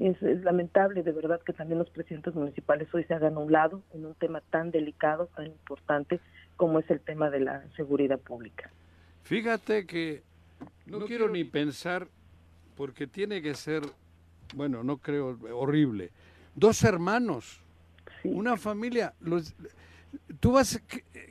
Es, 0.00 0.20
lamentable 0.20 1.04
de 1.04 1.12
verdad 1.12 1.40
que 1.42 1.52
también 1.52 1.78
los 1.78 1.90
presidentes 1.90 2.34
municipales 2.34 2.88
hoy 2.92 3.04
se 3.04 3.14
hagan 3.14 3.36
a 3.36 3.38
un 3.38 3.52
lado 3.52 3.82
en 3.94 4.04
un 4.04 4.14
tema 4.14 4.40
tan 4.50 4.72
delicado, 4.72 5.28
tan 5.36 5.46
importante 5.46 6.18
como 6.56 6.80
es 6.80 6.90
el 6.90 6.98
tema 6.98 7.30
de 7.30 7.38
la 7.38 7.62
seguridad 7.76 8.18
pública. 8.18 8.68
Fíjate 9.22 9.86
que 9.86 10.22
no, 10.86 11.04
quiero, 11.06 11.28
ni 11.28 11.44
pensar, 11.44 12.08
porque 12.76 13.06
tiene 13.06 13.42
que 13.42 13.54
ser, 13.54 13.82
bueno, 14.54 14.82
no 14.82 14.98
creo, 14.98 15.38
horrible. 15.52 16.10
Dos 16.54 16.82
hermanos, 16.82 17.60
una 18.24 18.56
familia, 18.56 19.14
los, 19.20 19.54
tú 20.40 20.52
vas 20.52 20.80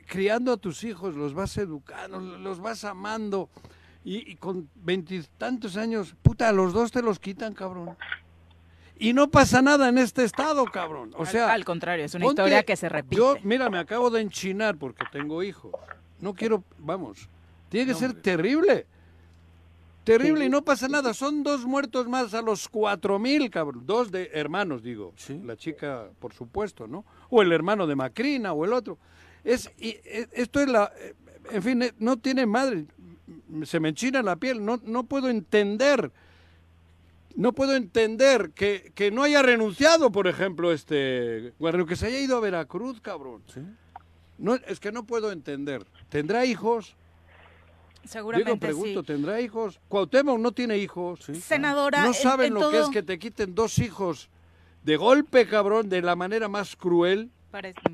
criando 0.06 0.52
a 0.52 0.56
tus 0.56 0.84
hijos, 0.84 1.14
los 1.14 1.34
vas 1.34 1.56
educando, 1.58 2.20
los 2.20 2.60
vas 2.60 2.84
amando. 2.84 3.48
Y, 4.02 4.36
con 4.36 4.68
veintitantos 4.76 5.76
años, 5.76 6.16
puta, 6.22 6.48
a 6.48 6.52
los 6.52 6.72
dos 6.72 6.90
te 6.90 7.02
los 7.02 7.18
quitan, 7.18 7.52
cabrón. 7.52 7.96
Y 8.98 9.12
no 9.12 9.30
pasa 9.30 9.60
nada 9.60 9.88
en 9.88 9.98
este 9.98 10.24
estado, 10.24 10.64
cabrón. 10.64 11.12
O 11.16 11.26
sea, 11.26 11.52
al, 11.52 11.64
contrario, 11.64 12.04
es 12.04 12.14
una 12.14 12.26
historia 12.26 12.62
que 12.62 12.76
se 12.76 12.88
repite. 12.88 13.16
Yo, 13.16 13.36
mira, 13.42 13.68
me 13.68 13.78
acabo 13.78 14.10
de 14.10 14.22
enchinar 14.22 14.76
porque 14.76 15.04
tengo 15.12 15.42
hijos. 15.42 15.72
No 16.18 16.34
quiero, 16.34 16.64
vamos, 16.78 17.28
tiene 17.68 17.92
que 17.92 17.98
ser 17.98 18.14
terrible. 18.14 18.86
Terrible 20.04 20.46
y 20.46 20.48
no 20.48 20.62
pasa 20.62 20.88
nada. 20.88 21.12
Son 21.12 21.42
dos 21.42 21.64
muertos 21.64 22.08
más 22.08 22.32
a 22.34 22.42
los 22.42 22.68
cuatro 22.68 23.18
mil, 23.18 23.50
cabrón. 23.50 23.84
Dos 23.86 24.10
de 24.10 24.30
hermanos, 24.32 24.82
digo. 24.82 25.12
La 25.44 25.56
chica, 25.56 26.08
por 26.18 26.32
supuesto, 26.32 26.86
¿no? 26.86 27.04
O 27.28 27.42
el 27.42 27.52
hermano 27.52 27.86
de 27.86 27.96
Macrina 27.96 28.52
o 28.52 28.64
el 28.64 28.72
otro. 28.72 28.98
Es, 29.44 29.70
y, 29.78 29.88
e, 30.04 30.28
esto 30.32 30.60
es 30.60 30.68
la. 30.68 30.90
Eh, 30.98 31.14
en 31.52 31.62
fin, 31.62 31.82
eh, 31.82 31.92
no 31.98 32.16
tiene 32.16 32.46
madre. 32.46 32.86
Se 33.64 33.78
me 33.78 33.90
enchina 33.90 34.22
la 34.22 34.36
piel. 34.36 34.64
No, 34.64 34.80
no 34.84 35.04
puedo 35.04 35.28
entender. 35.28 36.10
No 37.36 37.52
puedo 37.52 37.76
entender 37.76 38.50
que, 38.50 38.92
que 38.94 39.10
no 39.10 39.22
haya 39.22 39.42
renunciado, 39.42 40.10
por 40.10 40.26
ejemplo, 40.26 40.72
este. 40.72 41.52
Bueno, 41.58 41.86
que 41.86 41.96
se 41.96 42.06
haya 42.06 42.20
ido 42.20 42.36
a 42.36 42.40
Veracruz, 42.40 43.00
cabrón. 43.00 43.42
¿Sí? 43.52 43.60
No, 44.38 44.54
es 44.54 44.80
que 44.80 44.92
no 44.92 45.04
puedo 45.04 45.30
entender. 45.30 45.84
¿Tendrá 46.08 46.46
hijos? 46.46 46.96
Seguramente 48.04 48.50
Digo, 48.50 48.60
pregunto, 48.60 49.02
¿tendrá 49.02 49.40
hijos? 49.40 49.80
Cuauhtémoc 49.88 50.38
no 50.38 50.52
tiene 50.52 50.78
hijos. 50.78 51.20
Senadora, 51.42 52.04
¿No 52.04 52.14
saben 52.14 52.54
lo 52.54 52.70
que 52.70 52.80
es 52.80 52.88
que 52.88 53.02
te 53.02 53.18
quiten 53.18 53.54
dos 53.54 53.78
hijos 53.78 54.30
de 54.82 54.96
golpe, 54.96 55.46
cabrón, 55.46 55.88
de 55.88 56.02
la 56.02 56.16
manera 56.16 56.48
más 56.48 56.76
cruel? 56.76 57.30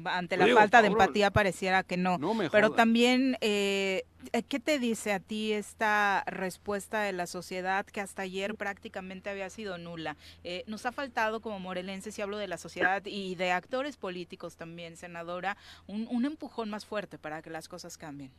ante 0.04 0.36
la 0.36 0.46
falta 0.54 0.82
de 0.82 0.88
empatía 0.88 1.30
pareciera 1.30 1.82
que 1.82 1.96
no. 1.96 2.18
Pero 2.52 2.72
también, 2.72 3.36
eh, 3.40 4.04
¿qué 4.48 4.61
te 4.61 4.78
dice 4.78 5.12
a 5.12 5.20
ti 5.20 5.52
esta 5.52 6.24
respuesta 6.26 7.02
de 7.02 7.12
la 7.12 7.26
sociedad 7.26 7.86
que 7.86 8.00
hasta 8.00 8.22
ayer 8.22 8.54
prácticamente 8.54 9.30
había 9.30 9.48
sido 9.50 9.78
nula? 9.78 10.16
Eh, 10.44 10.64
nos 10.66 10.86
ha 10.86 10.92
faltado 10.92 11.40
como 11.40 11.59
morelenses, 11.59 12.14
si 12.14 12.22
hablo 12.22 12.36
de 12.36 12.48
la 12.48 12.59
sociedad 12.59 13.02
y 13.07 13.34
de 13.34 13.52
actores 13.52 13.96
políticos 13.96 14.57
también, 14.57 14.96
senadora, 14.96 15.57
un, 15.86 16.07
un 16.11 16.24
empujón 16.24 16.70
más 16.70 16.84
fuerte 16.84 17.18
para 17.18 17.42
que 17.42 17.50
las 17.50 17.68
cosas 17.68 17.96
cambien. 17.96 18.30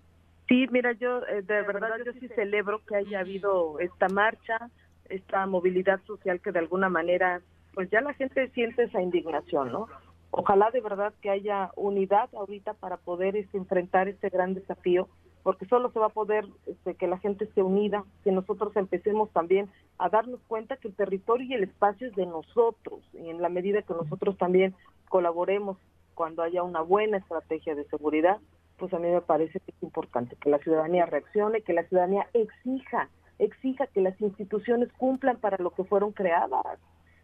Sí, 0.48 0.66
mira, 0.72 0.94
yo 0.94 1.26
eh, 1.28 1.42
de 1.42 1.62
verdad 1.64 1.90
yo 2.06 2.14
sí 2.14 2.28
celebro 2.30 2.82
que 2.86 2.96
haya 2.96 3.20
habido 3.20 3.80
esta 3.80 4.08
marcha, 4.08 4.70
esta 5.10 5.46
movilidad 5.46 6.00
social 6.06 6.40
que 6.40 6.52
de 6.52 6.60
alguna 6.60 6.90
manera, 6.90 7.42
pues 7.74 7.90
ya 7.90 8.02
la 8.02 8.14
gente 8.14 8.50
siente 8.52 8.84
esa 8.84 9.02
indignación, 9.02 9.72
¿no? 9.72 9.88
Ojalá 10.32 10.72
de 10.72 10.82
verdad 10.82 11.14
que 11.22 11.30
haya 11.30 11.72
unidad 11.76 12.30
ahorita 12.34 12.74
para 12.76 12.98
poder 12.98 13.36
este, 13.36 13.58
enfrentar 13.58 14.08
este 14.08 14.30
gran 14.30 14.54
desafío, 14.54 15.10
porque 15.44 15.66
solo 15.66 15.92
se 15.92 16.00
va 16.00 16.08
a 16.08 16.10
poder 16.10 16.46
este, 16.66 16.96
que 16.96 17.08
la 17.08 17.18
gente 17.18 17.46
esté 17.46 17.62
unida, 17.62 18.04
que 18.24 18.32
nosotros 18.32 18.76
empecemos 18.76 19.32
también 19.32 19.70
a 19.98 20.10
darnos 20.10 20.40
cuenta 20.48 20.78
que 20.78 20.88
el 20.88 20.96
territorio 20.96 21.48
y 21.48 21.54
el 21.54 21.64
espacio 21.64 22.08
es 22.08 22.16
de 22.16 22.26
nosotros, 22.26 23.02
y 23.14 23.30
en 23.30 23.42
la 23.42 23.50
medida 23.50 23.82
que 23.82 23.94
nosotros 23.94 24.38
también 24.38 24.76
colaboremos 25.10 25.78
cuando 26.16 26.42
haya 26.42 26.64
una 26.64 26.82
buena 26.82 27.18
estrategia 27.18 27.76
de 27.76 27.86
seguridad, 27.86 28.38
pues 28.78 28.94
a 28.94 29.00
mí 29.00 29.10
me 29.10 29.22
parece 29.22 29.60
que 29.60 29.72
es 29.72 29.84
importante 29.84 30.36
que 30.36 30.50
la 30.50 30.60
ciudadanía 30.60 31.06
reaccione, 31.06 31.62
que 31.62 31.74
la 31.74 31.84
ciudadanía 31.84 32.28
exija, 32.34 33.10
exija 33.40 33.88
que 33.88 34.02
las 34.02 34.20
instituciones 34.22 34.90
cumplan 34.98 35.38
para 35.38 35.58
lo 35.58 35.72
que 35.72 35.84
fueron 35.84 36.12
creadas. 36.12 36.80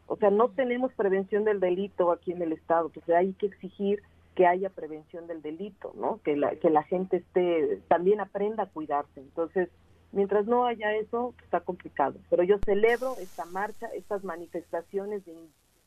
O 0.07 0.17
sea, 0.17 0.29
no 0.29 0.49
tenemos 0.49 0.91
prevención 0.93 1.43
del 1.43 1.59
delito 1.59 2.11
aquí 2.11 2.31
en 2.31 2.41
el 2.41 2.51
Estado, 2.53 2.89
pues 2.89 3.07
hay 3.09 3.33
que 3.33 3.47
exigir 3.47 4.01
que 4.35 4.47
haya 4.47 4.69
prevención 4.69 5.27
del 5.27 5.41
delito, 5.41 5.93
¿no? 5.95 6.19
Que 6.23 6.35
la, 6.35 6.55
que 6.55 6.69
la 6.69 6.83
gente 6.83 7.17
esté, 7.17 7.79
también 7.87 8.19
aprenda 8.19 8.63
a 8.63 8.69
cuidarse. 8.69 9.19
Entonces, 9.19 9.69
mientras 10.11 10.45
no 10.45 10.65
haya 10.65 10.93
eso, 10.95 11.33
está 11.43 11.59
complicado. 11.59 12.19
Pero 12.29 12.43
yo 12.43 12.57
celebro 12.65 13.15
esta 13.19 13.45
marcha, 13.45 13.87
estas 13.93 14.23
manifestaciones 14.23 15.23
de 15.25 15.35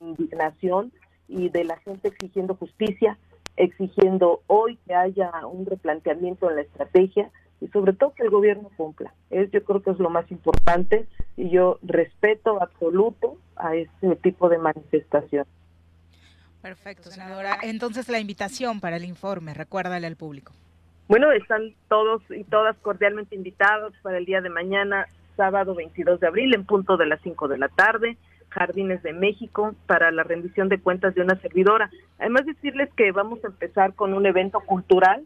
indignación 0.00 0.92
y 1.28 1.48
de 1.48 1.64
la 1.64 1.76
gente 1.78 2.08
exigiendo 2.08 2.54
justicia, 2.54 3.18
exigiendo 3.57 4.42
hoy 4.46 4.78
que 4.86 4.94
haya 4.94 5.30
un 5.46 5.66
replanteamiento 5.66 6.48
en 6.50 6.57
la 6.57 6.62
estrategia 6.62 7.30
y 7.61 7.68
sobre 7.68 7.92
todo 7.92 8.14
que 8.14 8.22
el 8.22 8.30
gobierno 8.30 8.70
cumpla. 8.76 9.14
Es, 9.30 9.50
yo 9.50 9.64
creo 9.64 9.82
que 9.82 9.90
es 9.90 9.98
lo 9.98 10.11
más 10.11 10.30
importante 10.30 11.07
y 11.36 11.50
yo 11.50 11.78
respeto 11.82 12.62
absoluto 12.62 13.38
a 13.57 13.74
este 13.74 14.16
tipo 14.16 14.48
de 14.48 14.59
manifestación. 14.59 15.46
Perfecto, 16.61 17.11
senadora. 17.11 17.59
Entonces 17.62 18.09
la 18.09 18.18
invitación 18.18 18.80
para 18.80 18.96
el 18.96 19.04
informe, 19.04 19.54
recuérdale 19.54 20.07
al 20.07 20.16
público. 20.16 20.52
Bueno, 21.09 21.30
están 21.30 21.74
todos 21.88 22.22
y 22.30 22.42
todas 22.44 22.76
cordialmente 22.78 23.36
invitados 23.36 23.94
para 24.02 24.18
el 24.18 24.24
día 24.24 24.40
de 24.40 24.50
mañana, 24.50 25.07
sábado 25.36 25.74
22 25.74 26.18
de 26.18 26.26
abril, 26.26 26.54
en 26.54 26.64
punto 26.64 26.96
de 26.96 27.07
las 27.07 27.20
5 27.22 27.46
de 27.48 27.59
la 27.59 27.68
tarde. 27.68 28.18
Jardines 28.57 29.02
de 29.02 29.12
México 29.12 29.74
para 29.86 30.11
la 30.11 30.22
rendición 30.22 30.68
de 30.68 30.80
cuentas 30.80 31.14
de 31.14 31.20
una 31.20 31.38
servidora. 31.40 31.90
Además 32.18 32.46
decirles 32.46 32.88
que 32.96 33.12
vamos 33.12 33.44
a 33.44 33.48
empezar 33.48 33.94
con 33.94 34.14
un 34.14 34.24
evento 34.24 34.61
cultural 34.61 35.24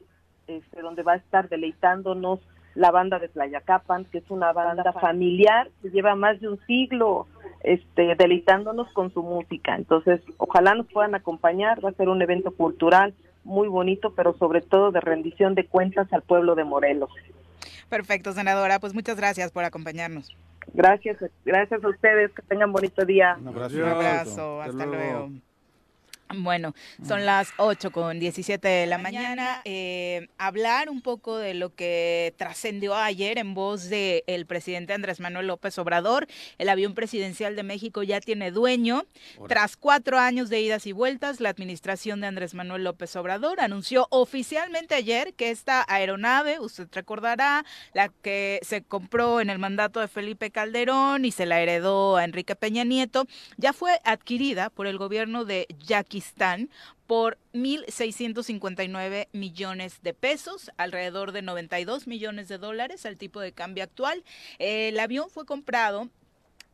este, 0.49 0.83
donde 0.83 1.05
va 1.05 1.12
a 1.12 1.16
estar 1.16 1.49
deleitándonos 1.49 2.41
la 2.74 2.91
banda 2.91 3.18
de 3.18 3.28
Playa 3.28 3.61
Capan, 3.61 4.05
que 4.05 4.18
es 4.18 4.31
una 4.31 4.53
banda 4.53 4.93
familiar 4.93 5.70
que 5.81 5.91
lleva 5.91 6.14
más 6.14 6.41
de 6.41 6.49
un 6.49 6.59
siglo 6.66 7.26
este, 7.62 8.14
deleitándonos 8.16 8.93
con 8.93 9.12
su 9.12 9.22
música. 9.22 9.76
Entonces, 9.76 10.20
ojalá 10.39 10.74
nos 10.74 10.87
puedan 10.89 11.14
acompañar, 11.14 11.85
va 11.85 11.91
a 11.91 11.95
ser 11.95 12.09
un 12.09 12.22
evento 12.22 12.51
cultural 12.53 13.14
muy 13.45 13.68
bonito, 13.68 14.12
pero 14.14 14.37
sobre 14.39 14.61
todo 14.61 14.91
de 14.91 15.01
rendición 15.01 15.55
de 15.55 15.66
cuentas 15.66 16.12
al 16.12 16.22
pueblo 16.22 16.55
de 16.55 16.64
Morelos. 16.64 17.11
Perfecto, 17.89 18.33
senadora, 18.33 18.78
pues 18.78 18.95
muchas 18.95 19.16
gracias 19.16 19.51
por 19.51 19.64
acompañarnos. 19.64 20.37
Gracias, 20.73 21.18
gracias 21.45 21.85
a 21.85 21.89
ustedes, 21.89 22.33
que 22.33 22.43
tengan 22.43 22.73
bonito 22.73 23.05
día. 23.05 23.37
Un 23.39 23.49
abrazo, 23.49 24.62
hasta, 24.62 24.87
luego. 24.87 25.31
Bueno, 26.33 26.74
son 27.07 27.26
las 27.26 27.49
8 27.57 27.91
con 27.91 28.20
17 28.20 28.66
de 28.68 28.87
la 28.87 28.99
mañana. 28.99 29.62
Eh, 29.64 30.28
hablar 30.39 30.89
un 30.89 31.03
poco 31.03 31.39
de 31.39 31.55
lo 31.55 31.74
que 31.74 32.35
trascendió 32.37 32.95
ayer 32.95 33.39
en 33.39 33.53
voz 33.53 33.89
del 33.89 34.22
el 34.28 34.47
presidente 34.47 34.93
Andrés 34.93 35.18
Manuel 35.18 35.49
López 35.49 35.76
Obrador. 35.78 36.28
El 36.59 36.68
avión 36.68 36.95
presidencial 36.95 37.57
de 37.57 37.64
México 37.64 38.05
ya 38.05 38.20
tiene 38.20 38.53
dueño. 38.53 39.07
Tras 39.49 39.76
cuatro 39.76 40.18
años 40.18 40.51
de 40.51 40.61
idas 40.61 40.87
y 40.87 40.93
vueltas, 40.93 41.41
la 41.41 41.49
administración 41.49 42.20
de 42.20 42.28
Andrés 42.28 42.55
Manuel 42.55 42.85
López 42.85 43.16
Obrador 43.16 43.61
anunció 43.61 44.07
oficialmente 44.11 44.95
ayer 44.95 45.35
que 45.35 45.51
esta 45.51 45.85
aeronave, 45.89 46.61
usted 46.61 46.87
recordará, 46.93 47.64
la 47.93 48.09
que 48.09 48.61
se 48.62 48.83
compró 48.83 49.41
en 49.41 49.51
el 49.51 49.59
mandato 49.59 49.99
de 49.99 50.07
Felipe 50.07 50.53
Calderón 50.53 51.24
y 51.24 51.33
se 51.33 51.47
la 51.47 51.61
heredó 51.61 52.16
a 52.16 52.24
Enrique 52.24 52.55
Peña 52.55 52.85
Nieto, 52.85 53.26
ya 53.57 53.72
fue 53.72 53.99
adquirida 54.05 54.70
por 54.70 54.87
el 54.87 54.97
gobierno 54.97 55.45
de 55.45 55.66
Jackie 55.85 56.20
están 56.21 56.71
por 57.07 57.39
1.659 57.55 59.27
millones 59.32 60.01
de 60.03 60.15
pesos, 60.15 60.70
alrededor 60.77 61.32
de 61.32 61.43
92 61.43 62.07
millones 62.07 62.47
de 62.49 62.59
dólares 62.59 63.05
al 63.05 63.16
tipo 63.19 63.40
de 63.40 63.53
cambio 63.53 63.82
actual. 63.82 64.23
El 64.59 64.99
avión 65.01 65.28
fue 65.28 65.44
comprado 65.44 66.09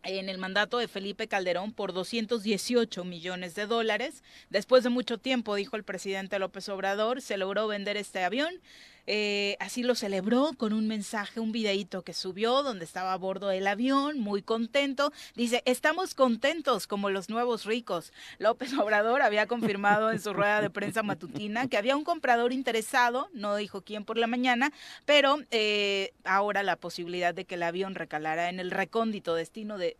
en 0.03 0.29
el 0.29 0.39
mandato 0.39 0.79
de 0.79 0.89
Felipe 0.89 1.29
Calderón 1.29 1.73
por 1.73 1.93
218 1.93 3.05
millones 3.05 3.55
de 3.55 3.67
dólares. 3.67 4.23
Después 4.51 4.85
de 4.85 4.91
mucho 4.91 5.19
tiempo, 5.19 5.55
dijo 5.55 5.77
el 5.77 5.85
presidente 5.85 6.39
López 6.39 6.69
Obrador, 6.69 7.21
se 7.23 7.37
logró 7.37 7.67
vender 7.67 7.97
este 7.97 8.23
avión 8.23 8.61
eh, 9.07 9.57
así 9.61 9.83
lo 9.83 9.95
celebró 9.95 10.53
con 10.57 10.73
un 10.73 10.89
mensaje, 10.89 11.41
un 11.41 11.53
videíto 11.53 12.03
que 12.03 12.13
subió 12.13 12.63
donde 12.63 12.85
estaba 12.85 13.13
a 13.13 13.17
bordo 13.17 13.49
del 13.49 13.67
avión, 13.67 14.19
muy 14.19 14.43
contento. 14.43 15.13
Dice, 15.35 15.63
estamos 15.65 16.15
contentos 16.15 16.87
como 16.87 17.11
los 17.11 17.29
nuevos 17.29 17.65
ricos. 17.65 18.13
López 18.39 18.73
Obrador 18.75 19.23
había 19.23 19.47
confirmado 19.47 20.11
en 20.11 20.21
su 20.21 20.33
rueda 20.33 20.61
de 20.61 20.71
prensa 20.71 21.03
matutina 21.03 21.69
que 21.69 21.77
había 21.77 21.97
un 21.97 22.05
comprador 22.05 22.53
interesado, 22.53 23.29
no 23.33 23.57
dijo 23.57 23.83
quién 23.83 24.05
por 24.05 24.19
la 24.19 24.27
mañana, 24.27 24.73
pero 25.05 25.39
eh, 25.51 26.13
ahora 26.25 26.63
la 26.63 26.77
posibilidad 26.77 27.35
de 27.35 27.45
que 27.45 27.55
el 27.55 27.63
avión 27.63 27.95
recalara 27.95 28.49
en 28.49 28.61
el 28.61 28.71
recóndito 28.71 29.35
destino 29.35 29.79
de 29.79 29.97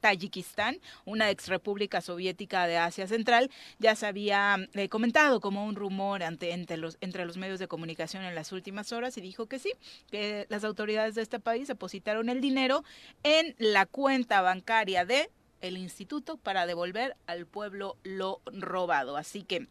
Tayikistán, 0.00 0.78
una 1.04 1.30
ex 1.30 1.48
república 1.48 2.00
soviética 2.00 2.66
de 2.66 2.78
Asia 2.78 3.06
Central, 3.06 3.50
ya 3.78 3.94
se 3.96 4.06
había 4.06 4.56
eh, 4.74 4.88
comentado 4.88 5.40
como 5.40 5.64
un 5.66 5.74
rumor 5.74 6.22
ante, 6.22 6.52
entre, 6.52 6.76
los, 6.76 6.98
entre 7.00 7.26
los 7.26 7.36
medios 7.36 7.58
de 7.58 7.68
comunicación 7.68 8.24
en 8.24 8.34
las 8.34 8.52
últimas 8.52 8.92
horas 8.92 9.16
y 9.18 9.20
dijo 9.20 9.46
que 9.46 9.58
sí, 9.58 9.72
que 10.10 10.46
las 10.48 10.64
autoridades 10.64 11.14
de 11.14 11.22
este 11.22 11.40
país 11.40 11.68
depositaron 11.68 12.28
el 12.28 12.40
dinero 12.40 12.84
en 13.22 13.54
la 13.58 13.86
cuenta 13.86 14.40
bancaria 14.40 15.04
de 15.04 15.30
el 15.60 15.76
instituto 15.76 16.36
para 16.36 16.66
devolver 16.66 17.16
al 17.26 17.46
pueblo 17.46 17.96
lo 18.04 18.40
robado. 18.46 19.16
Así 19.16 19.42
que 19.42 19.66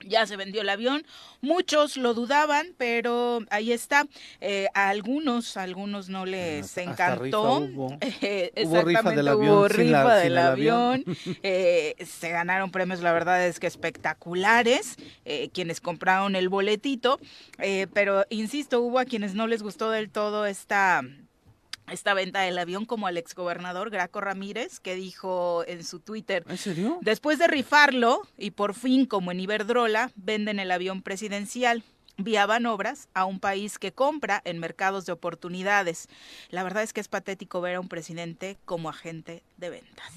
ya 0.00 0.26
se 0.26 0.36
vendió 0.36 0.60
el 0.62 0.68
avión. 0.68 1.04
Muchos 1.40 1.96
lo 1.96 2.14
dudaban, 2.14 2.68
pero 2.78 3.40
ahí 3.50 3.72
está. 3.72 4.06
Eh, 4.40 4.68
a 4.74 4.88
algunos, 4.90 5.56
a 5.56 5.62
algunos 5.62 6.08
no 6.08 6.26
les 6.26 6.76
encantó. 6.78 7.58
hubo. 7.60 7.96
Eh, 8.00 8.52
Hubo 8.64 8.76
rifa 8.82 8.90
exactamente, 8.90 9.16
del 9.16 9.28
avión 9.28 9.50
hubo 9.52 9.68
rifa 9.68 10.04
la- 10.04 10.16
del 10.16 10.38
avión. 10.38 11.04
Eh, 11.42 11.94
se 12.04 12.30
ganaron 12.30 12.70
premios, 12.70 13.00
la 13.00 13.12
verdad 13.12 13.46
es 13.46 13.60
que 13.60 13.66
espectaculares, 13.66 14.96
eh, 15.24 15.50
quienes 15.52 15.80
compraron 15.80 16.36
el 16.36 16.48
boletito. 16.48 17.18
Eh, 17.58 17.86
pero 17.92 18.24
insisto, 18.30 18.80
hubo 18.80 18.98
a 18.98 19.04
quienes 19.04 19.34
no 19.34 19.46
les 19.46 19.62
gustó 19.62 19.90
del 19.90 20.10
todo 20.10 20.46
esta 20.46 21.02
esta 21.88 22.14
venta 22.14 22.40
del 22.40 22.58
avión 22.58 22.84
como 22.84 23.06
al 23.06 23.16
exgobernador 23.16 23.90
Graco 23.90 24.20
Ramírez, 24.20 24.80
que 24.80 24.94
dijo 24.94 25.64
en 25.66 25.84
su 25.84 26.00
Twitter, 26.00 26.44
¿En 26.48 26.58
serio? 26.58 26.98
Después 27.02 27.38
de 27.38 27.46
rifarlo, 27.46 28.22
y 28.38 28.52
por 28.52 28.74
fin, 28.74 29.06
como 29.06 29.32
en 29.32 29.40
Iberdrola, 29.40 30.10
venden 30.16 30.58
el 30.58 30.70
avión 30.70 31.02
presidencial. 31.02 31.82
Viaban 32.16 32.64
obras 32.66 33.08
a 33.12 33.24
un 33.24 33.40
país 33.40 33.78
que 33.78 33.92
compra 33.92 34.40
en 34.44 34.60
mercados 34.60 35.04
de 35.04 35.12
oportunidades. 35.12 36.08
La 36.48 36.62
verdad 36.62 36.84
es 36.84 36.92
que 36.92 37.00
es 37.00 37.08
patético 37.08 37.60
ver 37.60 37.74
a 37.74 37.80
un 37.80 37.88
presidente 37.88 38.56
como 38.64 38.88
agente 38.88 39.42
de 39.56 39.70
ventas. 39.70 40.12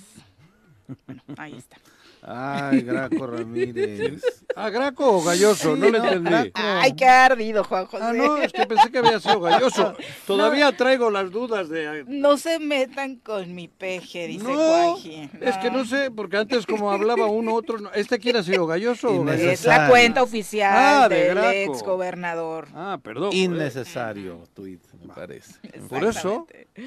Bueno, 1.08 1.24
ahí 1.38 1.56
está. 1.58 1.78
Ay, 2.22 2.82
Graco 2.82 3.28
Ramírez. 3.28 4.22
¿Ah, 4.56 4.70
Graco 4.70 5.18
o 5.18 5.24
Galloso? 5.24 5.76
No 5.76 5.90
le 5.90 5.98
entendí. 6.00 6.52
Ay, 6.56 6.94
qué 6.94 7.06
ardido, 7.06 7.64
Juan 7.64 7.86
José. 7.86 8.04
Ah, 8.04 8.12
no, 8.14 8.38
es 8.38 8.52
que 8.52 8.66
pensé 8.66 8.92
que 8.92 8.98
había 8.98 9.20
sido 9.20 9.40
Galloso. 9.40 9.94
Todavía 10.28 10.76
traigo 10.76 11.10
las 11.12 11.32
dudas 11.32 11.70
de... 11.70 12.04
No 12.08 12.38
se 12.38 12.60
metan 12.60 13.18
con 13.18 13.54
mi 13.54 13.68
peje, 13.68 14.28
dice 14.28 14.44
No, 14.44 14.56
Juanji. 14.96 15.30
es 15.42 15.58
que 15.58 15.70
no 15.72 15.86
sé, 15.86 16.10
porque 16.12 16.38
antes 16.38 16.66
como 16.66 16.92
hablaba 16.92 17.28
uno, 17.28 17.54
otro... 17.54 17.78
no. 17.80 17.92
¿Este 17.94 18.20
quién 18.20 18.36
ha 18.38 18.44
sido 18.44 18.66
Galloso 18.66 19.10
o. 19.10 19.24
Galloso? 19.24 19.50
Es 19.52 19.66
la 19.66 19.88
cuenta 19.88 20.24
oficial 20.24 20.74
Ah, 20.76 21.08
de 21.10 21.16
del 21.16 21.36
Graco. 21.36 21.50
ex 21.52 21.84
gobernador. 21.84 22.68
Ah, 22.74 23.00
perdón. 23.02 23.30
Innecesario 23.34 24.44
tuit, 24.54 24.82
me 25.06 25.14
parece. 25.14 25.54
Por 25.88 26.04
eso... 26.04 26.48
Sí, 26.76 26.84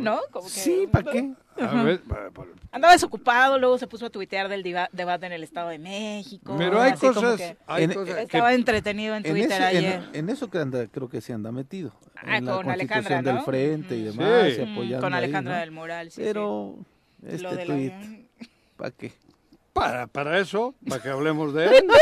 ¿no? 0.00 0.20
Como 0.30 0.44
que- 0.46 0.50
Sí, 0.52 0.86
¿para 0.90 1.10
qué? 1.10 1.32
A 1.60 1.82
ver, 1.82 2.02
Andaba 2.70 2.92
desocupado, 2.92 3.58
luego 3.58 3.78
se 3.78 3.86
puso 3.86 4.06
a 4.06 4.10
tuitear 4.10 4.48
del 4.48 4.62
debate 4.62 5.26
en 5.26 5.32
el 5.32 5.42
Estado 5.42 5.70
de 5.70 5.78
México. 5.78 6.54
pero 6.58 6.80
hay 6.82 6.92
así 6.92 7.06
como 7.06 7.14
cosas... 7.22 7.36
que 7.38 7.56
Hay 7.66 7.84
En- 7.84 7.94
cosas 7.94 8.14
que- 8.14 8.22
Estaba 8.22 8.52
entretenido 8.52 9.14
en 9.16 9.24
En, 9.24 9.32
Twitter 9.32 9.52
ese- 9.52 9.64
ayer. 9.64 10.02
en, 10.12 10.16
en 10.16 10.28
eso 10.28 10.50
que 10.50 10.58
anda, 10.58 10.86
creo 10.88 11.08
que 11.08 11.20
sí 11.22 11.32
anda 11.32 11.50
metido. 11.52 11.92
Ah, 12.16 12.36
en 12.36 12.44
la 12.44 12.52
con 12.56 12.70
Alejandra, 12.70 12.96
constitución 12.96 13.24
del 13.24 13.34
¿no? 13.36 13.44
frente 13.44 13.96
y 13.96 14.02
demás, 14.02 14.52
Sí. 14.54 14.60
y 14.60 14.72
apoyando 14.72 15.00
con 15.06 15.14
ahí, 15.14 15.24
Alejandra 15.24 15.54
¿no? 15.54 15.60
del 15.60 15.70
Moral, 15.70 16.10
sí, 16.10 16.20
Pero 16.22 16.74
sí. 17.20 17.26
este 17.28 17.42
Lo 17.42 17.50
tuit, 17.50 17.70
avión. 17.70 18.28
¿para 18.76 18.90
qué? 18.90 19.12
Para, 19.72 20.06
para 20.06 20.38
eso, 20.38 20.74
para 20.88 21.02
que 21.02 21.08
hablemos 21.08 21.54
de 21.54 21.66
él. 21.66 21.84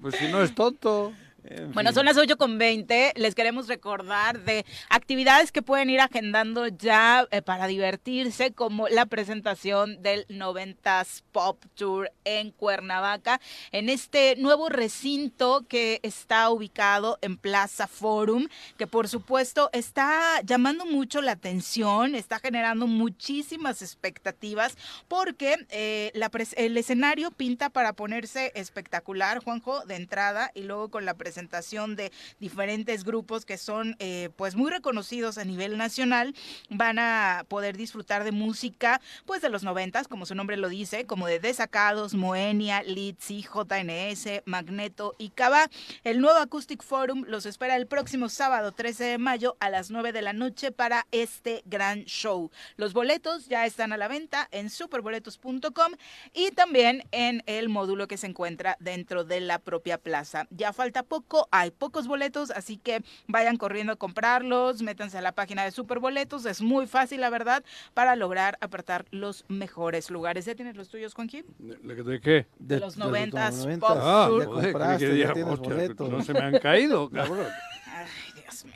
Pues 0.00 0.14
si 0.14 0.28
no 0.30 0.40
es 0.44 0.54
tonto. 0.54 1.12
En 1.50 1.72
Bueno, 1.72 1.92
son 1.92 2.04
las 2.04 2.18
8 2.18 2.36
con 2.36 2.58
20. 2.58 3.14
Les 3.16 3.34
queremos 3.34 3.68
recordar 3.68 4.40
de 4.40 4.66
actividades 4.90 5.50
que 5.50 5.62
pueden 5.62 5.88
ir 5.88 6.00
agendando 6.00 6.66
ya 6.66 7.26
eh, 7.30 7.40
para 7.40 7.66
divertirse, 7.66 8.52
como 8.52 8.88
la 8.88 9.06
presentación 9.06 10.02
del 10.02 10.26
90s 10.28 11.22
Pop 11.32 11.64
Tour 11.74 12.12
en 12.24 12.50
Cuernavaca, 12.50 13.40
en 13.72 13.88
este 13.88 14.36
nuevo 14.36 14.68
recinto 14.68 15.64
que 15.68 16.00
está 16.02 16.50
ubicado 16.50 17.18
en 17.22 17.38
Plaza 17.38 17.86
Forum, 17.86 18.48
que 18.76 18.86
por 18.86 19.08
supuesto 19.08 19.70
está 19.72 20.42
llamando 20.44 20.84
mucho 20.84 21.22
la 21.22 21.32
atención, 21.32 22.14
está 22.14 22.40
generando 22.40 22.86
muchísimas 22.86 23.80
expectativas, 23.80 24.76
porque 25.08 25.56
eh, 25.70 26.10
la 26.14 26.30
el 26.56 26.76
escenario 26.76 27.30
pinta 27.30 27.70
para 27.70 27.94
ponerse 27.94 28.52
espectacular, 28.54 29.42
Juanjo, 29.42 29.84
de 29.86 29.96
entrada, 29.96 30.50
y 30.54 30.62
luego 30.62 30.90
con 30.90 31.06
la 31.06 31.14
presentación 31.14 31.37
de 31.38 32.12
diferentes 32.40 33.04
grupos 33.04 33.44
que 33.44 33.58
son 33.58 33.94
eh, 33.98 34.30
pues 34.36 34.56
muy 34.56 34.70
reconocidos 34.70 35.38
a 35.38 35.44
nivel 35.44 35.78
nacional, 35.78 36.34
van 36.68 36.98
a 36.98 37.44
poder 37.48 37.76
disfrutar 37.76 38.24
de 38.24 38.32
música 38.32 39.00
pues 39.24 39.40
de 39.40 39.48
los 39.48 39.62
noventas, 39.62 40.08
como 40.08 40.26
su 40.26 40.34
nombre 40.34 40.56
lo 40.56 40.68
dice, 40.68 41.06
como 41.06 41.26
de 41.26 41.38
Desacados, 41.38 42.14
Moenia, 42.14 42.82
Litzy, 42.82 43.42
JNS, 43.42 44.42
Magneto 44.46 45.14
y 45.18 45.30
Cava. 45.30 45.70
El 46.04 46.20
nuevo 46.20 46.38
Acoustic 46.38 46.82
Forum 46.82 47.24
los 47.28 47.46
espera 47.46 47.76
el 47.76 47.86
próximo 47.86 48.28
sábado 48.28 48.72
13 48.72 49.04
de 49.04 49.18
mayo 49.18 49.56
a 49.60 49.70
las 49.70 49.90
9 49.90 50.12
de 50.12 50.22
la 50.22 50.32
noche 50.32 50.72
para 50.72 51.06
este 51.12 51.62
gran 51.66 52.04
show. 52.04 52.50
Los 52.76 52.92
boletos 52.92 53.46
ya 53.46 53.66
están 53.66 53.92
a 53.92 53.96
la 53.96 54.08
venta 54.08 54.48
en 54.50 54.70
superboletos.com 54.70 55.92
y 56.34 56.50
también 56.50 57.04
en 57.12 57.42
el 57.46 57.68
módulo 57.68 58.08
que 58.08 58.16
se 58.16 58.26
encuentra 58.26 58.76
dentro 58.80 59.24
de 59.24 59.40
la 59.40 59.58
propia 59.58 59.98
plaza. 59.98 60.46
Ya 60.50 60.72
falta 60.72 61.02
poco, 61.02 61.17
hay 61.50 61.70
pocos 61.70 62.06
boletos, 62.06 62.50
así 62.50 62.76
que 62.76 63.02
vayan 63.26 63.56
corriendo 63.56 63.92
a 63.92 63.96
comprarlos, 63.96 64.82
métanse 64.82 65.18
a 65.18 65.22
la 65.22 65.32
página 65.32 65.64
de 65.64 65.70
Superboletos, 65.70 66.44
es 66.46 66.60
muy 66.62 66.86
fácil, 66.86 67.20
la 67.20 67.30
verdad, 67.30 67.64
para 67.94 68.16
lograr 68.16 68.58
apartar 68.60 69.04
los 69.10 69.44
mejores 69.48 70.10
lugares. 70.10 70.44
¿Ya 70.46 70.54
tienes 70.54 70.76
los 70.76 70.88
tuyos, 70.88 71.14
Juanji? 71.14 71.44
¿De, 71.58 71.94
de 72.02 72.20
qué? 72.20 72.46
De, 72.58 72.80
los 72.80 72.96
de 72.96 73.00
los 73.04 73.12
90s 73.12 73.66
90s, 73.66 73.78
Pop 73.80 73.98
Ah, 74.00 74.26
joder, 74.28 74.48
compraste, 74.72 75.18
ya 75.18 75.32
tienes 75.32 75.52
hostia, 75.54 75.74
boletos. 75.74 76.10
no 76.10 76.22
se 76.22 76.32
me 76.32 76.40
han 76.40 76.58
caído, 76.58 77.08
cabrón. 77.10 77.46
Ay, 77.86 78.06
Dios 78.42 78.64
mío. 78.64 78.74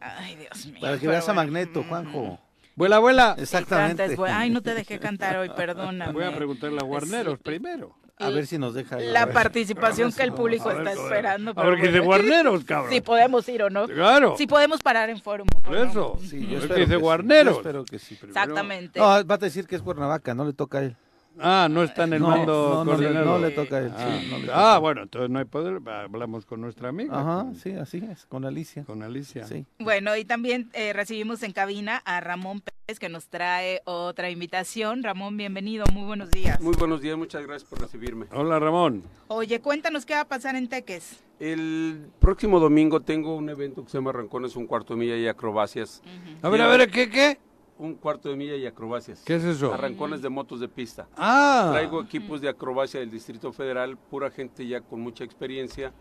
Ay, 0.00 0.36
Dios 0.36 0.66
mío. 0.66 0.80
Para 0.80 0.94
que 0.94 1.00
Pero 1.00 1.10
veas 1.12 1.28
a 1.28 1.32
bueno. 1.32 1.42
Magneto, 1.52 1.82
Mm. 1.82 1.88
Juanjo. 1.88 2.38
Vuela, 2.76 2.96
abuela. 2.96 3.34
Exactamente. 3.38 4.06
Cantas. 4.16 4.30
Ay, 4.30 4.50
no 4.50 4.62
te 4.62 4.74
dejé 4.74 5.00
cantar 5.00 5.36
hoy, 5.38 5.48
perdóname. 5.50 6.12
Voy 6.12 6.24
a 6.24 6.34
preguntarle 6.34 6.78
a 6.80 6.84
Guarneros 6.84 7.38
Sí. 7.38 7.42
primero. 7.42 7.96
A 8.20 8.30
ver 8.30 8.46
si 8.46 8.58
nos 8.58 8.74
deja. 8.74 8.98
La 8.98 9.32
participación 9.32 10.12
que 10.12 10.22
el 10.22 10.32
público 10.32 10.70
está 10.70 10.92
esperando. 10.92 11.52
A 11.56 11.64
ver 11.64 11.76
dice 11.76 12.00
bueno. 12.00 12.04
Guarneros, 12.04 12.64
cabrón. 12.64 12.92
Si 12.92 13.00
podemos 13.00 13.48
ir 13.48 13.62
o 13.62 13.70
no. 13.70 13.86
Claro. 13.86 14.34
Si 14.36 14.46
podemos 14.46 14.82
parar 14.82 15.10
en 15.10 15.20
fórum. 15.20 15.46
Por 15.46 15.74
¿o 15.76 15.84
no? 15.84 15.90
eso. 15.90 16.18
Sí, 16.20 16.42
yo 16.42 16.48
que 16.48 16.56
espero 16.56 16.74
dice 16.74 16.88
que 16.90 16.94
sí, 16.96 17.00
Guarneros. 17.00 17.54
yo 17.54 17.60
espero 17.60 17.84
que 17.84 17.98
sí. 17.98 18.14
Primero- 18.16 18.40
Exactamente. 18.40 19.00
No, 19.00 19.06
va 19.06 19.34
a 19.34 19.38
decir 19.38 19.66
que 19.66 19.76
es 19.76 19.82
Cuernavaca, 19.82 20.34
no 20.34 20.44
le 20.44 20.52
toca 20.52 20.78
a 20.78 20.82
él. 20.82 20.96
Ah, 21.40 21.68
no 21.70 21.82
está 21.82 22.04
en 22.04 22.14
el 22.14 22.20
No, 22.22 22.28
mando 22.28 22.52
no, 22.52 22.84
no, 22.84 22.92
le- 22.92 22.98
coordinador. 23.06 23.26
no 23.40 23.46
le 23.46 23.50
toca 23.54 23.76
a 23.76 23.80
él. 23.80 23.92
Ah, 23.96 24.18
sí, 24.20 24.28
no 24.30 24.38
le 24.38 24.48
ah, 24.52 24.78
bueno, 24.78 25.02
entonces 25.02 25.30
no 25.30 25.38
hay 25.38 25.44
poder. 25.44 25.80
Hablamos 25.88 26.46
con 26.46 26.60
nuestra 26.60 26.88
amiga. 26.88 27.18
Ajá, 27.20 27.44
con, 27.44 27.54
sí, 27.54 27.72
así 27.72 27.98
es, 28.10 28.26
con 28.26 28.44
Alicia. 28.44 28.84
con 28.84 29.02
Alicia. 29.02 29.46
Sí. 29.46 29.66
Bueno, 29.78 30.16
y 30.16 30.24
también 30.24 30.70
eh, 30.72 30.92
recibimos 30.92 31.42
en 31.42 31.52
cabina 31.52 32.02
a 32.04 32.20
Ramón 32.20 32.60
Pérez 32.60 32.98
que 32.98 33.08
nos 33.08 33.28
trae 33.28 33.82
otra 33.84 34.30
invitación. 34.30 35.02
Ramón, 35.02 35.36
bienvenido, 35.36 35.84
muy 35.92 36.04
buenos 36.06 36.30
días. 36.30 36.60
Muy 36.60 36.74
buenos 36.76 37.00
días, 37.00 37.16
muchas 37.16 37.42
gracias 37.46 37.68
por 37.68 37.80
recibirme. 37.80 38.26
Hola, 38.32 38.58
Ramón. 38.58 39.02
Oye, 39.28 39.60
cuéntanos 39.60 40.06
qué 40.06 40.14
va 40.14 40.20
a 40.22 40.28
pasar 40.28 40.56
en 40.56 40.68
Teques. 40.68 41.22
El 41.38 42.08
próximo 42.18 42.58
domingo 42.58 43.00
tengo 43.00 43.36
un 43.36 43.48
evento 43.48 43.84
que 43.84 43.90
se 43.90 43.98
llama 43.98 44.10
Rancones, 44.10 44.56
un 44.56 44.66
cuarto 44.66 44.94
de 44.94 45.00
milla 45.00 45.16
y 45.16 45.28
acrobacias. 45.28 46.02
A 46.42 46.48
ver, 46.48 46.60
a 46.62 46.66
ver, 46.66 46.90
¿qué, 46.90 47.08
qué? 47.08 47.38
Un 47.78 47.94
cuarto 47.94 48.28
de 48.28 48.36
milla 48.36 48.56
y 48.56 48.66
acrobacias. 48.66 49.22
¿Qué 49.24 49.36
es 49.36 49.44
eso? 49.44 49.72
Arrancones 49.72 50.20
de 50.20 50.28
motos 50.28 50.58
de 50.58 50.68
pista. 50.68 51.06
Ah. 51.16 51.68
Traigo 51.70 52.02
equipos 52.02 52.40
de 52.40 52.48
acrobacia 52.48 52.98
del 52.98 53.10
Distrito 53.10 53.52
Federal, 53.52 53.96
pura 53.96 54.30
gente 54.30 54.66
ya 54.66 54.80
con 54.80 55.00
mucha 55.00 55.22
experiencia. 55.22 55.92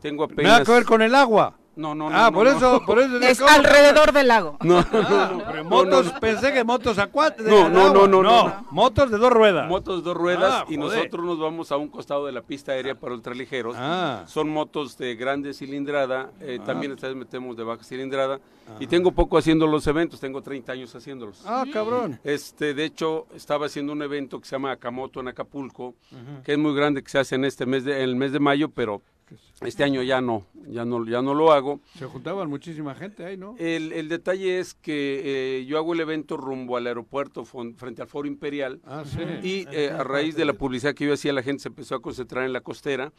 Tengo 0.00 0.24
apenas... 0.24 0.52
Nada 0.52 0.64
que 0.64 0.70
ver 0.70 0.84
con 0.84 1.02
el 1.02 1.14
agua. 1.14 1.58
No, 1.76 1.94
no, 1.94 2.08
no. 2.10 2.16
ah, 2.16 2.30
no, 2.30 2.32
por 2.32 2.46
no. 2.46 2.56
eso, 2.56 2.82
por 2.86 2.98
eso. 3.00 3.18
Es 3.18 3.38
¿cómo? 3.40 3.50
alrededor 3.50 4.12
del 4.12 4.28
lago. 4.28 4.56
No, 4.64 4.80
no, 4.80 4.86
Ah, 4.92 5.30
no, 5.32 5.38
pero 5.46 5.64
no, 5.64 5.70
motos, 5.70 6.06
no, 6.06 6.12
no. 6.12 6.20
pensé 6.20 6.52
que 6.52 6.64
motos 6.64 6.98
acuáticas. 6.98 7.46
No, 7.50 7.68
no, 7.68 7.92
no, 7.92 8.06
no, 8.06 8.22
no. 8.22 8.66
motos 8.70 9.10
de 9.10 9.18
dos 9.18 9.32
ruedas. 9.32 9.68
Motos 9.68 10.02
dos 10.04 10.16
ruedas 10.16 10.62
Ah, 10.62 10.64
y 10.68 10.76
joder. 10.76 10.96
nosotros 10.98 11.24
nos 11.26 11.38
vamos 11.38 11.72
a 11.72 11.76
un 11.76 11.88
costado 11.88 12.26
de 12.26 12.32
la 12.32 12.42
pista 12.42 12.72
aérea 12.72 12.94
para 12.94 13.14
ultraligeros. 13.14 13.76
Ah. 13.78 14.24
Son 14.26 14.48
motos 14.48 14.96
de 14.98 15.14
grande 15.16 15.52
cilindrada, 15.52 16.30
eh, 16.40 16.58
también 16.64 16.92
esta 16.92 17.08
vez 17.08 17.16
metemos 17.16 17.56
de 17.56 17.64
baja 17.64 17.82
cilindrada. 17.84 18.40
Y 18.80 18.86
tengo 18.86 19.12
poco 19.12 19.36
haciendo 19.36 19.66
los 19.66 19.86
eventos, 19.86 20.18
tengo 20.20 20.40
30 20.40 20.72
años 20.72 20.94
haciéndolos. 20.94 21.42
Ah, 21.44 21.64
cabrón. 21.70 22.18
Este, 22.24 22.72
de 22.72 22.84
hecho, 22.86 23.26
estaba 23.34 23.66
haciendo 23.66 23.92
un 23.92 24.00
evento 24.00 24.40
que 24.40 24.46
se 24.46 24.52
llama 24.52 24.70
Akamoto 24.72 25.20
en 25.20 25.28
Acapulco, 25.28 25.94
que 26.44 26.52
es 26.52 26.58
muy 26.58 26.74
grande, 26.74 27.02
que 27.02 27.10
se 27.10 27.18
hace 27.18 27.34
en 27.34 27.44
este 27.44 27.66
mes 27.66 27.84
de, 27.84 27.96
en 27.96 28.02
el 28.08 28.16
mes 28.16 28.32
de 28.32 28.40
mayo, 28.40 28.70
pero 28.70 29.02
Este 29.60 29.84
año 29.84 30.02
ya 30.02 30.20
no, 30.20 30.46
ya 30.68 30.84
no, 30.84 31.06
ya 31.06 31.22
no 31.22 31.34
lo 31.34 31.52
hago. 31.52 31.80
Se 31.98 32.06
juntaban 32.06 32.48
muchísima 32.48 32.94
gente 32.94 33.24
ahí, 33.24 33.36
¿no? 33.36 33.54
El, 33.58 33.92
el 33.92 34.08
detalle 34.08 34.58
es 34.58 34.74
que 34.74 35.22
eh, 35.60 35.64
yo 35.66 35.78
hago 35.78 35.94
el 35.94 36.00
evento 36.00 36.36
rumbo 36.36 36.76
al 36.76 36.86
aeropuerto 36.86 37.44
fon- 37.44 37.74
frente 37.76 38.02
al 38.02 38.08
Foro 38.08 38.28
Imperial. 38.28 38.80
Ah, 38.84 39.04
sí. 39.06 39.18
Y 39.42 39.66
eh, 39.72 39.90
a 39.90 40.04
raíz 40.04 40.36
de 40.36 40.44
la 40.44 40.52
publicidad 40.52 40.94
que 40.94 41.06
yo 41.06 41.14
hacía, 41.14 41.32
la 41.32 41.42
gente 41.42 41.62
se 41.62 41.68
empezó 41.68 41.94
a 41.94 42.02
concentrar 42.02 42.44
en 42.44 42.52
la 42.52 42.60
costera, 42.60 43.12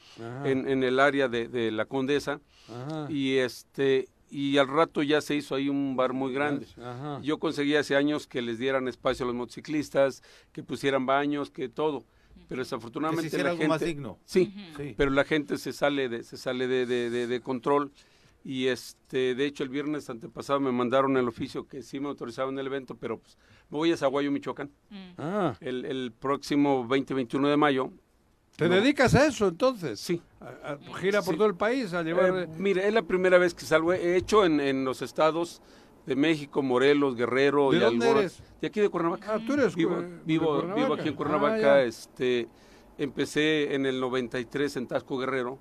en, 0.43 0.67
en 0.67 0.83
el 0.83 0.99
área 0.99 1.27
de, 1.27 1.47
de 1.47 1.71
la 1.71 1.85
Condesa. 1.85 2.39
Ajá. 2.69 3.07
Y 3.09 3.37
este 3.37 4.07
y 4.29 4.57
al 4.57 4.67
rato 4.67 5.01
ya 5.03 5.21
se 5.21 5.35
hizo 5.35 5.55
ahí 5.55 5.69
un 5.69 5.95
bar 5.95 6.11
muy 6.13 6.33
grande. 6.33 6.65
Ajá. 6.77 7.19
Yo 7.21 7.37
conseguí 7.37 7.75
hace 7.75 7.95
años 7.95 8.27
que 8.27 8.41
les 8.41 8.57
dieran 8.59 8.87
espacio 8.87 9.23
a 9.23 9.27
los 9.27 9.35
motociclistas, 9.35 10.23
que 10.51 10.63
pusieran 10.63 11.05
baños, 11.05 11.51
que 11.51 11.69
todo. 11.69 12.03
Pero 12.47 12.59
Que 12.59 12.65
desafortunadamente 12.65 13.29
se 13.29 13.35
hiciera 13.37 13.43
la 13.45 13.49
algo 13.51 13.59
gente 13.61 13.69
más 13.69 13.81
digno. 13.81 14.19
Sí, 14.25 14.53
Sí. 14.77 14.93
pero 14.97 15.11
la 15.11 15.23
gente 15.23 15.57
se 15.57 15.73
sale 15.73 16.09
de 16.09 16.23
se 16.23 16.37
sale 16.37 16.67
de, 16.67 16.85
de- 16.85 17.09
de- 17.09 17.27
de 17.27 17.41
control 17.41 17.91
y 18.43 18.67
este 18.67 19.33
de 19.35 19.45
hecho 19.45 19.63
el 19.63 19.69
viernes 19.69 20.09
antepasado 20.09 20.59
me 20.59 20.71
mandaron 20.71 21.17
el 21.17 21.27
oficio 21.27 21.67
que 21.67 21.81
sí 21.81 21.99
me 21.99 22.07
autorizaban 22.09 22.57
el 22.59 22.67
evento, 22.67 22.95
pero 22.95 23.17
pues 23.19 23.37
me 23.69 23.77
voy 23.77 23.91
a 23.91 23.97
Zaguayo, 23.97 24.31
Michoacán, 24.31 24.69
Ah, 25.17 25.55
el, 25.61 25.85
el 25.85 26.11
próximo 26.11 26.87
20-21 26.87 27.49
de 27.49 27.57
mayo. 27.57 27.91
¿Te 28.55 28.69
No. 28.69 28.75
dedicas 28.75 29.13
a 29.15 29.25
eso 29.25 29.47
entonces? 29.49 29.99
Sí. 29.99 30.21
A- 30.39 30.73
a- 30.73 30.97
gira 30.99 31.21
por 31.21 31.33
Sí. 31.33 31.37
todo 31.37 31.47
el 31.47 31.55
país 31.55 31.91
a 31.93 32.03
llevar... 32.03 32.43
Eh, 32.43 32.47
mire, 32.57 32.87
es 32.87 32.93
la 32.93 33.01
primera 33.01 33.37
vez 33.37 33.53
que 33.53 33.65
salgo. 33.65 33.91
He 33.91 34.15
hecho 34.15 34.45
en, 34.45 34.61
en 34.61 34.85
los 34.85 35.01
estados 35.01 35.61
de 36.05 36.15
México, 36.15 36.61
Morelos, 36.61 37.15
Guerrero 37.15 37.71
¿De 37.71 37.77
y 37.77 37.79
dónde 37.79 38.05
algunos- 38.07 38.19
eres? 38.37 38.43
De 38.61 38.67
aquí 38.67 38.79
de 38.79 38.89
Cuernavaca. 38.89 39.35
Ah, 39.35 39.39
tú 39.45 39.53
eres 39.53 39.75
vivo, 39.75 39.97
vivo, 40.25 40.45
Cuernavaca. 40.47 40.75
vivo 40.81 40.93
aquí 40.93 41.07
en 41.07 41.13
Ah, 41.13 41.17
Cuernavaca. 41.17 41.81
este, 41.83 42.47
empecé 42.97 43.73
en 43.75 43.85
el 43.85 43.99
93 43.99 44.75
en 44.77 44.87
Tasco 44.87 45.17
Guerrero. 45.17 45.57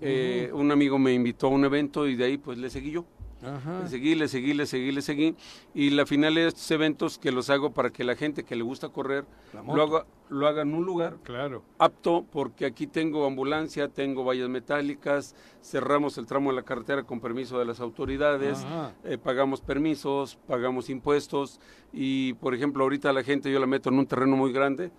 Eh, 0.00 0.50
Un 0.52 0.70
amigo 0.72 0.98
me 0.98 1.12
invitó 1.12 1.46
a 1.46 1.50
un 1.50 1.64
evento 1.64 2.06
y 2.08 2.16
de 2.16 2.24
ahí 2.24 2.38
pues 2.38 2.58
le 2.58 2.70
seguí 2.70 2.90
yo. 2.90 3.04
Ajá. 3.42 3.80
Le 3.82 3.88
seguí, 3.88 4.14
le 4.14 4.28
seguí, 4.28 4.54
le 4.54 4.66
seguí, 4.66 4.92
le 4.92 5.02
seguí. 5.02 5.34
Y 5.74 5.90
la 5.90 6.06
final 6.06 6.34
de 6.34 6.46
estos 6.48 6.70
eventos 6.70 7.18
que 7.18 7.32
los 7.32 7.50
hago 7.50 7.72
para 7.72 7.90
que 7.90 8.04
la 8.04 8.14
gente 8.16 8.44
que 8.44 8.54
le 8.56 8.62
gusta 8.62 8.88
correr 8.88 9.24
lo 9.66 9.82
haga, 9.82 10.06
lo 10.28 10.46
haga 10.46 10.62
en 10.62 10.74
un 10.74 10.84
lugar 10.86 11.16
Claro. 11.24 11.62
apto 11.78 12.24
porque 12.30 12.64
aquí 12.66 12.86
tengo 12.86 13.26
ambulancia, 13.26 13.88
tengo 13.88 14.24
vallas 14.24 14.48
metálicas, 14.48 15.34
cerramos 15.62 16.16
el 16.18 16.26
tramo 16.26 16.50
de 16.50 16.56
la 16.56 16.62
carretera 16.62 17.02
con 17.02 17.20
permiso 17.20 17.58
de 17.58 17.64
las 17.64 17.80
autoridades, 17.80 18.64
eh, 19.04 19.18
pagamos 19.18 19.60
permisos, 19.60 20.38
pagamos 20.46 20.88
impuestos 20.88 21.60
y 21.92 22.32
por 22.34 22.54
ejemplo 22.54 22.84
ahorita 22.84 23.12
la 23.12 23.22
gente 23.22 23.52
yo 23.52 23.58
la 23.60 23.66
meto 23.66 23.90
en 23.90 23.98
un 23.98 24.06
terreno 24.06 24.36
muy 24.36 24.52
grande, 24.52 24.90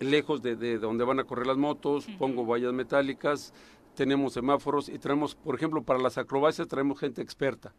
lejos 0.00 0.42
de, 0.42 0.56
de 0.56 0.78
donde 0.78 1.04
van 1.04 1.18
a 1.20 1.24
correr 1.24 1.46
las 1.46 1.56
motos, 1.56 2.06
pongo 2.18 2.46
vallas 2.46 2.72
metálicas, 2.72 3.52
tenemos 3.98 4.32
semáforos 4.32 4.88
y 4.88 4.98
traemos, 5.00 5.34
por 5.34 5.56
ejemplo, 5.56 5.82
para 5.82 5.98
las 5.98 6.16
acrobacias 6.18 6.68
traemos 6.68 7.00
gente 7.00 7.20
experta, 7.20 7.74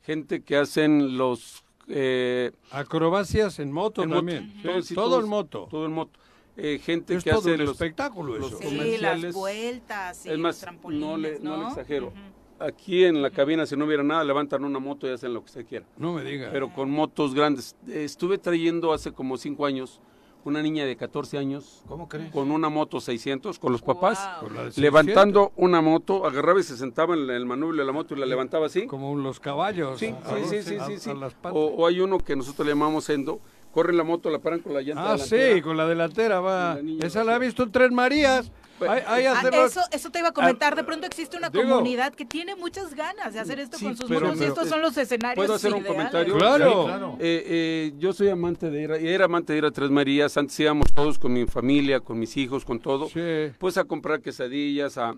gente 0.00 0.40
que 0.42 0.56
hacen 0.56 1.18
los... 1.18 1.64
eh, 1.88 2.52
Acrobacias 2.70 3.58
en 3.58 3.72
moto 3.72 4.04
en 4.04 4.10
moto. 4.10 4.18
también. 4.20 4.52
Sí, 4.84 4.94
Todo, 4.94 5.08
todo 5.10 5.20
en 5.24 5.28
moto. 5.28 5.66
todo 5.68 5.86
en 5.86 5.92
moto. 5.92 6.20
Eh, 6.56 6.78
gente 6.82 7.16
es 7.16 7.24
que 7.24 7.30
todo 7.30 7.40
hace 7.40 7.52
un 7.54 7.58
los, 7.58 7.70
espectáculo 7.72 8.36
los 8.38 8.46
eso. 8.52 8.58
Sí, 8.58 8.64
comerciales. 8.64 9.22
las 9.24 9.34
vueltas, 9.34 10.16
sí, 10.18 10.30
es 10.30 10.38
más, 10.38 10.54
los 10.54 10.60
trampolines, 10.60 11.04
no 11.08 11.16
le, 11.18 11.38
no 11.40 11.56
le 11.56 11.62
¿no? 11.64 11.68
exagero. 11.68 12.12
Aquí 12.58 13.04
en 13.04 13.20
la 13.20 13.30
cabina, 13.30 13.66
si 13.66 13.76
no 13.76 13.84
hubiera 13.84 14.02
nada, 14.04 14.22
levantan 14.24 14.64
una 14.64 14.78
moto 14.78 15.06
y 15.06 15.10
hacen 15.10 15.34
lo 15.34 15.42
que 15.44 15.50
se 15.50 15.64
quiera. 15.66 15.84
No 15.98 16.12
me 16.14 16.22
digas. 16.24 16.48
Pero 16.52 16.72
con 16.72 16.90
motos 16.90 17.34
grandes. 17.34 17.76
Estuve 17.88 18.38
trayendo 18.38 18.92
hace 18.94 19.12
como 19.12 19.36
cinco 19.36 19.66
años 19.66 20.00
una 20.48 20.62
niña 20.62 20.84
de 20.84 20.96
14 20.96 21.38
años 21.38 21.82
¿Cómo 21.88 22.08
crees? 22.08 22.30
con 22.32 22.50
una 22.50 22.68
moto 22.68 23.00
600, 23.00 23.58
con 23.58 23.72
los 23.72 23.82
papás. 23.82 24.18
Con 24.40 24.52
levantando 24.76 25.52
una 25.56 25.80
moto, 25.80 26.26
agarraba 26.26 26.60
y 26.60 26.62
se 26.62 26.76
sentaba 26.76 27.14
en 27.14 27.28
el 27.30 27.46
manubrio 27.46 27.82
de 27.82 27.86
la 27.86 27.92
moto 27.92 28.14
y 28.14 28.18
la 28.18 28.26
levantaba 28.26 28.66
así. 28.66 28.86
Como 28.86 29.14
los 29.16 29.40
caballos. 29.40 29.98
Sí, 29.98 30.06
a- 30.24 30.36
sí, 30.36 30.44
sí, 30.48 30.56
a- 30.56 30.62
sí, 30.62 30.76
a- 30.76 30.86
sí, 30.86 30.98
sí. 30.98 31.10
a 31.10 31.14
las 31.14 31.34
patas. 31.34 31.52
O, 31.54 31.66
o 31.66 31.86
hay 31.86 32.00
uno 32.00 32.18
que 32.18 32.36
nosotros 32.36 32.66
le 32.66 32.72
llamamos 32.72 33.08
endo, 33.10 33.40
corren 33.76 33.98
la 33.98 34.04
moto, 34.04 34.30
la 34.30 34.38
paran 34.38 34.60
con 34.60 34.72
la 34.72 34.80
llanta 34.80 35.02
Ah, 35.02 35.12
delantera. 35.16 35.54
sí, 35.54 35.60
con 35.60 35.76
la 35.76 35.86
delantera 35.86 36.40
va. 36.40 36.76
Con 36.76 36.76
la 36.76 36.82
niña 36.82 37.06
Esa 37.06 37.18
la 37.24 37.32
he 37.32 37.34
vacía. 37.34 37.46
visto 37.48 37.62
en 37.64 37.72
Tres 37.72 37.92
Marías. 37.92 38.50
Pues, 38.78 38.90
Ahí, 38.90 39.02
ahí 39.06 39.24
Ah, 39.26 39.42
eso, 39.66 39.80
eso 39.92 40.10
te 40.10 40.18
iba 40.20 40.28
a 40.28 40.32
comentar. 40.32 40.74
De 40.76 40.82
pronto 40.84 41.06
existe 41.06 41.36
una 41.36 41.50
digo- 41.50 41.68
comunidad 41.68 42.14
que 42.14 42.24
tiene 42.24 42.56
muchas 42.56 42.94
ganas 42.94 43.34
de 43.34 43.40
hacer 43.40 43.60
esto 43.60 43.76
Sí, 43.76 43.84
con 43.84 43.96
sus 43.98 44.08
pero- 44.08 44.28
motos 44.28 44.40
y 44.40 44.44
estos 44.44 44.68
son 44.68 44.80
los 44.80 44.96
escenarios 44.96 45.36
¿Puedo 45.44 45.56
hacer 45.56 45.74
un 45.74 45.82
comentario? 45.82 46.38
Claro. 46.38 46.86
Sí, 47.18 47.26
Eh, 47.26 47.44
eh, 47.46 47.92
yo 47.98 48.14
soy 48.14 48.30
amante 48.30 48.70
de 48.70 48.82
ir, 48.82 48.92
a- 48.92 48.96
era 48.96 49.26
amante 49.26 49.52
de 49.52 49.58
ir 49.58 49.64
a 49.66 49.70
Tres 49.70 49.90
Marías, 49.90 50.34
antes 50.38 50.58
íbamos 50.58 50.90
todos 50.94 51.18
con 51.18 51.34
mi 51.34 51.44
familia, 51.46 52.00
con 52.00 52.18
mis 52.18 52.34
hijos, 52.38 52.64
con 52.64 52.78
todo, 52.80 53.08
Sí. 53.10 53.52
pues 53.58 53.76
a 53.76 53.84
comprar 53.84 54.20
quesadillas, 54.22 54.96
a 54.96 55.14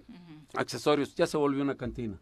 accesorios, 0.57 1.15
ya 1.15 1.27
se 1.29 1.37
volvió 1.37 1.63
una 1.63 1.77
cantina. 1.77 2.17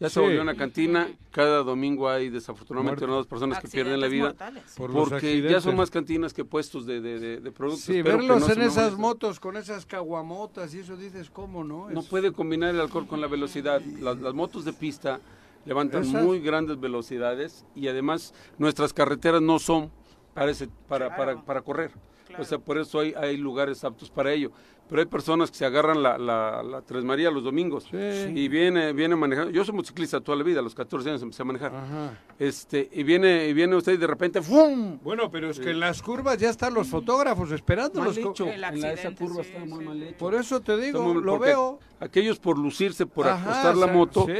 Ya 0.00 0.08
Sí. 0.08 0.14
se 0.14 0.20
volvió 0.20 0.42
una 0.42 0.54
cantina, 0.54 1.08
cada 1.32 1.64
domingo 1.64 2.08
hay 2.08 2.28
desafortunadamente 2.30 3.00
Muertos. 3.00 3.06
una 3.08 3.14
o 3.14 3.16
dos 3.16 3.26
personas 3.26 3.58
que 3.58 3.66
pierden 3.66 4.00
la 4.00 4.06
vida, 4.06 4.26
mortales. 4.26 4.74
Por 4.76 4.94
los 4.94 5.08
porque 5.08 5.42
ya 5.42 5.60
son 5.60 5.74
más 5.74 5.90
cantinas 5.90 6.32
que 6.32 6.44
puestos 6.44 6.86
de, 6.86 7.00
de, 7.00 7.18
de- 7.18 7.40
de 7.40 7.50
productos. 7.50 7.84
Sí, 7.84 7.96
Espero 7.98 8.18
que 8.18 8.26
verlos 8.28 8.46
no 8.48 8.54
en 8.54 8.60
esas 8.62 8.76
molesten. 8.76 9.00
motos 9.00 9.40
con 9.40 9.56
esas 9.56 9.86
caguamotas 9.86 10.72
y 10.74 10.78
eso 10.80 10.96
dices, 10.96 11.30
¿cómo 11.30 11.64
no? 11.64 11.90
No 11.90 12.00
Es- 12.00 12.06
puede 12.06 12.30
combinar 12.32 12.70
el 12.74 12.80
alcohol 12.80 13.08
con 13.08 13.20
la 13.20 13.26
velocidad. 13.26 13.80
Las, 14.00 14.18
las 14.20 14.34
motos 14.34 14.64
de 14.64 14.72
pista 14.72 15.20
levantan 15.64 16.02
Esas- 16.04 16.22
muy 16.22 16.38
grandes 16.40 16.78
velocidades 16.78 17.66
y 17.74 17.88
además 17.88 18.32
nuestras 18.56 18.92
carreteras 18.92 19.42
no 19.42 19.58
son 19.58 19.90
para, 20.32 20.52
ese- 20.52 20.68
para, 20.86 21.08
para, 21.16 21.32
Claro. 21.32 21.44
para 21.44 21.62
correr. 21.62 21.90
O 22.38 22.44
sea, 22.44 22.58
por 22.58 22.78
eso 22.78 23.00
hay, 23.00 23.14
hay 23.14 23.36
lugares 23.36 23.82
aptos 23.82 24.10
para 24.10 24.32
ello. 24.32 24.52
Pero 24.88 25.00
hay 25.02 25.06
personas 25.06 25.50
que 25.50 25.56
se 25.58 25.64
agarran 25.66 26.02
la, 26.02 26.16
la, 26.18 26.62
la 26.62 26.82
Tres 26.82 27.04
María 27.04 27.30
los 27.30 27.44
domingos 27.44 27.84
Sí. 27.90 27.96
y 28.34 28.48
viene, 28.48 28.92
viene 28.92 29.16
manejando. 29.16 29.50
Yo 29.50 29.64
soy 29.64 29.74
motociclista 29.74 30.20
toda 30.20 30.36
la 30.38 30.44
vida, 30.44 30.60
a 30.60 30.62
los 30.62 30.74
14 30.74 31.08
años 31.10 31.22
empecé 31.22 31.42
a 31.42 31.44
manejar. 31.44 31.74
Ajá. 31.74 32.18
Este, 32.38 32.88
y 32.92 33.02
viene, 33.02 33.48
y 33.48 33.52
viene 33.52 33.76
usted 33.76 33.92
y 33.92 33.96
de 33.96 34.06
repente 34.06 34.40
¡fum! 34.42 34.98
Bueno, 35.02 35.30
pero 35.30 35.50
es 35.50 35.58
que 35.60 35.70
en 35.70 35.80
las 35.80 36.00
curvas 36.02 36.38
ya 36.38 36.50
están 36.50 36.72
los 36.74 36.88
fotógrafos 36.88 37.50
esperando. 37.52 38.00
Mal 38.00 38.16
hecho. 38.16 38.46
El 38.46 38.64
En 38.64 38.80
la, 38.80 38.92
esa 38.92 39.14
curva 39.14 39.42
sí, 39.42 39.50
está 39.50 39.64
muy 39.64 39.80
sí, 39.80 39.84
mal 39.84 40.02
hecho. 40.02 40.16
Por 40.18 40.34
eso 40.34 40.60
te 40.60 40.76
digo, 40.78 41.02
muy- 41.02 41.22
lo 41.22 41.38
veo. 41.38 41.78
Aquellos 42.00 42.38
por 42.38 42.56
lucirse, 42.56 43.06
por 43.06 43.26
Ajá, 43.26 43.42
acostar 43.42 43.76
la 43.76 43.86
o 43.86 43.88
sea, 43.88 43.96
moto, 43.96 44.26
sí. 44.28 44.32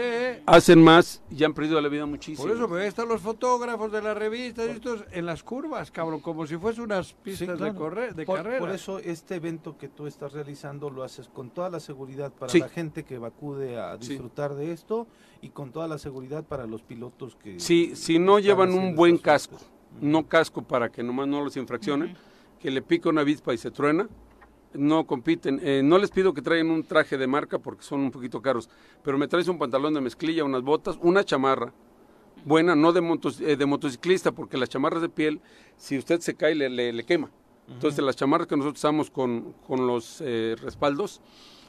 hacen 0.47 0.81
más 0.81 1.21
y 1.29 1.43
han 1.43 1.53
perdido 1.55 1.81
la 1.81 1.89
vida 1.89 2.07
muchísimo. 2.07 2.47
Por 2.47 2.57
eso, 2.57 2.69
pero 2.69 2.81
ahí 2.83 2.87
están 2.87 3.09
los 3.09 3.21
fotógrafos 3.21 3.91
de 3.91 4.01
las 4.01 4.17
revistas 4.17 4.69
y 4.69 4.71
estos 4.71 5.05
en 5.11 5.27
las 5.27 5.43
curvas, 5.43 5.91
cabrón, 5.91 6.21
como 6.21 6.47
si 6.47 6.57
fuese 6.57 6.83
unas 6.83 7.09
Sí, 7.09 7.15
pistas 7.25 7.57
claro. 7.59 7.65
de 7.73 7.75
correr, 7.77 8.15
de 8.15 8.25
por, 8.25 8.37
carrera. 8.37 8.61
por 8.61 8.71
eso 8.71 9.01
este 9.01 9.35
evento 9.35 9.77
que 9.77 9.89
tú 9.89 10.07
estás 10.07 10.33
realizando 10.43 10.89
lo 10.89 11.03
haces 11.03 11.29
con 11.29 11.51
toda 11.51 11.69
la 11.69 11.81
seguridad 11.81 12.33
para 12.33 12.51
Sí. 12.53 12.61
la 12.61 12.69
gente 12.69 13.03
que 13.05 13.17
acude 13.17 13.77
a 13.79 13.97
Sí. 14.01 14.11
disfrutar 14.11 14.55
de 14.55 14.71
esto 14.71 15.09
y 15.43 15.49
con 15.49 15.73
toda 15.73 15.89
la 15.89 15.99
seguridad 15.99 16.45
para 16.45 16.67
los 16.67 16.83
pilotos 16.83 17.35
que... 17.35 17.59
Si, 17.59 17.97
si 17.97 18.21
no 18.21 18.39
llevan 18.39 18.73
un 18.73 18.95
buen 18.95 19.19
casco, 19.19 19.55
cosas. 19.57 19.69
no 20.01 20.29
casco 20.29 20.63
para 20.63 20.91
que 20.91 21.03
nomás 21.03 21.27
no 21.27 21.43
los 21.43 21.57
infraccionen, 21.57 22.17
que 22.61 22.71
le 22.71 22.83
pica 22.83 23.09
una 23.09 23.23
avispa 23.23 23.53
y 23.53 23.59
se 23.59 23.73
truena, 23.73 24.09
no 24.75 25.07
compiten. 25.07 25.61
Eh, 25.63 25.81
no 25.83 25.99
les 25.99 26.11
pido 26.13 26.33
que 26.35 26.43
traigan 26.43 26.71
un 26.71 26.85
traje 26.85 27.19
de 27.19 27.27
marca 27.27 27.59
porque 27.59 27.83
son 27.83 28.01
un 28.01 28.11
poquito 28.13 28.41
caros, 28.41 28.71
pero 29.03 29.19
me 29.19 29.27
traes 29.27 29.49
un 29.49 29.59
pantalón 29.59 29.95
de 29.95 30.01
mezclilla, 30.01 30.45
unas 30.45 30.63
botas, 30.63 30.99
una 31.03 31.25
chamarra 31.25 31.73
buena, 32.45 32.77
no 32.77 32.93
de, 32.93 33.01
motos- 33.01 33.41
eh, 33.41 33.57
de 33.57 33.67
motociclista, 33.67 34.31
porque 34.31 34.57
las 34.57 34.69
chamarras 34.69 35.03
de 35.03 35.09
piel, 35.09 35.41
si 35.77 35.99
usted 35.99 36.21
se 36.21 36.35
cae, 36.37 36.55
le, 36.55 36.69
le- 36.69 36.93
le 36.93 37.05
quema. 37.05 37.31
Entonces, 37.69 38.03
las 38.03 38.17
chamarras 38.17 38.47
que 38.49 38.57
nosotros 38.57 38.79
usamos 38.79 39.11
con, 39.11 39.53
con 39.67 39.87
los 39.87 40.21
eh, 40.21 40.57
respaldos 40.63 41.21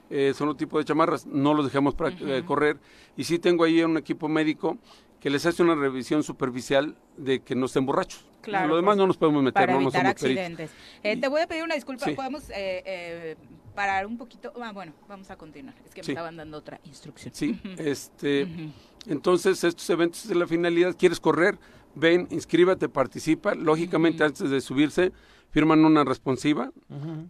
eh, 0.09 0.33
son 0.35 0.49
otro 0.49 0.57
tipo 0.57 0.77
de 0.79 0.85
chamarras, 0.85 1.25
no 1.25 1.53
los 1.53 1.65
dejamos 1.65 1.93
para 1.95 2.15
eh, 2.19 2.43
correr. 2.45 2.79
Y 3.17 3.25
sí 3.25 3.37
tengo 3.37 3.63
ahí 3.63 3.81
un 3.83 3.97
equipo 3.97 4.27
médico 4.27 4.77
que 5.19 5.29
les 5.29 5.45
hace 5.45 5.61
una 5.61 5.75
revisión 5.75 6.23
superficial 6.23 6.95
de 7.17 7.41
que 7.41 7.55
no 7.55 7.65
estén 7.65 7.85
borrachos. 7.85 8.25
Claro, 8.41 8.69
Lo 8.69 8.75
demás 8.77 8.93
pues, 8.93 8.97
no 8.99 9.07
nos 9.07 9.17
podemos 9.17 9.43
meter, 9.43 9.53
para 9.53 9.73
no, 9.73 9.81
no 9.81 9.87
evitar 9.87 10.01
somos 10.01 10.21
peritos. 10.21 10.43
accidentes. 10.43 10.71
Eh, 11.03 11.17
te 11.17 11.27
voy 11.27 11.41
a 11.41 11.47
pedir 11.47 11.63
una 11.63 11.75
disculpa. 11.75 12.05
Sí. 12.05 12.13
¿Podemos 12.13 12.49
eh, 12.49 12.83
eh, 12.85 13.35
parar 13.75 14.05
un 14.05 14.17
poquito? 14.17 14.53
Ah, 14.61 14.71
bueno, 14.71 14.93
vamos 15.09 15.29
a 15.29 15.35
continuar. 15.35 15.75
Es 15.85 15.93
que 15.93 16.01
me 16.01 16.07
estaban 16.07 16.37
dando 16.37 16.57
otra 16.57 16.79
instrucción. 16.85 17.33
Sí, 17.35 17.59
este, 17.77 18.47
entonces 19.07 19.63
estos 19.63 19.89
eventos 19.89 20.27
de 20.27 20.35
la 20.35 20.47
finalidad, 20.47 20.95
quieres 20.97 21.19
correr, 21.19 21.59
ven, 21.95 22.27
inscríbete, 22.31 22.87
participa. 22.87 23.55
Lógicamente 23.55 24.23
antes 24.23 24.49
de 24.49 24.61
subirse 24.61 25.11
firman 25.49 25.83
una 25.85 26.03
responsiva 26.03 26.71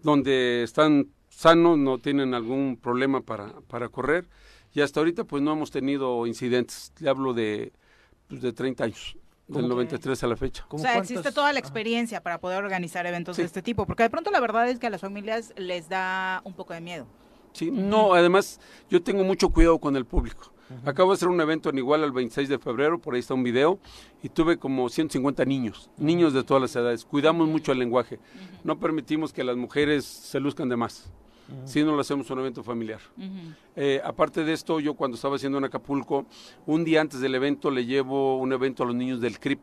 donde 0.03 0.63
están 0.63 1.07
sanos, 1.29 1.77
no 1.77 1.97
tienen 1.99 2.33
algún 2.33 2.77
problema 2.77 3.21
para, 3.21 3.53
para 3.67 3.89
correr 3.89 4.27
y 4.73 4.81
hasta 4.81 4.99
ahorita 4.99 5.23
pues 5.23 5.41
no 5.41 5.53
hemos 5.53 5.71
tenido 5.71 6.25
incidentes. 6.27 6.91
Le 6.99 7.09
hablo 7.09 7.33
de, 7.33 7.71
pues, 8.27 8.41
de 8.41 8.51
30 8.53 8.83
años, 8.83 9.17
del 9.47 9.67
93 9.67 10.23
a 10.23 10.27
la 10.27 10.35
fecha. 10.35 10.63
O 10.65 10.69
¿Cómo 10.69 10.83
sea, 10.83 10.97
existe 10.97 11.31
toda 11.31 11.51
la 11.53 11.59
experiencia 11.59 12.21
para 12.21 12.39
poder 12.39 12.63
organizar 12.63 13.05
eventos 13.05 13.37
de 13.37 13.43
Sí. 13.43 13.45
este 13.47 13.61
tipo, 13.61 13.85
porque 13.85 14.03
de 14.03 14.09
pronto 14.09 14.31
la 14.31 14.39
verdad 14.39 14.69
es 14.69 14.79
que 14.79 14.87
a 14.87 14.89
las 14.89 15.01
familias 15.01 15.53
les 15.57 15.89
da 15.89 16.41
un 16.43 16.53
poco 16.53 16.73
de 16.73 16.81
miedo. 16.81 17.07
Sí, 17.53 17.71
no, 17.71 18.13
además 18.13 18.59
yo 18.89 19.01
tengo 19.01 19.23
mucho 19.23 19.49
cuidado 19.49 19.79
con 19.79 19.95
el 19.95 20.05
público. 20.05 20.51
Acabo 20.85 21.11
de 21.11 21.15
hacer 21.15 21.27
un 21.27 21.41
evento 21.41 21.69
en 21.69 21.77
Iguala 21.77 22.05
el 22.05 22.11
26 22.11 22.47
de 22.49 22.59
febrero, 22.59 22.99
por 22.99 23.13
ahí 23.13 23.19
está 23.19 23.33
un 23.33 23.43
video, 23.43 23.79
y 24.21 24.29
tuve 24.29 24.57
como 24.57 24.87
150 24.89 25.45
niños, 25.45 25.89
niños 25.97 26.33
de 26.33 26.43
todas 26.43 26.61
las 26.61 26.75
edades. 26.75 27.05
Cuidamos 27.05 27.47
mucho 27.47 27.71
el 27.71 27.79
lenguaje. 27.79 28.19
No 28.63 28.79
permitimos 28.79 29.33
que 29.33 29.43
las 29.43 29.57
mujeres 29.57 30.05
se 30.05 30.39
luzcan 30.39 30.69
de 30.69 30.77
más. 30.77 31.11
si 31.65 31.83
no 31.83 31.93
lo 31.93 32.01
hacemos 32.01 32.29
un 32.29 32.39
evento 32.39 32.63
familiar. 32.63 32.99
Eh, 33.75 33.99
aparte 34.03 34.43
de 34.43 34.53
esto, 34.53 34.79
yo 34.79 34.93
cuando 34.93 35.15
estaba 35.15 35.35
haciendo 35.35 35.57
en 35.57 35.63
Acapulco, 35.63 36.27
un 36.67 36.83
día 36.83 37.01
antes 37.01 37.19
del 37.21 37.33
evento 37.33 37.71
le 37.71 37.87
llevo 37.87 38.37
un 38.37 38.53
evento 38.53 38.83
a 38.83 38.85
los 38.85 38.95
niños 38.95 39.19
del 39.19 39.39
CRIP. 39.39 39.59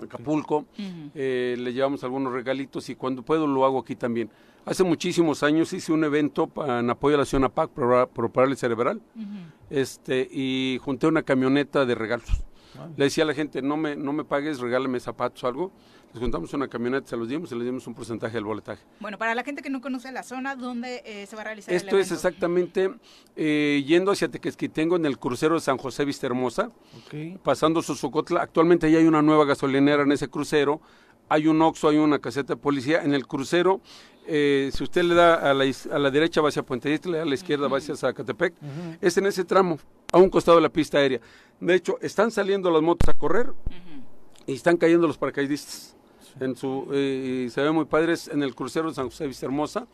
Acapulco, 0.00 0.66
eh, 1.14 1.56
le 1.58 1.72
llevamos 1.72 2.04
algunos 2.04 2.32
regalitos 2.32 2.88
y 2.90 2.94
cuando 2.94 3.22
puedo 3.22 3.46
lo 3.46 3.64
hago 3.64 3.80
aquí 3.80 3.96
también. 3.96 4.30
Hace 4.66 4.82
muchísimos 4.82 5.44
años 5.44 5.72
hice 5.72 5.92
un 5.92 6.02
evento 6.02 6.50
en 6.66 6.90
apoyo 6.90 7.14
a 7.14 7.18
la 7.20 7.24
Ciudad 7.24 7.52
PAC 7.52 7.70
por, 7.70 8.32
parálisis 8.32 8.60
cerebral 8.60 9.00
este, 9.70 10.28
y 10.28 10.80
junté 10.82 11.06
una 11.06 11.22
camioneta 11.22 11.86
de 11.86 11.94
regalos. 11.94 12.44
Le 12.96 13.04
decía 13.04 13.22
a 13.22 13.28
la 13.28 13.32
gente, 13.32 13.62
no 13.62 13.76
me, 13.76 13.94
no 13.94 14.12
me 14.12 14.24
pagues, 14.24 14.58
regálame 14.58 14.98
zapatos 14.98 15.44
o 15.44 15.46
algo. 15.46 15.72
Les 16.12 16.20
juntamos 16.20 16.52
una 16.52 16.66
camioneta, 16.66 17.06
se 17.06 17.16
los 17.16 17.28
dimos 17.28 17.52
y 17.52 17.54
les 17.54 17.64
dimos 17.64 17.86
un 17.86 17.94
porcentaje 17.94 18.34
del 18.34 18.44
boletaje. 18.44 18.82
Bueno, 18.98 19.18
para 19.18 19.36
la 19.36 19.44
gente 19.44 19.62
que 19.62 19.70
no 19.70 19.80
conoce 19.80 20.10
la 20.10 20.24
zona, 20.24 20.56
¿dónde 20.56 21.00
eh, 21.04 21.26
se 21.26 21.36
va 21.36 21.42
a 21.42 21.44
realizar 21.44 21.72
Esto 21.72 21.88
el 21.88 21.94
evento? 21.94 22.04
es 22.04 22.12
exactamente 22.12 22.90
eh, 23.36 23.84
yendo 23.86 24.10
hacia 24.10 24.28
Tequesquitengo 24.28 24.96
en 24.96 25.06
el 25.06 25.18
crucero 25.18 25.54
de 25.54 25.60
San 25.60 25.78
José 25.78 26.04
Vista 26.04 26.26
Hermosa, 26.26 26.72
pasando 27.44 27.82
Sosocotla. 27.82 28.42
Actualmente 28.42 28.90
ya 28.90 28.98
hay 28.98 29.06
una 29.06 29.22
nueva 29.22 29.44
gasolinera 29.44 30.02
en 30.02 30.12
ese 30.12 30.28
crucero, 30.28 30.80
hay 31.28 31.46
un 31.48 31.60
Oxxo, 31.60 31.88
hay 31.88 31.98
una 31.98 32.18
caseta 32.18 32.54
de 32.54 32.60
policía. 32.60 33.02
En 33.02 33.12
el 33.12 33.26
crucero, 33.26 33.80
eh, 34.26 34.70
si 34.72 34.84
usted 34.84 35.02
le 35.04 35.14
da 35.14 35.34
a 35.34 35.54
la, 35.54 35.64
a 35.64 35.98
la 35.98 36.10
derecha 36.10 36.40
va 36.40 36.48
hacia 36.48 36.62
Puente 36.62 36.92
Isla, 36.92 37.22
a 37.22 37.24
la 37.24 37.34
izquierda 37.34 37.68
va 37.68 37.78
hacia 37.78 37.96
Zacatepec, 37.96 38.54
es 39.00 39.16
en 39.16 39.26
ese 39.26 39.44
tramo, 39.44 39.78
a 40.12 40.18
un 40.18 40.28
costado 40.30 40.56
de 40.56 40.62
la 40.62 40.68
pista 40.68 40.98
aérea. 40.98 41.20
De 41.60 41.74
hecho, 41.74 41.98
están 42.00 42.30
saliendo 42.30 42.70
las 42.70 42.82
motos 42.82 43.08
a 43.08 43.14
correr 43.14 43.52
y 44.46 44.54
están 44.54 44.76
cayendo 44.76 45.06
los 45.06 45.18
paracaidistas. 45.18 45.96
En 46.38 46.54
su, 46.54 46.88
eh, 46.92 47.44
y 47.46 47.50
se 47.50 47.62
ve 47.62 47.70
muy 47.70 47.86
padres 47.86 48.28
en 48.28 48.42
el 48.42 48.54
crucero 48.54 48.88
de 48.90 48.94
San 48.94 49.06
José 49.06 49.26
Vista 49.26 49.46
Hermosa, 49.46 49.86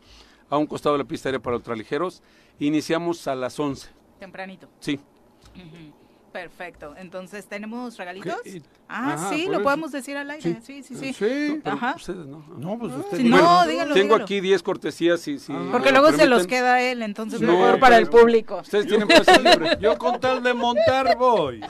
a 0.50 0.56
un 0.56 0.66
costado 0.66 0.96
de 0.96 1.04
la 1.04 1.08
pista 1.08 1.28
aérea 1.28 1.40
para 1.40 1.56
ultraligeros. 1.56 2.20
Iniciamos 2.58 3.28
a 3.28 3.36
las 3.36 3.58
11. 3.60 3.88
Tempranito. 4.18 4.68
Sí. 4.80 4.98
Perfecto. 6.32 6.94
Entonces, 6.96 7.46
¿tenemos 7.46 7.96
regalitos? 7.98 8.34
Ah, 8.88 9.14
Ajá, 9.14 9.28
sí, 9.30 9.46
lo 9.46 9.54
eso. 9.54 9.62
podemos 9.62 9.92
decir 9.92 10.16
al 10.16 10.30
aire. 10.30 10.60
Sí, 10.62 10.82
sí, 10.82 10.94
sí. 10.96 11.12
Sí, 11.12 11.60
pero 11.62 11.76
Ajá. 11.76 11.94
ustedes 11.96 12.26
no. 12.26 12.42
No, 12.56 12.78
pues 12.78 12.92
usted 12.94 13.18
Sí, 13.18 13.22
diga. 13.24 13.36
no, 13.36 13.66
dígalo, 13.66 13.94
Tengo 13.94 14.14
aquí 14.14 14.40
10 14.40 14.62
cortesías. 14.62 15.20
Si, 15.20 15.38
si 15.38 15.52
Porque 15.52 15.88
me 15.90 15.92
lo 15.92 16.00
luego 16.00 16.16
se 16.16 16.26
los 16.26 16.46
queda 16.46 16.80
él, 16.80 17.02
entonces 17.02 17.40
No, 17.42 17.52
mejor 17.52 17.78
para 17.78 17.98
el 17.98 18.08
público. 18.08 18.60
Ustedes 18.62 18.86
tienen 18.86 19.08
libre. 19.44 19.76
Yo 19.80 19.98
con 19.98 20.18
tal 20.20 20.42
de 20.42 20.54
montar 20.54 21.16
voy. 21.18 21.60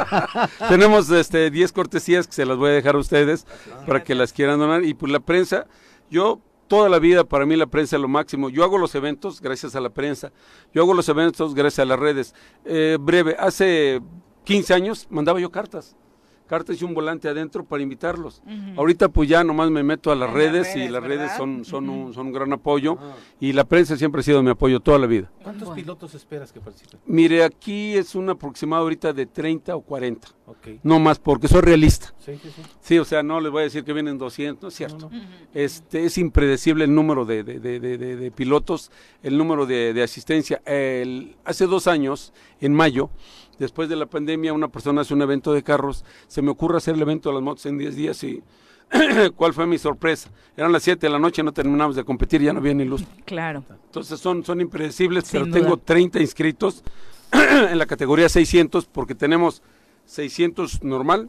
Tenemos 0.68 1.10
este 1.10 1.50
10 1.50 1.72
cortesías 1.72 2.26
que 2.26 2.32
se 2.32 2.46
las 2.46 2.56
voy 2.56 2.70
a 2.70 2.74
dejar 2.74 2.94
a 2.94 2.98
ustedes 2.98 3.46
para 3.86 4.02
que 4.04 4.14
las 4.14 4.32
quieran 4.32 4.58
donar. 4.58 4.84
Y 4.84 4.94
pues 4.94 5.10
la 5.12 5.20
prensa, 5.20 5.66
yo 6.10 6.40
toda 6.68 6.88
la 6.88 6.98
vida 6.98 7.24
para 7.24 7.46
mí 7.46 7.56
la 7.56 7.66
prensa 7.66 7.96
es 7.96 8.02
lo 8.02 8.08
máximo. 8.08 8.48
Yo 8.50 8.64
hago 8.64 8.78
los 8.78 8.94
eventos 8.94 9.40
gracias 9.40 9.76
a 9.76 9.80
la 9.80 9.90
prensa. 9.90 10.32
Yo 10.72 10.82
hago 10.82 10.94
los 10.94 11.08
eventos 11.08 11.54
gracias 11.54 11.80
a 11.80 11.88
las 11.88 11.98
redes. 11.98 12.34
Eh, 12.64 12.98
breve, 13.00 13.36
hace 13.38 14.00
15 14.44 14.74
años 14.74 15.06
mandaba 15.10 15.40
yo 15.40 15.50
cartas. 15.50 15.96
Cartas 16.46 16.80
y 16.80 16.84
un 16.84 16.94
volante 16.94 17.28
adentro 17.28 17.64
para 17.64 17.82
invitarlos. 17.82 18.42
Ahorita 18.76 19.08
pues 19.08 19.28
ya 19.28 19.42
nomás 19.44 19.70
me 19.70 19.82
meto 19.82 20.10
a 20.10 20.14
las 20.14 20.28
En 20.28 20.34
las 20.34 20.42
redes, 20.44 20.68
y 20.74 20.78
redes, 20.78 20.90
las 20.92 21.02
redes 21.02 21.18
¿verdad? 21.18 21.36
son, 21.36 21.64
son, 21.64 21.88
un, 21.90 22.14
son 22.14 22.26
un 22.28 22.32
gran 22.32 22.52
apoyo 22.52 22.98
y 23.40 23.52
la 23.52 23.64
prensa 23.64 23.96
siempre 23.96 24.20
ha 24.20 24.24
sido 24.24 24.42
mi 24.42 24.50
apoyo 24.50 24.80
toda 24.80 24.98
la 24.98 25.06
vida. 25.06 25.30
¿Cuántos 25.42 25.70
pilotos 25.70 26.14
esperas 26.14 26.52
que 26.52 26.60
participen? 26.60 27.00
Mire, 27.06 27.44
aquí 27.44 27.94
es 27.96 28.14
un 28.14 28.30
aproximado 28.30 28.82
ahorita 28.84 29.12
de 29.12 29.26
30 29.26 29.74
o 29.76 29.80
40. 29.82 30.28
Ok. 30.48 30.68
No 30.84 31.00
más, 31.00 31.18
porque 31.18 31.48
soy 31.48 31.60
realista. 31.60 32.14
Sí, 32.18 32.32
sí, 32.40 32.50
sí. 32.54 32.62
Sí, 32.80 32.98
o 32.98 33.04
sea, 33.04 33.22
no 33.24 33.40
les 33.40 33.50
voy 33.50 33.62
a 33.62 33.64
decir 33.64 33.82
que 33.82 33.92
vienen 33.92 34.16
200, 34.16 34.62
no 34.62 34.68
es 34.68 34.74
cierto. 34.74 35.10
Este, 35.54 36.04
es 36.04 36.18
impredecible 36.18 36.84
el 36.84 36.94
número 36.94 37.24
de, 37.24 37.42
de- 37.42 37.58
de- 37.58 37.80
de- 37.80 37.98
de- 37.98 38.16
de 38.16 38.30
pilotos, 38.30 38.90
el 39.24 39.36
número 39.38 39.66
de, 39.66 39.92
de 39.92 40.02
asistencia. 40.02 40.62
El- 40.64 41.36
hace 41.44 41.66
dos 41.66 41.86
años, 41.88 42.32
en 42.60 42.72
mayo, 42.74 43.10
después 43.58 43.88
de 43.88 43.96
la 43.96 44.06
pandemia, 44.06 44.52
una 44.52 44.68
persona 44.68 45.00
hace 45.02 45.14
un 45.14 45.22
evento 45.22 45.52
de 45.52 45.62
carros, 45.62 46.04
se 46.28 46.42
me 46.42 46.50
ocurre 46.50 46.78
hacer 46.78 46.94
el 46.94 47.02
evento 47.02 47.28
de 47.28 47.34
las 47.36 47.42
motos 47.42 47.66
en 47.66 47.78
10 47.78 47.96
días 47.96 48.22
y 48.24 48.42
¿cuál 49.36 49.52
fue 49.52 49.66
mi 49.66 49.78
sorpresa? 49.78 50.30
Eran 50.56 50.72
las 50.72 50.82
7 50.82 51.06
de 51.06 51.10
la 51.12 51.18
noche, 51.18 51.42
no 51.42 51.52
terminamos 51.52 51.96
de 51.96 52.04
competir, 52.04 52.42
ya 52.42 52.52
no 52.52 52.60
había 52.60 52.74
ni 52.74 52.84
luz. 52.84 53.04
Claro. 53.24 53.64
Entonces 53.86 54.20
son, 54.20 54.44
son 54.44 54.60
impredecibles, 54.60 55.24
Sin 55.24 55.32
pero 55.40 55.46
duda. 55.46 55.60
tengo 55.60 55.76
30 55.76 56.20
inscritos 56.20 56.82
en 57.32 57.78
la 57.78 57.86
categoría 57.86 58.28
600 58.28 58.86
porque 58.86 59.14
tenemos 59.14 59.62
600 60.06 60.82
normal, 60.84 61.28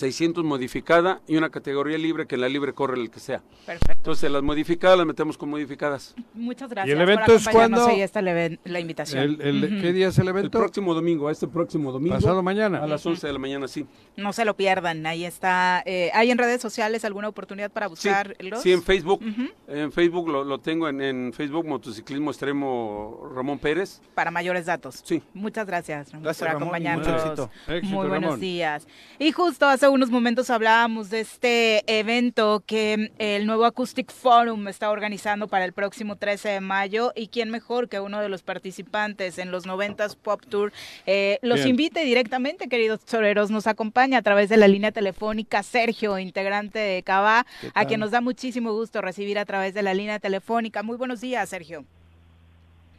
600 0.00 0.44
modificada 0.44 1.20
y 1.28 1.36
una 1.36 1.50
categoría 1.50 1.96
libre 1.98 2.26
que 2.26 2.34
en 2.34 2.40
la 2.40 2.48
libre 2.48 2.72
corre 2.72 3.00
el 3.00 3.10
que 3.10 3.20
sea. 3.20 3.40
Perfecto. 3.66 3.92
Entonces 3.92 4.30
las 4.30 4.42
modificadas 4.42 4.98
las 4.98 5.06
metemos 5.06 5.38
con 5.38 5.48
modificadas. 5.50 6.14
Muchas 6.34 6.68
gracias 6.70 6.94
el 6.94 7.00
evento 7.02 7.26
por 7.26 7.34
es? 7.36 7.46
Ahí 7.88 8.00
está 8.02 8.22
la, 8.22 8.80
invitación. 8.80 9.22
El- 9.22 9.40
el- 9.40 9.80
¿Qué 9.80 9.92
día 9.92 10.08
es 10.08 10.18
el 10.18 10.24
El 10.24 10.28
evento? 10.30 10.58
próximo 10.58 10.94
domingo, 10.94 11.28
a 11.28 11.32
este 11.32 11.46
próximo 11.46 11.92
domingo. 11.92 12.14
Pasado 12.16 12.42
mañana. 12.42 12.82
A 12.82 12.86
las 12.86 13.04
11 13.06 13.26
de 13.26 13.32
la 13.32 13.38
mañana, 13.38 13.68
sí. 13.68 13.86
No 14.16 14.32
se 14.32 14.44
lo 14.44 14.56
pierdan. 14.56 15.06
Ahí 15.06 15.24
está. 15.24 15.82
Eh, 15.86 16.10
¿Hay 16.14 16.30
en 16.30 16.38
redes 16.38 16.60
sociales 16.60 17.04
alguna 17.04 17.28
oportunidad 17.28 17.70
para 17.70 17.86
Sí, 17.88 17.90
buscarlos? 17.90 18.62
sí, 18.62 18.72
en 18.72 18.82
Facebook. 18.82 19.22
En 19.68 19.92
Facebook 19.92 20.28
lo, 20.28 20.44
lo 20.44 20.58
tengo 20.58 20.88
en, 20.88 21.00
en 21.00 21.32
Facebook, 21.32 21.66
Motociclismo 21.66 22.30
Extremo 22.30 23.30
Ramón 23.34 23.58
Pérez. 23.58 24.00
Para 24.14 24.30
mayores 24.30 24.66
datos. 24.66 25.00
Sí. 25.04 25.22
Muchas 25.34 25.66
gracias, 25.66 26.10
Ramón, 26.12 26.24
Gracias, 26.24 26.38
por 26.48 26.60
Ramón, 26.60 26.82
y 26.82 26.86
acompañarnos. 26.86 27.06
mucho 27.06 27.18
éxito. 27.26 27.50
Éxito, 27.68 27.94
Muy 27.96 28.08
buenos 28.08 28.24
Ramón. 28.30 28.40
días. 28.40 28.86
Y 29.18 29.32
justo 29.32 29.66
hace 29.66 29.88
unos 29.90 30.10
momentos 30.10 30.50
hablábamos 30.50 31.10
de 31.10 31.20
este 31.20 31.98
evento 31.98 32.62
que 32.66 33.12
el 33.18 33.46
nuevo 33.46 33.64
Acoustic 33.64 34.12
Forum 34.12 34.68
está 34.68 34.90
organizando 34.90 35.48
para 35.48 35.64
el 35.64 35.72
próximo 35.72 36.16
13 36.16 36.48
de 36.48 36.60
mayo 36.60 37.12
y 37.14 37.28
quién 37.28 37.50
mejor 37.50 37.88
que 37.88 38.00
uno 38.00 38.20
de 38.20 38.28
los 38.28 38.42
participantes 38.42 39.38
en 39.38 39.50
los 39.50 39.66
90s 39.66 40.16
Pop 40.16 40.42
Tour 40.48 40.72
eh, 41.06 41.38
los 41.42 41.58
Bien. 41.58 41.70
invite 41.70 42.04
directamente, 42.04 42.68
queridos 42.68 43.04
toreros, 43.04 43.50
nos 43.50 43.66
acompaña 43.66 44.18
a 44.18 44.22
través 44.22 44.48
de 44.48 44.56
la 44.56 44.68
línea 44.68 44.92
telefónica 44.92 45.62
Sergio, 45.62 46.18
integrante 46.18 46.78
de 46.78 47.02
Cava, 47.02 47.46
a 47.74 47.84
quien 47.84 48.00
nos 48.00 48.12
da 48.12 48.20
muchísimo 48.20 48.72
gusto 48.72 49.00
recibir 49.00 49.38
a 49.38 49.44
través 49.44 49.74
de 49.74 49.82
la 49.82 49.94
línea 49.94 50.18
telefónica. 50.18 50.82
Muy 50.82 50.96
buenos 50.96 51.20
días, 51.20 51.48
Sergio. 51.48 51.84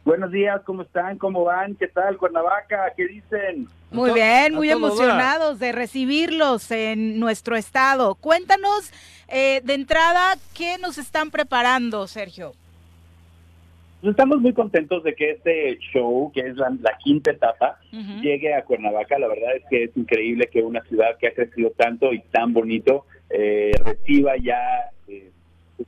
Buenos 0.04 0.30
días, 0.30 0.60
¿cómo 0.64 0.82
están? 0.82 1.16
¿Cómo 1.16 1.44
van? 1.44 1.74
¿Qué 1.76 1.88
tal, 1.88 2.18
Cuernavaca? 2.18 2.92
¿Qué 2.96 3.06
dicen? 3.06 3.68
Muy 3.92 4.08
to- 4.10 4.14
bien, 4.14 4.54
muy 4.54 4.70
emocionados 4.70 5.58
de 5.58 5.72
recibirlos 5.72 6.70
en 6.70 7.18
nuestro 7.20 7.56
estado. 7.56 8.14
Cuéntanos 8.14 8.90
eh, 9.28 9.60
de 9.64 9.74
entrada 9.74 10.36
qué 10.56 10.78
nos 10.78 10.98
están 10.98 11.30
preparando, 11.30 12.06
Sergio. 12.06 12.52
Pues 14.00 14.10
estamos 14.12 14.40
muy 14.40 14.52
contentos 14.52 15.04
de 15.04 15.14
que 15.14 15.30
este 15.32 15.78
show, 15.92 16.32
que 16.34 16.40
es 16.40 16.56
la, 16.56 16.70
la 16.80 16.98
quinta 17.04 17.30
etapa, 17.30 17.78
llegue 18.20 18.52
a 18.52 18.64
Cuernavaca. 18.64 19.16
La 19.18 19.28
verdad 19.28 19.54
es 19.54 19.62
que 19.70 19.84
es 19.84 19.90
increíble 19.96 20.48
que 20.52 20.60
una 20.62 20.82
ciudad 20.82 21.16
que 21.20 21.28
ha 21.28 21.34
crecido 21.34 21.70
tanto 21.70 22.12
y 22.12 22.18
tan 22.32 22.52
bonito 22.52 23.06
eh, 23.30 23.70
reciba 23.84 24.32
ya 24.42 24.58
eh, 25.06 25.30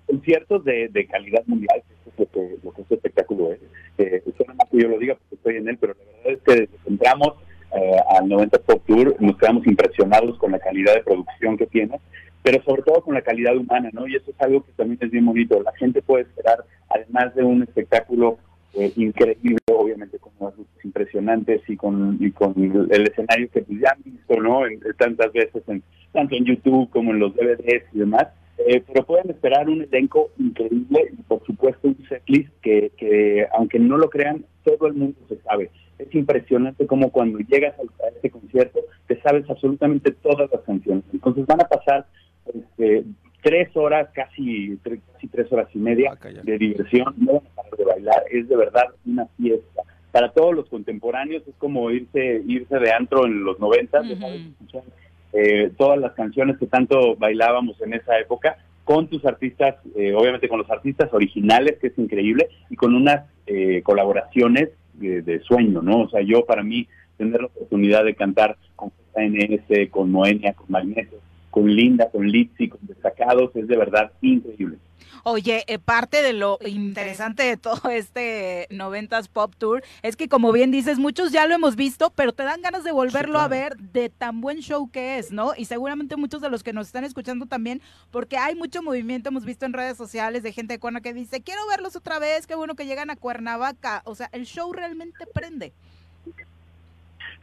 conciertos 0.07 0.65
de, 0.65 0.89
de 0.91 1.07
calidad 1.09 1.43
mundial. 1.47 1.83
que 1.89 1.95
Eso 1.95 2.11
es 2.13 2.19
lo 2.21 2.27
que, 2.31 2.57
lo 2.63 2.73
que 2.73 2.83
este 2.83 2.95
espectáculo 2.95 3.53
es. 3.53 3.59
Eh, 3.99 4.23
suena 4.37 4.55
mal 4.55 4.69
que 4.71 4.81
yo 4.81 4.89
lo 4.89 4.99
diga 4.99 5.15
porque 5.17 5.35
estoy 5.35 5.57
en 5.57 5.69
él, 5.69 5.79
pero 5.79 5.95
la 5.95 6.05
verdad 6.05 6.33
es 6.35 6.39
que 6.43 6.53
desde 6.53 6.67
que 6.85 6.91
entramos 6.91 7.35
eh, 7.75 7.97
al 8.09 8.29
90 8.29 8.59
Pop 8.61 8.83
Tour 8.87 9.17
nos 9.21 9.37
quedamos 9.37 9.67
impresionados 9.67 10.39
con 10.39 10.53
la 10.53 10.59
calidad 10.59 10.95
de 10.95 11.03
producción 11.03 11.57
que 11.57 11.67
tiene, 11.67 11.99
pero 12.43 12.63
sobre 12.63 12.83
todo 12.83 13.03
con 13.03 13.15
la 13.15 13.23
calidad 13.23 13.57
humana, 13.57 13.91
¿no? 13.93 14.07
Y 14.07 14.17
eso 14.17 14.31
es 14.31 14.41
algo 14.41 14.65
que 14.65 14.73
también 14.73 14.99
es 15.01 15.11
bien 15.11 15.27
bonito. 15.27 15.61
La 15.63 15.73
gente 15.73 16.03
puede 16.03 16.23
esperar, 16.25 16.65
además 16.89 17.35
de 17.35 17.43
un 17.43 17.63
espectáculo 17.63 18.39
eh, 18.75 18.93
increíble, 18.97 19.59
obviamente 19.73 20.19
con 20.19 20.33
unas 20.39 20.57
luces 20.57 20.85
impresionantes 20.85 21.63
y 21.69 21.77
con, 21.77 22.17
y 22.21 22.31
con 22.31 22.55
el 22.57 23.03
escenario 23.09 23.49
que 23.51 23.63
pues, 23.63 23.81
ya 23.81 23.91
han 23.91 24.03
visto, 24.05 24.41
¿no? 24.41 24.61
Tantas 24.99 25.33
veces, 25.33 25.63
en, 25.69 25.83
tanto 26.13 26.37
en 26.37 26.45
YouTube 26.45 26.91
como 26.91 27.13
en 27.13 27.19
los 27.19 27.35
DVDs 27.35 27.85
y 27.93 27.99
demás. 27.99 28.29
Eh, 28.59 28.83
pero 28.87 29.05
pueden 29.05 29.31
esperar 29.31 29.69
un 29.69 29.83
elenco 29.83 30.31
increíble 30.39 31.11
y 31.13 31.23
por 31.23 31.45
supuesto 31.45 31.89
un 31.89 31.99
setlist 32.09 32.51
que, 32.63 32.93
que 32.97 33.49
aunque 33.53 33.81
no 33.81 33.97
lo 33.97 34.09
crean, 34.09 34.45
todo 34.63 34.87
el 34.87 34.95
mundo 34.95 35.19
se 35.29 35.39
sabe. 35.39 35.71
Es 35.99 36.15
impresionante 36.15 36.87
como 36.87 37.11
cuando 37.11 37.39
llegas 37.39 37.75
a, 37.79 38.09
este 38.09 38.31
concierto 38.31 38.81
te 39.07 39.21
sabes 39.21 39.49
absolutamente 39.49 40.11
todas 40.11 40.51
las 40.51 40.63
canciones. 40.63 41.05
Entonces 41.13 41.47
van 41.47 41.61
a 41.61 41.69
pasar 41.69 42.07
este, 42.53 43.05
tres 43.43 43.69
horas, 43.77 44.09
casi, 44.13 44.77
tres, 44.83 45.01
casi 45.13 45.29
tres 45.29 45.53
horas 45.53 45.69
y 45.75 45.79
media 45.79 46.17
Ah, 46.21 46.29
de 46.43 46.59
diversión, 46.59 47.15
no 47.19 47.35
van 47.35 47.43
a 47.47 47.55
parar 47.55 47.77
de 47.77 47.85
bailar, 47.85 48.25
es 48.31 48.49
de 48.49 48.57
verdad 48.57 48.85
una 49.07 49.27
fiesta. 49.37 49.83
Para 50.11 50.31
todos 50.33 50.55
los 50.55 50.69
contemporáneos 50.69 51.43
es 51.47 51.55
como 51.59 51.91
irse 51.91 52.43
irse 52.47 52.79
de 52.79 52.93
antro 52.93 53.27
en 53.27 53.45
los 53.45 53.59
90, 53.59 54.01
Ujú. 54.01 54.13
escuchar 54.13 54.83
eh, 55.33 55.73
todas 55.77 55.99
las 55.99 56.13
canciones 56.13 56.57
que 56.59 56.67
tanto 56.67 57.17
bailábamos 57.17 57.81
en 57.83 57.95
esa 57.95 58.19
época 58.19 58.57
con 58.85 59.09
tus 59.09 59.25
artistas, 59.25 59.77
eh, 59.97 60.15
obviamente 60.15 60.49
con 60.49 60.59
los 60.59 60.71
artistas 60.71 61.13
originales, 61.13 61.79
que 61.81 61.89
es 61.89 61.99
increíble, 61.99 62.49
y 62.71 62.77
con 62.77 62.95
unas 62.95 63.27
eh, 63.47 63.83
colaboraciones 63.83 64.71
de, 64.95 65.23
de 65.23 65.41
sueño, 65.41 65.83
¿no? 65.83 66.03
O 66.03 66.09
sea, 66.09 66.23
yo 66.23 66.45
para 66.45 66.63
mí 66.63 66.87
tener 67.17 67.41
la 67.41 67.47
oportunidad 67.47 68.05
de 68.05 68.15
cantar 68.15 68.57
con 68.77 68.91
JNS, 69.15 69.91
con 69.91 70.11
Moenia, 70.11 70.53
con 70.55 70.67
Magneto, 70.69 71.17
con 71.55 71.73
Linda, 71.73 72.11
con 72.11 72.27
Litzy, 72.27 72.69
con 72.69 72.81
Destacados, 72.83 73.55
es 73.55 73.69
de 73.69 73.77
verdad 73.77 74.11
increíble. 74.21 74.77
Oye, 75.23 75.63
eh, 75.69 75.79
parte 75.79 76.21
de 76.21 76.33
lo 76.33 76.59
interesante 76.67 77.45
de 77.45 77.57
todo 77.57 77.91
este 77.91 78.67
90s 78.71 79.29
Pop 79.29 79.55
Tour 79.57 79.85
es 80.03 80.17
que, 80.17 80.29
como 80.29 80.51
bien 80.51 80.73
dices, 80.73 80.99
muchos 80.99 81.31
ya 81.31 81.47
lo 81.47 81.55
hemos 81.55 81.77
visto, 81.77 82.13
pero 82.17 82.33
te 82.33 82.43
dan 82.43 82.61
ganas 82.61 82.83
de 82.83 82.91
volverlo 82.91 83.39
a 83.39 83.47
ver 83.47 83.77
de 83.77 84.09
tan 84.09 84.41
buen 84.41 84.63
show 84.63 84.91
que 84.91 85.19
es, 85.19 85.31
¿no? 85.31 85.53
Y 85.57 85.67
seguramente 85.67 86.17
muchos 86.17 86.43
de 86.43 86.51
los 86.51 86.65
que 86.65 86.73
nos 86.73 86.89
están 86.89 87.05
escuchando 87.05 87.47
también, 87.47 87.81
porque 88.11 88.37
hay 88.37 88.57
mucho 88.57 88.83
movimiento, 88.83 89.29
hemos 89.29 89.45
visto 89.45 89.65
en 89.65 89.75
redes 89.75 89.97
sociales 89.97 90.43
de 90.43 90.51
gente 90.51 90.75
de 90.75 90.81
Cuerna 90.81 91.03
que 91.03 91.15
dice, 91.15 91.41
quiero 91.41 91.61
verlos 91.69 91.95
otra 91.95 92.19
vez, 92.19 92.49
qué 92.49 92.57
bueno 92.57 92.75
que 92.75 92.85
llegan 92.85 93.11
a 93.11 93.17
Cuernavaca. 93.17 94.03
O 94.07 94.17
sea, 94.17 94.29
el 94.33 94.45
show 94.45 94.73
realmente 94.73 95.25
prende. 95.33 95.73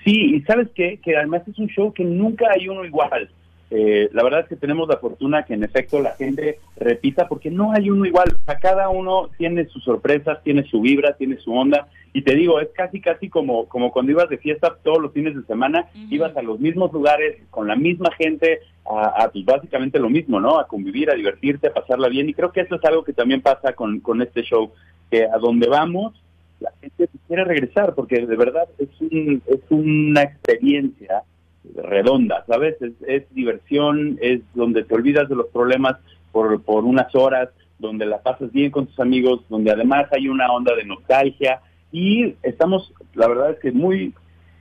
Sí, 0.03 0.35
y 0.35 0.41
sabes 0.41 0.67
qué? 0.75 0.99
Que 1.01 1.15
además 1.15 1.43
es 1.47 1.57
un 1.57 1.67
show 1.67 1.93
que 1.93 2.03
nunca 2.03 2.47
hay 2.53 2.67
uno 2.67 2.83
igual. 2.83 3.29
Eh, 3.73 4.09
la 4.11 4.21
verdad 4.23 4.41
es 4.41 4.49
que 4.49 4.57
tenemos 4.57 4.89
la 4.89 4.97
fortuna 4.97 5.43
que 5.43 5.53
en 5.53 5.63
efecto 5.63 6.01
la 6.01 6.11
gente 6.11 6.59
repita 6.75 7.29
porque 7.29 7.49
no 7.49 7.71
hay 7.71 7.89
uno 7.89 8.05
igual. 8.05 8.35
A 8.45 8.57
cada 8.57 8.89
uno 8.89 9.29
tiene 9.37 9.65
sus 9.67 9.81
sorpresas, 9.85 10.43
tiene 10.43 10.63
su 10.65 10.81
vibra, 10.81 11.15
tiene 11.15 11.37
su 11.37 11.53
onda. 11.53 11.87
Y 12.11 12.23
te 12.23 12.35
digo, 12.35 12.59
es 12.59 12.67
casi, 12.75 12.99
casi 12.99 13.29
como, 13.29 13.69
como 13.69 13.93
cuando 13.93 14.11
ibas 14.11 14.27
de 14.27 14.37
fiesta 14.37 14.75
todos 14.83 15.01
los 15.01 15.13
fines 15.13 15.33
de 15.33 15.43
semana, 15.43 15.85
ibas 16.09 16.35
a 16.35 16.41
los 16.41 16.59
mismos 16.59 16.91
lugares, 16.91 17.37
con 17.49 17.69
la 17.69 17.77
misma 17.77 18.11
gente, 18.17 18.59
a, 18.85 19.29
pues 19.31 19.45
básicamente 19.45 19.97
lo 19.99 20.09
mismo, 20.09 20.41
¿no? 20.41 20.59
A 20.59 20.67
convivir, 20.67 21.09
a 21.09 21.15
divertirte, 21.15 21.67
a 21.67 21.73
pasarla 21.73 22.09
bien. 22.09 22.27
Y 22.27 22.33
creo 22.33 22.51
que 22.51 22.61
eso 22.61 22.75
es 22.75 22.83
algo 22.83 23.05
que 23.05 23.13
también 23.13 23.41
pasa 23.41 23.71
con, 23.71 24.01
con 24.01 24.21
este 24.21 24.41
show, 24.43 24.73
que 25.09 25.23
a 25.23 25.37
donde 25.37 25.69
vamos, 25.69 26.21
la 26.59 26.73
gente 26.81 27.07
quiere 27.25 27.45
regresar, 27.45 27.95
porque 27.95 28.25
de 28.25 28.35
verdad 28.35 28.67
es, 28.77 28.89
un, 28.99 29.41
es 29.47 29.61
una 29.69 30.23
experiencia 30.23 31.23
redonda, 31.75 32.43
¿sabes? 32.47 32.75
Es, 33.07 33.23
diversión, 33.33 34.17
es 34.21 34.41
donde 34.53 34.83
te 34.83 34.95
olvidas 34.95 35.29
de 35.29 35.35
los 35.35 35.47
problemas 35.47 35.97
por, 36.31 36.61
por 36.63 36.85
unas 36.85 37.13
horas, 37.15 37.49
donde 37.79 38.05
la 38.05 38.21
pasas 38.21 38.51
bien 38.51 38.71
con 38.71 38.87
tus 38.87 38.99
amigos, 38.99 39.41
donde 39.49 39.71
además 39.71 40.07
hay 40.11 40.27
una 40.27 40.51
onda 40.51 40.75
de 40.75 40.85
nostalgia 40.85 41.61
y 41.91 42.35
estamos, 42.43 42.93
la 43.15 43.27
verdad 43.27 43.51
es 43.51 43.59
que 43.59 43.71
muy, 43.71 44.13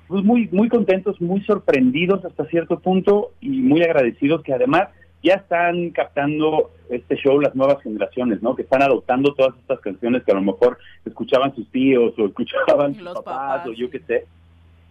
pues 0.08 0.24
muy, 0.24 0.48
muy 0.52 0.68
contentos, 0.68 1.20
muy 1.20 1.42
sorprendidos 1.42 2.24
hasta 2.24 2.44
cierto 2.46 2.80
punto 2.80 3.32
y 3.40 3.48
muy 3.48 3.82
agradecidos 3.82 4.42
que 4.42 4.54
además 4.54 4.88
ya 5.22 5.34
están 5.34 5.90
captando 5.90 6.70
este 6.88 7.16
show 7.16 7.38
las 7.38 7.54
nuevas 7.54 7.82
generaciones, 7.82 8.42
¿no? 8.42 8.56
Que 8.56 8.62
están 8.62 8.82
adoptando 8.82 9.34
todas 9.34 9.54
estas 9.58 9.80
canciones 9.80 10.24
que 10.24 10.32
a 10.32 10.34
lo 10.34 10.42
mejor 10.42 10.78
escuchaban 11.04 11.54
sus 11.54 11.70
tíos 11.70 12.14
o 12.18 12.26
escuchaban 12.26 12.94
sus 12.94 13.08
papás, 13.10 13.66
o 13.66 13.72
yo 13.72 13.90
qué 13.90 14.00
sé 14.00 14.26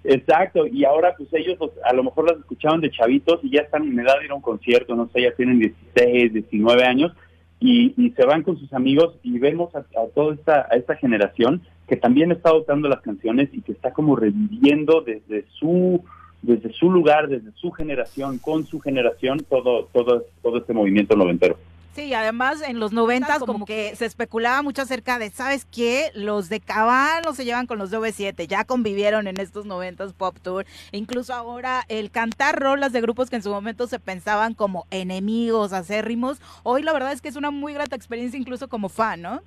Exacto, 0.03 0.65
y 0.65 0.85
ahora 0.85 1.13
pues 1.17 1.29
ellos 1.33 1.57
a 1.83 1.93
lo 1.93 2.03
mejor 2.03 2.29
las 2.29 2.39
escuchaban 2.39 2.79
de 2.79 2.89
chavitos 2.89 3.41
y 3.43 3.51
ya 3.51 3.61
están 3.61 3.83
en 3.83 3.99
edad 3.99 4.17
de 4.19 4.25
ir 4.25 4.31
a 4.31 4.35
un 4.35 4.41
concierto, 4.41 4.95
no 4.95 5.09
sé, 5.09 5.23
ya 5.23 5.31
tienen 5.33 5.59
16, 5.59 6.33
19 6.33 6.83
años 6.83 7.11
y, 7.59 8.13
se 8.15 8.25
van 8.25 8.43
con 8.43 8.57
sus 8.57 8.71
amigos 8.73 9.17
y 9.23 9.37
vemos 9.39 9.75
a, 9.75 9.83
toda 10.15 10.33
esta, 10.33 10.67
a 10.71 10.75
esta 10.75 10.95
generación 10.95 11.61
que 11.87 11.97
también 11.97 12.31
está 12.31 12.49
adoptando 12.49 12.87
las 12.87 13.01
canciones 13.01 13.49
y 13.51 13.61
que 13.61 13.73
está 13.73 13.91
como 13.91 14.15
reviviendo 14.15 15.01
desde 15.01 15.45
su 15.59 16.03
desde 16.41 16.71
su 16.71 16.89
lugar, 16.89 17.27
desde 17.27 17.51
su 17.55 17.71
generación, 17.71 18.37
con 18.37 18.65
su 18.65 18.79
generación, 18.79 19.39
todo, 19.49 19.89
todo, 19.91 20.23
todo 20.41 20.59
este 20.59 20.73
movimiento 20.73 21.17
noventero. 21.17 21.57
Sí, 21.99 22.13
además 22.13 22.61
en 22.65 22.79
los 22.79 22.93
noventas 22.93 23.39
como 23.39 23.65
que 23.65 23.93
se 23.97 24.05
especulaba 24.05 24.61
mucho 24.61 24.83
acerca 24.83 25.19
de, 25.19 25.31
¿sabes 25.31 25.65
qué? 25.65 26.11
Los 26.15 26.47
de 26.47 26.61
Cabal 26.61 27.23
se 27.33 27.43
llevan 27.43 27.67
con 27.67 27.77
los 27.77 27.91
de 27.91 27.97
V7, 27.97 28.47
ya 28.47 28.63
convivieron 28.63 29.27
en 29.27 29.37
estos 29.37 29.65
noventas 29.65 30.13
Pop 30.13 30.37
Tour. 30.41 30.65
Incluso 30.93 31.33
ahora 31.33 31.83
el 31.89 32.09
cantar 32.09 32.57
rolas 32.57 32.93
de 32.93 33.01
grupos 33.01 33.29
que 33.29 33.35
en 33.35 33.43
su 33.43 33.49
momento 33.49 33.85
se 33.85 33.99
pensaban 33.99 34.53
como 34.53 34.85
enemigos, 34.91 35.73
acérrimos, 35.73 36.41
hoy 36.63 36.83
la 36.83 36.93
verdad 36.93 37.11
es 37.11 37.19
que 37.19 37.27
es 37.27 37.35
una 37.35 37.51
muy 37.51 37.73
grata 37.73 37.97
experiencia 37.97 38.39
incluso 38.39 38.69
como 38.69 38.87
fan, 38.87 39.21
¿no? 39.21 39.41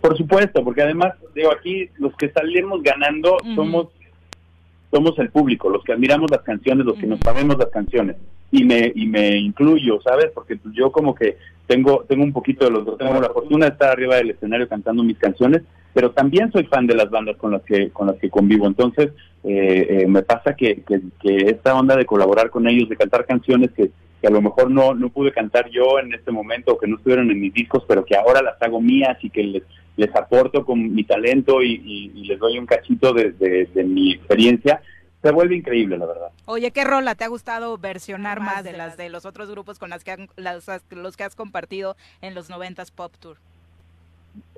Por 0.00 0.16
supuesto, 0.16 0.64
porque 0.64 0.82
además, 0.82 1.14
digo, 1.32 1.52
aquí 1.52 1.90
los 1.98 2.12
que 2.16 2.32
salimos 2.32 2.82
ganando 2.82 3.36
somos 3.54 3.86
somos 4.90 5.16
el 5.20 5.30
público, 5.30 5.70
los 5.70 5.84
que 5.84 5.92
admiramos 5.92 6.28
las 6.28 6.42
canciones, 6.42 6.84
los 6.84 6.98
que 6.98 7.06
nos 7.06 7.20
sabemos 7.20 7.56
las 7.56 7.68
canciones 7.68 8.16
y 8.50 8.64
me 8.64 8.92
y 8.94 9.06
me 9.06 9.36
incluyo, 9.36 10.00
¿sabes? 10.02 10.30
Porque 10.34 10.56
pues, 10.56 10.74
yo 10.74 10.90
como 10.90 11.14
que 11.14 11.36
tengo 11.66 12.04
tengo 12.08 12.24
un 12.24 12.32
poquito 12.32 12.64
de 12.64 12.70
los 12.70 12.84
dos, 12.84 12.98
tengo 12.98 13.20
la 13.20 13.28
fortuna 13.28 13.66
de 13.66 13.72
estar 13.72 13.90
arriba 13.90 14.16
del 14.16 14.30
escenario 14.30 14.68
cantando 14.68 15.02
mis 15.02 15.18
canciones, 15.18 15.62
pero 15.92 16.12
también 16.12 16.50
soy 16.50 16.64
fan 16.64 16.86
de 16.86 16.94
las 16.94 17.10
bandas 17.10 17.36
con 17.36 17.52
las 17.52 17.62
que 17.62 17.90
con 17.90 18.06
las 18.06 18.16
que 18.16 18.30
convivo, 18.30 18.66
entonces 18.66 19.10
eh, 19.44 19.86
eh, 20.02 20.06
me 20.06 20.22
pasa 20.22 20.54
que, 20.54 20.82
que, 20.82 21.00
esta 21.46 21.74
onda 21.74 21.94
de 21.94 22.06
colaborar 22.06 22.50
con 22.50 22.66
ellos, 22.66 22.88
de 22.88 22.96
cantar 22.96 23.24
canciones 23.26 23.70
que, 23.70 23.90
que 24.20 24.26
a 24.26 24.30
lo 24.30 24.40
mejor 24.40 24.70
no 24.70 24.94
no 24.94 25.10
pude 25.10 25.30
cantar 25.30 25.68
yo 25.70 25.98
en 25.98 26.14
este 26.14 26.32
momento 26.32 26.72
o 26.72 26.78
que 26.78 26.88
no 26.88 26.96
estuvieron 26.96 27.30
en 27.30 27.40
mis 27.40 27.52
discos, 27.52 27.84
pero 27.86 28.04
que 28.04 28.16
ahora 28.16 28.42
las 28.42 28.60
hago 28.62 28.80
mías 28.80 29.18
y 29.22 29.30
que 29.30 29.44
les 29.44 29.62
les 29.96 30.14
aporto 30.14 30.64
con 30.64 30.94
mi 30.94 31.02
talento 31.02 31.60
y, 31.60 32.12
les 32.24 32.38
doy 32.38 32.56
un 32.56 32.66
cachito 32.66 33.12
de, 33.12 33.32
de 33.32 33.84
mi 33.84 34.12
experiencia, 34.12 34.80
se 35.22 35.32
vuelve 35.32 35.56
increíble, 35.56 35.98
la 35.98 36.06
verdad. 36.06 36.30
Oye, 36.46 36.70
¿qué 36.70 36.84
rola 36.84 37.14
te 37.14 37.24
ha 37.24 37.28
gustado 37.28 37.76
versionar 37.78 38.40
más, 38.40 38.62
de 38.62 38.72
las 38.72 38.96
de 38.96 39.08
los 39.08 39.26
otros 39.26 39.50
grupos 39.50 39.78
con 39.78 39.90
las 39.90 40.04
que 40.04 40.28
los 40.36 41.16
que 41.16 41.24
has 41.24 41.34
compartido 41.34 41.96
en 42.20 42.34
los 42.34 42.50
90s 42.50 42.92
Pop 42.92 43.12
Tour? 43.18 43.38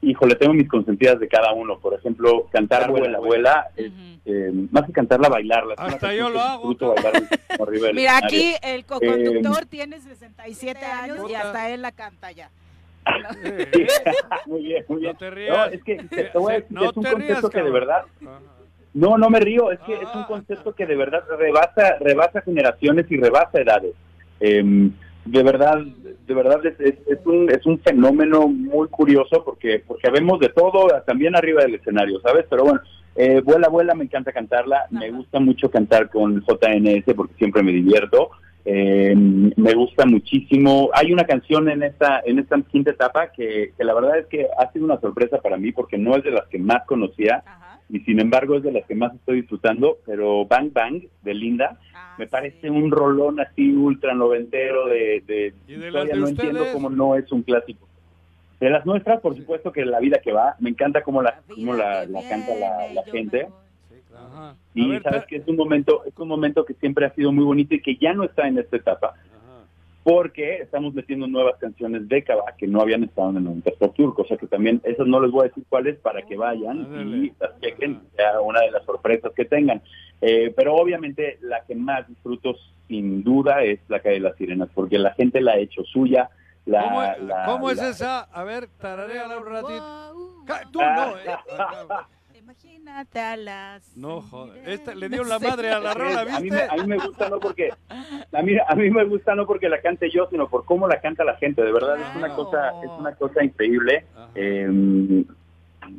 Híjole, 0.03 0.35
tengo 0.35 0.55
mis 0.55 0.69
consentidas 0.69 1.19
de 1.21 1.29
cada 1.29 1.53
uno. 1.53 1.79
Por 1.79 1.95
ejemplo, 1.95 2.47
cantar 2.51 2.85
Abuela, 2.85 3.19
Abuela, 3.19 3.71
eh, 3.77 4.51
más 4.71 4.85
que 4.87 4.93
cantarla, 4.93 5.29
bailarla. 5.29 5.75
Hasta 5.77 6.15
yo 6.15 6.29
lo 6.29 6.41
hago. 6.41 6.75
Mira, 7.95 8.19
aquí 8.19 8.55
el 8.63 8.85
co-conductor 8.85 9.63
eh, 9.63 9.67
tiene 9.69 10.01
67 10.01 10.85
años 10.85 11.31
y 11.31 11.35
hasta 11.35 11.71
él 11.71 11.83
la 11.83 11.93
canta 11.93 12.33
ya. 12.33 12.51
muy 14.47 14.63
bien, 14.63 14.85
muy 14.89 15.01
bien. 15.01 15.13
No 15.13 15.19
te 15.19 15.31
rías. 15.31 15.73
es 15.73 15.83
que 15.85 15.97
te, 15.97 16.31
voy 16.35 16.53
a 16.53 16.61
decir, 16.61 16.77
es 16.79 16.97
un 16.97 17.03
concepto 17.03 17.51
que 17.51 17.63
de 17.63 17.71
verdad... 17.71 18.05
No, 18.93 19.17
no 19.17 19.31
me 19.31 19.41
río, 19.41 19.71
es 19.71 19.79
que 19.81 19.95
es 19.95 20.15
un 20.15 20.23
ah. 20.23 20.27
concepto 20.27 20.75
que 20.75 20.87
de 20.87 20.97
verdad 20.97 21.23
rebasa, 21.39 21.97
rebasa 22.01 22.41
generaciones 22.43 23.07
y 23.11 23.17
rebasa 23.17 23.61
edades. 23.61 23.95
Em, 24.41 24.93
de 25.25 25.43
verdad, 25.43 25.79
de 26.27 26.35
verdad 26.35 26.65
es, 26.67 26.81
es, 26.81 27.27
un, 27.27 27.51
es 27.51 27.65
un 27.67 27.79
fenómeno 27.81 28.49
muy 28.49 28.89
curioso 28.89 29.45
porque, 29.45 29.83
porque 29.87 30.11
vemos 30.11 30.41
de 30.41 30.49
todo 30.49 30.89
también 31.07 31.37
arriba 31.37 31.63
del 31.63 31.77
escenario, 31.77 32.21
¿sabes? 32.21 32.47
Pero 32.51 32.65
bueno, 32.65 32.81
eh, 33.15 33.41
Vuela, 33.45 33.69
Vuela, 33.69 33.95
me 33.95 34.05
encanta 34.05 34.33
cantarla, 34.33 34.87
me 34.91 35.11
gusta 35.11 35.39
mucho 35.39 35.71
cantar 35.71 36.09
con 36.09 36.41
JNS 36.41 37.15
porque 37.15 37.35
siempre 37.35 37.63
me 37.63 37.73
divierto. 37.73 38.31
Em, 38.65 39.53
me 39.57 39.75
gusta 39.75 40.05
muchísimo. 40.05 40.91
Hay 40.95 41.13
una 41.13 41.25
canción 41.25 41.69
en 41.71 41.83
esta 41.83 42.21
en 42.25 42.39
esta 42.39 42.61
quinta 42.61 42.91
etapa 42.91 43.33
que, 43.33 43.73
que, 43.77 43.85
la 43.85 43.95
verdad 43.95 44.19
es 44.19 44.27
que 44.27 44.47
ha 44.59 44.71
sido 44.73 44.85
una 44.85 45.01
sorpresa 45.01 45.39
para 45.39 45.57
mí 45.57 45.73
porque 45.73 45.97
no 45.97 46.15
es 46.17 46.25
de 46.25 46.31
las 46.31 46.47
que 46.49 46.59
más 46.59 46.85
conocía 46.87 47.43
y 47.93 48.01
sin 48.01 48.21
embargo 48.21 48.57
es 48.57 48.63
de 48.63 48.73
las 48.73 48.87
que 48.87 48.95
más 48.95 49.15
estoy 49.15 49.41
disfrutando, 49.41 49.99
pero 50.07 50.45
Bang 50.47 50.73
Bang 50.73 51.03
de 51.23 51.35
Linda 51.35 51.79
ah, 51.95 52.15
me 52.19 52.27
parece 52.27 52.71
un 52.71 52.91
rolón 52.91 53.41
así 53.41 53.75
ultra 53.75 54.15
noventero 54.15 54.87
de, 54.87 55.23
de, 55.27 55.91
todavía 55.91 56.17
no 56.17 56.29
entiendo 56.29 56.65
cómo 56.73 56.91
no 56.91 57.17
es 57.17 57.31
un 57.33 57.43
clásico. 57.43 57.87
De 58.61 58.69
las 58.69 58.85
nuestras, 58.85 59.21
por 59.21 59.35
supuesto 59.37 59.73
que 59.73 59.85
La 59.87 60.01
Vida 60.01 60.19
que 60.23 60.33
va, 60.33 60.55
me 60.61 60.71
encanta 60.71 61.03
cómo 61.03 61.23
la, 61.23 61.41
cómo 61.49 61.75
la, 61.75 62.07
canta 62.29 62.53
la, 62.95 63.03
gente. 63.11 63.49
Y 64.75 64.99
sabes 65.01 65.25
que 65.27 65.37
es 65.37 65.49
un 65.49 65.57
momento, 65.57 66.05
es 66.05 66.17
un 66.19 66.29
momento 66.29 66.65
que 66.65 66.75
siempre 66.75 67.07
ha 67.07 67.15
sido 67.15 67.33
muy 67.33 67.45
bonito 67.45 67.75
y 67.75 67.81
que 67.81 67.97
ya 67.97 68.13
no 68.13 68.25
está 68.25 68.47
en 68.47 68.59
esta 68.59 68.77
etapa 68.77 69.15
porque 70.03 70.57
estamos 70.57 70.95
metiendo 70.95 71.27
nuevas 71.27 71.57
canciones 71.59 72.09
de 72.09 72.25
Cava 72.25 72.55
que 72.57 72.67
no 72.67 72.81
habían 72.81 73.05
estado 73.05 73.31
en 73.31 73.37
el 73.39 73.45
90 73.45 73.71
Pop 73.79 73.95
Tour, 73.95 74.15
cosa 74.15 74.37
que 74.37 74.47
también, 74.47 74.81
esas 74.85 75.07
no 75.07 75.21
les 75.21 75.31
voy 75.31 75.45
a 75.45 75.49
decir 75.49 75.65
cuáles 75.69 75.99
para 75.99 76.23
que 76.23 76.37
vayan 76.37 76.79
y 77.15 77.33
las 77.39 77.61
chequen, 77.61 78.01
sea 78.17 78.41
una 78.41 78.61
de 78.61 78.71
las 78.71 78.85
sorpresas 78.85 79.33
que 79.35 79.45
tengan. 79.45 79.83
Eh, 80.23 80.53
pero 80.57 80.75
obviamente 80.75 81.39
la 81.43 81.65
que 81.65 81.75
más 81.75 82.09
disfruto 82.09 82.55
sin 82.89 83.23
duda 83.23 83.63
es 83.63 83.79
la 83.89 84.01
calle 84.01 84.17
de 84.17 84.21
las 84.21 84.37
sirenas, 84.37 84.69
porque 84.75 84.99
la 84.99 85.13
gente 85.15 85.41
la 85.41 85.53
ha 85.53 85.59
hecho 85.59 85.85
suya. 85.85 86.31
La, 86.67 87.17
¿Cómo, 87.47 87.71
es 87.71 87.81
esa? 87.81 88.21
A 88.21 88.45
ver, 88.45 88.69
tararéala 88.79 89.39
un 89.39 89.47
ratito. 89.47 90.15
Tú 90.73 90.79
no, 90.81 91.19
eh. 91.19 91.37
Imagínate 92.51 93.21
a 93.21 93.37
las. 93.37 93.97
No, 93.97 94.23
joder. 94.23 94.69
Esta, 94.69 94.93
le 94.93 95.09
dio 95.09 95.23
la 95.23 95.39
madre 95.39 95.71
a 95.71 95.79
la 95.79 95.95
rola, 95.95 96.25
¿viste? 96.25 96.37
A 96.37 96.41
mí, 96.41 96.51
me, 96.51 96.63
a 96.63 96.75
mí 96.75 96.89
me 96.89 96.99
gusta 96.99 97.29
no 97.29 97.39
porque. 97.39 97.71
A 97.89 98.43
mí, 98.43 98.57
a 98.67 98.75
mí 98.75 98.91
me 98.91 99.05
gusta 99.05 99.37
no 99.37 99.47
porque 99.47 99.69
la 99.69 99.81
cante 99.81 100.11
yo, 100.11 100.27
sino 100.31 100.49
por 100.49 100.65
cómo 100.65 100.89
la 100.89 101.01
canta 101.01 101.23
la 101.23 101.37
gente. 101.37 101.63
De 101.63 101.71
verdad, 101.71 102.01
es 102.01 102.17
una 102.17 102.35
cosa 102.35 102.73
es 102.83 102.91
una 102.99 103.15
cosa 103.15 103.45
increíble. 103.45 104.05
Eh, 104.35 105.25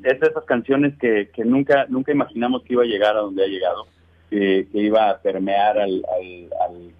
es 0.03 0.19
de 0.19 0.27
esas 0.27 0.43
canciones 0.43 0.97
que, 0.99 1.29
que 1.33 1.45
nunca 1.45 1.85
nunca 1.87 2.11
imaginamos 2.11 2.63
que 2.63 2.73
iba 2.73 2.83
a 2.83 2.87
llegar 2.87 3.15
a 3.15 3.21
donde 3.21 3.45
ha 3.45 3.47
llegado. 3.47 3.87
que 4.29 4.67
iba 4.73 5.09
a 5.09 5.19
permear 5.19 5.79
al, 5.79 6.03
al 6.17 6.49
al 6.67 6.91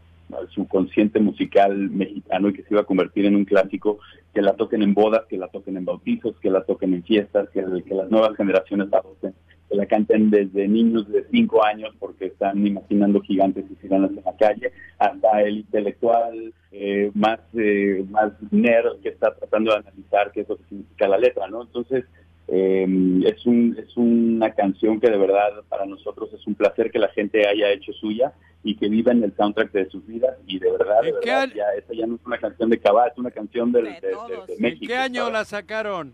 subconsciente 0.50 1.20
musical 1.20 1.76
mexicano 1.90 2.50
y 2.50 2.54
que 2.54 2.64
se 2.64 2.74
iba 2.74 2.82
a 2.82 2.86
convertir 2.86 3.26
en 3.26 3.36
un 3.36 3.46
clásico, 3.46 4.00
que 4.34 4.42
la 4.42 4.54
toquen 4.54 4.82
en 4.82 4.94
bodas, 4.94 5.26
que 5.30 5.38
la 5.38 5.48
toquen 5.48 5.78
en 5.78 5.86
bautizos, 5.86 6.40
que 6.40 6.50
la 6.50 6.64
toquen 6.64 6.94
en 6.94 7.04
fiestas, 7.04 7.50
que, 7.50 7.62
las 7.62 8.10
nuevas 8.10 8.36
generaciones 8.36 8.90
la 8.90 9.02
que 9.22 9.76
la 9.76 9.86
canten 9.86 10.30
desde 10.30 10.68
niños 10.68 11.10
de 11.10 11.26
5 11.32 11.66
años 11.66 11.96
porque 11.98 12.26
están 12.26 12.66
imaginando 12.66 13.22
gigantes 13.22 13.66
y 13.72 13.76
siranas 13.76 14.12
en 14.12 14.24
la 14.26 14.36
calle, 14.36 14.72
hasta 15.00 15.42
el 15.44 15.58
intelectual 15.60 16.54
eh, 16.72 17.12
más, 17.14 17.40
eh, 17.54 18.06
más 18.10 18.34
nerd 18.52 19.00
que 19.02 19.10
está 19.10 19.34
tratando 19.34 19.72
de 19.72 19.78
analizar 19.78 20.32
qué 20.32 20.42
es 20.42 20.50
lo 20.50 20.58
que 20.58 20.66
significa 20.66 21.08
la 21.08 21.18
letra, 21.18 21.48
¿no? 21.48 21.62
Entonces, 21.62 22.06
eh, 22.54 22.86
es, 23.26 23.46
un, 23.46 23.78
es 23.80 23.96
una 23.96 24.52
canción 24.52 25.00
que 25.00 25.10
de 25.10 25.18
verdad 25.18 25.64
para 25.70 25.86
nosotros 25.86 26.34
es 26.34 26.46
un 26.46 26.54
placer 26.54 26.92
que 26.92 27.00
la 27.00 27.08
gente 27.10 27.48
haya 27.48 27.72
hecho 27.72 27.94
suya 27.94 28.34
y 28.62 28.76
que 28.76 28.90
viva 28.90 29.14
en 29.14 29.24
el 29.24 29.34
soundtrack 29.36 29.72
de 29.72 29.90
sus 29.90 30.06
vidas 30.06 30.36
y 30.46 30.60
de 30.60 30.70
verdad, 30.70 31.02
de 31.02 31.14
verdad 31.14 31.50
ya, 31.56 31.66
esa 31.78 31.94
ya 31.94 32.06
no 32.06 32.16
es 32.16 32.22
una 32.26 32.38
canción 32.38 32.70
de 32.70 32.78
Cabá, 32.78 33.08
es 33.08 33.18
una 33.18 33.32
canción 33.32 33.72
del, 33.72 33.86
de, 33.86 34.02
de, 34.02 34.58
México. 34.60 34.84
¿En 34.84 34.88
qué 34.90 34.98
año 34.98 35.32
la 35.32 35.46
sacaron? 35.46 36.14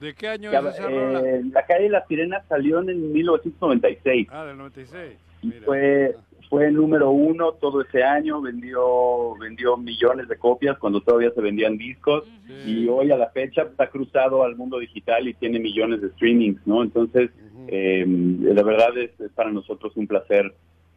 ¿De 0.00 0.14
qué 0.14 0.28
año 0.28 0.50
es 0.50 0.74
esa 0.74 0.88
rola? 0.88 1.20
Eh, 1.20 1.42
la 1.52 1.64
calle 1.64 1.84
de 1.84 1.90
las 1.90 2.08
sirenas 2.08 2.44
salió 2.48 2.80
en 2.80 3.12
1996. 3.12 4.26
Ah, 4.32 4.46
del 4.46 4.58
96. 4.58 5.12
Y 5.42 5.50
fue 5.52 6.16
fue 6.50 6.68
número 6.72 7.12
uno 7.12 7.52
todo 7.52 7.80
ese 7.80 8.02
año, 8.02 8.42
vendió 8.42 9.36
vendió 9.40 9.76
millones 9.76 10.26
de 10.26 10.36
copias 10.36 10.76
cuando 10.78 11.00
todavía 11.00 11.30
se 11.30 11.40
vendían 11.40 11.78
discos. 11.78 12.24
Y 12.66 12.88
hoy 12.88 13.12
a 13.12 13.16
la 13.16 13.30
fecha 13.30 13.62
está 13.62 13.88
cruzado 13.88 14.42
al 14.42 14.56
mundo 14.56 14.80
digital 14.80 15.28
y 15.28 15.34
tiene 15.34 15.60
millones 15.60 16.02
de 16.02 16.08
streamings, 16.10 16.60
¿no? 16.66 16.82
Entonces, 16.82 17.30
eh, 17.68 18.04
la 18.04 18.64
verdad 18.64 18.98
es, 18.98 19.12
es, 19.20 19.30
para 19.30 19.52
nosotros 19.52 19.96
un 19.96 20.08
placer 20.08 20.52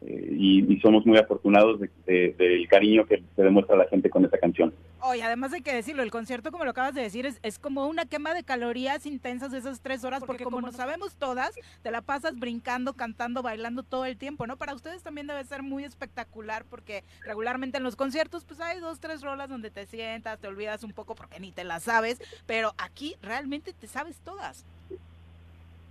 eh, 0.06 0.28
y, 0.32 0.72
y, 0.72 0.80
somos 0.80 1.06
muy 1.06 1.16
afortunados 1.16 1.80
del 1.80 1.90
de, 2.04 2.34
de, 2.36 2.66
cariño 2.68 3.06
que 3.06 3.22
se 3.34 3.42
demuestra 3.42 3.74
la 3.74 3.86
gente 3.88 4.10
con 4.10 4.22
esta 4.22 4.36
canción. 4.36 4.74
Oye, 5.00 5.22
además 5.22 5.54
hay 5.54 5.62
que 5.62 5.74
decirlo, 5.74 6.02
el 6.02 6.10
concierto, 6.10 6.50
como 6.50 6.64
lo 6.64 6.72
acabas 6.72 6.94
de 6.94 7.00
decir, 7.00 7.24
es, 7.24 7.38
es 7.42 7.58
como 7.58 7.86
una 7.86 8.04
quema 8.04 8.34
de 8.34 8.44
calorías 8.44 9.06
intensas 9.06 9.50
de 9.50 9.58
esas 9.58 9.80
tres 9.80 10.04
horas, 10.04 10.20
porque, 10.20 10.26
porque 10.26 10.44
como, 10.44 10.56
como 10.58 10.66
nos 10.66 10.76
sabemos 10.76 11.16
todas, 11.16 11.54
te 11.82 11.90
la 11.90 12.02
pasas 12.02 12.38
brincando, 12.38 12.92
cantando, 12.92 13.42
bailando 13.42 13.82
todo 13.82 14.04
el 14.04 14.18
tiempo, 14.18 14.46
¿no? 14.46 14.58
Para 14.58 14.74
ustedes 14.74 15.02
también 15.02 15.26
debe 15.26 15.42
ser 15.44 15.62
muy 15.62 15.84
espectacular, 15.84 16.66
porque 16.68 17.02
regularmente 17.24 17.78
en 17.78 17.82
los 17.82 17.96
conciertos, 17.96 18.44
pues 18.44 18.60
hay 18.60 18.80
dos, 18.80 19.00
tres 19.00 19.22
rolas 19.22 19.48
donde 19.48 19.70
te 19.70 19.86
sientas, 19.86 20.38
te 20.38 20.48
olvidas 20.48 20.84
un 20.84 20.92
poco 20.92 21.14
porque 21.14 21.40
ni 21.40 21.50
te 21.50 21.64
las 21.64 21.84
sabes, 21.84 22.20
pero 22.44 22.74
aquí 22.76 23.16
realmente 23.22 23.72
te 23.72 23.86
sabes 23.86 24.20
todas. 24.20 24.66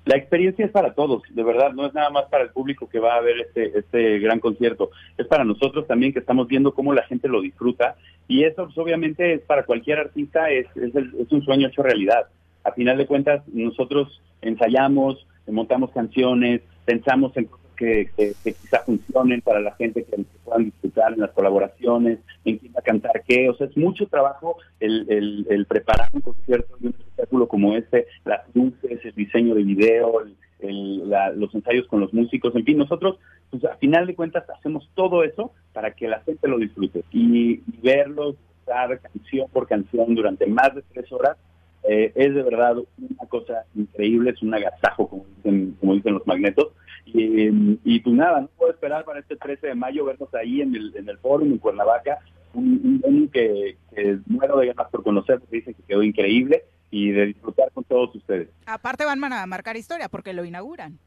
La 0.05 0.17
experiencia 0.17 0.65
es 0.65 0.71
para 0.71 0.93
todos, 0.93 1.23
de 1.29 1.43
verdad, 1.43 1.71
no 1.71 1.85
es 1.85 1.93
nada 1.93 2.09
más 2.09 2.25
para 2.25 2.43
el 2.43 2.49
público 2.49 2.89
que 2.89 2.99
va 2.99 3.15
a 3.15 3.21
ver 3.21 3.39
este, 3.39 3.77
este 3.79 4.19
gran 4.19 4.39
concierto, 4.39 4.91
es 5.17 5.25
para 5.27 5.45
nosotros 5.45 5.87
también 5.87 6.11
que 6.11 6.19
estamos 6.19 6.47
viendo 6.47 6.73
cómo 6.73 6.93
la 6.93 7.03
gente 7.03 7.29
lo 7.29 7.39
disfruta 7.39 7.95
y 8.27 8.43
eso 8.43 8.65
pues, 8.65 8.77
obviamente 8.77 9.33
es 9.33 9.41
para 9.41 9.63
cualquier 9.63 9.99
artista, 9.99 10.49
es, 10.49 10.67
es, 10.75 10.93
es 10.95 11.31
un 11.31 11.43
sueño 11.43 11.67
hecho 11.67 11.83
realidad. 11.83 12.27
A 12.65 12.71
final 12.71 12.97
de 12.97 13.05
cuentas, 13.05 13.43
nosotros 13.47 14.21
ensayamos, 14.41 15.25
montamos 15.47 15.91
canciones, 15.91 16.61
pensamos 16.85 17.35
en 17.37 17.49
que, 17.75 18.09
que, 18.15 18.33
quizá 18.43 18.79
funcionen 18.85 19.41
para 19.41 19.59
la 19.59 19.73
gente 19.75 20.03
que, 20.03 20.15
que, 20.15 20.25
puedan 20.43 20.65
disfrutar 20.65 21.13
en 21.13 21.21
las 21.21 21.31
colaboraciones, 21.31 22.19
en 22.45 22.57
quién 22.57 22.73
va 22.73 22.79
a 22.79 22.83
cantar 22.83 23.23
qué, 23.27 23.49
o 23.49 23.55
sea, 23.55 23.67
es 23.67 23.77
mucho 23.77 24.07
trabajo 24.07 24.57
el, 24.79 25.05
el, 25.09 25.47
el 25.49 25.65
preparar 25.65 26.09
un 26.13 26.21
concierto 26.21 26.75
y 26.79 26.87
un 26.87 26.95
espectáculo 26.97 27.47
como 27.47 27.75
este, 27.75 28.07
las 28.25 28.41
luces, 28.53 28.99
el 29.03 29.15
diseño 29.15 29.55
de 29.55 29.63
video, 29.63 30.21
el, 30.21 30.35
el, 30.59 31.09
la, 31.09 31.31
los 31.31 31.53
ensayos 31.55 31.87
con 31.87 31.99
los 31.99 32.13
músicos, 32.13 32.55
en 32.55 32.65
fin, 32.65 32.77
nosotros, 32.77 33.17
pues 33.49 33.63
a 33.65 33.75
final 33.77 34.07
de 34.07 34.15
cuentas, 34.15 34.49
hacemos 34.49 34.89
todo 34.95 35.23
eso 35.23 35.51
para 35.73 35.91
que 35.91 36.07
la 36.07 36.21
gente 36.21 36.47
lo 36.47 36.57
disfrute. 36.57 37.03
Y, 37.11 37.53
y 37.53 37.79
verlos 37.81 38.35
estar 38.63 38.99
canción 38.99 39.47
por 39.51 39.67
canción 39.67 40.15
durante 40.15 40.47
más 40.47 40.73
de 40.73 40.83
tres 40.93 41.11
horas, 41.11 41.37
eh, 41.83 42.11
es 42.15 42.33
de 42.33 42.43
verdad 42.43 42.77
una 42.77 43.29
cosa 43.29 43.65
increíble, 43.75 44.31
es 44.31 44.41
un 44.41 44.53
agasajo, 44.53 45.09
como 45.09 45.25
dicen, 45.37 45.75
como 45.79 45.93
dicen 45.95 46.13
los 46.13 46.27
magnetos. 46.27 46.69
Y, 47.05 47.77
y 47.83 47.99
pues 47.99 48.15
nada, 48.15 48.41
no 48.41 48.47
puedo 48.57 48.71
esperar 48.71 49.03
para 49.03 49.19
este 49.19 49.35
13 49.35 49.67
de 49.67 49.75
mayo 49.75 50.05
vernos 50.05 50.33
ahí 50.33 50.61
en 50.61 50.75
el, 50.75 50.95
en 50.95 51.09
el 51.09 51.17
foro 51.17 51.43
en 51.43 51.57
Cuernavaca, 51.57 52.19
un, 52.53 53.01
un 53.03 53.27
que, 53.27 53.77
que 53.93 54.19
muero 54.27 54.57
de 54.57 54.67
ganas 54.67 54.89
por 54.89 55.03
conocer, 55.03 55.39
porque 55.39 55.57
dicen 55.57 55.73
que 55.73 55.83
quedó 55.83 56.01
increíble 56.03 56.63
y 56.91 57.11
de 57.11 57.25
disfrutar 57.27 57.71
con 57.71 57.83
todos 57.83 58.15
ustedes. 58.15 58.49
Aparte 58.65 59.03
van 59.03 59.21
a 59.23 59.45
marcar 59.45 59.75
historia 59.75 60.09
porque 60.09 60.33
lo 60.33 60.45
inauguran. 60.45 60.99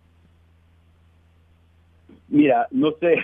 Mira, 2.29 2.67
no 2.71 2.93
sé. 2.99 3.17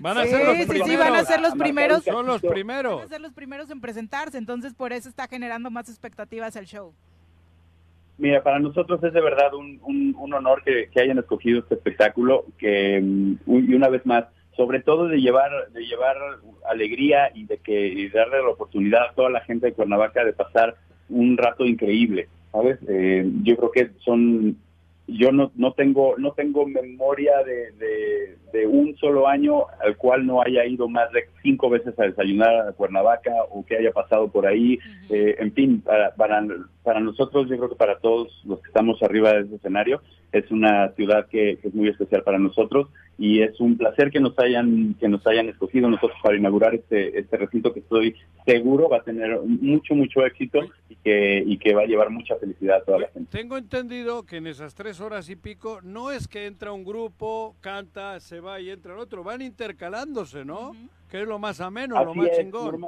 Van 0.00 0.16
a 0.16 0.24
ser 0.24 0.46
los 0.46 0.56
sí, 0.56 0.66
primeros. 0.66 0.88
Sí, 0.88 0.96
van 0.96 1.14
a 1.14 1.24
ser 1.24 1.40
los 1.40 1.54
primeros. 1.54 2.04
Son 2.04 2.26
los 2.26 2.40
primeros. 2.40 2.96
Van 2.96 3.06
a 3.06 3.08
ser 3.08 3.20
los 3.20 3.32
primeros 3.32 3.70
en 3.70 3.80
presentarse, 3.80 4.38
entonces 4.38 4.74
por 4.74 4.92
eso 4.92 5.08
está 5.08 5.28
generando 5.28 5.70
más 5.70 5.88
expectativas 5.88 6.56
el 6.56 6.66
show. 6.66 6.92
Mira, 8.18 8.42
para 8.42 8.58
nosotros 8.58 9.02
es 9.02 9.14
de 9.14 9.20
verdad 9.20 9.54
un, 9.54 9.78
un, 9.82 10.14
un 10.18 10.34
honor 10.34 10.62
que, 10.62 10.90
que, 10.92 11.00
hayan 11.00 11.18
escogido 11.18 11.60
este 11.60 11.74
espectáculo, 11.74 12.44
que 12.58 13.02
y 13.02 13.74
una 13.74 13.88
vez 13.88 14.04
más, 14.04 14.26
sobre 14.56 14.80
todo 14.80 15.08
de 15.08 15.20
llevar 15.20 15.50
de 15.72 15.86
llevar 15.86 16.16
alegría 16.70 17.30
y 17.34 17.46
de 17.46 17.56
que 17.58 17.88
y 17.88 18.08
darle 18.10 18.42
la 18.42 18.50
oportunidad 18.50 19.08
a 19.08 19.14
toda 19.14 19.30
la 19.30 19.40
gente 19.40 19.68
de 19.68 19.72
Cuernavaca 19.72 20.22
de 20.24 20.34
pasar 20.34 20.76
un 21.08 21.38
rato 21.38 21.64
increíble, 21.64 22.28
¿sabes? 22.52 22.78
Eh, 22.88 23.26
yo 23.42 23.56
creo 23.56 23.70
que 23.70 23.90
son 24.04 24.58
yo 25.18 25.32
no, 25.32 25.50
no 25.54 25.72
tengo 25.72 26.16
no 26.18 26.32
tengo 26.32 26.66
memoria 26.66 27.32
de, 27.44 27.72
de, 27.72 28.38
de, 28.52 28.66
un 28.66 28.96
solo 28.96 29.26
año 29.26 29.64
al 29.82 29.96
cual 29.96 30.26
no 30.26 30.42
haya 30.42 30.64
ido 30.66 30.88
más 30.88 31.10
de 31.12 31.24
cinco 31.42 31.70
veces 31.70 31.98
a 31.98 32.04
desayunar 32.04 32.68
a 32.68 32.72
Cuernavaca 32.72 33.32
o 33.50 33.64
que 33.64 33.76
haya 33.76 33.92
pasado 33.92 34.28
por 34.28 34.46
ahí. 34.46 34.74
Uh 34.74 34.78
-huh. 34.78 35.16
eh, 35.16 35.36
en 35.38 35.52
fin, 35.52 35.80
para, 35.80 36.14
para, 36.14 36.42
para 36.82 37.00
nosotros, 37.00 37.48
yo 37.48 37.56
creo 37.56 37.68
que 37.68 37.76
para 37.76 37.98
todos 37.98 38.28
los 38.44 38.60
que 38.60 38.68
estamos 38.68 39.02
arriba 39.02 39.32
de 39.32 39.40
ese 39.40 39.56
escenario, 39.56 40.00
es 40.32 40.50
una 40.50 40.90
ciudad 40.92 41.26
que, 41.26 41.58
que, 41.60 41.68
es 41.68 41.74
muy 41.74 41.88
especial 41.88 42.22
para 42.22 42.38
nosotros 42.38 42.88
y 43.18 43.42
es 43.42 43.60
un 43.60 43.76
placer 43.76 44.10
que 44.10 44.20
nos 44.20 44.38
hayan 44.38 44.94
que 44.94 45.08
nos 45.08 45.26
hayan 45.26 45.48
escogido 45.48 45.90
nosotros 45.90 46.18
para 46.22 46.36
inaugurar 46.36 46.74
este 46.74 47.18
este 47.18 47.36
recinto 47.36 47.74
que 47.74 47.80
estoy 47.80 48.14
seguro 48.46 48.88
va 48.88 48.98
a 48.98 49.02
tener 49.02 49.38
mucho 49.42 49.94
mucho 49.94 50.24
éxito 50.24 50.60
y 50.88 50.96
que 50.96 51.42
y 51.44 51.58
que 51.58 51.74
va 51.74 51.82
a 51.82 51.86
llevar 51.86 52.10
mucha 52.10 52.36
felicidad 52.36 52.78
a 52.78 52.84
toda 52.84 53.00
la 53.00 53.08
gente. 53.08 53.36
Tengo 53.36 53.58
entendido 53.58 54.24
que 54.24 54.36
en 54.36 54.46
esas 54.46 54.74
tres 54.74 55.00
horas 55.00 55.28
y 55.28 55.36
pico 55.36 55.80
no 55.82 56.10
es 56.10 56.28
que 56.28 56.46
entra 56.46 56.72
un 56.72 56.84
grupo, 56.84 57.56
canta, 57.60 58.20
se 58.20 58.40
va 58.40 58.60
y 58.60 58.70
entra 58.70 58.94
el 58.94 59.00
otro, 59.00 59.22
van 59.24 59.42
intercalándose, 59.42 60.44
¿no? 60.44 60.70
Uh 60.70 60.74
-huh. 60.74 60.88
Que 61.10 61.22
es 61.22 61.28
lo 61.28 61.38
más 61.38 61.60
ameno, 61.60 61.96
así 61.96 62.06
lo 62.06 62.14
más 62.14 62.28
es, 62.28 62.38
chingón. 62.38 62.86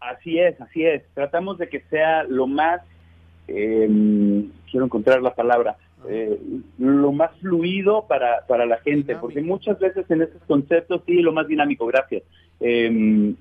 Así 0.00 0.38
es, 0.38 0.60
así 0.60 0.84
es. 0.84 1.02
Tratamos 1.14 1.58
de 1.58 1.68
que 1.68 1.80
sea 1.90 2.24
lo 2.24 2.46
más, 2.46 2.80
eh, 3.48 3.88
quiero 4.70 4.86
encontrar 4.86 5.22
la 5.22 5.34
palabra, 5.34 5.76
eh, 6.08 6.38
lo 6.78 7.12
más 7.12 7.30
fluido 7.40 8.06
para, 8.06 8.46
para 8.46 8.66
la 8.66 8.78
gente, 8.78 9.14
dinámico. 9.14 9.20
porque 9.20 9.40
muchas 9.40 9.78
veces 9.78 10.10
en 10.10 10.22
estos 10.22 10.42
conceptos, 10.42 11.02
sí, 11.06 11.22
lo 11.22 11.32
más 11.32 11.48
dinámico, 11.48 11.86
gracias. 11.86 12.22
Eh, 12.60 13.34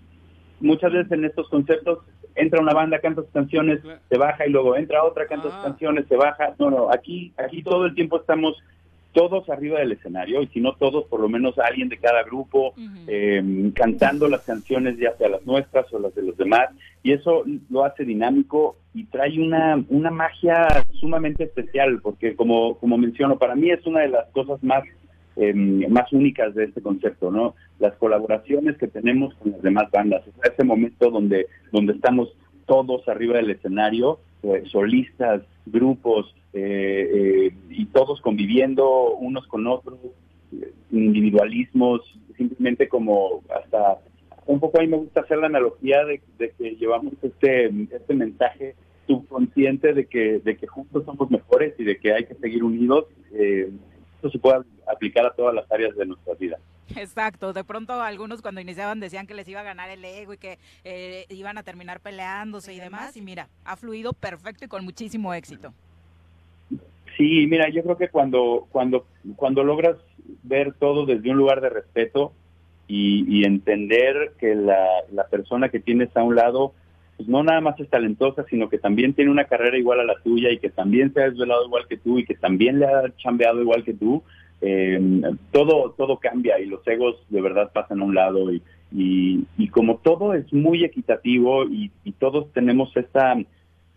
muchas 0.60 0.92
veces 0.92 1.12
en 1.12 1.26
estos 1.26 1.50
conceptos 1.50 2.00
entra 2.36 2.62
una 2.62 2.74
banda, 2.74 3.00
canta 3.00 3.22
sus 3.22 3.32
canciones, 3.32 3.80
se 4.10 4.18
baja 4.18 4.48
y 4.48 4.50
luego 4.50 4.76
entra 4.76 5.04
otra, 5.04 5.28
canta 5.28 5.50
ah. 5.50 5.52
sus 5.52 5.64
canciones, 5.64 6.08
se 6.08 6.16
baja. 6.16 6.56
No, 6.58 6.70
no, 6.70 6.92
aquí, 6.92 7.34
aquí 7.38 7.62
todo 7.64 7.86
el 7.86 7.96
tiempo 7.96 8.18
estamos 8.18 8.58
todos 9.14 9.50
arriba 9.50 9.80
del 9.80 9.94
escenario, 9.94 10.42
y 10.42 10.48
si 10.48 10.60
no 10.60 10.74
todos, 10.74 11.06
por 11.06 11.20
lo 11.20 11.30
menos 11.30 11.58
alguien 11.60 11.88
de 11.88 11.98
cada 11.98 12.24
grupo, 12.24 12.70
uh 12.70 12.76
-huh. 12.76 13.06
eh, 13.08 13.72
cantando 13.76 14.28
las 14.28 14.42
canciones, 14.42 14.98
ya 14.98 15.16
sea 15.18 15.30
las 15.30 15.46
nuestras 15.46 15.92
o 15.94 16.00
las 16.00 16.14
de 16.16 16.24
los 16.24 16.36
demás, 16.36 16.70
y 17.04 17.14
eso 17.14 17.44
lo 17.70 17.86
hace 17.86 18.06
dinámico 18.06 18.76
y 18.94 19.06
trae 19.06 19.40
una, 19.40 19.84
una 19.90 20.12
magia 20.12 20.68
sumamente 21.00 21.44
especial, 21.44 22.00
porque 22.02 22.36
como, 22.36 22.78
como 22.80 22.98
menciono, 22.98 23.38
para 23.38 23.56
mí 23.56 23.70
es 23.70 23.86
una 23.86 24.02
de 24.02 24.10
las 24.10 24.30
cosas 24.32 24.64
más, 24.64 24.84
eh, 25.36 25.54
más 25.54 26.12
únicas 26.12 26.54
de 26.56 26.66
este 26.66 26.82
concepto, 26.82 27.32
¿no? 27.32 27.56
Las 27.80 27.94
colaboraciones 27.96 28.78
que 28.78 28.88
tenemos 28.88 29.34
con 29.36 29.52
las 29.52 29.62
demás 29.62 29.92
bandas, 29.92 30.24
es 30.28 30.52
ese 30.52 30.64
momento 30.64 31.10
donde, 31.12 31.48
donde 31.72 31.94
estamos 31.94 32.30
todos 32.66 33.08
arriba 33.08 33.38
del 33.38 33.52
escenario, 33.52 34.20
eh, 34.44 34.64
solistas, 34.66 35.42
grupos, 35.66 36.34
eh, 36.54 37.10
eh, 37.14 37.54
y 37.70 37.86
todos 37.88 38.22
conviviendo 38.22 39.16
unos 39.16 39.48
con 39.48 39.68
otros, 39.68 39.98
individualismos, 40.92 42.02
simplemente 42.38 42.88
como 42.88 43.42
hasta 43.50 44.00
un 44.46 44.60
poco 44.60 44.80
ahí 44.80 44.88
me 44.88 44.98
gusta 44.98 45.22
hacer 45.22 45.38
la 45.38 45.48
analogía 45.48 46.04
de, 46.06 46.22
de 46.38 46.52
que 46.52 46.76
llevamos 46.76 47.14
este, 47.24 47.72
este 47.92 48.14
mensaje 48.14 48.76
subconsciente 49.08 49.94
de 49.94 50.06
que, 50.06 50.40
de 50.40 50.58
que 50.58 50.68
juntos 50.68 51.06
somos 51.06 51.30
mejores 51.30 51.74
y 51.78 51.84
de 51.84 51.98
que 51.98 52.14
hay 52.14 52.26
que 52.26 52.36
seguir 52.36 52.64
unidos. 52.64 53.06
Eh, 53.34 53.72
esto 54.16 54.30
se 54.30 54.40
puede 54.40 54.64
aplicar 54.88 55.26
a 55.26 55.34
todas 55.34 55.54
las 55.54 55.70
áreas 55.72 55.96
de 55.96 56.06
nuestra 56.06 56.34
vida. 56.36 56.58
Exacto, 56.96 57.54
de 57.54 57.64
pronto 57.64 57.94
algunos 58.02 58.42
cuando 58.42 58.62
iniciaban 58.62 59.00
decían 59.00 59.26
que 59.26 59.34
les 59.34 59.48
iba 59.48 59.62
a 59.62 59.64
ganar 59.64 59.90
el 59.90 60.04
ego 60.04 60.34
y 60.34 60.38
que 60.38 60.60
eh, 60.84 61.26
iban 61.30 61.58
a 61.58 61.64
terminar 61.64 62.02
peleándose 62.02 62.74
y 62.74 62.80
demás, 62.80 63.16
y 63.18 63.22
mira, 63.22 63.50
ha 63.64 63.78
fluido 63.78 64.14
perfecto 64.14 64.66
y 64.66 64.68
con 64.68 64.84
muchísimo 64.84 65.34
éxito. 65.34 65.74
Sí, 67.24 67.48
mira, 67.48 67.70
yo 67.70 67.84
creo 67.84 67.96
que 67.96 68.10
cuando, 68.10 68.68
cuando, 68.70 69.06
cuando 69.38 69.64
logras 69.64 69.96
ver 70.44 70.74
todo 70.74 71.06
desde 71.06 71.32
un 71.32 71.38
lugar 71.38 71.62
de 71.62 71.70
respeto 71.70 72.34
y, 72.86 73.24
y 73.30 73.46
entender 73.46 74.34
que 74.38 74.54
la, 74.56 74.90
la, 75.10 75.26
persona 75.28 75.70
que 75.70 75.80
tienes 75.80 76.10
a 76.18 76.24
un 76.24 76.36
lado 76.36 76.74
pues 77.16 77.30
no 77.30 77.42
nada 77.42 77.62
más 77.62 77.80
es 77.80 77.90
talentosa, 77.90 78.44
sino 78.50 78.68
que 78.68 78.78
también 78.78 79.14
tiene 79.14 79.32
una 79.32 79.46
carrera 79.46 79.78
igual 79.78 80.02
a 80.02 80.04
la 80.04 80.16
tuya 80.22 80.52
y 80.52 80.58
que 80.58 80.70
también 80.70 81.14
se 81.14 81.22
ha 81.22 81.30
desvelado 81.30 81.66
igual 81.66 81.88
que 81.88 81.96
tú 81.96 82.20
y 82.20 82.26
que 82.26 82.36
también 82.36 82.80
le 82.80 82.88
ha 82.88 83.04
chambeado 83.16 83.62
igual 83.62 83.86
que 83.86 83.94
tú, 83.94 84.22
eh, 84.60 85.00
todo, 85.54 85.92
todo 85.98 86.18
cambia 86.18 86.60
y 86.60 86.66
los 86.66 86.86
egos 86.86 87.24
de 87.30 87.40
verdad 87.40 87.72
pasan 87.74 88.02
a 88.02 88.04
un 88.04 88.16
lado 88.16 88.52
y, 88.52 88.62
y, 88.92 89.68
como 89.70 89.96
todo 90.00 90.34
es 90.34 90.52
muy 90.52 90.84
equitativo 90.84 91.64
y, 91.64 91.90
todos 92.20 92.52
tenemos 92.52 92.92
esta, 92.98 93.38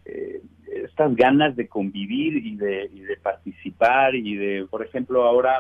eh, 0.05 0.43
estas 0.72 1.14
ganas 1.16 1.56
de 1.56 1.68
convivir 1.68 2.44
y 2.44 2.56
de, 2.56 2.90
y 2.93 3.01
de 3.01 3.16
participar 3.16 4.14
y 4.14 4.36
de, 4.36 4.66
por 4.70 4.84
ejemplo, 4.84 5.24
ahora 5.24 5.59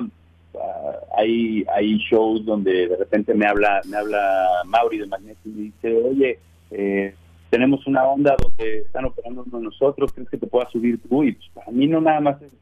ah, 0.54 0.92
hay, 1.16 1.64
hay 1.74 1.98
shows 1.98 2.44
donde 2.44 2.88
de 2.88 2.96
repente 2.96 3.34
me 3.34 3.46
habla, 3.46 3.80
me 3.88 3.96
habla 3.96 4.46
Mauri 4.66 4.98
de 4.98 5.06
Magneto 5.06 5.40
y 5.44 5.48
me 5.48 5.62
dice, 5.62 5.94
oye, 5.94 6.38
eh, 6.70 7.14
tenemos 7.50 7.86
una 7.86 8.04
onda 8.04 8.36
donde 8.42 8.78
están 8.78 9.04
operando 9.04 9.44
nosotros, 9.60 10.12
¿crees 10.12 10.28
que 10.28 10.38
te 10.38 10.46
puedas 10.46 10.70
subir 10.72 11.00
tú? 11.08 11.24
Y 11.24 11.32
pues, 11.32 11.48
para 11.54 11.70
mí 11.70 11.86
no 11.86 12.00
nada 12.00 12.20
más 12.20 12.42
es 12.42 12.52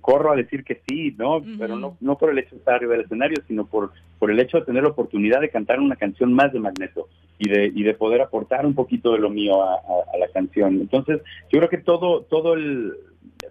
corro 0.00 0.32
a 0.32 0.36
decir 0.36 0.64
que 0.64 0.80
sí, 0.88 1.14
¿no? 1.18 1.42
Pero 1.58 1.76
no, 1.76 1.96
no 2.00 2.18
por 2.18 2.30
el 2.30 2.38
hecho 2.38 2.50
de 2.50 2.58
estar 2.58 2.74
arriba 2.74 2.92
del 2.92 3.04
escenario, 3.04 3.42
sino 3.46 3.66
por, 3.66 3.92
por 4.18 4.30
el 4.30 4.40
hecho 4.40 4.58
de 4.58 4.66
tener 4.66 4.82
la 4.82 4.90
oportunidad 4.90 5.40
de 5.40 5.50
cantar 5.50 5.80
una 5.80 5.96
canción 5.96 6.32
más 6.32 6.52
de 6.52 6.60
Magneto 6.60 7.08
y 7.38 7.48
de, 7.48 7.66
y 7.74 7.82
de 7.82 7.94
poder 7.94 8.20
aportar 8.20 8.66
un 8.66 8.74
poquito 8.74 9.12
de 9.12 9.18
lo 9.18 9.30
mío 9.30 9.62
a, 9.62 9.80
la 10.18 10.28
canción. 10.28 10.80
Entonces, 10.80 11.20
yo 11.50 11.58
creo 11.58 11.68
que 11.68 11.78
todo, 11.78 12.22
todo 12.22 12.54
el 12.54 12.94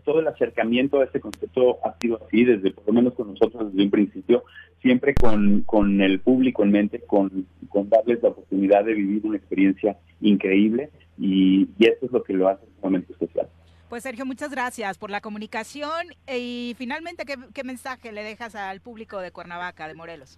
todo 0.04 0.20
el 0.20 0.28
acercamiento 0.28 1.00
a 1.00 1.06
este 1.06 1.20
concepto 1.20 1.80
ha 1.84 1.98
sido 2.00 2.20
así, 2.26 2.46
desde 2.46 2.72
por 2.72 2.88
lo 2.88 2.94
menos 2.94 3.14
con 3.14 3.30
nosotros 3.30 3.72
desde 3.72 3.84
un 3.84 3.92
principio, 3.92 4.44
siempre 4.82 5.14
con, 5.14 5.62
con 5.62 6.02
el 6.02 6.20
público 6.20 6.64
en 6.64 6.72
mente, 6.72 7.02
con, 7.02 7.46
con 7.68 7.90
darles 7.90 8.24
la 8.24 8.30
oportunidad 8.30 8.86
de 8.86 8.94
vivir 8.94 9.26
una 9.26 9.38
experiencia 9.38 9.98
increíble 10.22 10.92
y, 11.18 11.68
y 11.78 11.86
eso 11.86 12.06
es 12.06 12.12
lo 12.12 12.24
que 12.24 12.34
lo 12.34 12.48
hace 12.48 12.66
sumamente 12.80 13.12
especial. 13.14 13.48
Pues 13.90 14.04
Sergio, 14.04 14.26
muchas 14.26 14.52
gracias 14.52 14.98
por 14.98 15.10
la 15.10 15.22
comunicación 15.22 16.08
y 16.28 16.76
finalmente, 16.78 17.24
¿qué, 17.26 17.64
mensaje 17.64 18.12
le 18.12 18.22
dejas 18.22 18.54
al 18.56 18.82
público 18.82 19.22
de 19.22 19.32
Cuernavaca, 19.32 19.88
de 19.88 19.94
Morelos? 19.94 20.38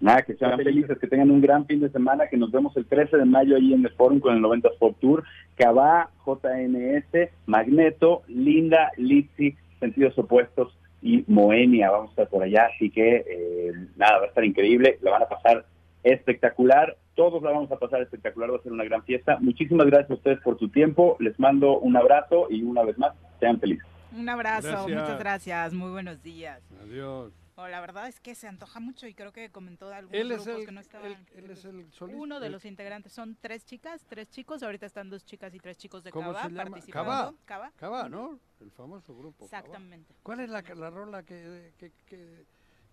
Nada, 0.00 0.20
que 0.20 0.34
sean 0.34 0.58
felices, 0.58 0.98
que 0.98 1.06
tengan 1.06 1.30
un 1.30 1.40
gran 1.40 1.64
fin 1.64 1.80
de 1.80 1.88
semana, 1.88 2.28
que 2.28 2.36
nos 2.36 2.50
vemos 2.50 2.76
el 2.76 2.84
13 2.84 3.16
de 3.16 3.24
mayo 3.24 3.56
ahí 3.56 3.72
en 3.72 3.86
el 3.86 3.90
Forum 3.92 4.20
con 4.20 4.34
el 4.34 4.42
90 4.42 4.68
Pop 4.78 4.94
Tour, 5.00 5.24
Cabá, 5.56 6.10
JNS, 6.26 7.30
Magneto, 7.46 8.22
Linda, 8.28 8.92
Lizzy, 8.98 9.56
Sentidos 9.80 10.18
Opuestos 10.18 10.76
y 11.00 11.24
Moenia, 11.28 11.90
vamos 11.90 12.08
a 12.08 12.10
estar 12.10 12.28
por 12.28 12.42
allá, 12.42 12.68
así 12.74 12.90
que 12.90 13.24
eh, 13.26 13.72
nada, 13.96 14.18
va 14.18 14.24
a 14.24 14.28
estar 14.28 14.44
increíble, 14.44 14.98
la 15.00 15.12
van 15.12 15.22
a 15.22 15.28
pasar 15.28 15.64
espectacular. 16.02 16.98
Todos 17.16 17.42
la 17.42 17.50
vamos 17.50 17.72
a 17.72 17.78
pasar 17.78 18.02
espectacular, 18.02 18.52
va 18.52 18.58
a 18.58 18.62
ser 18.62 18.72
una 18.72 18.84
gran 18.84 19.02
fiesta. 19.02 19.38
Muchísimas 19.40 19.86
gracias 19.86 20.10
a 20.10 20.14
ustedes 20.14 20.38
por 20.42 20.58
su 20.58 20.68
tiempo. 20.68 21.16
Les 21.18 21.36
mando 21.40 21.78
un 21.78 21.96
abrazo 21.96 22.46
y 22.50 22.62
una 22.62 22.84
vez 22.84 22.98
más, 22.98 23.14
sean 23.40 23.58
felices. 23.58 23.86
Un 24.12 24.28
abrazo, 24.28 24.86
muchas 24.86 25.18
gracias. 25.18 25.72
Muy 25.72 25.90
buenos 25.90 26.22
días. 26.22 26.62
Adiós. 26.82 27.32
Oh, 27.58 27.66
la 27.68 27.80
verdad 27.80 28.06
es 28.06 28.20
que 28.20 28.34
se 28.34 28.46
antoja 28.46 28.80
mucho 28.80 29.06
y 29.06 29.14
creo 29.14 29.32
que 29.32 29.50
comentó 29.50 29.88
de 29.88 29.94
algunos 29.94 30.44
grupos 30.44 30.66
que 30.66 30.72
no 30.72 30.80
estaban. 30.80 31.12
Él, 31.34 31.50
es 31.50 31.64
el 31.64 31.86
Uno 32.14 32.38
de 32.38 32.50
los 32.50 32.66
integrantes 32.66 33.14
son 33.14 33.34
tres 33.40 33.64
chicas, 33.64 34.04
tres 34.06 34.28
chicos. 34.28 34.62
Ahorita 34.62 34.84
están 34.84 35.08
dos 35.08 35.24
chicas 35.24 35.54
y 35.54 35.58
tres 35.58 35.78
chicos 35.78 36.04
de 36.04 36.12
Cava 36.12 36.34
participando. 36.34 37.34
Cava. 37.46 37.72
Cava, 37.76 38.10
¿no? 38.10 38.38
El 38.60 38.70
famoso 38.72 39.16
grupo. 39.16 39.46
Exactamente. 39.46 40.14
¿Cuál 40.22 40.40
es 40.40 40.50
la, 40.50 40.62
la 40.74 40.90
rola 40.90 41.22
que, 41.22 41.72
que, 41.78 41.92
que 42.04 42.44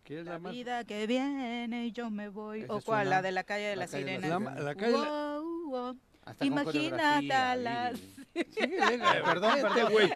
la, 0.09 0.37
vida 0.37 0.83
que 0.83 1.07
viene 1.07 1.85
y 1.85 1.91
yo 1.91 2.09
me 2.09 2.29
voy. 2.29 2.65
¿O 2.67 2.81
cuál? 2.81 3.09
La 3.09 3.21
de 3.21 3.31
la 3.31 3.43
calle 3.43 3.67
de 3.67 3.75
la, 3.75 3.87
sirena. 3.87 4.39
La, 4.39 4.75
calle 4.75 4.93
wow, 4.93 5.69
wow. 5.69 5.97
Imagínate 6.41 7.27
las. 7.27 7.99
perdón, 8.33 9.61
perdón, 9.61 9.91
güey. 9.91 10.13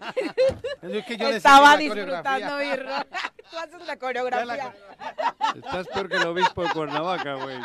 Es 0.82 1.06
que 1.06 1.18
yo 1.18 1.30
Estaba 1.30 1.78
disfrutando 1.78 2.58
mi 2.58 2.66
Tú 3.50 3.58
haces 3.58 3.88
la 3.88 3.98
coreografía. 3.98 4.76
Estás 5.56 5.88
peor 5.88 6.10
que 6.10 6.18
el 6.18 6.28
obispo 6.28 6.64
de 6.64 6.70
Cuernavaca, 6.72 7.36
güey. 7.36 7.58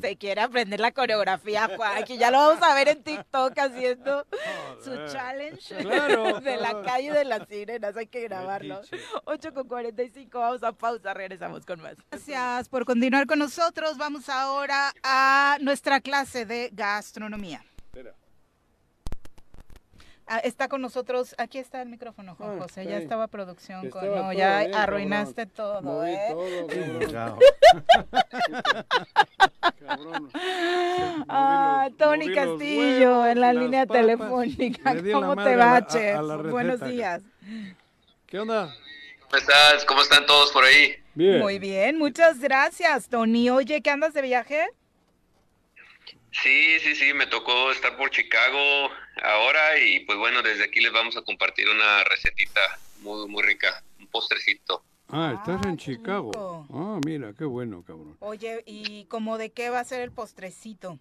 Se 0.00 0.16
quiere 0.16 0.40
aprender 0.40 0.80
la 0.80 0.92
coreografía, 0.92 1.70
Juan, 1.76 2.04
que 2.04 2.16
ya 2.16 2.30
lo 2.30 2.38
vamos 2.38 2.62
a 2.62 2.74
ver 2.74 2.88
en 2.88 3.02
TikTok 3.02 3.58
haciendo 3.58 4.26
su 4.82 4.90
challenge 5.12 5.74
de 6.42 6.56
la 6.56 6.82
calle 6.82 7.12
de 7.12 7.24
las 7.24 7.48
sirenas. 7.48 7.96
Hay 7.96 8.06
que 8.06 8.22
grabarlo. 8.22 8.80
8 9.24 9.54
con 9.54 9.68
45, 9.68 10.38
vamos 10.38 10.62
a 10.62 10.72
pausa, 10.72 11.14
regresamos 11.14 11.64
con 11.66 11.80
más. 11.80 11.96
Gracias 12.10 12.68
por 12.68 12.84
continuar 12.84 13.26
con 13.26 13.38
nosotros. 13.38 13.96
Vamos 13.98 14.28
ahora 14.28 14.92
a 15.02 15.58
nuestra 15.60 16.00
clase 16.00 16.44
de 16.46 16.70
gastronomía. 16.72 17.64
Ah, 20.34 20.38
está 20.38 20.66
con 20.66 20.80
nosotros, 20.80 21.34
aquí 21.36 21.58
está 21.58 21.82
el 21.82 21.90
micrófono, 21.90 22.34
Juan 22.36 22.56
ah, 22.56 22.62
José, 22.62 22.86
ya 22.86 22.96
estaba 22.96 23.26
producción 23.26 23.90
con... 23.90 24.06
No, 24.06 24.32
ya 24.32 24.60
arruinaste 24.60 25.44
todo, 25.44 26.06
¿eh? 26.06 26.28
Todo, 26.30 26.68
ah, 31.28 31.90
Tony 31.98 32.32
Castillo 32.32 33.26
en 33.26 33.42
la 33.42 33.52
línea 33.52 33.84
telefónica. 33.84 34.94
¿Cómo 35.12 35.36
te 35.36 35.54
va, 35.54 35.86
Chef? 35.86 36.18
Buenos 36.50 36.80
días. 36.80 37.20
¿Qué 38.24 38.38
onda? 38.38 38.74
¿Cómo 39.24 39.36
estás? 39.36 39.84
¿Cómo 39.84 40.00
están 40.00 40.24
todos 40.24 40.50
por 40.50 40.64
ahí? 40.64 40.94
Bien. 41.14 41.40
Muy 41.40 41.58
bien, 41.58 41.98
muchas 41.98 42.40
gracias, 42.40 43.10
Tony. 43.10 43.50
Oye, 43.50 43.82
¿qué 43.82 43.90
andas 43.90 44.14
de 44.14 44.22
viaje? 44.22 44.66
Sí, 46.32 46.80
sí, 46.80 46.94
sí, 46.94 47.12
me 47.12 47.26
tocó 47.26 47.70
estar 47.70 47.96
por 47.96 48.10
Chicago 48.10 48.90
ahora 49.22 49.78
y 49.78 50.00
pues 50.00 50.18
bueno, 50.18 50.42
desde 50.42 50.64
aquí 50.64 50.80
les 50.80 50.92
vamos 50.92 51.16
a 51.16 51.22
compartir 51.22 51.68
una 51.68 52.04
recetita 52.04 52.60
muy, 53.00 53.28
muy 53.28 53.42
rica, 53.42 53.82
un 54.00 54.06
postrecito. 54.06 54.82
Ah, 55.08 55.34
estás 55.36 55.66
en 55.66 55.76
Chicago. 55.76 56.66
Ah, 56.72 56.98
mira, 57.04 57.34
qué 57.36 57.44
bueno, 57.44 57.84
cabrón. 57.86 58.16
Oye, 58.20 58.62
¿y 58.64 59.04
cómo 59.06 59.36
de 59.36 59.50
qué 59.50 59.68
va 59.68 59.80
a 59.80 59.84
ser 59.84 60.00
el 60.00 60.10
postrecito? 60.10 60.98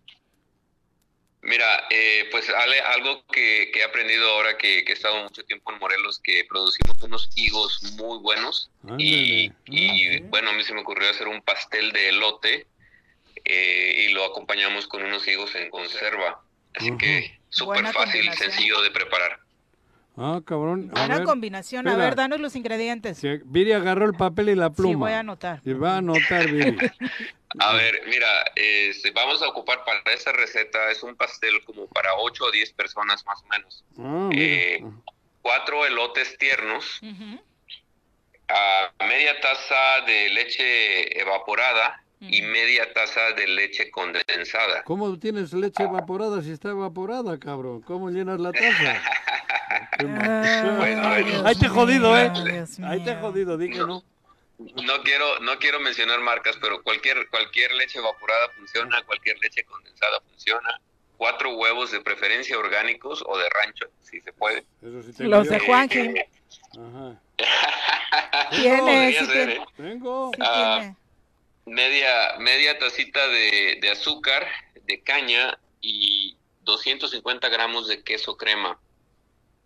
Mira, 1.44 1.88
eh, 1.90 2.28
pues 2.30 2.50
algo 2.50 3.26
que, 3.28 3.72
he 3.74 3.84
aprendido 3.84 4.30
ahora 4.30 4.58
que, 4.58 4.80
he 4.80 4.92
estado 4.92 5.24
mucho 5.24 5.44
tiempo 5.46 5.72
en 5.72 5.80
Morelos, 5.80 6.20
que 6.20 6.46
producimos 6.48 7.02
unos 7.02 7.30
higos 7.36 7.82
muy 7.98 8.20
buenos. 8.20 8.70
y, 8.98 9.52
y 9.66 10.18
ah, 10.18 10.26
bueno, 10.30 10.50
a 10.50 10.54
mí 10.54 10.64
se 10.64 10.74
me 10.74 10.82
ocurrió 10.82 11.10
hacer 11.10 11.30
un 11.30 11.42
pastel 11.42 11.94
de 11.94 12.10
elote 12.10 12.68
eh, 13.46 14.06
y 14.08 14.14
lo 14.14 14.26
acompañamos 14.26 14.88
con 14.88 15.04
unos 15.04 15.28
higos 15.28 15.54
en 15.56 15.70
conserva. 15.70 16.42
Así 16.76 16.96
que 16.98 17.40
súper 17.50 17.86
fácil, 17.88 18.32
sencillo 18.34 18.82
de 18.82 18.92
preparar. 18.92 19.40
Ah, 20.18 20.42
cabrón. 20.46 20.90
Buena 20.90 21.24
combinación. 21.24 21.88
a 21.88 21.96
ver, 21.96 22.16
danos 22.16 22.40
los 22.40 22.56
ingredientes. 22.56 23.22
Viri 23.46 23.72
agarró 23.72 24.06
el 24.06 24.14
papel 24.14 24.50
y 24.50 24.56
la 24.56 24.70
pluma. 24.70 24.92
Sí, 24.92 24.96
voy 24.96 25.12
a 25.14 25.20
anotar. 25.20 25.62
Y 25.64 25.74
va 25.74 25.96
a 25.96 25.98
anotar, 25.98 26.50
Viri. 26.50 26.78
a 27.60 27.74
ver, 27.74 28.02
mira, 28.08 28.28
este, 28.56 29.12
vamos 29.12 29.42
a 29.42 29.48
ocupar 29.48 29.84
para 29.84 30.02
esta 30.14 30.32
receta, 30.32 30.92
es 30.92 31.02
un 31.04 31.16
pastel 31.16 31.64
como 31.66 31.88
para 31.88 32.14
8 32.16 32.44
o 32.44 32.52
10 32.52 32.74
personas 32.74 33.26
más 33.26 33.42
o 33.42 33.48
menos. 33.48 33.84
Ah, 33.98 34.30
eh, 34.34 34.84
cuatro 35.42 35.86
elotes 35.86 36.38
tiernos, 36.38 37.02
a 38.48 39.06
media 39.06 39.40
taza 39.40 40.02
de 40.06 40.30
leche 40.30 41.20
evaporada, 41.20 42.01
y 42.22 42.42
media 42.44 42.94
taza 42.94 43.32
de 43.36 43.48
leche 43.48 43.90
condensada. 43.90 44.84
¿Cómo 44.84 45.18
tienes 45.18 45.54
leche 45.54 45.84
evaporada 45.84 46.42
si 46.42 46.52
está 46.52 46.70
evaporada, 46.70 47.40
cabrón? 47.40 47.82
¿Cómo 47.82 48.12
llenas 48.12 48.40
la 48.40 48.52
taza? 48.52 49.02
Ahí 51.46 51.56
te 51.56 51.66
he 51.66 51.70
jodido, 51.70 52.18
¿eh? 52.18 52.32
Ahí 52.84 53.04
te 53.04 53.12
he 53.12 53.16
jodido, 53.16 53.58
di 53.58 53.70
no. 53.70 54.04
No 54.60 55.02
quiero, 55.04 55.40
no 55.40 55.58
quiero 55.58 55.80
mencionar 55.80 56.20
marcas, 56.20 56.56
pero 56.62 56.84
cualquier, 56.84 57.28
cualquier 57.30 57.72
leche 57.74 57.98
evaporada 57.98 58.50
funciona, 58.56 59.02
cualquier 59.08 59.40
leche 59.40 59.64
condensada 59.64 60.22
funciona. 60.30 60.80
Cuatro 61.18 61.56
huevos 61.56 61.92
de 61.92 62.02
preferencia 62.02 62.58
orgánicos 62.60 63.24
o 63.26 63.38
de 63.40 63.50
rancho, 63.50 63.88
si 64.04 64.22
se 64.22 64.32
puede. 64.34 64.64
Los 65.18 65.50
de 65.50 65.60
Juanji. 65.60 66.14
Ajá. 66.78 67.20
¿Tiene? 68.52 69.14
Sí, 69.14 69.26
¿eh? 69.34 69.62
Tengo. 69.78 70.32
Ah, 70.40 70.94
media, 71.66 72.38
media 72.40 72.78
tacita 72.78 73.28
de, 73.28 73.80
de 73.82 73.90
azúcar, 73.90 74.48
de 74.84 75.02
caña 75.02 75.58
y 75.80 76.38
250 76.62 77.50
gramos 77.50 77.88
de 77.88 78.04
queso 78.04 78.38
crema. 78.38 78.80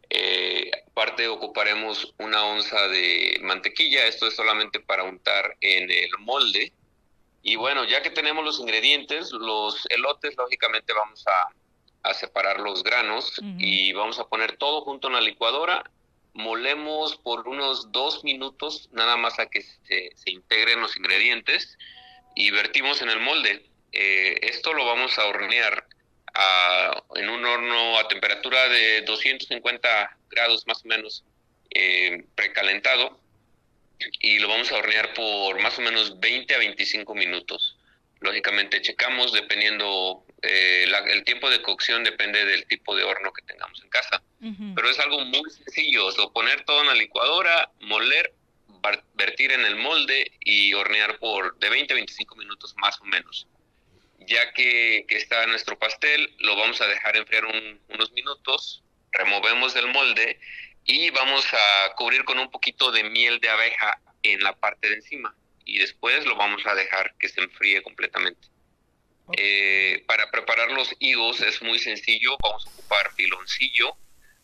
Eh, 0.10 0.72
aparte 0.88 1.28
ocuparemos 1.28 2.14
una 2.20 2.46
onza 2.46 2.88
de 2.88 3.40
mantequilla, 3.42 4.06
esto 4.08 4.28
es 4.28 4.36
solamente 4.36 4.80
para 4.80 5.04
untar 5.04 5.58
en 5.62 5.90
el 5.90 6.12
molde. 6.20 6.72
Y 7.42 7.56
bueno, 7.58 7.84
ya 7.86 8.02
que 8.02 8.10
tenemos 8.10 8.44
los 8.44 8.60
ingredientes, 8.60 9.32
los 9.32 9.86
elotes, 9.90 10.36
lógicamente 10.38 10.94
vamos 10.94 11.24
a, 11.28 12.10
a 12.10 12.14
separar 12.14 12.60
los 12.60 12.84
granos 12.84 13.40
y 13.60 13.94
vamos 13.94 14.20
a 14.20 14.28
poner 14.28 14.58
todo 14.58 14.82
junto 14.82 15.08
en 15.08 15.14
la 15.14 15.22
licuadora 15.22 15.84
molemos 16.36 17.16
por 17.18 17.48
unos 17.48 17.92
dos 17.92 18.24
minutos, 18.24 18.90
nada 18.92 19.18
más 19.18 19.40
a 19.40 19.48
que 19.48 19.62
se, 19.62 20.12
integren 20.26 20.82
los 20.82 20.96
ingredientes 20.98 21.78
y 22.36 22.52
vertimos 22.52 23.02
en 23.02 23.10
el 23.10 23.20
molde. 23.20 23.66
Eh, 23.94 24.38
esto 24.42 24.74
lo 24.74 24.86
vamos 24.86 25.18
a 25.18 25.26
hornear 25.26 25.88
en 27.16 27.30
un 27.30 27.46
horno 27.46 27.98
a 27.98 28.10
temperatura 28.10 28.68
de 28.68 29.04
250 29.04 30.18
grados 30.30 30.68
más 30.68 30.84
o 30.84 30.88
menos 30.90 31.24
eh, 31.70 32.26
precalentado 32.36 33.18
y 34.20 34.40
lo 34.40 34.50
vamos 34.50 34.70
a 34.72 34.76
hornear 34.76 35.14
por 35.14 35.62
más 35.62 35.80
o 35.80 35.82
menos 35.82 36.20
20 36.20 36.54
a 36.54 36.58
25 36.58 37.16
minutos. 37.16 37.78
Lógicamente 38.20 38.82
checamos 38.82 39.32
dependiendo, 39.32 40.26
eh, 40.48 40.86
el 41.12 41.24
tiempo 41.24 41.50
de 41.50 41.62
cocción 41.62 42.04
depende 42.04 42.46
del 42.46 42.66
tipo 42.66 42.96
de 42.96 43.04
horno 43.04 43.34
que 43.34 43.42
tengamos 43.44 43.82
en 43.82 43.90
casa. 43.90 44.22
Pero 44.76 44.90
es 44.90 45.00
algo 45.00 45.20
muy 45.26 45.50
sencillo, 45.50 46.08
poner 46.32 46.64
todo 46.66 46.82
en 46.82 46.88
la 46.88 46.94
licuadora, 46.94 47.72
moler, 47.80 48.32
vertir 49.16 49.52
en 49.52 49.62
el 49.62 49.76
molde 49.76 50.32
y 50.40 50.74
hornear 50.74 51.18
por 51.18 51.58
de 51.58 51.70
20 51.70 51.94
a 51.94 51.96
25 51.96 52.36
minutos 52.36 52.76
más 52.78 53.00
o 53.02 53.06
menos. 53.06 53.48
Ya 54.20 54.54
que, 54.54 55.06
está 55.10 55.46
nuestro 55.48 55.78
pastel, 55.80 56.36
lo 56.40 56.56
vamos 56.56 56.80
a 56.82 56.88
dejar 56.88 57.18
enfriar 57.18 57.46
unos 57.46 58.12
minutos, 58.12 58.84
removemos 59.12 59.74
del 59.74 59.88
molde 59.88 60.40
y 60.84 61.10
vamos 61.10 61.46
a 61.52 61.94
cubrir 61.96 62.24
con 62.24 62.38
un 62.38 62.52
poquito 62.52 62.92
de 62.92 63.04
miel 63.04 63.40
de 63.40 63.50
abeja 63.50 64.00
en 64.22 64.44
la 64.44 64.56
parte 64.56 64.90
de 64.90 64.96
encima 64.96 65.36
y 65.66 65.80
después 65.80 66.26
lo 66.26 66.36
vamos 66.36 66.66
a 66.66 66.76
dejar 66.76 67.16
que 67.18 67.30
se 67.30 67.42
enfríe 67.42 67.82
completamente. 67.82 68.48
Eh, 69.34 70.04
para 70.08 70.30
preparar 70.30 70.72
los 70.72 70.94
higos 71.00 71.42
es 71.42 71.62
muy 71.62 71.80
sencillo, 71.80 72.38
vamos 72.42 72.66
a 72.66 72.70
ocupar 72.70 73.16
piloncillo, 73.16 73.98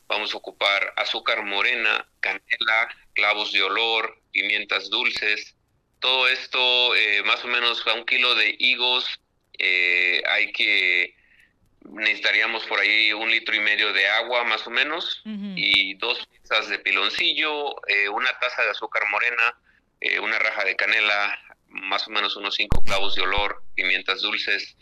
vamos 0.07 0.33
a 0.33 0.37
ocupar 0.37 0.93
azúcar 0.97 1.43
morena, 1.45 2.07
canela, 2.19 2.89
clavos 3.13 3.51
de 3.51 3.61
olor, 3.61 4.19
pimientas 4.31 4.89
dulces. 4.89 5.55
Todo 5.99 6.27
esto, 6.27 6.95
eh, 6.95 7.21
más 7.23 7.43
o 7.45 7.47
menos 7.47 7.85
a 7.85 7.93
un 7.93 8.05
kilo 8.05 8.33
de 8.35 8.55
higos, 8.57 9.19
eh, 9.59 10.21
hay 10.27 10.51
que 10.51 11.15
necesitaríamos 11.83 12.65
por 12.65 12.79
ahí 12.79 13.11
un 13.13 13.29
litro 13.29 13.55
y 13.55 13.59
medio 13.59 13.91
de 13.93 14.07
agua 14.07 14.43
más 14.43 14.65
o 14.67 14.69
menos 14.69 15.21
y 15.25 15.95
dos 15.95 16.25
piezas 16.27 16.69
de 16.69 16.79
piloncillo, 16.79 17.75
eh, 17.87 18.07
una 18.09 18.29
taza 18.39 18.63
de 18.63 18.69
azúcar 18.69 19.03
morena, 19.09 19.55
eh, 19.99 20.19
una 20.19 20.37
raja 20.39 20.63
de 20.63 20.75
canela, 20.75 21.39
más 21.71 22.07
o 22.07 22.11
menos 22.11 22.35
unos 22.35 22.55
cinco 22.55 22.83
clavos 22.83 23.15
de 23.15 23.21
olor, 23.21 23.63
pimientas 23.75 24.21
dulces 24.21 24.75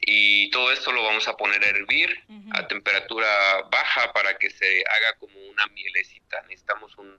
y 0.00 0.50
todo 0.50 0.72
esto 0.72 0.92
lo 0.92 1.02
vamos 1.02 1.26
a 1.28 1.36
poner 1.36 1.62
a 1.64 1.68
hervir 1.68 2.24
a 2.52 2.66
temperatura 2.68 3.28
baja 3.70 4.12
para 4.12 4.38
que 4.38 4.48
se 4.50 4.84
haga 4.86 5.18
como 5.18 5.38
una 5.50 5.66
mielecita. 5.68 6.40
Necesitamos 6.42 6.96
un, 6.98 7.18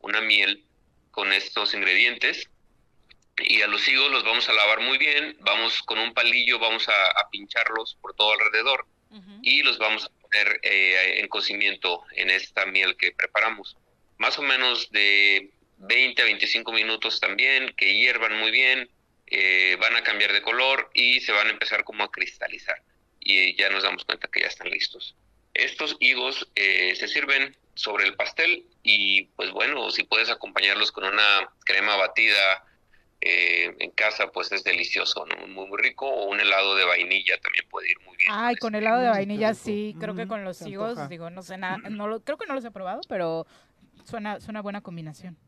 una 0.00 0.20
miel 0.20 0.64
con 1.10 1.32
estos 1.32 1.74
ingredientes 1.74 2.48
y 3.38 3.62
a 3.62 3.66
los 3.66 3.86
higos 3.88 4.10
los 4.10 4.24
vamos 4.24 4.48
a 4.48 4.52
lavar 4.52 4.80
muy 4.80 4.96
bien, 4.96 5.36
vamos 5.40 5.82
con 5.82 5.98
un 5.98 6.14
palillo, 6.14 6.58
vamos 6.58 6.88
a, 6.88 7.30
pincharlos 7.30 7.96
por 8.00 8.14
todo 8.14 8.32
alrededor 8.32 8.86
y 9.42 9.62
los 9.62 9.78
vamos 9.78 10.04
a 10.04 10.20
poner 10.20 10.60
eh, 10.62 11.20
en 11.20 11.28
cocimiento 11.28 12.02
en 12.16 12.30
esta 12.30 12.66
miel 12.66 12.96
que 12.96 13.12
preparamos. 13.12 13.76
Más 14.18 14.38
o 14.38 14.42
menos 14.42 14.90
de 14.90 15.52
20 15.78 16.22
a 16.22 16.24
25 16.24 16.72
minutos 16.72 17.20
también, 17.20 17.74
que 17.76 17.94
hiervan 17.94 18.38
muy 18.38 18.50
bien, 18.50 18.88
eh, 19.26 19.76
van 19.80 19.96
a 19.96 20.02
cambiar 20.02 20.32
de 20.32 20.42
color 20.42 20.90
y 20.94 21.20
se 21.20 21.32
van 21.32 21.48
a 21.48 21.50
empezar 21.50 21.84
como 21.84 22.04
a 22.04 22.10
cristalizar 22.10 22.80
y 23.20 23.56
ya 23.56 23.70
nos 23.70 23.82
damos 23.82 24.04
cuenta 24.04 24.28
que 24.28 24.40
ya 24.40 24.46
están 24.46 24.70
listos. 24.70 25.16
Estos 25.54 25.96
higos 26.00 26.48
eh, 26.56 26.94
se 26.96 27.08
sirven 27.08 27.56
sobre 27.74 28.04
el 28.04 28.14
pastel 28.14 28.66
y 28.82 29.24
pues 29.36 29.50
bueno, 29.50 29.90
si 29.90 30.04
puedes 30.04 30.30
acompañarlos 30.30 30.92
con 30.92 31.04
una 31.04 31.48
crema 31.64 31.96
batida, 31.96 32.64
eh, 33.20 33.74
en 33.78 33.90
casa 33.92 34.30
pues 34.30 34.52
es 34.52 34.64
delicioso, 34.64 35.24
muy, 35.48 35.66
muy 35.66 35.82
rico, 35.82 36.06
o 36.06 36.26
un 36.26 36.40
helado 36.40 36.76
de 36.76 36.84
vainilla 36.84 37.38
también 37.40 37.66
puede 37.70 37.90
ir 37.90 37.98
muy 38.04 38.16
bien. 38.16 38.30
Ay, 38.30 38.56
con 38.56 38.74
helado 38.74 39.00
de 39.00 39.08
vainilla 39.08 39.54
sí, 39.54 39.96
creo 39.98 40.14
que 40.14 40.28
con 40.28 40.44
los 40.44 40.60
higos, 40.62 41.08
digo, 41.08 41.30
no 41.30 41.42
sé 41.42 41.56
nada, 41.56 41.78
no 41.88 42.06
lo, 42.06 42.20
creo 42.20 42.36
que 42.36 42.46
no 42.46 42.54
los 42.54 42.64
he 42.64 42.70
probado, 42.70 43.00
pero 43.08 43.46
suena, 44.04 44.40
suena 44.40 44.60
buena 44.60 44.82
combinación. 44.82 45.38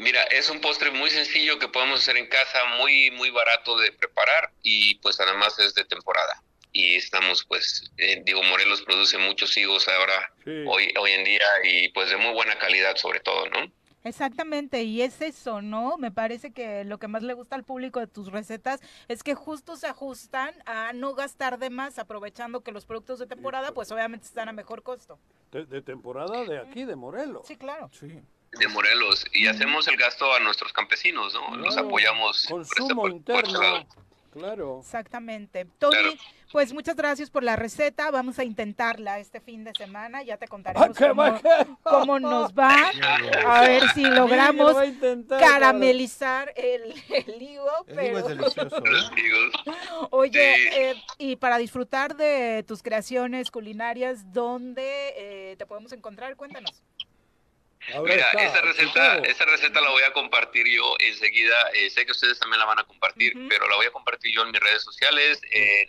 Mira, 0.00 0.22
es 0.24 0.48
un 0.48 0.62
postre 0.62 0.90
muy 0.90 1.10
sencillo 1.10 1.58
que 1.58 1.68
podemos 1.68 2.00
hacer 2.00 2.16
en 2.16 2.26
casa, 2.26 2.58
muy, 2.78 3.10
muy 3.10 3.28
barato 3.30 3.78
de 3.78 3.92
preparar 3.92 4.50
y 4.62 4.94
pues 4.96 5.20
además 5.20 5.58
es 5.58 5.74
de 5.74 5.84
temporada. 5.84 6.42
Y 6.72 6.94
estamos 6.94 7.44
pues, 7.44 7.90
eh, 7.98 8.22
digo, 8.24 8.42
Morelos 8.44 8.80
produce 8.80 9.18
muchos 9.18 9.54
higos 9.58 9.88
ahora, 9.88 10.32
hoy, 10.66 10.94
hoy 10.98 11.10
en 11.10 11.24
día 11.24 11.46
y 11.64 11.88
pues 11.90 12.08
de 12.08 12.16
muy 12.16 12.32
buena 12.32 12.58
calidad 12.58 12.96
sobre 12.96 13.20
todo, 13.20 13.46
¿no? 13.50 13.70
Exactamente, 14.02 14.84
y 14.84 15.02
es 15.02 15.20
eso, 15.20 15.60
¿no? 15.60 15.98
Me 15.98 16.10
parece 16.10 16.52
que 16.52 16.84
lo 16.84 16.98
que 16.98 17.06
más 17.06 17.22
le 17.22 17.34
gusta 17.34 17.54
al 17.54 17.64
público 17.64 18.00
de 18.00 18.06
tus 18.06 18.32
recetas 18.32 18.80
es 19.08 19.22
que 19.22 19.34
justo 19.34 19.76
se 19.76 19.88
ajustan 19.88 20.54
a 20.64 20.94
no 20.94 21.12
gastar 21.12 21.58
de 21.58 21.68
más, 21.68 21.98
aprovechando 21.98 22.62
que 22.62 22.72
los 22.72 22.86
productos 22.86 23.18
de 23.18 23.26
temporada, 23.26 23.72
pues 23.72 23.92
obviamente 23.92 24.24
están 24.24 24.48
a 24.48 24.52
mejor 24.52 24.82
costo. 24.82 25.18
De, 25.52 25.82
temporada 25.82 26.44
de 26.44 26.58
aquí, 26.58 26.86
de 26.86 26.96
Morelos. 26.96 27.46
Sí, 27.46 27.56
claro. 27.56 27.90
Sí. 27.92 28.22
De 28.58 28.66
Morelos, 28.68 29.24
y 29.32 29.46
hacemos 29.46 29.86
el 29.86 29.96
gasto 29.96 30.34
a 30.34 30.40
nuestros 30.40 30.72
campesinos, 30.72 31.32
¿no? 31.34 31.56
Los 31.56 31.76
apoyamos. 31.76 32.46
Consumo 32.48 33.08
interno. 33.08 33.86
Claro. 34.32 34.78
Exactamente. 34.80 35.66
Tony, 35.78 36.18
pues 36.52 36.72
muchas 36.72 36.94
gracias 36.94 37.30
por 37.30 37.42
la 37.42 37.56
receta. 37.56 38.10
Vamos 38.10 38.38
a 38.38 38.44
intentarla 38.44 39.18
este 39.18 39.40
fin 39.40 39.64
de 39.64 39.72
semana. 39.74 40.22
Ya 40.22 40.36
te 40.36 40.46
contaremos 40.46 40.96
cómo, 41.82 42.20
nos 42.20 42.52
va. 42.52 42.92
A 43.46 43.60
ver 43.62 43.88
si 43.90 44.04
logramos 44.04 44.76
caramelizar 45.28 46.52
el, 46.56 46.94
el 47.08 47.42
higo. 47.42 47.70
Pero... 47.86 48.18
es 48.18 48.26
delicioso. 48.26 48.76
¿eh? 48.76 49.72
Oye, 50.10 50.90
eh, 50.90 51.02
y 51.18 51.36
para 51.36 51.58
disfrutar 51.58 52.16
de 52.16 52.64
tus 52.66 52.82
creaciones 52.82 53.50
culinarias, 53.50 54.32
¿dónde 54.32 55.14
eh, 55.16 55.56
te 55.58 55.66
podemos 55.66 55.92
encontrar? 55.92 56.36
Cuéntanos. 56.36 56.82
Mira, 57.88 58.30
esa 58.32 58.60
receta, 58.60 59.18
esa 59.18 59.44
receta 59.46 59.80
la 59.80 59.90
voy 59.90 60.02
a 60.02 60.12
compartir 60.12 60.66
yo 60.68 60.96
enseguida. 60.98 61.70
Eh, 61.74 61.90
sé 61.90 62.04
que 62.04 62.12
ustedes 62.12 62.38
también 62.38 62.60
la 62.60 62.66
van 62.66 62.78
a 62.78 62.84
compartir, 62.84 63.32
pero 63.48 63.68
la 63.68 63.76
voy 63.76 63.86
a 63.86 63.90
compartir 63.90 64.34
yo 64.34 64.42
en 64.42 64.50
mis 64.50 64.60
redes 64.60 64.82
sociales, 64.82 65.40
en 65.50 65.88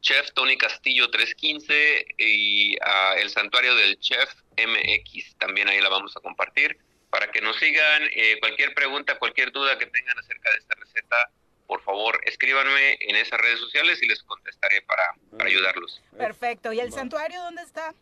Chef 0.00 0.30
Tony 0.32 0.56
Castillo 0.56 1.10
315 1.10 2.06
y 2.18 2.76
el 3.16 3.30
Santuario 3.30 3.74
del 3.74 3.98
Chef 4.00 4.30
MX. 4.56 5.36
También 5.38 5.68
ahí 5.68 5.80
la 5.80 5.88
vamos 5.88 6.16
a 6.16 6.20
compartir 6.20 6.78
para 7.10 7.30
que 7.30 7.40
nos 7.40 7.56
sigan. 7.58 8.02
Eh, 8.12 8.38
cualquier 8.40 8.74
pregunta, 8.74 9.18
cualquier 9.18 9.52
duda 9.52 9.78
que 9.78 9.86
tengan 9.86 10.18
acerca 10.18 10.50
de 10.50 10.58
esta 10.58 10.74
receta, 10.74 11.30
por 11.66 11.82
favor, 11.82 12.20
escríbanme 12.24 12.98
en 13.00 13.16
esas 13.16 13.40
redes 13.40 13.60
sociales 13.60 14.02
y 14.02 14.08
les 14.08 14.22
contestaré 14.22 14.82
para, 14.82 15.14
para 15.36 15.48
ayudarlos. 15.48 16.02
Perfecto. 16.16 16.72
¿Y 16.72 16.80
el 16.80 16.92
santuario 16.92 17.40
dónde 17.42 17.62
está? 17.62 17.94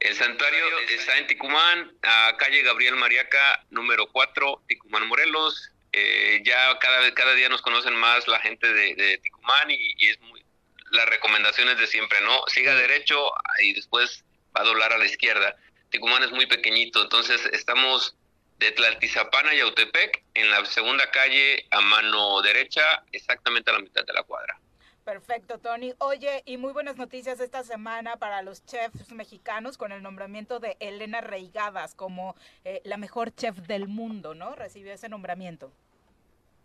El 0.00 0.14
santuario 0.14 0.64
está 0.90 1.16
en 1.18 1.26
Ticumán, 1.26 1.92
a 2.02 2.36
calle 2.36 2.62
Gabriel 2.62 2.96
Mariaca, 2.96 3.64
número 3.70 4.06
4, 4.08 4.64
Ticumán, 4.68 5.06
Morelos. 5.08 5.72
Eh, 5.92 6.42
ya 6.44 6.78
cada, 6.78 7.14
cada 7.14 7.34
día 7.34 7.48
nos 7.48 7.62
conocen 7.62 7.94
más 7.96 8.28
la 8.28 8.38
gente 8.40 8.70
de, 8.72 9.18
Ticumán 9.22 9.70
y, 9.70 10.08
es 10.08 10.20
muy 10.20 10.44
las 10.90 11.08
recomendaciones 11.08 11.78
de 11.78 11.86
siempre, 11.86 12.20
¿no? 12.20 12.44
Siga 12.46 12.74
derecho 12.74 13.18
y 13.62 13.72
después 13.72 14.24
va 14.56 14.60
a 14.60 14.64
doblar 14.64 14.92
a 14.92 14.98
la 14.98 15.06
izquierda. 15.06 15.56
Ticumán 15.90 16.22
es 16.22 16.30
muy 16.30 16.46
pequeñito, 16.46 17.02
entonces 17.02 17.44
estamos 17.52 18.14
de 18.58 18.70
Tlaltizapán 18.72 19.48
a 19.48 19.54
Yautepec, 19.54 20.22
en 20.34 20.50
la 20.50 20.64
segunda 20.66 21.10
calle 21.10 21.66
a 21.70 21.80
mano 21.80 22.40
derecha, 22.42 23.02
exactamente 23.12 23.70
a 23.70 23.74
la 23.74 23.80
mitad 23.80 24.04
de 24.04 24.12
la 24.12 24.22
cuadra. 24.22 24.58
Perfecto, 25.06 25.60
Tony. 25.60 25.94
Oye, 25.98 26.42
y 26.46 26.56
muy 26.56 26.72
buenas 26.72 26.96
noticias 26.96 27.38
esta 27.38 27.62
semana 27.62 28.16
para 28.16 28.42
los 28.42 28.66
chefs 28.66 29.12
mexicanos 29.12 29.78
con 29.78 29.92
el 29.92 30.02
nombramiento 30.02 30.58
de 30.58 30.76
Elena 30.80 31.20
Reigadas 31.20 31.94
como 31.94 32.34
eh, 32.64 32.80
la 32.82 32.96
mejor 32.96 33.32
chef 33.32 33.54
del 33.68 33.86
mundo, 33.86 34.34
¿no? 34.34 34.56
Recibió 34.56 34.92
ese 34.92 35.08
nombramiento. 35.08 35.72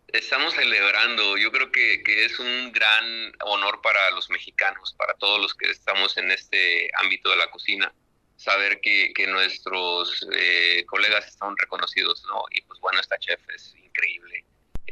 Estamos 0.08 0.54
celebrando, 0.54 1.36
yo 1.38 1.52
creo 1.52 1.70
que, 1.70 2.02
es 2.04 2.40
un 2.40 2.72
gran 2.72 3.32
honor 3.44 3.80
para 3.80 4.10
los 4.10 4.28
mexicanos, 4.28 4.92
para 4.98 5.14
todos 5.14 5.40
los 5.40 5.54
que 5.54 5.70
estamos 5.70 6.16
en 6.16 6.32
este 6.32 6.90
ámbito 6.94 7.30
de 7.30 7.36
la 7.36 7.48
cocina, 7.48 7.94
saber 8.34 8.80
que, 8.80 9.14
nuestros 9.28 10.26
eh, 10.34 10.84
colegas 10.86 11.28
están 11.28 11.56
reconocidos, 11.56 12.24
¿no? 12.26 12.42
Y 12.50 12.62
pues 12.62 12.80
bueno, 12.80 12.98
esta 12.98 13.16
chef 13.20 13.40
es 13.50 13.72
increíble 13.76 14.44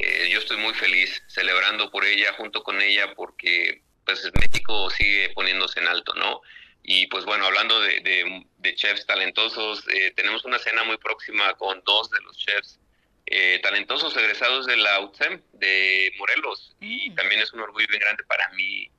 eh, 0.03 0.29
yo 0.31 0.39
estoy 0.39 0.57
muy 0.57 0.75
feliz 0.75 1.23
celebrando 1.27 1.91
por 1.91 2.05
ella, 2.05 2.33
junto 2.35 2.63
con 2.63 2.81
ella, 2.81 3.15
porque 3.15 3.83
pues 4.05 4.29
México 4.41 4.91
sigue 4.91 5.31
poniéndose 5.31 5.81
en 5.81 5.89
alto, 5.89 6.15
¿no? 6.15 6.41
Y 6.83 7.07
pues 7.09 7.25
bueno, 7.25 7.45
hablando 7.45 7.81
de, 7.81 8.75
chefs 8.75 9.07
talentosos, 9.07 9.87
eh, 9.89 10.13
tenemos 10.17 10.45
una 10.45 10.59
cena 10.59 10.85
muy 10.85 10.97
próxima 10.97 11.53
con 11.55 11.83
dos 11.85 12.11
de 12.11 12.21
los 12.23 12.37
chefs 12.39 12.81
eh, 13.27 13.61
talentosos 13.63 14.17
egresados 14.17 14.67
de 14.67 14.79
la 14.79 15.01
UTSEM 15.01 15.43
de 15.53 16.13
Morelos. 16.19 16.75
Y 16.81 17.11
mm. 17.11 17.15
también 17.15 17.43
es 17.43 17.53
un 17.53 17.61
orgullo 17.61 17.87
bien 17.89 18.01
grande 18.01 18.25
para 18.25 18.49
mí 18.51 18.91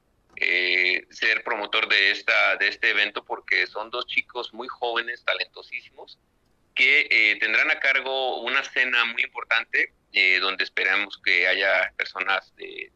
ser 1.11 1.43
promotor 1.43 1.87
de, 1.87 2.09
esta, 2.09 2.55
de 2.55 2.69
este 2.69 2.89
evento 2.89 3.23
porque 3.23 3.67
son 3.67 3.91
dos 3.91 4.07
chicos 4.07 4.51
muy 4.53 4.67
jóvenes, 4.67 5.23
talentosísimos, 5.23 6.17
que 6.73 7.37
tendrán 7.39 7.69
a 7.69 7.79
cargo 7.79 8.41
una 8.41 8.63
cena 8.63 9.05
muy 9.05 9.21
importante 9.21 9.93
eh, 10.13 10.39
donde 10.39 10.63
esperamos 10.63 11.19
que 11.23 11.47
haya 11.47 11.91
personas 11.97 12.53
de, 12.55 12.91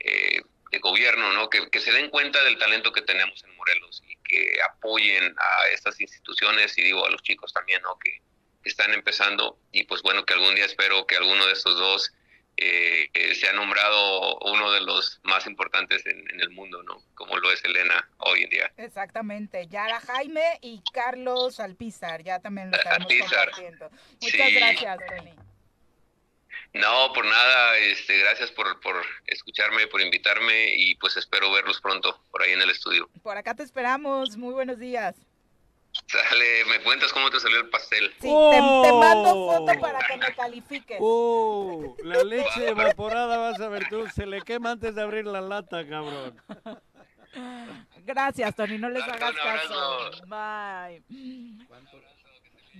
eh, 0.00 0.42
gobierno, 0.80 1.32
¿no? 1.32 1.48
Que, 1.48 1.70
que 1.70 1.80
se 1.80 1.92
den 1.92 2.10
cuenta 2.10 2.42
del 2.42 2.58
talento 2.58 2.92
que 2.92 3.02
tenemos 3.02 3.42
en 3.44 3.54
Morelos 3.56 4.02
y 4.08 4.16
que 4.16 4.58
apoyen 4.62 5.34
a 5.38 5.68
estas 5.72 6.00
instituciones 6.00 6.76
y 6.76 6.82
digo 6.82 7.06
a 7.06 7.10
los 7.10 7.22
chicos 7.22 7.52
también, 7.52 7.80
¿no? 7.82 7.96
Que, 7.98 8.20
que 8.62 8.68
están 8.68 8.92
empezando 8.92 9.58
y 9.70 9.84
pues 9.84 10.02
bueno, 10.02 10.24
que 10.24 10.34
algún 10.34 10.54
día 10.54 10.64
espero 10.64 11.06
que 11.06 11.16
alguno 11.16 11.46
de 11.46 11.52
estos 11.52 11.76
dos 11.76 12.12
eh, 12.56 13.10
eh, 13.12 13.34
se 13.34 13.48
ha 13.48 13.52
nombrado 13.52 14.38
uno 14.40 14.70
de 14.70 14.80
los 14.80 15.20
más 15.24 15.46
importantes 15.46 16.06
en, 16.06 16.18
en, 16.30 16.40
el 16.40 16.50
mundo, 16.50 16.82
¿no? 16.84 17.02
Como 17.14 17.36
lo 17.36 17.50
es 17.50 17.64
Elena 17.64 18.08
hoy 18.18 18.44
en 18.44 18.50
día. 18.50 18.72
Exactamente, 18.76 19.66
Yara 19.66 20.00
Jaime 20.00 20.58
y 20.60 20.80
Carlos 20.92 21.58
Alpizar, 21.58 22.22
ya 22.22 22.38
también 22.38 22.70
lo 22.70 22.76
estamos 22.76 23.00
Alpizar. 23.00 23.50
compartiendo. 23.50 23.90
Muchas 24.22 24.48
sí. 24.48 24.54
gracias, 24.54 24.98
Tony. 25.08 25.34
No, 26.74 27.12
por 27.12 27.24
nada, 27.24 27.78
este, 27.78 28.18
gracias 28.18 28.50
por, 28.50 28.80
por 28.80 28.96
escucharme, 29.28 29.86
por 29.86 30.00
invitarme 30.00 30.74
y 30.74 30.96
pues 30.96 31.16
espero 31.16 31.52
verlos 31.52 31.80
pronto 31.80 32.20
por 32.32 32.42
ahí 32.42 32.52
en 32.52 32.62
el 32.62 32.70
estudio. 32.70 33.08
Por 33.22 33.36
acá 33.36 33.54
te 33.54 33.62
esperamos, 33.62 34.36
muy 34.36 34.52
buenos 34.52 34.78
días. 34.80 35.14
Sale, 36.08 36.64
me 36.64 36.80
cuentas 36.80 37.12
cómo 37.12 37.30
te 37.30 37.38
salió 37.38 37.60
el 37.60 37.68
pastel. 37.70 38.12
Sí, 38.20 38.26
oh. 38.28 38.50
te, 38.50 38.88
te, 38.88 38.92
mando 38.92 39.34
foto 39.34 39.80
para 39.80 40.00
que 40.00 40.16
me 40.16 40.34
califiques. 40.34 40.98
Oh, 41.00 41.96
la 42.02 42.24
leche 42.24 42.68
evaporada, 42.70 43.36
vas 43.36 43.60
a 43.60 43.68
ver 43.68 43.88
tú, 43.88 44.08
se 44.08 44.26
le 44.26 44.42
quema 44.42 44.72
antes 44.72 44.96
de 44.96 45.02
abrir 45.02 45.26
la 45.26 45.40
lata, 45.40 45.86
cabrón. 45.88 46.36
Gracias, 48.04 48.54
Tony, 48.56 48.78
no 48.78 48.90
les 48.90 49.04
hagas 49.04 49.32
caso. 49.32 50.10
Bye. 50.26 51.04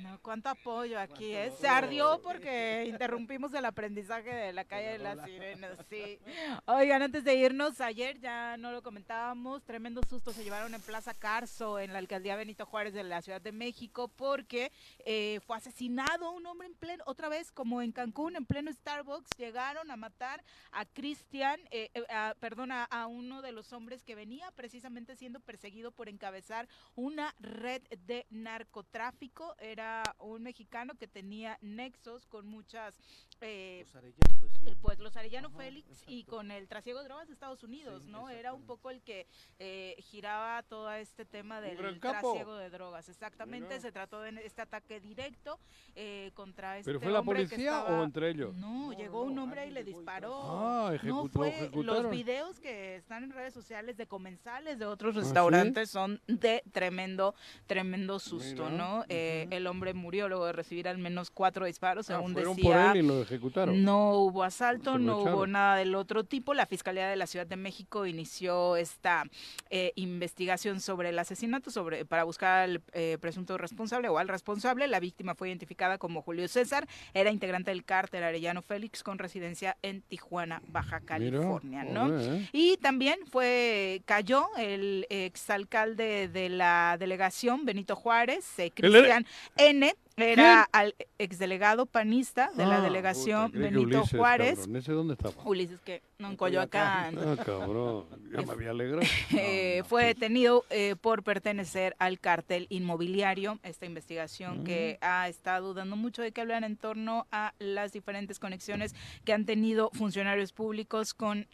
No, 0.02 0.18
cuánto 0.22 0.48
apoyo 0.48 0.98
aquí, 0.98 1.34
¿eh? 1.34 1.52
Se 1.60 1.68
ardió 1.68 2.20
porque 2.20 2.84
interrumpimos 2.88 3.54
el 3.54 3.64
aprendizaje 3.64 4.34
de 4.34 4.52
la 4.52 4.64
calle 4.64 4.92
de 4.92 4.98
las 4.98 5.24
sirenas, 5.24 5.78
sí. 5.88 6.18
Oigan, 6.66 7.02
antes 7.02 7.22
de 7.22 7.34
irnos, 7.36 7.80
ayer 7.80 8.18
ya 8.18 8.56
no 8.56 8.72
lo 8.72 8.82
comentábamos, 8.82 9.62
tremendo 9.62 10.00
susto 10.08 10.32
se 10.32 10.42
llevaron 10.42 10.74
en 10.74 10.80
Plaza 10.80 11.14
Carso, 11.14 11.78
en 11.78 11.92
la 11.92 12.00
alcaldía 12.00 12.34
Benito 12.34 12.66
Juárez 12.66 12.92
de 12.92 13.04
la 13.04 13.22
Ciudad 13.22 13.40
de 13.40 13.52
México, 13.52 14.08
porque 14.08 14.72
eh, 15.04 15.38
fue 15.46 15.56
asesinado 15.56 16.32
un 16.32 16.44
hombre 16.46 16.66
en 16.66 16.74
pleno, 16.74 17.04
otra 17.06 17.28
vez 17.28 17.52
como 17.52 17.80
en 17.80 17.92
Cancún, 17.92 18.34
en 18.34 18.46
pleno 18.46 18.72
Starbucks, 18.72 19.30
llegaron 19.38 19.92
a 19.92 19.96
matar 19.96 20.42
a 20.72 20.86
Cristian, 20.86 21.60
eh, 21.70 21.90
eh, 21.94 22.04
perdón, 22.40 22.72
a, 22.72 22.84
a 22.84 23.06
uno 23.06 23.42
de 23.42 23.52
los 23.52 23.72
hombres 23.72 24.02
que 24.02 24.16
venía 24.16 24.50
precisamente 24.56 25.14
siendo 25.14 25.38
perseguido 25.38 25.92
por 25.92 26.08
encabezar 26.08 26.68
una 26.96 27.32
red 27.38 27.82
de 28.06 28.26
narcotráfico, 28.30 29.54
era 29.58 29.83
un 30.18 30.42
mexicano 30.42 30.94
que 30.94 31.06
tenía 31.06 31.58
nexos 31.60 32.26
con 32.26 32.46
muchas 32.46 32.94
eh, 33.40 33.84
los 33.84 33.96
Arellano, 33.96 34.40
pues, 34.40 34.52
sí. 34.52 34.76
pues, 34.80 34.98
los 34.98 35.16
Arellano 35.16 35.48
Ajá, 35.48 35.58
Félix 35.58 35.88
exacto. 35.90 36.12
y 36.12 36.24
con 36.24 36.50
el 36.50 36.68
trasiego 36.68 37.00
de 37.00 37.04
drogas 37.04 37.26
de 37.26 37.34
Estados 37.34 37.62
Unidos, 37.62 38.02
sí, 38.04 38.10
¿no? 38.10 38.30
Era 38.30 38.52
un 38.52 38.62
poco 38.62 38.90
el 38.90 39.02
que 39.02 39.26
eh, 39.58 39.96
giraba 39.98 40.62
todo 40.62 40.90
este 40.92 41.24
tema 41.24 41.60
del 41.60 41.76
trasiego 42.00 42.56
de 42.56 42.70
drogas. 42.70 43.08
Exactamente, 43.08 43.68
Mira. 43.68 43.80
se 43.80 43.92
trató 43.92 44.20
de 44.20 44.40
este 44.44 44.62
ataque 44.62 45.00
directo 45.00 45.58
eh, 45.94 46.30
contra 46.34 46.78
este 46.78 46.90
¿Pero 46.90 47.00
fue 47.00 47.12
la 47.12 47.22
policía 47.22 47.78
estaba... 47.80 48.00
o 48.00 48.04
entre 48.04 48.30
ellos? 48.30 48.54
No, 48.56 48.90
no 48.90 48.92
llegó 48.92 49.22
un 49.22 49.38
hombre 49.38 49.66
y 49.66 49.70
le 49.70 49.84
disparó. 49.84 50.40
Ah, 50.44 50.92
ejecutó, 50.94 51.22
no 51.24 51.28
fue 51.28 51.48
ejecutaron. 51.48 52.02
los 52.04 52.12
videos 52.12 52.60
que 52.60 52.96
están 52.96 53.24
en 53.24 53.32
redes 53.32 53.52
sociales 53.52 53.96
de 53.96 54.06
comensales 54.06 54.78
de 54.78 54.86
otros 54.86 55.14
restaurantes 55.14 55.82
¿Ah, 55.82 55.86
sí? 55.86 55.92
son 55.92 56.20
de 56.26 56.62
tremendo, 56.72 57.34
tremendo 57.66 58.18
susto, 58.18 58.70
Mira. 58.70 58.76
¿no? 58.76 58.98
Uh 58.98 59.02
-huh. 59.02 59.06
eh, 59.08 59.48
el 59.50 59.66
hombre 59.74 59.94
murió 59.94 60.28
luego 60.28 60.46
de 60.46 60.52
recibir 60.52 60.88
al 60.88 60.98
menos 60.98 61.30
cuatro 61.30 61.66
disparos, 61.66 62.08
ah, 62.10 62.16
según 62.16 62.32
fueron 62.32 62.56
decía. 62.56 62.86
por 62.88 62.96
él 62.96 63.04
y 63.04 63.06
lo 63.06 63.22
ejecutaron. 63.22 63.82
No 63.82 64.12
hubo 64.12 64.42
asalto, 64.42 64.98
no 64.98 65.18
hubo 65.18 65.46
nada 65.46 65.76
del 65.76 65.94
otro 65.94 66.24
tipo. 66.24 66.54
La 66.54 66.66
Fiscalía 66.66 67.08
de 67.08 67.16
la 67.16 67.26
Ciudad 67.26 67.46
de 67.46 67.56
México 67.56 68.06
inició 68.06 68.76
esta 68.76 69.24
eh, 69.70 69.92
investigación 69.96 70.80
sobre 70.80 71.10
el 71.10 71.18
asesinato, 71.18 71.70
sobre 71.70 72.04
para 72.04 72.24
buscar 72.24 72.62
al 72.62 72.82
eh, 72.92 73.18
presunto 73.20 73.58
responsable 73.58 74.08
o 74.08 74.18
al 74.18 74.28
responsable. 74.28 74.86
La 74.88 75.00
víctima 75.00 75.34
fue 75.34 75.48
identificada 75.48 75.98
como 75.98 76.22
Julio 76.22 76.48
César, 76.48 76.86
era 77.12 77.30
integrante 77.30 77.70
del 77.70 77.84
cártel 77.84 78.22
Arellano 78.22 78.62
Félix 78.62 79.02
con 79.02 79.18
residencia 79.18 79.76
en 79.82 80.02
Tijuana, 80.02 80.62
Baja 80.68 81.00
California, 81.00 81.82
Mira, 81.82 81.94
¿no? 81.94 82.08
Joder. 82.08 82.48
Y 82.52 82.76
también 82.78 83.18
fue 83.30 84.02
cayó 84.04 84.46
el 84.56 85.06
exalcalde 85.10 86.28
de 86.28 86.48
la 86.48 86.96
delegación 86.98 87.64
Benito 87.64 87.96
Juárez, 87.96 88.58
eh, 88.58 88.70
Cristian 88.74 89.26
N 89.70 89.94
era 90.16 90.68
¿Quién? 90.70 90.82
al 90.84 90.94
exdelegado 91.18 91.86
panista 91.86 92.50
de 92.54 92.66
la 92.66 92.76
Ah, 92.76 92.80
delegación 92.82 93.50
puta, 93.50 93.64
Benito 93.64 93.98
Ulises, 93.98 94.16
Juárez. 94.18 94.58
cabrón. 94.60 94.76
¿Ese 94.76 94.92
dónde 94.92 95.14
estaba? 95.14 95.34
Ulises 95.44 95.80
que 95.80 96.02
no 96.18 96.28
en 96.30 96.36
Coyoacán. 96.36 97.18
Ah, 97.18 97.36
cabrón. 97.44 98.04
Ya 98.32 98.42
me 98.42 98.52
había 98.52 98.70
alegrado. 98.70 99.02
Eh, 99.32 99.82
fue 99.88 100.04
detenido 100.04 100.64
eh, 100.70 100.94
por 101.00 101.24
pertenecer 101.24 101.96
al 101.98 102.20
cártel 102.20 102.66
inmobiliario. 102.70 103.58
Esta 103.64 103.86
investigación 103.86 104.60
Mm. 104.60 104.64
que 104.64 104.98
ha 105.00 105.28
estado 105.28 105.74
dando 105.74 105.96
mucho 105.96 106.22
de 106.22 106.30
qué 106.30 106.42
hablar 106.42 106.62
en 106.64 106.76
torno 106.76 107.26
a 107.32 107.52
las 107.58 107.92
diferentes 107.92 108.38
conexiones 108.38 108.94
que 109.24 109.32
han 109.32 109.44
tenido 109.46 109.90
funcionarios 109.94 110.52
públicos 110.52 111.12
con 111.14 111.46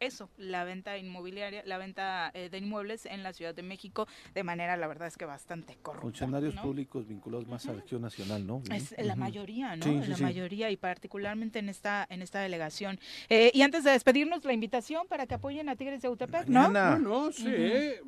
eso, 0.00 0.28
la 0.36 0.64
venta 0.64 0.98
inmobiliaria, 0.98 1.62
la 1.64 1.78
venta 1.78 2.30
eh, 2.34 2.48
de 2.50 2.58
inmuebles 2.58 3.06
en 3.06 3.22
la 3.22 3.32
Ciudad 3.32 3.54
de 3.54 3.62
México 3.62 4.06
de 4.34 4.42
manera, 4.42 4.76
la 4.76 4.86
verdad 4.86 5.08
es 5.08 5.16
que 5.16 5.24
bastante 5.24 5.76
corrupta. 5.82 6.02
Funcionarios 6.02 6.54
¿no? 6.54 6.62
públicos 6.62 7.06
vinculados 7.06 7.46
más 7.46 7.66
a 7.66 7.72
la 7.72 7.78
acción 7.78 8.02
nacional, 8.02 8.46
¿no? 8.46 8.62
Es 8.72 8.94
la 8.98 9.16
mayoría, 9.16 9.76
¿no? 9.76 9.84
Sí, 9.84 10.00
sí, 10.02 10.08
la 10.08 10.16
sí. 10.16 10.22
mayoría 10.22 10.70
y 10.70 10.76
particularmente 10.76 11.58
en 11.58 11.68
esta 11.68 12.06
en 12.10 12.22
esta 12.22 12.40
delegación. 12.40 12.98
Eh, 13.28 13.50
y 13.54 13.62
antes 13.62 13.84
de 13.84 13.90
despedirnos, 13.92 14.44
la 14.44 14.52
invitación 14.52 15.06
para 15.08 15.26
que 15.26 15.34
apoyen 15.34 15.68
a 15.68 15.76
Tigres 15.76 16.02
de 16.02 16.08
Utepec, 16.08 16.46
¿no? 16.48 16.68
No, 16.68 16.98
no, 16.98 17.32
sí. 17.32 17.44
eh. 17.48 18.00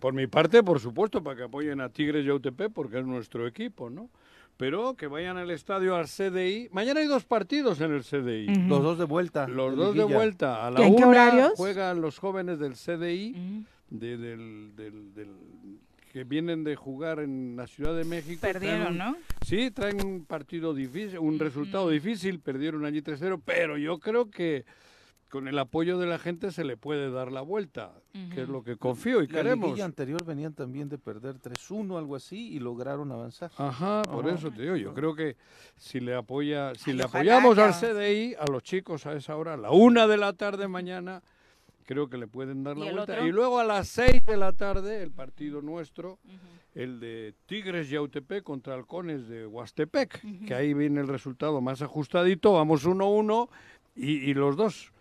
Por 0.00 0.14
mi 0.14 0.26
parte, 0.26 0.62
por 0.62 0.80
supuesto, 0.80 1.22
para 1.22 1.36
que 1.36 1.42
apoyen 1.44 1.80
a 1.80 1.88
Tigres 1.88 2.24
y 2.24 2.28
a 2.28 2.34
UTP, 2.34 2.72
porque 2.72 2.98
es 2.98 3.04
nuestro 3.04 3.46
equipo, 3.46 3.90
¿no? 3.90 4.10
Pero 4.56 4.94
que 4.94 5.06
vayan 5.08 5.36
al 5.36 5.50
estadio, 5.50 5.96
al 5.96 6.06
CDI. 6.06 6.68
Mañana 6.70 7.00
hay 7.00 7.06
dos 7.06 7.24
partidos 7.24 7.80
en 7.80 7.92
el 7.92 8.02
CDI. 8.04 8.50
Ujú. 8.50 8.68
Los 8.68 8.82
dos 8.82 8.98
de 8.98 9.04
vuelta. 9.04 9.48
Los 9.48 9.74
dos 9.76 9.94
de 9.96 10.04
vuelta. 10.04 10.66
A 10.66 10.70
la 10.70 10.86
¿En 10.86 10.94
qué 10.94 11.04
una 11.04 11.08
horarios? 11.08 11.52
juegan 11.56 12.00
los 12.00 12.18
jóvenes 12.18 12.58
del 12.60 12.74
CDI, 12.74 13.64
de- 13.90 14.16
del, 14.16 14.72
del- 14.76 15.14
del- 15.14 15.80
que 16.12 16.22
vienen 16.22 16.62
de 16.62 16.76
jugar 16.76 17.18
en 17.18 17.56
la 17.56 17.66
Ciudad 17.66 17.96
de 17.96 18.04
México. 18.04 18.40
Perdieron, 18.42 18.96
¿no? 18.96 19.16
Sí, 19.44 19.72
traen 19.72 20.06
un 20.06 20.24
partido 20.24 20.72
difícil, 20.72 21.18
un 21.18 21.40
resultado 21.40 21.90
difícil, 21.90 22.38
perdieron 22.38 22.84
allí 22.84 23.02
3-0, 23.02 23.40
pero 23.44 23.76
yo 23.76 23.98
creo 23.98 24.30
que 24.30 24.64
con 25.34 25.48
el 25.48 25.58
apoyo 25.58 25.98
de 25.98 26.06
la 26.06 26.20
gente 26.20 26.52
se 26.52 26.62
le 26.62 26.76
puede 26.76 27.10
dar 27.10 27.32
la 27.32 27.40
vuelta, 27.40 27.92
que 28.32 28.42
es 28.42 28.48
lo 28.48 28.62
que 28.62 28.76
confío 28.76 29.20
y 29.20 29.26
La 29.26 29.38
queremos. 29.42 29.66
liguilla 29.66 29.84
anterior 29.84 30.24
venían 30.24 30.54
también 30.54 30.88
de 30.88 30.96
perder 30.96 31.40
3-1, 31.40 31.98
algo 31.98 32.14
así, 32.14 32.52
y 32.54 32.60
lograron 32.60 33.10
avanzar. 33.10 33.50
Ajá, 33.58 34.02
por 34.02 34.26
Ajá. 34.28 34.36
eso 34.36 34.52
te 34.52 34.62
digo, 34.62 34.76
yo 34.76 34.94
creo 34.94 35.12
que 35.16 35.36
si 35.76 35.98
le 35.98 36.14
apoya, 36.14 36.72
si 36.76 36.92
Ay, 36.92 36.98
le 36.98 37.02
apoyamos 37.02 37.56
ya. 37.56 37.66
al 37.66 37.74
CDI, 37.74 38.36
a 38.38 38.44
los 38.48 38.62
chicos 38.62 39.06
a 39.06 39.12
esa 39.14 39.34
hora, 39.36 39.54
a 39.54 39.56
la 39.56 39.72
una 39.72 40.06
de 40.06 40.18
la 40.18 40.34
tarde 40.34 40.68
mañana, 40.68 41.20
creo 41.84 42.08
que 42.08 42.16
le 42.16 42.28
pueden 42.28 42.62
dar 42.62 42.76
¿Y 42.76 42.80
la 42.82 42.86
el 42.90 42.92
vuelta. 42.94 43.14
otro? 43.14 43.26
Y 43.26 43.32
luego 43.32 43.58
a 43.58 43.64
las 43.64 43.88
seis 43.88 44.24
de 44.24 44.36
la 44.36 44.52
tarde, 44.52 45.02
el 45.02 45.10
partido 45.10 45.60
nuestro, 45.62 46.20
Ujú. 46.24 46.36
el 46.76 47.00
de 47.00 47.34
Tigres 47.46 47.90
Yautepec 47.90 48.44
contra 48.44 48.74
Halcones 48.74 49.26
de 49.26 49.48
Huastepec, 49.48 50.20
Ujú. 50.24 50.46
que 50.46 50.54
ahí 50.54 50.74
viene 50.74 51.00
el 51.00 51.08
resultado 51.08 51.60
más 51.60 51.82
ajustadito, 51.82 52.52
vamos 52.52 52.86
1-1 52.86 53.48
y, 53.96 54.30
y 54.30 54.34
los 54.34 54.56
dos, 54.56 54.92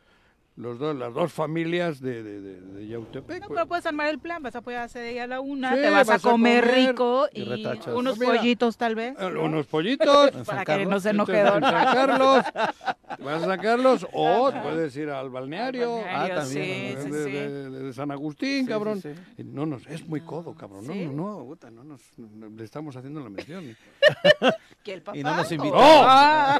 los 0.55 0.77
dos, 0.77 0.95
las 0.95 1.11
dos 1.13 1.33
familias 1.33 1.99
de, 1.99 2.21
de, 2.21 2.39
de, 2.39 2.61
de 2.61 2.87
Yautepec. 2.87 3.41
No, 3.41 3.47
pues. 3.47 3.55
pero 3.57 3.67
puedes 3.67 3.85
armar 3.87 4.07
el 4.09 4.19
plan, 4.19 4.43
vas 4.43 4.53
a 4.55 4.59
apoyar 4.59 4.83
a 4.83 4.87
CDI 4.87 5.17
a 5.17 5.25
la 5.27 5.39
una, 5.39 5.71
Sí, 5.71 5.81
te 5.81 5.89
vas, 5.89 6.07
vas 6.07 6.23
a 6.23 6.27
a 6.27 6.31
comer, 6.31 6.63
comer 6.63 6.75
rico 6.89 7.27
y 7.33 7.43
retachas. 7.43 7.87
unos 7.95 8.19
Mira, 8.19 8.33
pollitos 8.33 8.77
tal 8.77 8.93
vez. 8.93 9.15
Eh, 9.19 9.29
¿no? 9.33 9.43
Unos 9.43 9.65
pollitos. 9.65 10.27
¿En 10.35 10.45
San 10.45 10.57
Para 10.63 10.77
que 10.77 10.85
no 10.85 10.99
se 10.99 11.09
En 11.09 11.15
enoje 11.15 11.41
Don. 11.43 11.59
Carlos, 11.61 12.45
vas 13.19 13.43
a 13.43 13.45
sacarlos 13.47 14.07
o 14.13 14.51
puedes 14.61 14.95
ir 14.95 15.09
al 15.09 15.29
balneario, 15.31 15.95
Al 16.05 16.31
Ah, 16.31 16.35
también, 16.35 16.45
sí, 16.45 16.59
de, 16.95 17.03
sí, 17.03 17.09
de- 17.09 17.23
sí. 17.25 17.31
de- 17.31 17.69
de 17.83 17.93
San 17.93 18.11
Agustín, 18.11 18.65
Sí, 18.65 18.69
cabrón. 18.71 19.01
sí, 19.01 19.09
sí. 19.35 19.41
Y 19.41 19.43
No 19.45 19.65
nos, 19.65 19.87
es 19.87 20.07
muy 20.07 20.21
codo, 20.21 20.53
cabrón. 20.53 20.85
No, 20.85 20.93
¿Sí? 20.93 21.05
no, 21.07 21.39
no, 21.39 21.45
puta, 21.45 21.71
no 21.71 21.83
nos, 21.83 22.01
no- 22.17 22.49
le 22.49 22.63
estamos 22.63 22.95
haciendo 22.95 23.21
la 23.21 23.29
mención. 23.31 23.75
¿Que 24.83 24.93
el 24.93 25.01
papá? 25.01 25.17
Y 25.17 25.23
no 25.23 25.35
nos 25.35 25.51
invitó. 25.51 25.75
Ah. 25.79 26.59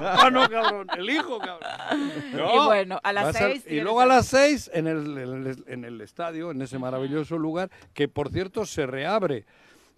ah, 0.00 0.30
no, 0.32 0.48
cabrón, 0.48 0.86
el 0.96 1.10
hijo, 1.10 1.38
cabrón. 1.38 1.68
No, 2.32 2.54
Y 2.54 2.68
bueno, 2.86 3.00
a 3.02 3.12
las 3.12 3.26
va 3.26 3.32
ser- 3.32 3.52
seis 3.60 3.66
y 3.68 3.80
luego 3.80 4.00
a 4.00 4.06
las 4.06 4.26
seis 4.26 4.70
en 4.72 4.86
el, 4.86 5.18
en 5.18 5.46
el, 5.46 5.64
en 5.66 5.84
el 5.84 6.00
estadio, 6.00 6.50
en 6.50 6.62
ese 6.62 6.78
maravilloso 6.78 7.38
lugar, 7.38 7.70
que 7.94 8.08
por 8.08 8.30
cierto 8.30 8.64
se 8.66 8.86
reabre, 8.86 9.44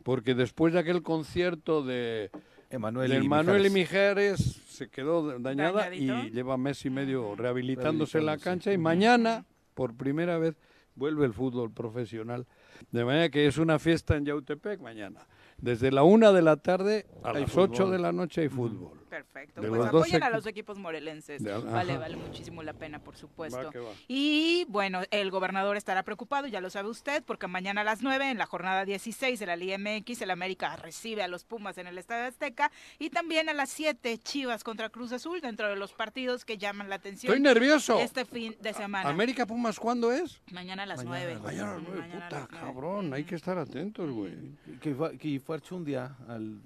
porque 0.02 0.34
después 0.34 0.72
de 0.72 0.80
aquel 0.80 1.02
concierto 1.02 1.82
de 1.82 2.30
Emanuel 2.70 3.12
y 3.22 3.28
Manuel 3.28 3.66
y 3.66 3.70
Mijares. 3.70 4.38
Se 4.68 4.88
quedó 4.88 5.38
dañada 5.40 5.82
Dañadito. 5.90 6.18
y 6.26 6.30
lleva 6.30 6.56
mes 6.56 6.84
y 6.86 6.90
medio 6.90 7.34
rehabilitándose 7.36 8.18
en 8.18 8.26
la 8.26 8.38
cancha 8.38 8.72
y 8.72 8.78
mañana, 8.78 9.44
por 9.74 9.94
primera 9.94 10.38
vez, 10.38 10.54
vuelve 10.94 11.26
el 11.26 11.32
fútbol 11.34 11.70
profesional 11.72 12.46
De 12.90 13.04
manera 13.04 13.28
que 13.28 13.46
es 13.46 13.58
una 13.58 13.78
fiesta 13.78 14.16
en 14.16 14.24
Yautepec 14.24 14.80
mañana. 14.80 15.26
Desde 15.58 15.90
la 15.92 16.02
una 16.02 16.32
de 16.32 16.40
la 16.42 16.56
tarde 16.56 17.06
a 17.22 17.32
Hay 17.32 17.42
las 17.42 17.50
fútbol. 17.52 17.70
ocho 17.72 17.90
de 17.90 17.98
la 17.98 18.12
noche 18.12 18.40
hay 18.42 18.48
fútbol. 18.48 18.99
Perfecto. 19.10 19.60
De 19.60 19.68
Pues 19.68 19.86
apoyen 19.86 20.22
a 20.22 20.30
los 20.30 20.46
equipos 20.46 20.78
morelenses. 20.78 21.42
De- 21.42 21.52
vale, 21.58 21.98
vale 21.98 22.16
muchísimo 22.16 22.62
la 22.62 22.72
pena, 22.72 22.98
por 23.00 23.16
supuesto. 23.16 23.58
Va 23.64 23.70
que 23.70 23.78
va. 23.80 23.90
Y 24.08 24.64
bueno, 24.68 25.00
el 25.10 25.30
gobernador 25.30 25.76
estará 25.76 26.02
preocupado, 26.04 26.46
ya 26.46 26.60
lo 26.60 26.70
sabe 26.70 26.88
usted, 26.88 27.22
porque 27.24 27.46
mañana 27.48 27.80
a 27.80 27.84
las 27.84 28.02
9, 28.02 28.30
en 28.30 28.38
la 28.38 28.46
jornada 28.46 28.84
16 28.84 29.38
de 29.40 29.46
la 29.46 29.56
Liga 29.56 29.76
MX, 29.78 30.22
el 30.22 30.30
América 30.30 30.76
recibe 30.76 31.22
a 31.22 31.28
los 31.28 31.44
Pumas 31.44 31.76
en 31.78 31.86
el 31.88 31.98
Estadio 31.98 32.26
Azteca. 32.28 32.70
Y 32.98 33.10
también 33.10 33.48
a 33.48 33.52
las 33.54 33.70
7, 33.70 34.16
Chivas 34.18 34.62
contra 34.64 34.88
Cruz 34.90 35.12
Azul, 35.12 35.40
dentro 35.40 35.68
de 35.68 35.76
los 35.76 35.92
partidos 35.92 36.44
que 36.44 36.56
llaman 36.56 36.88
la 36.88 36.94
atención. 36.96 37.32
Estoy 37.32 37.42
nervioso. 37.42 37.98
Este 37.98 38.24
fin 38.24 38.56
de 38.60 38.72
semana. 38.72 39.10
América 39.10 39.44
Pumas, 39.46 39.78
¿cuándo 39.80 40.12
es? 40.12 40.40
Mañana 40.52 40.84
a 40.84 40.86
las 40.86 41.04
Mañana 41.04 41.18
9. 41.26 41.32
a 41.32 41.34
las 41.34 41.42
Mañana 41.42 41.70
a 41.70 41.74
las 41.74 41.82
nueve, 41.82 42.00
Mañana 42.00 42.26
a 42.26 42.28
puta, 42.28 42.40
las 42.40 42.48
nueve. 42.50 42.66
cabrón, 42.66 43.12
hay 43.14 43.24
que 43.24 43.34
estar 43.34 43.58
atentos, 43.58 44.10
güey. 44.10 44.32
Que 44.80 44.96
que 45.18 45.40
fue 45.40 45.56
Archundia 45.56 46.16
al 46.28 46.60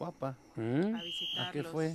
Guapa. 0.00 0.38
A 0.56 0.60
visitarlos. 1.02 1.48
¿A 1.48 1.52
qué 1.52 1.62
fue? 1.62 1.94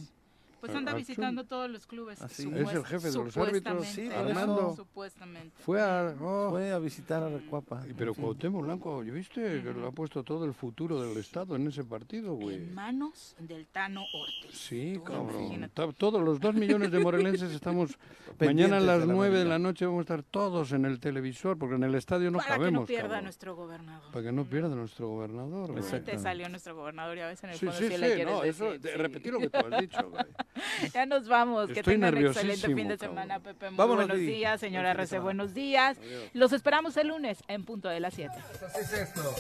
Pues 0.68 0.78
anda 0.78 0.92
Archun- 0.94 0.98
visitando 0.98 1.44
todos 1.46 1.70
los 1.70 1.86
clubes. 1.88 2.22
¿Ah, 2.22 2.28
sí? 2.28 2.50
Es 2.54 2.72
el 2.74 2.86
jefe 2.86 3.12
de 3.12 3.18
los 3.18 3.38
árbitros, 3.38 3.86
Sí, 3.88 4.02
por 4.10 4.12
eso. 4.12 4.20
Armando. 4.40 4.74
Supuestamente. 4.76 5.56
Fue 5.64 5.82
a... 5.82 6.16
oh. 6.22 6.50
Fue 6.52 6.72
a 6.72 6.80
visitar 6.80 7.24
a. 7.24 7.30
Y 7.30 7.94
Pero 7.94 8.14
Cuauhtémoc 8.14 8.64
Blanco, 8.64 9.04
¿ya 9.04 9.12
viste? 9.12 9.62
Que 9.62 9.74
lo 9.74 9.88
ha 9.88 9.92
puesto 9.92 10.24
todo 10.24 10.46
el 10.46 10.54
futuro 10.54 11.02
del 11.02 11.18
Estado 11.18 11.56
en 11.56 11.68
ese 11.68 11.84
partido, 11.84 12.34
güey. 12.36 12.56
En 12.58 12.74
manos 12.74 13.36
del 13.40 13.68
Tano 13.68 14.02
Ortiz. 14.14 14.58
Sí, 14.58 14.94
Tú 14.96 15.04
cabrón. 15.04 15.72
Todos 15.98 16.22
los 16.24 16.40
dos 16.40 16.54
millones 16.56 16.92
de 16.92 17.00
morelenses 17.00 17.52
estamos... 17.52 17.98
mañana 18.40 18.78
a 18.78 18.82
las 18.82 19.06
nueve 19.06 19.40
de 19.40 19.46
la 19.46 19.60
noche 19.60 19.86
vamos 19.86 20.00
a 20.00 20.02
estar 20.02 20.24
todos 20.24 20.72
en 20.74 20.86
el 20.86 21.00
televisor, 21.00 21.58
porque 21.58 21.76
en 21.76 21.84
el 21.84 21.96
estadio 21.96 22.32
no 22.32 22.38
Para 22.40 22.50
que 22.56 22.60
cabemos, 22.60 22.82
no 22.82 22.86
pierda 22.88 23.04
cabrón. 23.10 23.24
nuestro 23.24 23.56
gobernador. 23.56 24.12
Para 24.12 24.26
que 24.26 24.32
no 24.32 24.44
pierda 24.46 24.70
nuestro 24.76 25.08
gobernador, 25.10 25.72
güey. 25.72 25.84
Sí, 25.84 25.90
te 25.90 25.96
Exactamente. 25.98 26.24
salió 26.24 26.50
nuestro 26.50 26.76
gobernador 26.76 27.18
y 27.18 27.22
a 27.22 27.28
veces 27.28 27.44
en 27.46 27.50
el 27.52 27.56
Sí, 27.58 27.66
fondo 27.66 27.80
sí, 27.80 27.88
sí, 27.88 27.94
sí, 27.96 27.98
le 28.02 28.26
no, 28.26 28.44
eso, 28.44 28.66
decir, 28.66 28.82
de- 28.82 28.92
sí. 28.92 28.98
repetí 28.98 29.32
lo 29.32 29.40
que 29.40 29.50
tú 29.50 29.58
has 29.58 29.82
dicho, 29.82 29.98
güey. 30.10 30.26
ya 30.94 31.06
nos 31.06 31.28
vamos. 31.28 31.70
Estoy 31.70 31.76
que 31.76 31.84
tengan 31.84 32.16
un 32.16 32.26
excelente 32.28 32.74
fin 32.74 32.88
de 32.88 32.98
semana, 32.98 33.36
cabrón. 33.36 33.56
Pepe. 33.56 33.70
Muy 33.70 33.78
Vámonos, 33.78 34.08
buenos 34.08 34.26
días, 34.26 34.60
señora 34.60 34.94
Rece, 34.94 35.20
buenos 35.20 35.54
días. 35.54 35.98
Adiós. 35.98 36.24
Los 36.34 36.54
esperamos 36.54 36.98
el 36.98 37.08
lunes 37.10 37.44
en 37.48 37.66
punto 37.66 37.90
de 37.90 38.00
las 38.00 38.14
7. 38.14 38.34
Pues 38.60 38.64
así 38.64 38.80
es 38.80 38.94
esto. 38.94 39.36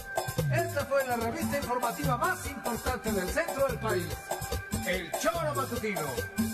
Esta 0.54 0.86
fue 0.86 1.06
la 1.08 1.16
revista 1.16 1.58
informativa 1.58 2.18
más 2.18 2.46
importante 2.50 3.12
del 3.12 3.28
centro 3.28 3.68
del 3.68 3.80
país. 3.80 4.08
El 4.88 5.12
Choro 5.20 5.56
Matutino. 5.56 6.02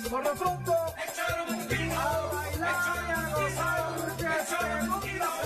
Por 0.09 0.23
lo 0.23 0.33
pronto, 0.33 0.73
el 1.03 1.13
Choro 1.13 1.45
Matutino. 1.51 1.99
A 1.99 2.31
bailar, 2.33 2.73
el 4.19 4.47
Choro 4.47 4.87
Matutino. 4.87 5.40